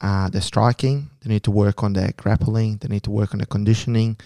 uh, 0.00 0.28
their 0.30 0.40
striking, 0.40 1.10
they 1.20 1.28
need 1.28 1.44
to 1.44 1.52
work 1.52 1.84
on 1.84 1.92
their 1.92 2.10
grappling, 2.16 2.78
they 2.78 2.88
need 2.88 3.04
to 3.04 3.10
work 3.10 3.32
on 3.32 3.38
their 3.38 3.46
conditioning, 3.46 4.16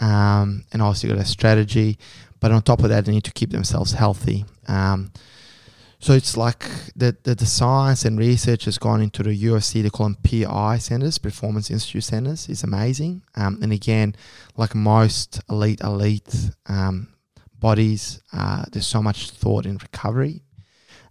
um, 0.00 0.64
and 0.72 0.82
also 0.82 1.08
got 1.08 1.16
a 1.16 1.24
strategy. 1.24 1.98
But 2.38 2.52
on 2.52 2.60
top 2.60 2.82
of 2.82 2.90
that, 2.90 3.06
they 3.06 3.12
need 3.12 3.24
to 3.24 3.32
keep 3.32 3.50
themselves 3.50 3.92
healthy. 3.92 4.44
Um, 4.68 5.12
so 6.06 6.12
it's 6.12 6.36
like 6.36 6.60
the, 6.94 7.16
the, 7.24 7.34
the 7.34 7.46
science 7.46 8.04
and 8.04 8.16
research 8.16 8.66
has 8.66 8.78
gone 8.78 9.00
into 9.02 9.24
the 9.24 9.36
UFC. 9.36 9.82
They 9.82 9.90
call 9.90 10.06
them 10.06 10.18
PI 10.22 10.78
centers, 10.78 11.18
Performance 11.18 11.68
Institute 11.68 12.04
centers. 12.04 12.48
It's 12.48 12.62
amazing. 12.62 13.22
Um, 13.34 13.58
and 13.60 13.72
again, 13.72 14.14
like 14.56 14.72
most 14.76 15.40
elite, 15.50 15.80
elite 15.80 16.32
um, 16.66 17.08
bodies, 17.58 18.22
uh, 18.32 18.66
there's 18.70 18.86
so 18.86 19.02
much 19.02 19.30
thought 19.30 19.66
in 19.66 19.78
recovery. 19.78 20.44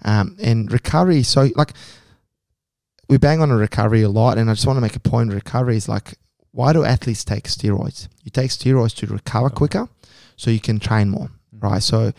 Um, 0.05 0.37
and 0.41 0.71
recovery, 0.71 1.23
so 1.23 1.49
like 1.57 1.73
we 3.09 3.17
bang 3.17 3.41
on 3.41 3.51
a 3.51 3.57
recovery 3.57 4.01
a 4.03 4.09
lot, 4.09 4.37
and 4.37 4.49
I 4.49 4.53
just 4.53 4.65
want 4.65 4.77
to 4.77 4.81
make 4.81 4.95
a 4.95 4.99
point. 5.01 5.33
Recovery 5.33 5.75
is 5.75 5.89
like, 5.89 6.13
why 6.51 6.71
do 6.71 6.85
athletes 6.85 7.25
take 7.25 7.49
steroids? 7.49 8.07
You 8.23 8.31
take 8.31 8.51
steroids 8.51 8.95
to 8.95 9.07
recover 9.07 9.49
quicker, 9.49 9.89
so 10.37 10.51
you 10.51 10.61
can 10.61 10.79
train 10.79 11.09
more, 11.09 11.29
Mm-hmm. 11.53 11.67
right? 11.67 11.83
So 11.83 12.13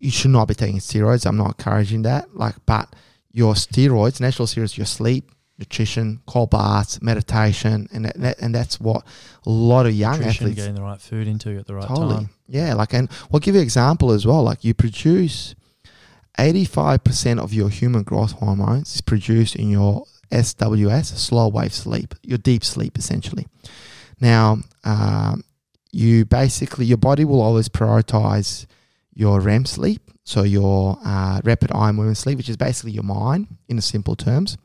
you 0.00 0.10
should 0.10 0.30
not 0.30 0.48
be 0.48 0.54
taking 0.54 0.78
steroids. 0.78 1.26
I'm 1.26 1.36
not 1.36 1.58
encouraging 1.58 2.02
that. 2.02 2.36
Like, 2.36 2.54
but 2.66 2.94
your 3.32 3.54
steroids, 3.54 4.20
natural 4.20 4.46
steroids, 4.46 4.76
your 4.76 4.86
sleep, 4.86 5.30
nutrition, 5.58 6.20
cold 6.26 6.50
baths, 6.50 7.02
meditation, 7.02 7.88
and 7.92 8.04
that, 8.04 8.20
that 8.20 8.38
and 8.40 8.54
that's 8.54 8.80
what 8.80 9.04
a 9.44 9.50
lot 9.50 9.86
of 9.86 9.92
young 9.92 10.18
Nutrition, 10.18 10.46
athletes 10.46 10.56
getting 10.60 10.74
the 10.74 10.82
right 10.82 11.00
food 11.00 11.26
into 11.26 11.50
you 11.50 11.58
at 11.58 11.66
the 11.66 11.74
right 11.74 11.86
totally. 11.86 12.14
time. 12.14 12.30
Yeah, 12.46 12.74
like, 12.74 12.94
and 12.94 13.10
we'll 13.30 13.40
give 13.40 13.54
you 13.54 13.60
an 13.60 13.64
example 13.64 14.12
as 14.12 14.26
well. 14.26 14.42
Like, 14.42 14.64
you 14.64 14.72
produce 14.72 15.54
85% 16.38 17.40
of 17.42 17.52
your 17.52 17.68
human 17.68 18.04
growth 18.04 18.32
hormones 18.32 18.94
is 18.94 19.00
produced 19.00 19.56
in 19.56 19.68
your 19.68 20.04
SWS, 20.30 21.16
slow 21.16 21.48
wave 21.48 21.72
sleep, 21.72 22.14
your 22.22 22.38
deep 22.38 22.64
sleep, 22.64 22.96
essentially. 22.96 23.46
Now, 24.20 24.58
um, 24.84 25.42
you 25.90 26.24
basically, 26.24 26.86
your 26.86 26.98
body 26.98 27.24
will 27.24 27.40
always 27.40 27.68
prioritize 27.68 28.66
your 29.18 29.40
REM 29.40 29.66
sleep, 29.66 30.12
so 30.22 30.44
your 30.44 30.96
uh, 31.04 31.40
rapid 31.42 31.72
eye 31.72 31.90
movement 31.90 32.16
sleep, 32.16 32.38
which 32.38 32.48
is 32.48 32.56
basically 32.56 32.92
your 32.92 33.02
mind 33.02 33.48
in 33.68 33.80
simple 33.80 34.14
terms. 34.14 34.56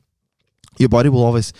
Your 0.77 0.89
body 0.89 1.09
will 1.09 1.23
always 1.23 1.53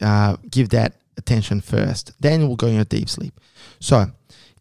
uh, 0.00 0.36
give 0.48 0.68
that 0.68 0.94
attention 1.16 1.60
first. 1.60 2.12
Then 2.20 2.42
it 2.42 2.46
will 2.46 2.54
go 2.54 2.68
in 2.68 2.76
your 2.76 2.84
deep 2.84 3.08
sleep. 3.08 3.40
So, 3.80 4.12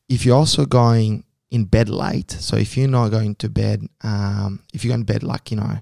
if 0.10 0.26
you're 0.26 0.36
also 0.36 0.66
going 0.66 1.24
in 1.52 1.66
bed 1.66 1.88
late, 1.88 2.32
so 2.32 2.58
if 2.58 2.76
you're 2.76 2.88
not 2.88 3.10
going 3.10 3.36
to 3.36 3.48
bed, 3.48 3.88
um, 4.04 4.64
if 4.74 4.84
you're 4.84 4.92
going 4.92 5.06
to 5.06 5.14
bed 5.14 5.22
like 5.22 5.52
you 5.52 5.58
know, 5.58 5.78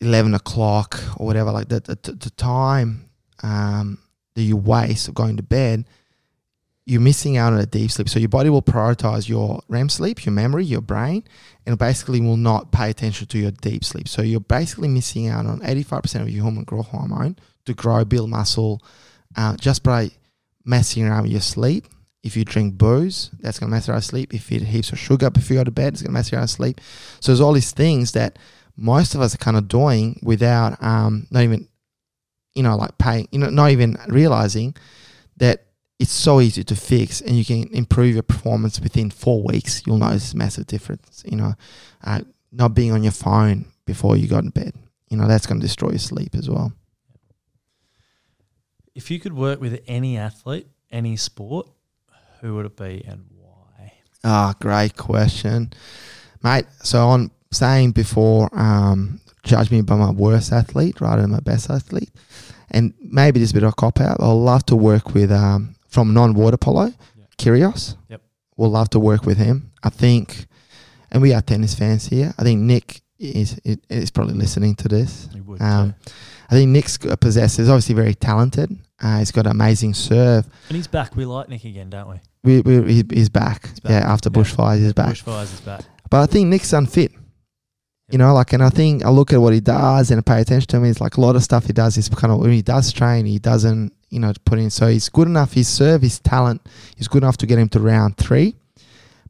eleven 0.00 0.34
o'clock 0.34 1.00
or 1.18 1.26
whatever, 1.26 1.52
like 1.52 1.68
the, 1.68 1.78
the, 1.78 2.12
the 2.14 2.30
time 2.30 3.08
um, 3.44 3.98
that 4.34 4.42
you 4.42 4.56
waste 4.56 5.14
going 5.14 5.36
to 5.36 5.44
bed, 5.44 5.84
you're 6.84 7.00
missing 7.00 7.36
out 7.36 7.52
on 7.52 7.60
a 7.60 7.66
deep 7.66 7.90
sleep. 7.90 8.08
So 8.08 8.18
your 8.18 8.28
body 8.28 8.50
will 8.50 8.62
prioritize 8.62 9.28
your 9.28 9.62
REM 9.68 9.88
sleep, 9.88 10.24
your 10.24 10.32
memory, 10.32 10.64
your 10.64 10.80
brain, 10.80 11.24
and 11.64 11.78
basically 11.78 12.20
will 12.20 12.36
not 12.36 12.72
pay 12.72 12.90
attention 12.90 13.28
to 13.28 13.38
your 13.38 13.52
deep 13.52 13.84
sleep. 13.84 14.08
So 14.08 14.22
you're 14.22 14.40
basically 14.40 14.88
missing 14.88 15.28
out 15.28 15.46
on 15.46 15.60
85% 15.60 16.22
of 16.22 16.30
your 16.30 16.44
human 16.44 16.64
growth 16.64 16.88
hormone 16.88 17.36
to 17.66 17.74
grow, 17.74 18.04
build 18.04 18.30
muscle, 18.30 18.82
uh, 19.36 19.56
just 19.56 19.84
by 19.84 20.10
messing 20.64 21.06
around 21.06 21.22
with 21.22 21.32
your 21.32 21.40
sleep. 21.40 21.86
If 22.24 22.36
you 22.36 22.44
drink 22.44 22.74
booze, 22.78 23.30
that's 23.40 23.58
going 23.58 23.70
to 23.70 23.74
mess 23.74 23.88
around 23.88 24.02
sleep. 24.02 24.34
If 24.34 24.50
you 24.50 24.58
eat 24.58 24.64
heaps 24.64 24.92
of 24.92 24.98
sugar 24.98 25.30
before 25.30 25.54
you 25.54 25.60
go 25.60 25.64
to 25.64 25.70
bed, 25.70 25.92
it's 25.92 26.02
going 26.02 26.10
to 26.10 26.14
mess 26.14 26.32
around 26.32 26.48
sleep. 26.48 26.80
So 27.20 27.32
there's 27.32 27.40
all 27.40 27.52
these 27.52 27.72
things 27.72 28.12
that 28.12 28.38
most 28.76 29.14
of 29.14 29.20
us 29.20 29.34
are 29.34 29.38
kind 29.38 29.56
of 29.56 29.68
doing 29.68 30.20
without 30.22 30.82
um, 30.82 31.26
not 31.30 31.42
even, 31.42 31.68
you 32.54 32.62
know, 32.62 32.76
like 32.76 32.96
paying, 32.98 33.28
you 33.32 33.38
know, 33.38 33.50
not 33.50 33.70
even 33.70 33.96
realizing 34.08 34.74
that 35.36 35.66
it's 36.02 36.12
so 36.12 36.40
easy 36.40 36.64
to 36.64 36.74
fix 36.74 37.20
and 37.20 37.38
you 37.38 37.44
can 37.44 37.68
improve 37.72 38.14
your 38.14 38.24
performance 38.24 38.80
within 38.80 39.08
four 39.08 39.40
weeks. 39.44 39.84
You'll 39.86 39.98
notice 39.98 40.32
a 40.32 40.36
massive 40.36 40.66
difference. 40.66 41.22
You 41.24 41.36
know, 41.36 41.54
uh, 42.02 42.22
not 42.50 42.74
being 42.74 42.90
on 42.90 43.04
your 43.04 43.12
phone 43.12 43.66
before 43.86 44.16
you 44.16 44.26
go 44.26 44.40
to 44.40 44.50
bed. 44.50 44.74
You 45.10 45.16
know, 45.16 45.28
that's 45.28 45.46
going 45.46 45.60
to 45.60 45.64
destroy 45.64 45.90
your 45.90 46.00
sleep 46.00 46.34
as 46.34 46.50
well. 46.50 46.72
If 48.96 49.12
you 49.12 49.20
could 49.20 49.32
work 49.32 49.60
with 49.60 49.80
any 49.86 50.18
athlete, 50.18 50.66
any 50.90 51.16
sport, 51.16 51.68
who 52.40 52.56
would 52.56 52.66
it 52.66 52.76
be 52.76 53.04
and 53.06 53.26
why? 53.36 53.92
Ah, 54.24 54.54
great 54.58 54.96
question, 54.96 55.72
mate. 56.42 56.66
So 56.82 57.06
on 57.06 57.30
saying 57.52 57.92
before, 57.92 58.48
um, 58.58 59.20
judge 59.44 59.70
me 59.70 59.82
by 59.82 59.94
my 59.94 60.10
worst 60.10 60.50
athlete 60.50 61.00
rather 61.00 61.22
than 61.22 61.30
my 61.30 61.40
best 61.40 61.70
athlete, 61.70 62.10
and 62.72 62.92
maybe 63.00 63.38
this 63.38 63.52
bit 63.52 63.62
of 63.62 63.68
a 63.68 63.72
cop 63.72 64.00
out. 64.00 64.20
I'd 64.20 64.26
love 64.26 64.66
to 64.66 64.76
work 64.76 65.14
with 65.14 65.30
um, 65.30 65.76
from 65.92 66.12
non 66.14 66.34
water 66.34 66.56
polo, 66.56 66.86
Yeah. 66.86 67.24
Kyrgios. 67.38 67.96
Yep. 68.08 68.20
We'll 68.56 68.70
love 68.70 68.90
to 68.90 68.98
work 69.00 69.24
with 69.26 69.38
him. 69.38 69.70
I 69.82 69.90
think, 69.90 70.46
and 71.10 71.22
we 71.22 71.32
are 71.34 71.42
tennis 71.42 71.74
fans 71.74 72.06
here. 72.08 72.32
I 72.38 72.42
think 72.42 72.60
Nick 72.60 73.02
is 73.18 73.60
is 73.88 74.10
probably 74.10 74.34
listening 74.34 74.74
to 74.76 74.88
this. 74.88 75.28
You 75.34 75.42
would. 75.44 75.60
Um. 75.62 75.94
I 76.50 76.54
think 76.54 76.70
Nick's 76.70 76.98
possesses 76.98 77.70
obviously 77.70 77.94
very 77.94 78.14
talented. 78.14 78.76
Uh, 79.02 79.18
he's 79.20 79.32
got 79.32 79.46
an 79.46 79.52
amazing 79.52 79.94
serve. 79.94 80.44
and 80.68 80.76
he's 80.76 80.86
back. 80.86 81.16
We 81.16 81.24
like 81.24 81.48
Nick 81.48 81.64
again, 81.64 81.88
don't 81.88 82.08
we? 82.44 82.60
We, 82.60 82.60
we, 82.60 83.04
he's 83.10 83.30
back. 83.30 83.68
He's 83.70 83.80
back. 83.80 83.90
Yeah, 83.90 84.12
after 84.12 84.28
Yeah. 84.28 84.42
bushfires, 84.42 84.78
he's 84.80 84.92
back. 84.92 85.14
Bushfires 85.14 85.54
is 85.54 85.60
back. 85.62 85.80
But 86.10 86.20
I 86.20 86.26
think 86.26 86.48
Nick's 86.48 86.72
unfit. 86.74 87.12
You 88.10 88.18
know, 88.18 88.34
like, 88.34 88.52
and 88.52 88.62
I 88.62 88.68
think 88.68 89.02
I 89.02 89.08
look 89.08 89.32
at 89.32 89.40
what 89.40 89.54
he 89.54 89.60
does 89.60 90.10
and 90.10 90.18
I 90.18 90.22
pay 90.22 90.42
attention 90.42 90.66
to 90.68 90.76
him. 90.76 90.84
It's 90.84 91.00
like 91.00 91.16
a 91.16 91.22
lot 91.22 91.36
of 91.36 91.42
stuff 91.42 91.66
he 91.66 91.72
does 91.72 91.96
is 91.96 92.10
kind 92.10 92.30
of 92.34 92.40
when 92.40 92.50
he 92.52 92.60
does 92.60 92.92
train, 92.92 93.24
he 93.24 93.38
doesn't, 93.38 93.94
you 94.12 94.20
know, 94.20 94.32
put 94.44 94.58
in. 94.58 94.70
So 94.70 94.88
he's 94.88 95.08
good 95.08 95.26
enough. 95.26 95.54
His 95.54 95.68
serve, 95.68 96.02
his 96.02 96.20
talent 96.20 96.60
is 96.98 97.08
good 97.08 97.22
enough 97.22 97.38
to 97.38 97.46
get 97.46 97.58
him 97.58 97.68
to 97.70 97.80
round 97.80 98.18
three, 98.18 98.56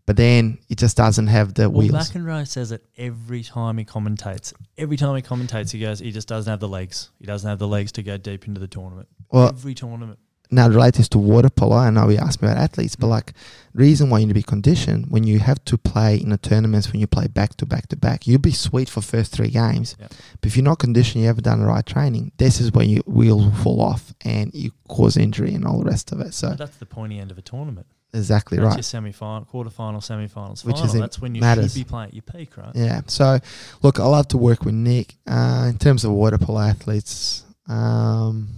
but 0.06 0.16
then 0.16 0.58
he 0.68 0.74
just 0.74 0.96
doesn't 0.96 1.28
have 1.28 1.54
the 1.54 1.70
wheels. 1.70 1.92
Well, 1.92 2.00
wheels. 2.00 2.10
McEnroe 2.10 2.46
says 2.48 2.72
it 2.72 2.84
every 2.96 3.42
time 3.44 3.78
he 3.78 3.84
commentates. 3.84 4.52
Every 4.76 4.96
time 4.96 5.14
he 5.14 5.22
commentates, 5.22 5.70
he 5.70 5.78
goes, 5.78 6.00
he 6.00 6.10
just 6.10 6.26
doesn't 6.28 6.50
have 6.50 6.60
the 6.60 6.68
legs. 6.68 7.10
He 7.20 7.26
doesn't 7.26 7.48
have 7.48 7.60
the 7.60 7.68
legs 7.68 7.92
to 7.92 8.02
go 8.02 8.16
deep 8.16 8.48
into 8.48 8.60
the 8.60 8.66
tournament. 8.66 9.08
Well, 9.30 9.48
every 9.48 9.74
tournament. 9.74 10.18
Now 10.52 10.68
relate 10.68 10.94
this 10.94 11.08
to 11.10 11.18
water 11.18 11.50
polo. 11.50 11.76
I 11.76 11.90
know 11.90 12.06
we 12.06 12.18
asked 12.18 12.42
me 12.42 12.48
about 12.48 12.58
athletes, 12.62 12.94
but 12.94 13.06
like 13.08 13.32
reason 13.74 14.10
why 14.10 14.18
you 14.18 14.26
need 14.26 14.30
to 14.32 14.34
be 14.34 14.42
conditioned 14.42 15.06
when 15.10 15.24
you 15.24 15.38
have 15.38 15.64
to 15.64 15.78
play 15.78 16.16
in 16.16 16.28
the 16.28 16.36
tournaments 16.36 16.92
when 16.92 17.00
you 17.00 17.06
play 17.06 17.26
back 17.26 17.56
to 17.56 17.66
back 17.66 17.88
to 17.88 17.96
back, 17.96 18.26
you'll 18.26 18.38
be 18.38 18.52
sweet 18.52 18.88
for 18.88 19.00
first 19.00 19.32
three 19.32 19.48
games. 19.48 19.96
Yeah. 19.98 20.08
But 20.40 20.46
if 20.46 20.56
you're 20.56 20.64
not 20.64 20.78
conditioned, 20.78 21.22
you 21.22 21.26
haven't 21.28 21.44
done 21.44 21.60
the 21.60 21.66
right 21.66 21.84
training, 21.86 22.32
this 22.36 22.60
is 22.60 22.70
when 22.72 22.88
your 22.90 23.02
wheels 23.06 23.44
will 23.46 23.52
fall 23.64 23.80
off 23.80 24.12
and 24.24 24.52
you 24.54 24.70
cause 24.88 25.16
injury 25.16 25.54
and 25.54 25.64
all 25.66 25.78
the 25.78 25.86
rest 25.86 26.12
of 26.12 26.20
it. 26.20 26.34
So 26.34 26.50
But 26.50 26.58
that's 26.58 26.76
the 26.76 26.86
pointy 26.86 27.18
end 27.18 27.30
of 27.30 27.38
a 27.38 27.42
tournament. 27.42 27.86
exactly 28.12 28.58
That's 28.58 28.66
right. 28.66 28.76
your 28.76 28.82
semi-final, 28.82 29.46
quarter-final, 29.46 30.02
semi-finals, 30.02 30.66
Which 30.66 30.76
final. 30.76 30.94
is 30.94 31.00
That's 31.00 31.18
when 31.18 31.34
you 31.34 31.40
matters. 31.40 31.72
should 31.72 31.80
be 31.80 31.84
playing 31.88 32.08
at 32.08 32.14
your 32.14 32.22
peak, 32.22 32.58
right? 32.58 32.72
Yeah. 32.74 33.00
So, 33.06 33.38
look, 33.80 33.98
I 33.98 34.04
love 34.04 34.28
to 34.28 34.36
work 34.36 34.66
with 34.66 34.74
Nick. 34.74 35.14
Uh, 35.26 35.68
in 35.70 35.78
terms 35.78 36.04
of 36.04 36.10
water 36.12 36.36
polo 36.36 36.60
athletes, 36.60 37.44
um, 37.70 38.48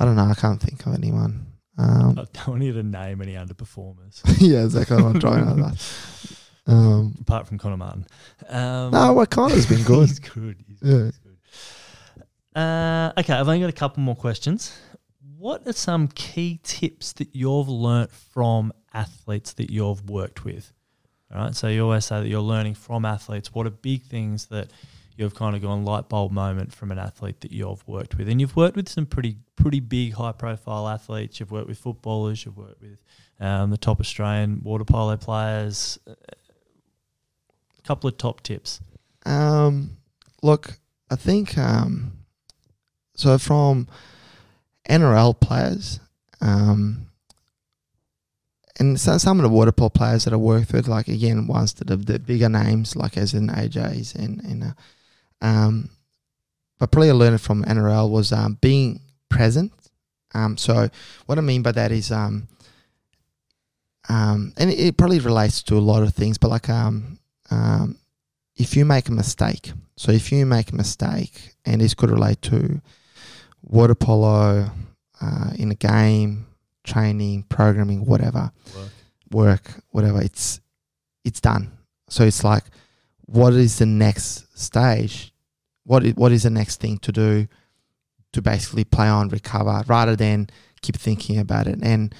I 0.00 0.04
don't 0.04 0.16
know. 0.16 0.24
I 0.24 0.34
can't 0.34 0.60
think 0.60 0.84
of 0.86 0.94
anyone. 0.94 1.46
Um, 1.78 2.18
I 2.18 2.24
don't 2.44 2.58
need 2.58 2.72
to 2.72 2.82
name 2.82 3.22
any 3.22 3.34
underperformers 3.34 4.20
yeah, 4.38 4.64
exactly 4.64 4.96
I'm 4.98 5.18
trying 5.20 5.46
to 5.46 5.72
Um, 6.66 7.16
apart 7.20 7.46
from 7.46 7.56
Conor 7.58 7.76
Martin. 7.78 8.06
Um, 8.48 8.90
no, 8.90 9.12
well, 9.14 9.26
Connor's 9.26 9.66
been 9.66 9.82
good. 9.84 10.08
He's 10.08 10.18
good. 10.18 10.56
He's, 10.66 10.78
Yeah. 10.82 11.04
he's 11.04 11.18
good. 11.18 12.58
Uh, 12.60 13.12
okay, 13.18 13.32
I've 13.34 13.46
only 13.48 13.60
got 13.60 13.70
a 13.70 13.72
couple 13.72 14.02
more 14.02 14.16
questions. 14.16 14.76
What 15.38 15.66
are 15.66 15.72
some 15.72 16.08
key 16.08 16.60
tips 16.62 17.12
that 17.14 17.34
you've 17.34 17.68
learnt 17.68 18.10
from 18.10 18.72
athletes 18.92 19.52
that 19.54 19.70
you've 19.70 20.08
worked 20.10 20.44
with? 20.44 20.72
All 21.32 21.40
right, 21.40 21.54
so 21.54 21.68
you 21.68 21.84
always 21.84 22.04
say 22.04 22.20
that 22.20 22.28
you're 22.28 22.40
learning 22.40 22.74
from 22.74 23.04
athletes. 23.04 23.54
What 23.54 23.66
are 23.66 23.70
big 23.70 24.02
things 24.02 24.46
that 24.46 24.70
you've 25.16 25.34
kind 25.34 25.54
of 25.54 25.62
gone 25.62 25.84
light 25.84 26.08
bulb 26.08 26.32
moment 26.32 26.72
from 26.72 26.90
an 26.90 26.98
athlete 26.98 27.40
that 27.40 27.52
you've 27.52 27.86
worked 27.86 28.16
with? 28.16 28.28
And 28.28 28.40
you've 28.40 28.56
worked 28.56 28.76
with 28.76 28.88
some 28.88 29.06
pretty 29.06 29.36
pretty 29.56 29.80
big 29.80 30.14
high 30.14 30.32
profile 30.32 30.88
athletes. 30.88 31.40
You've 31.40 31.50
worked 31.50 31.68
with 31.68 31.78
footballers. 31.78 32.44
You've 32.44 32.56
worked 32.56 32.80
with 32.80 33.02
um, 33.38 33.70
the 33.70 33.76
top 33.76 34.00
Australian 34.00 34.60
water 34.62 34.84
polo 34.84 35.16
players. 35.16 35.98
A 36.06 37.82
couple 37.82 38.08
of 38.08 38.16
top 38.16 38.42
tips. 38.42 38.80
Um, 39.26 39.98
look, 40.42 40.78
I 41.10 41.16
think 41.16 41.56
um, 41.58 42.12
so. 43.14 43.38
From 43.38 43.88
NRL 44.88 45.38
players, 45.38 46.00
um, 46.40 47.06
and 48.78 48.98
so, 48.98 49.18
some 49.18 49.38
of 49.38 49.42
the 49.42 49.50
water 49.50 49.72
polo 49.72 49.90
players 49.90 50.24
that 50.24 50.32
I 50.32 50.36
worked 50.36 50.72
with, 50.72 50.88
like 50.88 51.08
again, 51.08 51.46
ones 51.46 51.74
that 51.74 51.90
have 51.90 52.06
the 52.06 52.18
bigger 52.18 52.48
names, 52.48 52.96
like 52.96 53.16
as 53.16 53.34
in 53.34 53.48
AJ's 53.48 54.14
and 54.14 54.42
and 54.42 54.64
uh, 54.64 54.72
um, 55.40 55.90
but 56.78 56.90
probably 56.90 57.10
I 57.10 57.12
learned 57.12 57.34
it 57.34 57.38
from 57.38 57.64
NRL 57.64 58.10
was 58.10 58.32
um, 58.32 58.58
being 58.60 59.00
present. 59.28 59.72
Um, 60.34 60.56
so 60.56 60.88
what 61.26 61.38
I 61.38 61.40
mean 61.40 61.62
by 61.62 61.72
that 61.72 61.92
is 61.92 62.10
um, 62.12 62.48
um, 64.08 64.52
and 64.56 64.70
it, 64.70 64.78
it 64.80 64.96
probably 64.96 65.20
relates 65.20 65.62
to 65.64 65.76
a 65.76 65.80
lot 65.80 66.02
of 66.02 66.14
things, 66.14 66.38
but 66.38 66.48
like 66.50 66.68
um, 66.68 67.18
um, 67.50 67.98
if 68.56 68.76
you 68.76 68.84
make 68.84 69.08
a 69.08 69.12
mistake, 69.12 69.72
so 69.96 70.12
if 70.12 70.32
you 70.32 70.46
make 70.46 70.72
a 70.72 70.76
mistake, 70.76 71.54
and 71.64 71.80
this 71.80 71.94
could 71.94 72.10
relate 72.10 72.40
to 72.42 72.80
water 73.62 73.94
polo, 73.94 74.70
uh, 75.20 75.50
in 75.58 75.70
a 75.70 75.74
game, 75.74 76.46
training, 76.84 77.44
programming, 77.44 78.04
whatever, 78.06 78.50
Work. 78.74 78.90
work, 79.30 79.82
whatever, 79.90 80.22
it's 80.22 80.60
it's 81.24 81.40
done. 81.40 81.70
So 82.08 82.24
it's 82.24 82.42
like, 82.42 82.64
what 83.26 83.52
is 83.52 83.78
the 83.78 83.86
next 83.86 84.58
stage? 84.58 85.29
What 85.90 86.04
is, 86.04 86.14
what 86.14 86.30
is 86.30 86.44
the 86.44 86.50
next 86.50 86.80
thing 86.80 86.98
to 86.98 87.10
do 87.10 87.48
to 88.32 88.40
basically 88.40 88.84
play 88.84 89.08
on, 89.08 89.28
recover, 89.28 89.82
rather 89.88 90.14
than 90.14 90.48
keep 90.82 90.94
thinking 90.94 91.36
about 91.36 91.66
it? 91.66 91.80
And 91.82 92.14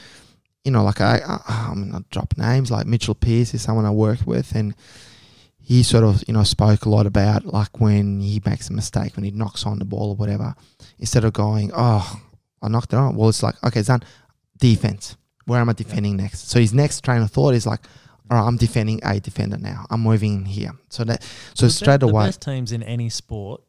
you 0.64 0.72
know, 0.72 0.82
like 0.82 1.00
I, 1.00 1.20
I 1.24 1.68
I'm 1.70 1.88
gonna 1.88 2.04
drop 2.10 2.36
names 2.36 2.72
like 2.72 2.88
Mitchell 2.88 3.14
Pearce 3.14 3.54
is 3.54 3.62
someone 3.62 3.84
I 3.84 3.92
worked 3.92 4.26
with, 4.26 4.56
and 4.56 4.74
he 5.60 5.84
sort 5.84 6.02
of 6.02 6.24
you 6.26 6.34
know 6.34 6.42
spoke 6.42 6.84
a 6.84 6.88
lot 6.88 7.06
about 7.06 7.46
like 7.46 7.80
when 7.80 8.18
he 8.18 8.42
makes 8.44 8.68
a 8.68 8.72
mistake 8.72 9.14
when 9.14 9.22
he 9.22 9.30
knocks 9.30 9.64
on 9.64 9.78
the 9.78 9.84
ball 9.84 10.08
or 10.08 10.16
whatever. 10.16 10.56
Instead 10.98 11.24
of 11.24 11.32
going, 11.32 11.70
oh, 11.72 12.20
I 12.60 12.66
knocked 12.66 12.92
it 12.92 12.96
on. 12.96 13.14
Well, 13.14 13.28
it's 13.28 13.44
like 13.44 13.54
okay, 13.62 13.78
it's 13.78 13.86
done. 13.86 14.02
Defense. 14.58 15.16
Where 15.44 15.60
am 15.60 15.68
I 15.68 15.74
defending 15.74 16.16
next? 16.16 16.50
So 16.50 16.58
his 16.58 16.74
next 16.74 17.04
train 17.04 17.22
of 17.22 17.30
thought 17.30 17.54
is 17.54 17.66
like, 17.66 17.82
all 18.30 18.38
right, 18.38 18.46
I'm 18.46 18.56
defending 18.56 19.00
a 19.02 19.18
defender 19.18 19.58
now. 19.58 19.86
I'm 19.90 20.00
moving 20.00 20.34
in 20.34 20.44
here. 20.44 20.72
So 20.88 21.04
that 21.04 21.22
so 21.54 21.66
The 21.66 21.72
straight 21.72 22.02
away. 22.02 22.24
The 22.24 22.28
best 22.28 22.42
teams 22.42 22.72
in 22.72 22.82
any 22.82 23.08
sport 23.08 23.62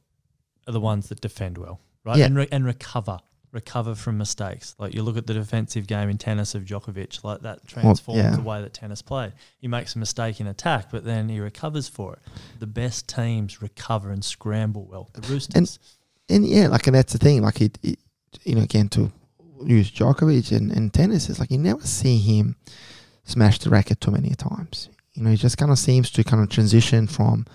are 0.67 0.71
the 0.71 0.79
ones 0.79 1.09
that 1.09 1.19
defend 1.19 1.57
well, 1.57 1.79
right? 2.03 2.17
Yeah. 2.17 2.25
And, 2.25 2.37
re- 2.37 2.47
and 2.51 2.63
recover, 2.63 3.19
recover 3.51 3.95
from 3.95 4.19
mistakes. 4.19 4.75
Like 4.77 4.93
you 4.93 5.01
look 5.01 5.17
at 5.17 5.25
the 5.25 5.33
defensive 5.33 5.87
game 5.87 6.09
in 6.09 6.19
tennis 6.19 6.53
of 6.53 6.63
Djokovic, 6.63 7.23
like 7.23 7.41
that 7.41 7.67
transforms 7.67 8.21
yeah. 8.21 8.35
the 8.35 8.41
way 8.43 8.61
that 8.61 8.73
tennis 8.73 9.01
play. 9.01 9.31
He 9.59 9.67
makes 9.67 9.95
a 9.95 9.99
mistake 9.99 10.39
in 10.39 10.45
attack, 10.45 10.91
but 10.91 11.03
then 11.03 11.27
he 11.27 11.39
recovers 11.39 11.87
for 11.87 12.13
it. 12.13 12.19
The 12.59 12.67
best 12.67 13.07
teams 13.07 13.63
recover 13.63 14.11
and 14.11 14.23
scramble 14.23 14.85
well. 14.85 15.09
The 15.13 15.21
Roosters. 15.27 15.79
and 16.29 16.45
yeah, 16.45 16.67
like, 16.67 16.85
and 16.85 16.95
that's 16.95 17.13
the 17.13 17.19
thing. 17.19 17.41
Like, 17.41 17.61
it, 17.61 17.79
it 17.81 17.97
you 18.43 18.55
know, 18.55 18.61
again 18.61 18.89
to 18.89 19.11
use 19.65 19.91
Djokovic 19.91 20.55
and, 20.55 20.71
and 20.71 20.93
tennis, 20.93 21.29
it's 21.29 21.39
like 21.39 21.49
you 21.49 21.57
never 21.57 21.85
see 21.85 22.19
him 22.19 22.55
smash 23.23 23.59
the 23.59 23.69
racket 23.69 24.01
too 24.01 24.11
many 24.11 24.29
times. 24.35 24.89
You 25.13 25.23
know, 25.23 25.31
it 25.31 25.37
just 25.37 25.57
kind 25.57 25.71
of 25.71 25.79
seems 25.79 26.09
to 26.11 26.23
kind 26.23 26.41
of 26.41 26.49
transition 26.49 27.07
from 27.07 27.45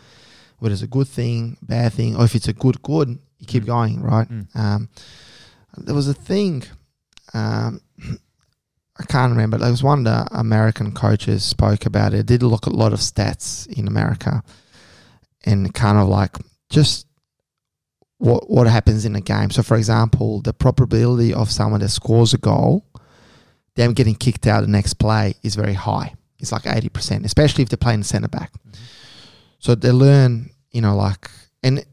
whether 0.59 0.73
it's 0.73 0.83
a 0.83 0.87
good 0.87 1.09
thing, 1.09 1.57
bad 1.63 1.93
thing, 1.93 2.17
or 2.17 2.25
if 2.25 2.35
it's 2.35 2.49
a 2.49 2.53
good 2.53 2.83
good, 2.83 3.09
you 3.39 3.47
keep 3.47 3.65
Mm. 3.65 3.67
going, 3.67 4.03
right? 4.03 4.29
Mm. 4.29 4.47
Um, 4.57 4.89
there 5.79 5.95
was 5.95 6.09
a 6.09 6.15
thing. 6.15 6.65
Um, 7.35 7.81
I 8.99 9.05
can't 9.05 9.31
remember. 9.33 9.59
There 9.59 9.71
was 9.71 9.83
one 9.83 9.99
of 10.01 10.05
the 10.05 10.39
American 10.39 10.93
coaches 10.93 11.45
spoke 11.45 11.85
about 11.85 12.15
it. 12.15 12.25
Did 12.27 12.43
look 12.43 12.67
at 12.67 12.73
a 12.73 12.77
lot 12.77 12.95
of 12.95 13.01
stats 13.01 13.67
in 13.67 13.87
America, 13.87 14.43
and 15.45 15.73
kind 15.75 15.99
of 15.99 16.09
like 16.09 16.37
just 16.71 17.07
what 18.19 18.49
what 18.49 18.67
happens 18.67 19.05
in 19.05 19.15
a 19.15 19.21
game. 19.21 19.51
So, 19.51 19.63
for 19.63 19.77
example, 19.77 20.41
the 20.41 20.55
probability 20.55 21.35
of 21.35 21.51
someone 21.51 21.81
that 21.81 21.91
scores 21.91 22.33
a 22.33 22.39
goal, 22.39 22.85
them 23.77 23.93
getting 23.93 24.15
kicked 24.15 24.47
out 24.47 24.63
the 24.63 24.67
next 24.67 24.95
play 24.95 25.35
is 25.43 25.55
very 25.55 25.75
high. 25.75 26.15
It's 26.39 26.53
like 26.53 26.67
eighty 26.67 26.89
percent, 26.89 27.25
especially 27.25 27.63
if 27.63 27.69
they're 27.71 27.77
playing 27.79 28.03
centre 28.03 28.29
back. 28.29 28.53
So 29.59 29.75
they 29.75 29.91
learn, 29.93 30.51
you 30.71 30.81
know, 30.81 30.95
like 30.97 31.31
and 31.63 31.85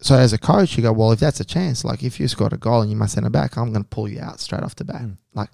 so 0.00 0.14
as 0.14 0.32
a 0.34 0.38
coach, 0.38 0.76
you 0.76 0.82
go, 0.82 0.92
well, 0.92 1.12
if 1.12 1.20
that's 1.20 1.40
a 1.40 1.44
chance, 1.44 1.82
like 1.84 2.02
if 2.02 2.20
you 2.20 2.28
scored 2.28 2.52
a 2.52 2.58
goal 2.58 2.82
and 2.82 2.90
you 2.90 2.96
must 2.96 3.14
centre 3.14 3.30
back, 3.30 3.56
I'm 3.56 3.72
going 3.72 3.82
to 3.82 3.88
pull 3.88 4.08
you 4.08 4.20
out 4.20 4.40
straight 4.40 4.62
off 4.62 4.76
the 4.76 4.84
bat. 4.84 5.00
Mm. 5.00 5.16
Like, 5.34 5.48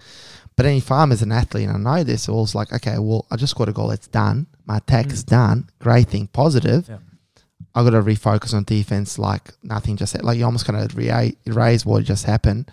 but 0.57 0.63
then 0.63 0.75
if 0.75 0.91
I'm 0.91 1.13
as 1.13 1.21
an 1.21 1.31
athlete 1.31 1.69
and 1.69 1.87
I 1.87 1.97
know 1.97 2.03
this, 2.03 2.27
it 2.27 2.31
was 2.31 2.53
like, 2.53 2.73
okay, 2.73 2.99
well, 2.99 3.25
I 3.31 3.37
just 3.37 3.51
scored 3.51 3.69
a 3.69 3.73
goal, 3.73 3.89
it's 3.91 4.07
done. 4.07 4.47
My 4.65 4.77
attack 4.77 5.07
is 5.07 5.23
Mm. 5.23 5.29
done. 5.29 5.69
Great 5.79 6.09
thing, 6.09 6.27
positive. 6.27 6.87
Yeah. 6.89 6.97
I 7.73 7.83
got 7.83 7.91
to 7.91 8.01
refocus 8.01 8.53
on 8.53 8.65
defense, 8.65 9.17
like 9.17 9.53
nothing 9.63 9.95
just 9.95 10.21
like 10.21 10.37
you 10.37 10.45
almost 10.45 10.65
kind 10.65 10.77
of 10.83 10.95
re- 10.95 11.35
erase 11.47 11.85
what 11.85 12.03
just 12.03 12.25
happened, 12.25 12.69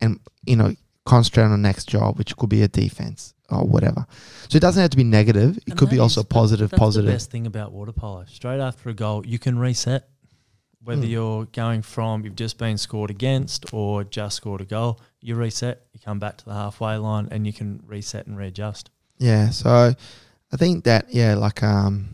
and 0.00 0.20
you 0.44 0.54
know 0.54 0.74
concentrate 1.06 1.44
on 1.44 1.50
the 1.52 1.56
next 1.56 1.88
job, 1.88 2.18
which 2.18 2.36
could 2.36 2.50
be 2.50 2.62
a 2.62 2.68
defense 2.68 3.32
or 3.48 3.64
whatever. 3.64 4.06
So 4.48 4.56
it 4.56 4.60
doesn't 4.60 4.80
have 4.80 4.90
to 4.90 4.96
be 4.96 5.04
negative. 5.04 5.56
It 5.58 5.68
And 5.68 5.78
could 5.78 5.88
be 5.90 5.98
also 5.98 6.20
is- 6.20 6.26
positive. 6.26 6.70
That's 6.70 6.78
positive. 6.80 7.06
the 7.06 7.12
best 7.12 7.30
thing 7.30 7.46
about 7.46 7.72
water 7.72 7.92
polo. 7.92 8.24
Straight 8.26 8.60
after 8.60 8.88
a 8.90 8.94
goal, 8.94 9.24
you 9.26 9.38
can 9.38 9.58
reset. 9.58 10.08
Whether 10.84 11.02
Hmm. 11.02 11.08
you're 11.08 11.44
going 11.46 11.82
from 11.82 12.24
you've 12.24 12.36
just 12.36 12.58
been 12.58 12.78
scored 12.78 13.10
against 13.10 13.72
or 13.72 14.04
just 14.04 14.36
scored 14.36 14.60
a 14.60 14.64
goal, 14.64 15.00
you 15.20 15.34
reset. 15.34 15.82
You 15.92 15.98
come 16.04 16.18
back 16.20 16.36
to 16.38 16.44
the 16.44 16.52
halfway 16.54 16.96
line 16.96 17.26
and 17.32 17.44
you 17.46 17.52
can 17.52 17.82
reset 17.86 18.26
and 18.28 18.36
readjust. 18.38 18.90
Yeah, 19.18 19.50
so 19.50 19.94
I 20.52 20.56
think 20.56 20.84
that 20.84 21.12
yeah, 21.12 21.34
like 21.34 21.62
um, 21.64 22.08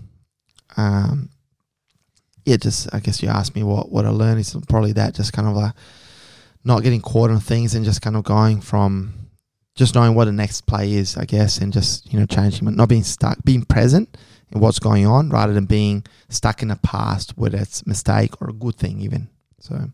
um, 0.79 1.29
yeah, 2.47 2.57
just 2.57 2.89
I 2.95 3.01
guess 3.01 3.23
you 3.23 3.29
asked 3.29 3.55
me 3.55 3.63
what 3.63 3.93
what 3.93 4.07
I 4.07 4.09
learned 4.11 4.41
is 4.41 4.57
probably 4.69 4.93
that 4.93 5.15
just 5.15 5.33
kind 5.35 5.47
of 5.49 5.55
like 5.55 5.75
not 6.65 6.83
getting 6.83 7.01
caught 7.01 7.31
on 7.31 7.41
things 7.41 7.75
and 7.75 7.85
just 7.85 8.03
kind 8.03 8.17
of 8.17 8.25
going 8.25 8.61
from 8.61 9.23
just 9.75 9.95
knowing 9.95 10.15
what 10.15 10.27
the 10.27 10.33
next 10.33 10.67
play 10.67 10.93
is, 10.93 11.17
I 11.17 11.25
guess, 11.25 11.59
and 11.59 11.73
just 11.73 12.13
you 12.13 12.19
know 12.19 12.27
changing, 12.27 12.65
but 12.65 12.75
not 12.75 12.89
being 12.89 13.05
stuck, 13.05 13.43
being 13.45 13.65
present 13.65 14.17
in 14.51 14.61
what's 14.61 14.79
going 14.79 15.07
on 15.07 15.31
rather 15.31 15.53
than 15.53 15.65
being 15.65 16.05
stuck 16.29 16.63
in 16.63 16.69
the 16.69 16.77
past, 16.77 17.37
whether 17.37 17.59
it's 17.59 17.87
mistake 17.87 18.41
or 18.41 18.51
a 18.51 18.53
good 18.53 18.77
thing 18.77 19.01
even. 19.01 19.29
So 19.61 19.91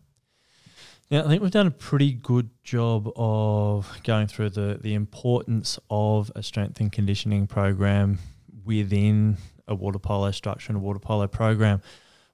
Yeah, 1.09 1.23
I 1.23 1.27
think 1.27 1.41
we've 1.41 1.51
done 1.51 1.67
a 1.67 1.71
pretty 1.71 2.11
good 2.11 2.49
job 2.63 3.11
of 3.15 3.89
going 4.03 4.27
through 4.27 4.51
the, 4.51 4.79
the 4.81 4.93
importance 4.93 5.79
of 5.89 6.31
a 6.35 6.43
strength 6.43 6.79
and 6.79 6.91
conditioning 6.91 7.47
program 7.47 8.19
within 8.65 9.37
a 9.67 9.75
water 9.75 9.99
polo 9.99 10.31
structure 10.31 10.71
and 10.71 10.77
a 10.77 10.79
water 10.79 10.99
polo 10.99 11.27
program. 11.27 11.81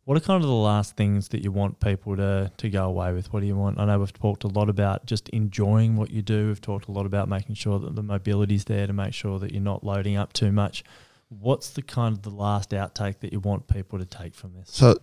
What 0.06 0.16
are 0.16 0.22
kind 0.22 0.44
of 0.44 0.48
the 0.48 0.56
last 0.56 0.96
things 0.96 1.30
that 1.30 1.44
you 1.44 1.52
want 1.52 1.80
people 1.80 2.16
to, 2.16 2.52
to 2.58 2.70
go 2.70 2.86
away 2.86 3.12
with? 3.12 3.34
What 3.34 3.40
do 3.40 3.48
you 3.48 3.56
want? 3.56 3.80
I 3.80 3.86
know 3.86 3.98
we've 3.98 4.14
talked 4.14 4.44
a 4.44 4.48
lot 4.48 4.70
about 4.70 5.08
just 5.08 5.30
enjoying 5.30 5.96
what 5.96 6.12
you 6.12 6.22
do. 6.22 6.48
We've 6.48 6.62
talked 6.62 6.88
a 6.88 6.92
lot 6.92 7.08
about 7.08 7.28
making 7.28 7.56
sure 7.56 7.80
that 7.80 7.96
the 7.96 8.04
mobility's 8.04 8.66
there 8.66 8.86
to 8.86 8.94
make 8.94 9.16
sure 9.16 9.40
that 9.40 9.52
you're 9.52 9.64
not 9.64 9.84
loading 9.84 10.16
up 10.16 10.32
too 10.32 10.52
much. 10.52 10.84
What's 11.30 11.72
the 11.72 11.82
kind 11.82 12.16
of 12.16 12.22
the 12.22 12.30
last 12.30 12.70
outtake 12.70 13.20
that 13.22 13.34
you 13.34 13.40
want 13.40 13.68
people 13.68 13.98
to 13.98 14.06
take 14.06 14.36
from 14.36 14.54
this? 14.54 14.70
So, 14.70 14.96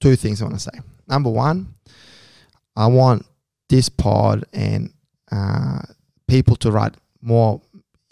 two 0.00 0.16
things 0.16 0.40
I 0.40 0.46
want 0.46 0.56
to 0.56 0.62
say. 0.62 0.80
Number 1.06 1.28
one, 1.28 1.74
I 2.74 2.86
want 2.86 3.26
this 3.68 3.90
pod 3.90 4.44
and 4.54 4.94
uh, 5.30 5.80
people 6.26 6.56
to 6.56 6.70
write 6.70 6.94
more 7.20 7.60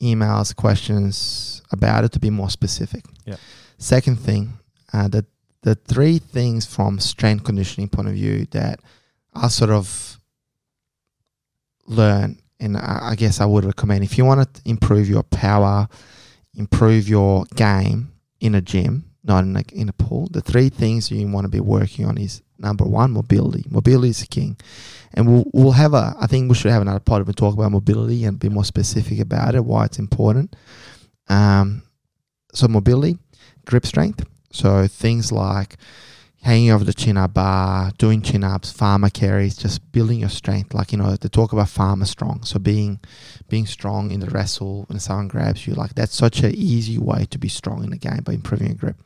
emails, 0.03 0.55
questions 0.55 1.63
about 1.71 2.05
it 2.05 2.13
to 2.13 2.19
be 2.19 2.29
more 2.29 2.51
specific. 2.51 3.07
Yeah. 3.25 3.37
Second 3.79 4.17
thing, 4.21 4.53
uh, 4.93 5.09
the 5.09 5.25
the 5.65 5.75
three 5.75 6.19
things 6.19 6.67
from 6.67 7.01
strength 7.01 7.45
conditioning 7.45 7.89
point 7.89 8.07
of 8.07 8.15
view 8.15 8.47
that 8.51 8.81
I 9.35 9.49
sort 9.49 9.71
of 9.71 10.21
learn, 11.87 12.39
and 12.61 12.77
I, 12.77 13.15
guess 13.17 13.41
I 13.41 13.47
would 13.47 13.65
recommend 13.65 14.05
if 14.05 14.19
you 14.19 14.27
want 14.27 14.55
to 14.55 14.63
improve 14.67 15.09
your 15.09 15.23
power, 15.23 15.89
improve 16.55 17.09
your 17.09 17.47
game 17.57 18.13
in 18.41 18.55
a 18.55 18.61
gym, 18.61 19.11
not 19.25 19.45
in 19.45 19.57
a, 19.57 19.63
in 19.73 19.89
a 19.89 19.95
pool. 19.95 20.29
The 20.31 20.43
three 20.43 20.69
things 20.69 21.11
you 21.11 21.27
want 21.29 21.47
to 21.47 21.49
be 21.49 21.61
working 21.61 22.05
on 22.05 22.19
is 22.19 22.43
number 22.59 22.85
one, 22.85 23.13
mobility. 23.13 23.65
Mobility 23.71 24.11
is 24.11 24.23
king, 24.25 24.59
and 25.15 25.27
we'll 25.27 25.45
we'll 25.55 25.73
have 25.73 25.95
a. 25.95 26.15
I 26.21 26.27
think 26.27 26.51
we 26.51 26.57
should 26.57 26.73
have 26.73 26.83
another 26.83 27.01
part 27.01 27.23
of 27.23 27.27
we 27.27 27.33
talk 27.33 27.55
about 27.55 27.73
mobility 27.73 28.27
and 28.27 28.39
be 28.39 28.51
more 28.51 28.67
specific 28.67 29.19
about 29.19 29.55
it, 29.55 29.65
why 29.65 29.87
it's 29.87 29.99
important. 29.99 30.55
Um, 31.29 31.85
so 32.53 32.69
mobility, 32.69 33.17
grip 33.65 33.87
strength. 33.87 34.27
So 34.55 34.87
things 34.87 35.33
like 35.33 35.77
hanging 36.45 36.71
over 36.71 36.85
the 36.85 36.93
chin 36.93 37.17
up 37.17 37.33
bar, 37.33 37.91
doing 37.97 38.21
chin 38.21 38.45
ups, 38.45 38.71
farmer 38.71 39.09
carries, 39.09 39.57
just 39.57 39.91
building 39.93 40.21
your 40.21 40.29
strength. 40.29 40.75
Like 40.75 40.93
you 40.93 40.99
know, 40.99 41.17
they 41.17 41.29
talk 41.29 41.53
about 41.53 41.71
farmer 41.71 42.05
strong. 42.05 42.43
So 42.45 42.59
being 42.59 43.01
being 43.49 43.67
strong 43.67 44.11
in 44.11 44.21
the 44.21 44.29
wrestle 44.29 44.85
when 44.89 45.01
someone 45.01 45.29
grabs 45.29 45.67
you, 45.67 45.75
like 45.75 45.95
that's 45.95 46.15
such 46.15 46.41
an 46.41 46.55
easy 46.55 46.99
way 46.99 47.27
to 47.31 47.39
be 47.39 47.49
strong 47.49 47.83
in 47.83 47.91
the 47.91 47.97
game 47.97 48.23
by 48.25 48.35
improving 48.35 48.69
your 48.69 48.77
grip. 48.77 48.97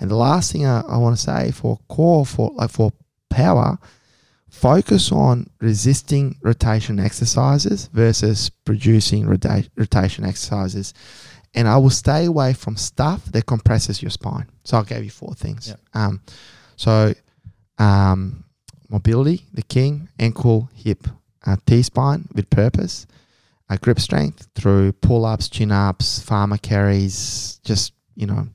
And 0.00 0.10
the 0.10 0.16
last 0.16 0.50
thing 0.50 0.64
I, 0.66 0.80
I 0.80 0.96
want 0.96 1.16
to 1.16 1.22
say 1.22 1.50
for 1.50 1.78
core, 1.88 2.24
for 2.24 2.52
like 2.54 2.70
for 2.70 2.92
power, 3.28 3.78
focus 4.48 5.12
on 5.12 5.50
resisting 5.60 6.36
rotation 6.42 6.98
exercises 6.98 7.88
versus 7.92 8.50
producing 8.64 9.26
rota- 9.26 9.68
rotation 9.76 10.24
exercises. 10.24 10.94
And 11.54 11.66
I 11.66 11.76
will 11.78 11.90
stay 11.90 12.26
away 12.26 12.52
from 12.52 12.76
stuff 12.76 13.24
that 13.26 13.46
compresses 13.46 14.02
your 14.02 14.10
spine. 14.10 14.46
So 14.64 14.78
I 14.78 14.84
gave 14.84 15.04
you 15.04 15.10
four 15.10 15.34
things. 15.34 15.68
Yep. 15.68 15.80
Um, 15.94 16.20
so 16.76 17.14
um, 17.78 18.44
mobility, 18.88 19.44
the 19.52 19.62
king, 19.62 20.08
ankle, 20.18 20.68
hip, 20.74 21.06
uh, 21.46 21.56
T 21.66 21.82
spine 21.82 22.28
with 22.34 22.50
purpose, 22.50 23.06
uh, 23.70 23.76
grip 23.80 24.00
strength 24.00 24.48
through 24.54 24.92
pull 24.92 25.24
ups, 25.24 25.48
chin 25.48 25.72
ups, 25.72 26.20
farmer 26.20 26.58
carries, 26.58 27.60
just 27.64 27.92
you 28.14 28.26
know 28.26 28.48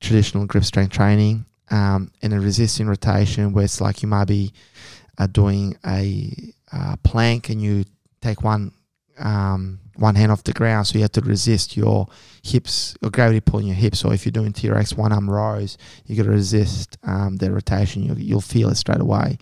traditional 0.00 0.46
grip 0.46 0.64
strength 0.64 0.92
training, 0.92 1.44
um, 1.70 2.10
and 2.22 2.32
a 2.32 2.40
resisting 2.40 2.86
rotation 2.86 3.52
where 3.52 3.64
it's 3.64 3.80
like 3.80 4.02
you 4.02 4.08
might 4.08 4.26
be 4.26 4.52
uh, 5.18 5.26
doing 5.26 5.76
a 5.86 6.32
uh, 6.72 6.96
plank 7.02 7.50
and 7.50 7.60
you 7.60 7.84
take 8.20 8.42
one 8.42 8.72
um, 9.18 9.80
one 9.96 10.14
hand 10.14 10.32
off 10.32 10.42
the 10.44 10.52
ground, 10.52 10.86
so 10.86 10.96
you 10.98 11.02
have 11.02 11.12
to 11.12 11.20
resist 11.20 11.76
your 11.76 12.08
hips 12.42 12.96
or 13.02 13.10
gravity 13.10 13.40
pulling 13.40 13.66
your 13.66 13.76
hips. 13.76 14.00
So 14.00 14.10
if 14.12 14.24
you're 14.24 14.32
doing 14.32 14.52
TRX 14.52 14.96
one 14.96 15.12
arm 15.12 15.28
rows, 15.30 15.76
you 16.06 16.16
got 16.16 16.24
to 16.24 16.30
resist 16.30 16.96
um, 17.02 17.36
the 17.36 17.50
rotation. 17.52 18.02
You'll, 18.02 18.18
you'll 18.18 18.40
feel 18.40 18.68
it 18.70 18.76
straight 18.76 19.00
away. 19.00 19.38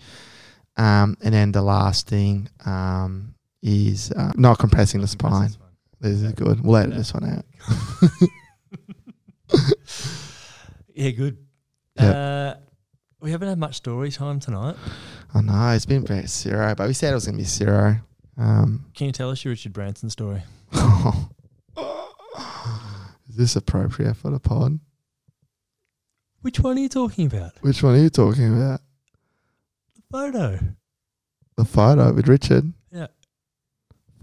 Um, 0.77 1.17
and 1.23 1.33
then 1.33 1.51
the 1.51 1.61
last 1.61 2.07
thing 2.07 2.49
um, 2.65 3.35
is 3.61 4.11
uh, 4.11 4.31
not 4.35 4.59
compressing 4.59 5.01
the 5.01 5.07
spine. 5.07 5.51
This 5.99 6.21
is 6.21 6.31
good. 6.33 6.61
We'll 6.61 6.77
edit 6.77 6.91
Yeah. 6.93 6.97
this 6.97 7.13
one 7.13 7.25
out. 7.25 7.45
Yeah, 10.93 11.11
good. 11.11 11.37
Yeah. 11.95 12.09
Uh, 12.11 12.55
we 13.21 13.31
haven't 13.31 13.47
had 13.47 13.57
much 13.57 13.75
story 13.75 14.11
time 14.11 14.39
tonight. 14.39 14.75
I 15.33 15.41
know 15.41 15.69
it's 15.71 15.85
been 15.85 16.05
very 16.05 16.27
zero, 16.27 16.75
but 16.75 16.87
we 16.87 16.93
said 16.93 17.11
it 17.11 17.15
was 17.15 17.25
gonna 17.25 17.37
be 17.37 17.43
zero. 17.43 17.97
Um, 18.37 18.85
Can 18.95 19.07
you 19.07 19.11
tell 19.11 19.29
us 19.29 19.43
your 19.43 19.51
Richard 19.51 19.73
Branson 19.73 20.09
story? 20.09 20.43
is 20.73 21.13
this 23.35 23.55
appropriate 23.55 24.15
for 24.15 24.29
the 24.29 24.39
pod? 24.39 24.79
Which 26.41 26.59
one 26.59 26.77
are 26.77 26.81
you 26.81 26.89
talking 26.89 27.27
about? 27.27 27.51
Which 27.61 27.83
one 27.83 27.95
are 27.95 27.99
you 27.99 28.09
talking 28.09 28.55
about? 28.55 28.81
The 29.95 30.01
photo. 30.11 30.59
The 31.57 31.65
photo 31.65 32.13
with 32.13 32.27
Richard. 32.27 32.73
Yeah. 32.91 33.07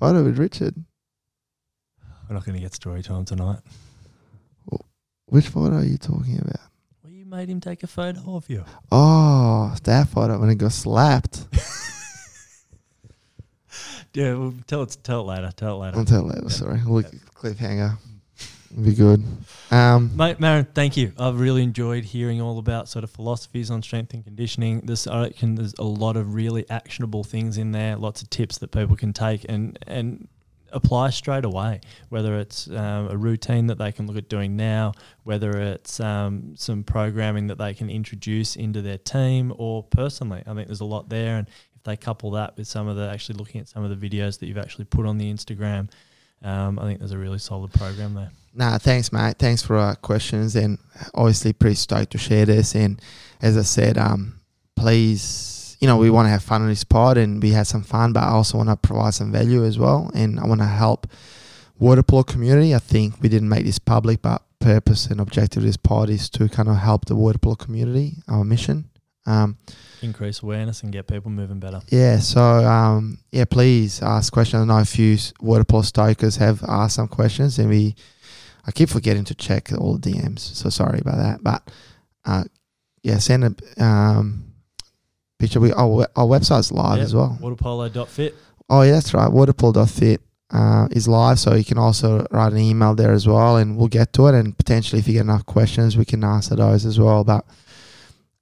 Photo 0.01 0.25
with 0.25 0.39
Richard. 0.39 0.75
We're 2.29 2.35
not 2.35 2.45
going 2.45 2.57
to 2.57 2.61
get 2.61 2.75
story 2.75 3.03
time 3.03 3.25
tonight. 3.25 3.61
Which 5.27 5.49
photo 5.49 5.77
are 5.77 5.85
you 5.85 5.99
talking 5.99 6.39
about? 6.41 6.61
Well, 7.03 7.13
you 7.13 7.27
made 7.27 7.51
him 7.51 7.61
take 7.61 7.83
a 7.83 7.87
photo 7.87 8.37
of 8.37 8.49
you. 8.49 8.65
Oh, 8.91 9.75
that 9.85 10.09
photo 10.09 10.39
when 10.41 10.49
he 10.49 10.55
got 10.55 10.73
slapped. 10.73 11.47
Yeah, 14.15 14.35
well, 14.35 14.55
tell 14.67 14.83
it. 14.83 14.97
Tell 15.03 15.21
it 15.21 15.25
later. 15.25 15.53
Tell 15.57 15.77
it 15.77 15.87
later. 15.87 15.99
I'll 15.99 16.05
tell 16.05 16.23
later. 16.23 16.49
Sorry, 16.51 16.81
look 16.87 17.07
cliffhanger. 17.35 17.99
It'll 18.71 18.85
be 18.85 18.95
good. 18.95 19.25
Um, 19.71 20.15
Mate, 20.15 20.41
Marin, 20.41 20.67
thank 20.75 20.97
you. 20.97 21.13
I've 21.19 21.41
really 21.41 21.63
enjoyed 21.63 22.05
hearing 22.05 22.41
all 22.41 22.59
about 22.59 22.89
sort 22.89 23.03
of 23.03 23.11
philosophies 23.11 23.71
on 23.71 23.83
strength 23.83 24.13
and 24.13 24.23
conditioning. 24.23 24.81
This, 24.81 25.07
I 25.07 25.23
reckon, 25.23 25.55
there's 25.55 25.75
a 25.79 25.85
lot 25.85 26.17
of 26.17 26.35
really 26.35 26.69
actionable 26.69 27.25
things 27.25 27.57
in 27.57 27.73
there. 27.73 27.97
Lots 27.97 28.21
of 28.21 28.29
tips 28.29 28.59
that 28.59 28.71
people 28.71 28.97
can 28.97 29.13
take 29.13 29.47
and 29.49 29.79
and 29.87 30.29
apply 30.71 31.09
straight 31.11 31.47
away. 31.47 31.81
Whether 32.11 32.39
it's 32.39 32.69
um, 32.69 33.09
a 33.09 33.17
routine 33.17 33.69
that 33.69 33.79
they 33.79 33.91
can 33.91 34.07
look 34.07 34.19
at 34.19 34.29
doing 34.29 34.55
now, 34.57 34.93
whether 35.25 35.51
it's 35.59 35.99
um, 35.99 36.55
some 36.57 36.85
programming 36.85 37.47
that 37.47 37.57
they 37.57 37.73
can 37.73 37.89
introduce 37.89 38.55
into 38.55 38.83
their 38.83 38.99
team 38.99 39.55
or 39.57 39.83
personally. 39.83 40.43
I 40.47 40.53
think 40.53 40.69
there's 40.69 40.81
a 40.81 40.85
lot 40.85 41.09
there, 41.09 41.39
and 41.39 41.49
if 41.79 41.85
they 41.85 41.97
couple 41.97 42.33
that 42.33 42.57
with 42.57 42.67
some 42.67 42.89
of 42.89 42.97
the 42.97 43.09
actually 43.09 43.39
looking 43.39 43.61
at 43.61 43.69
some 43.69 43.85
of 43.85 43.91
the 43.91 44.09
videos 44.09 44.39
that 44.41 44.47
you've 44.47 44.59
actually 44.59 44.85
put 44.85 45.07
on 45.07 45.17
the 45.17 45.33
Instagram. 45.33 45.89
Um, 46.43 46.79
I 46.79 46.83
think 46.83 46.99
there's 46.99 47.13
a 47.13 47.19
really 47.19 47.39
solid 47.39 47.73
program 47.73 48.15
there. 48.15 48.31
Nah, 48.55 48.79
thanks, 48.79 49.13
mate. 49.13 49.37
Thanks 49.39 49.63
for 49.63 49.77
our 49.77 49.95
questions, 49.97 50.57
and 50.57 50.79
obviously 51.15 51.53
pretty 51.53 51.77
stoked 51.77 52.13
to 52.13 52.19
share 52.19 52.47
this. 52.47 52.75
And 52.75 53.01
as 53.41 53.57
I 53.57 53.63
said, 53.63 53.99
um, 53.99 54.41
please, 54.77 55.77
you 55.81 55.87
know, 55.87 55.97
we 55.97 56.11
want 56.11 56.27
to 56.27 56.31
have 56.31 56.43
fun 56.43 56.63
on 56.63 56.69
this 56.69 56.85
pod, 56.85 57.17
and 57.17 57.43
we 57.43 57.51
had 57.51 57.67
some 57.67 57.83
fun, 57.83 58.13
but 58.13 58.25
I 58.25 58.31
also 58.31 58.59
want 58.59 58.69
to 58.71 58.77
provide 58.77 59.15
some 59.15 59.31
value 59.33 59.65
as 59.65 59.79
well, 59.79 60.11
and 60.15 60.41
I 60.41 60.47
want 60.47 60.61
to 60.61 60.67
help 60.67 61.07
water 61.79 62.03
polo 62.03 62.25
community. 62.25 62.75
I 62.75 62.79
think 62.79 63.21
we 63.21 63.29
didn't 63.29 63.49
make 63.49 63.65
this 63.65 63.79
public, 63.79 64.23
but 64.23 64.43
purpose 64.61 65.07
and 65.07 65.21
objective 65.21 65.63
of 65.63 65.67
this 65.67 65.77
pod 65.77 66.11
is 66.11 66.29
to 66.31 66.49
kind 66.49 66.69
of 66.69 66.77
help 66.77 67.05
the 67.05 67.15
water 67.15 67.39
polo 67.39 67.55
community. 67.55 68.17
Our 68.27 68.45
mission. 68.45 68.88
Um, 69.29 69.59
Increase 70.01 70.43
awareness 70.43 70.83
and 70.83 70.93
get 70.93 71.07
people 71.07 71.31
moving 71.31 71.59
better. 71.59 71.81
yeah, 71.89 72.19
so 72.21 72.41
um, 72.41 73.19
yeah, 73.33 73.45
please 73.45 74.01
ask 74.01 74.33
questions. 74.33 74.63
I 74.63 74.65
know 74.65 74.79
a 74.81 74.85
few 74.85 75.19
water 75.41 75.65
polo 75.65 75.83
stokers 75.83 76.37
have 76.37 76.63
asked 76.69 76.95
some 76.97 77.09
questions, 77.09 77.59
and 77.59 77.69
we 77.69 77.95
I 78.65 78.71
keep 78.71 78.89
forgetting 78.89 79.25
to 79.25 79.35
check 79.35 79.73
all 79.77 79.99
the 79.99 80.13
DMs. 80.13 80.39
So 80.41 80.71
sorry 80.71 81.01
about 81.01 81.17
that. 81.17 81.43
But 81.43 81.71
uh, 82.25 82.45
yeah, 83.03 83.19
send 83.19 83.45
a 83.45 83.85
um, 83.85 84.53
picture. 85.39 85.59
We 85.59 85.73
our, 85.73 86.07
our 86.15 86.27
website's 86.27 86.71
live 86.71 86.99
Yep, 86.99 87.05
as 87.05 87.15
well. 87.15 87.37
Waterpolo.fit. 87.41 88.35
Oh 88.71 88.83
yeah, 88.83 88.93
that's 88.93 89.13
right. 89.15 89.31
Waterpolo.fit 89.31 90.21
uh, 90.51 90.89
is 90.93 91.09
live, 91.09 91.39
so 91.39 91.55
you 91.55 91.65
can 91.65 91.79
also 91.79 92.25
write 92.31 92.53
an 92.53 92.59
email 92.59 92.95
there 92.95 93.13
as 93.13 93.27
well, 93.27 93.57
and 93.57 93.77
we'll 93.77 93.89
get 93.89 94.13
to 94.13 94.29
it. 94.29 94.35
And 94.35 94.57
potentially, 94.57 95.01
if 95.01 95.09
you 95.09 95.15
get 95.15 95.23
enough 95.23 95.45
questions, 95.45 95.97
we 95.97 96.05
can 96.05 96.23
answer 96.23 96.55
those 96.55 96.87
as 96.87 97.01
well. 97.01 97.25
But 97.25 97.45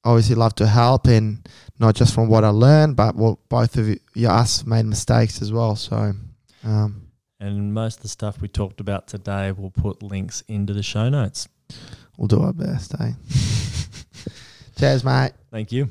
obviously, 0.07 0.37
love 0.37 0.55
to 0.57 0.67
help, 0.67 1.07
and 1.07 1.47
not 1.79 1.95
just 1.95 2.15
from 2.15 2.29
what 2.29 2.45
I 2.45 2.49
learned, 2.49 2.97
but 2.97 3.17
what 3.17 3.39
both 3.49 3.77
of 3.77 3.89
you, 3.89 3.99
you 4.15 4.29
us 4.29 4.65
made 4.65 4.87
mistakes 4.87 5.43
as 5.43 5.53
well. 5.53 5.77
So 5.77 6.13
um, 6.65 7.09
And 7.41 7.75
most 7.75 7.97
of 7.99 8.03
the 8.03 8.09
stuff 8.09 8.41
we 8.41 8.49
talked 8.49 8.81
about 8.81 9.09
today, 9.09 9.53
we'll 9.53 9.71
put 9.71 10.03
links 10.03 10.43
into 10.49 10.73
the 10.73 10.83
show 10.83 11.09
notes. 11.09 11.49
we'll 12.17 12.29
do 12.29 12.41
our 12.41 12.53
best. 12.53 12.95
Eh? 13.01 13.13
Cheers, 14.79 15.05
mate. 15.05 15.33
Thank 15.51 15.73
you. 15.73 15.89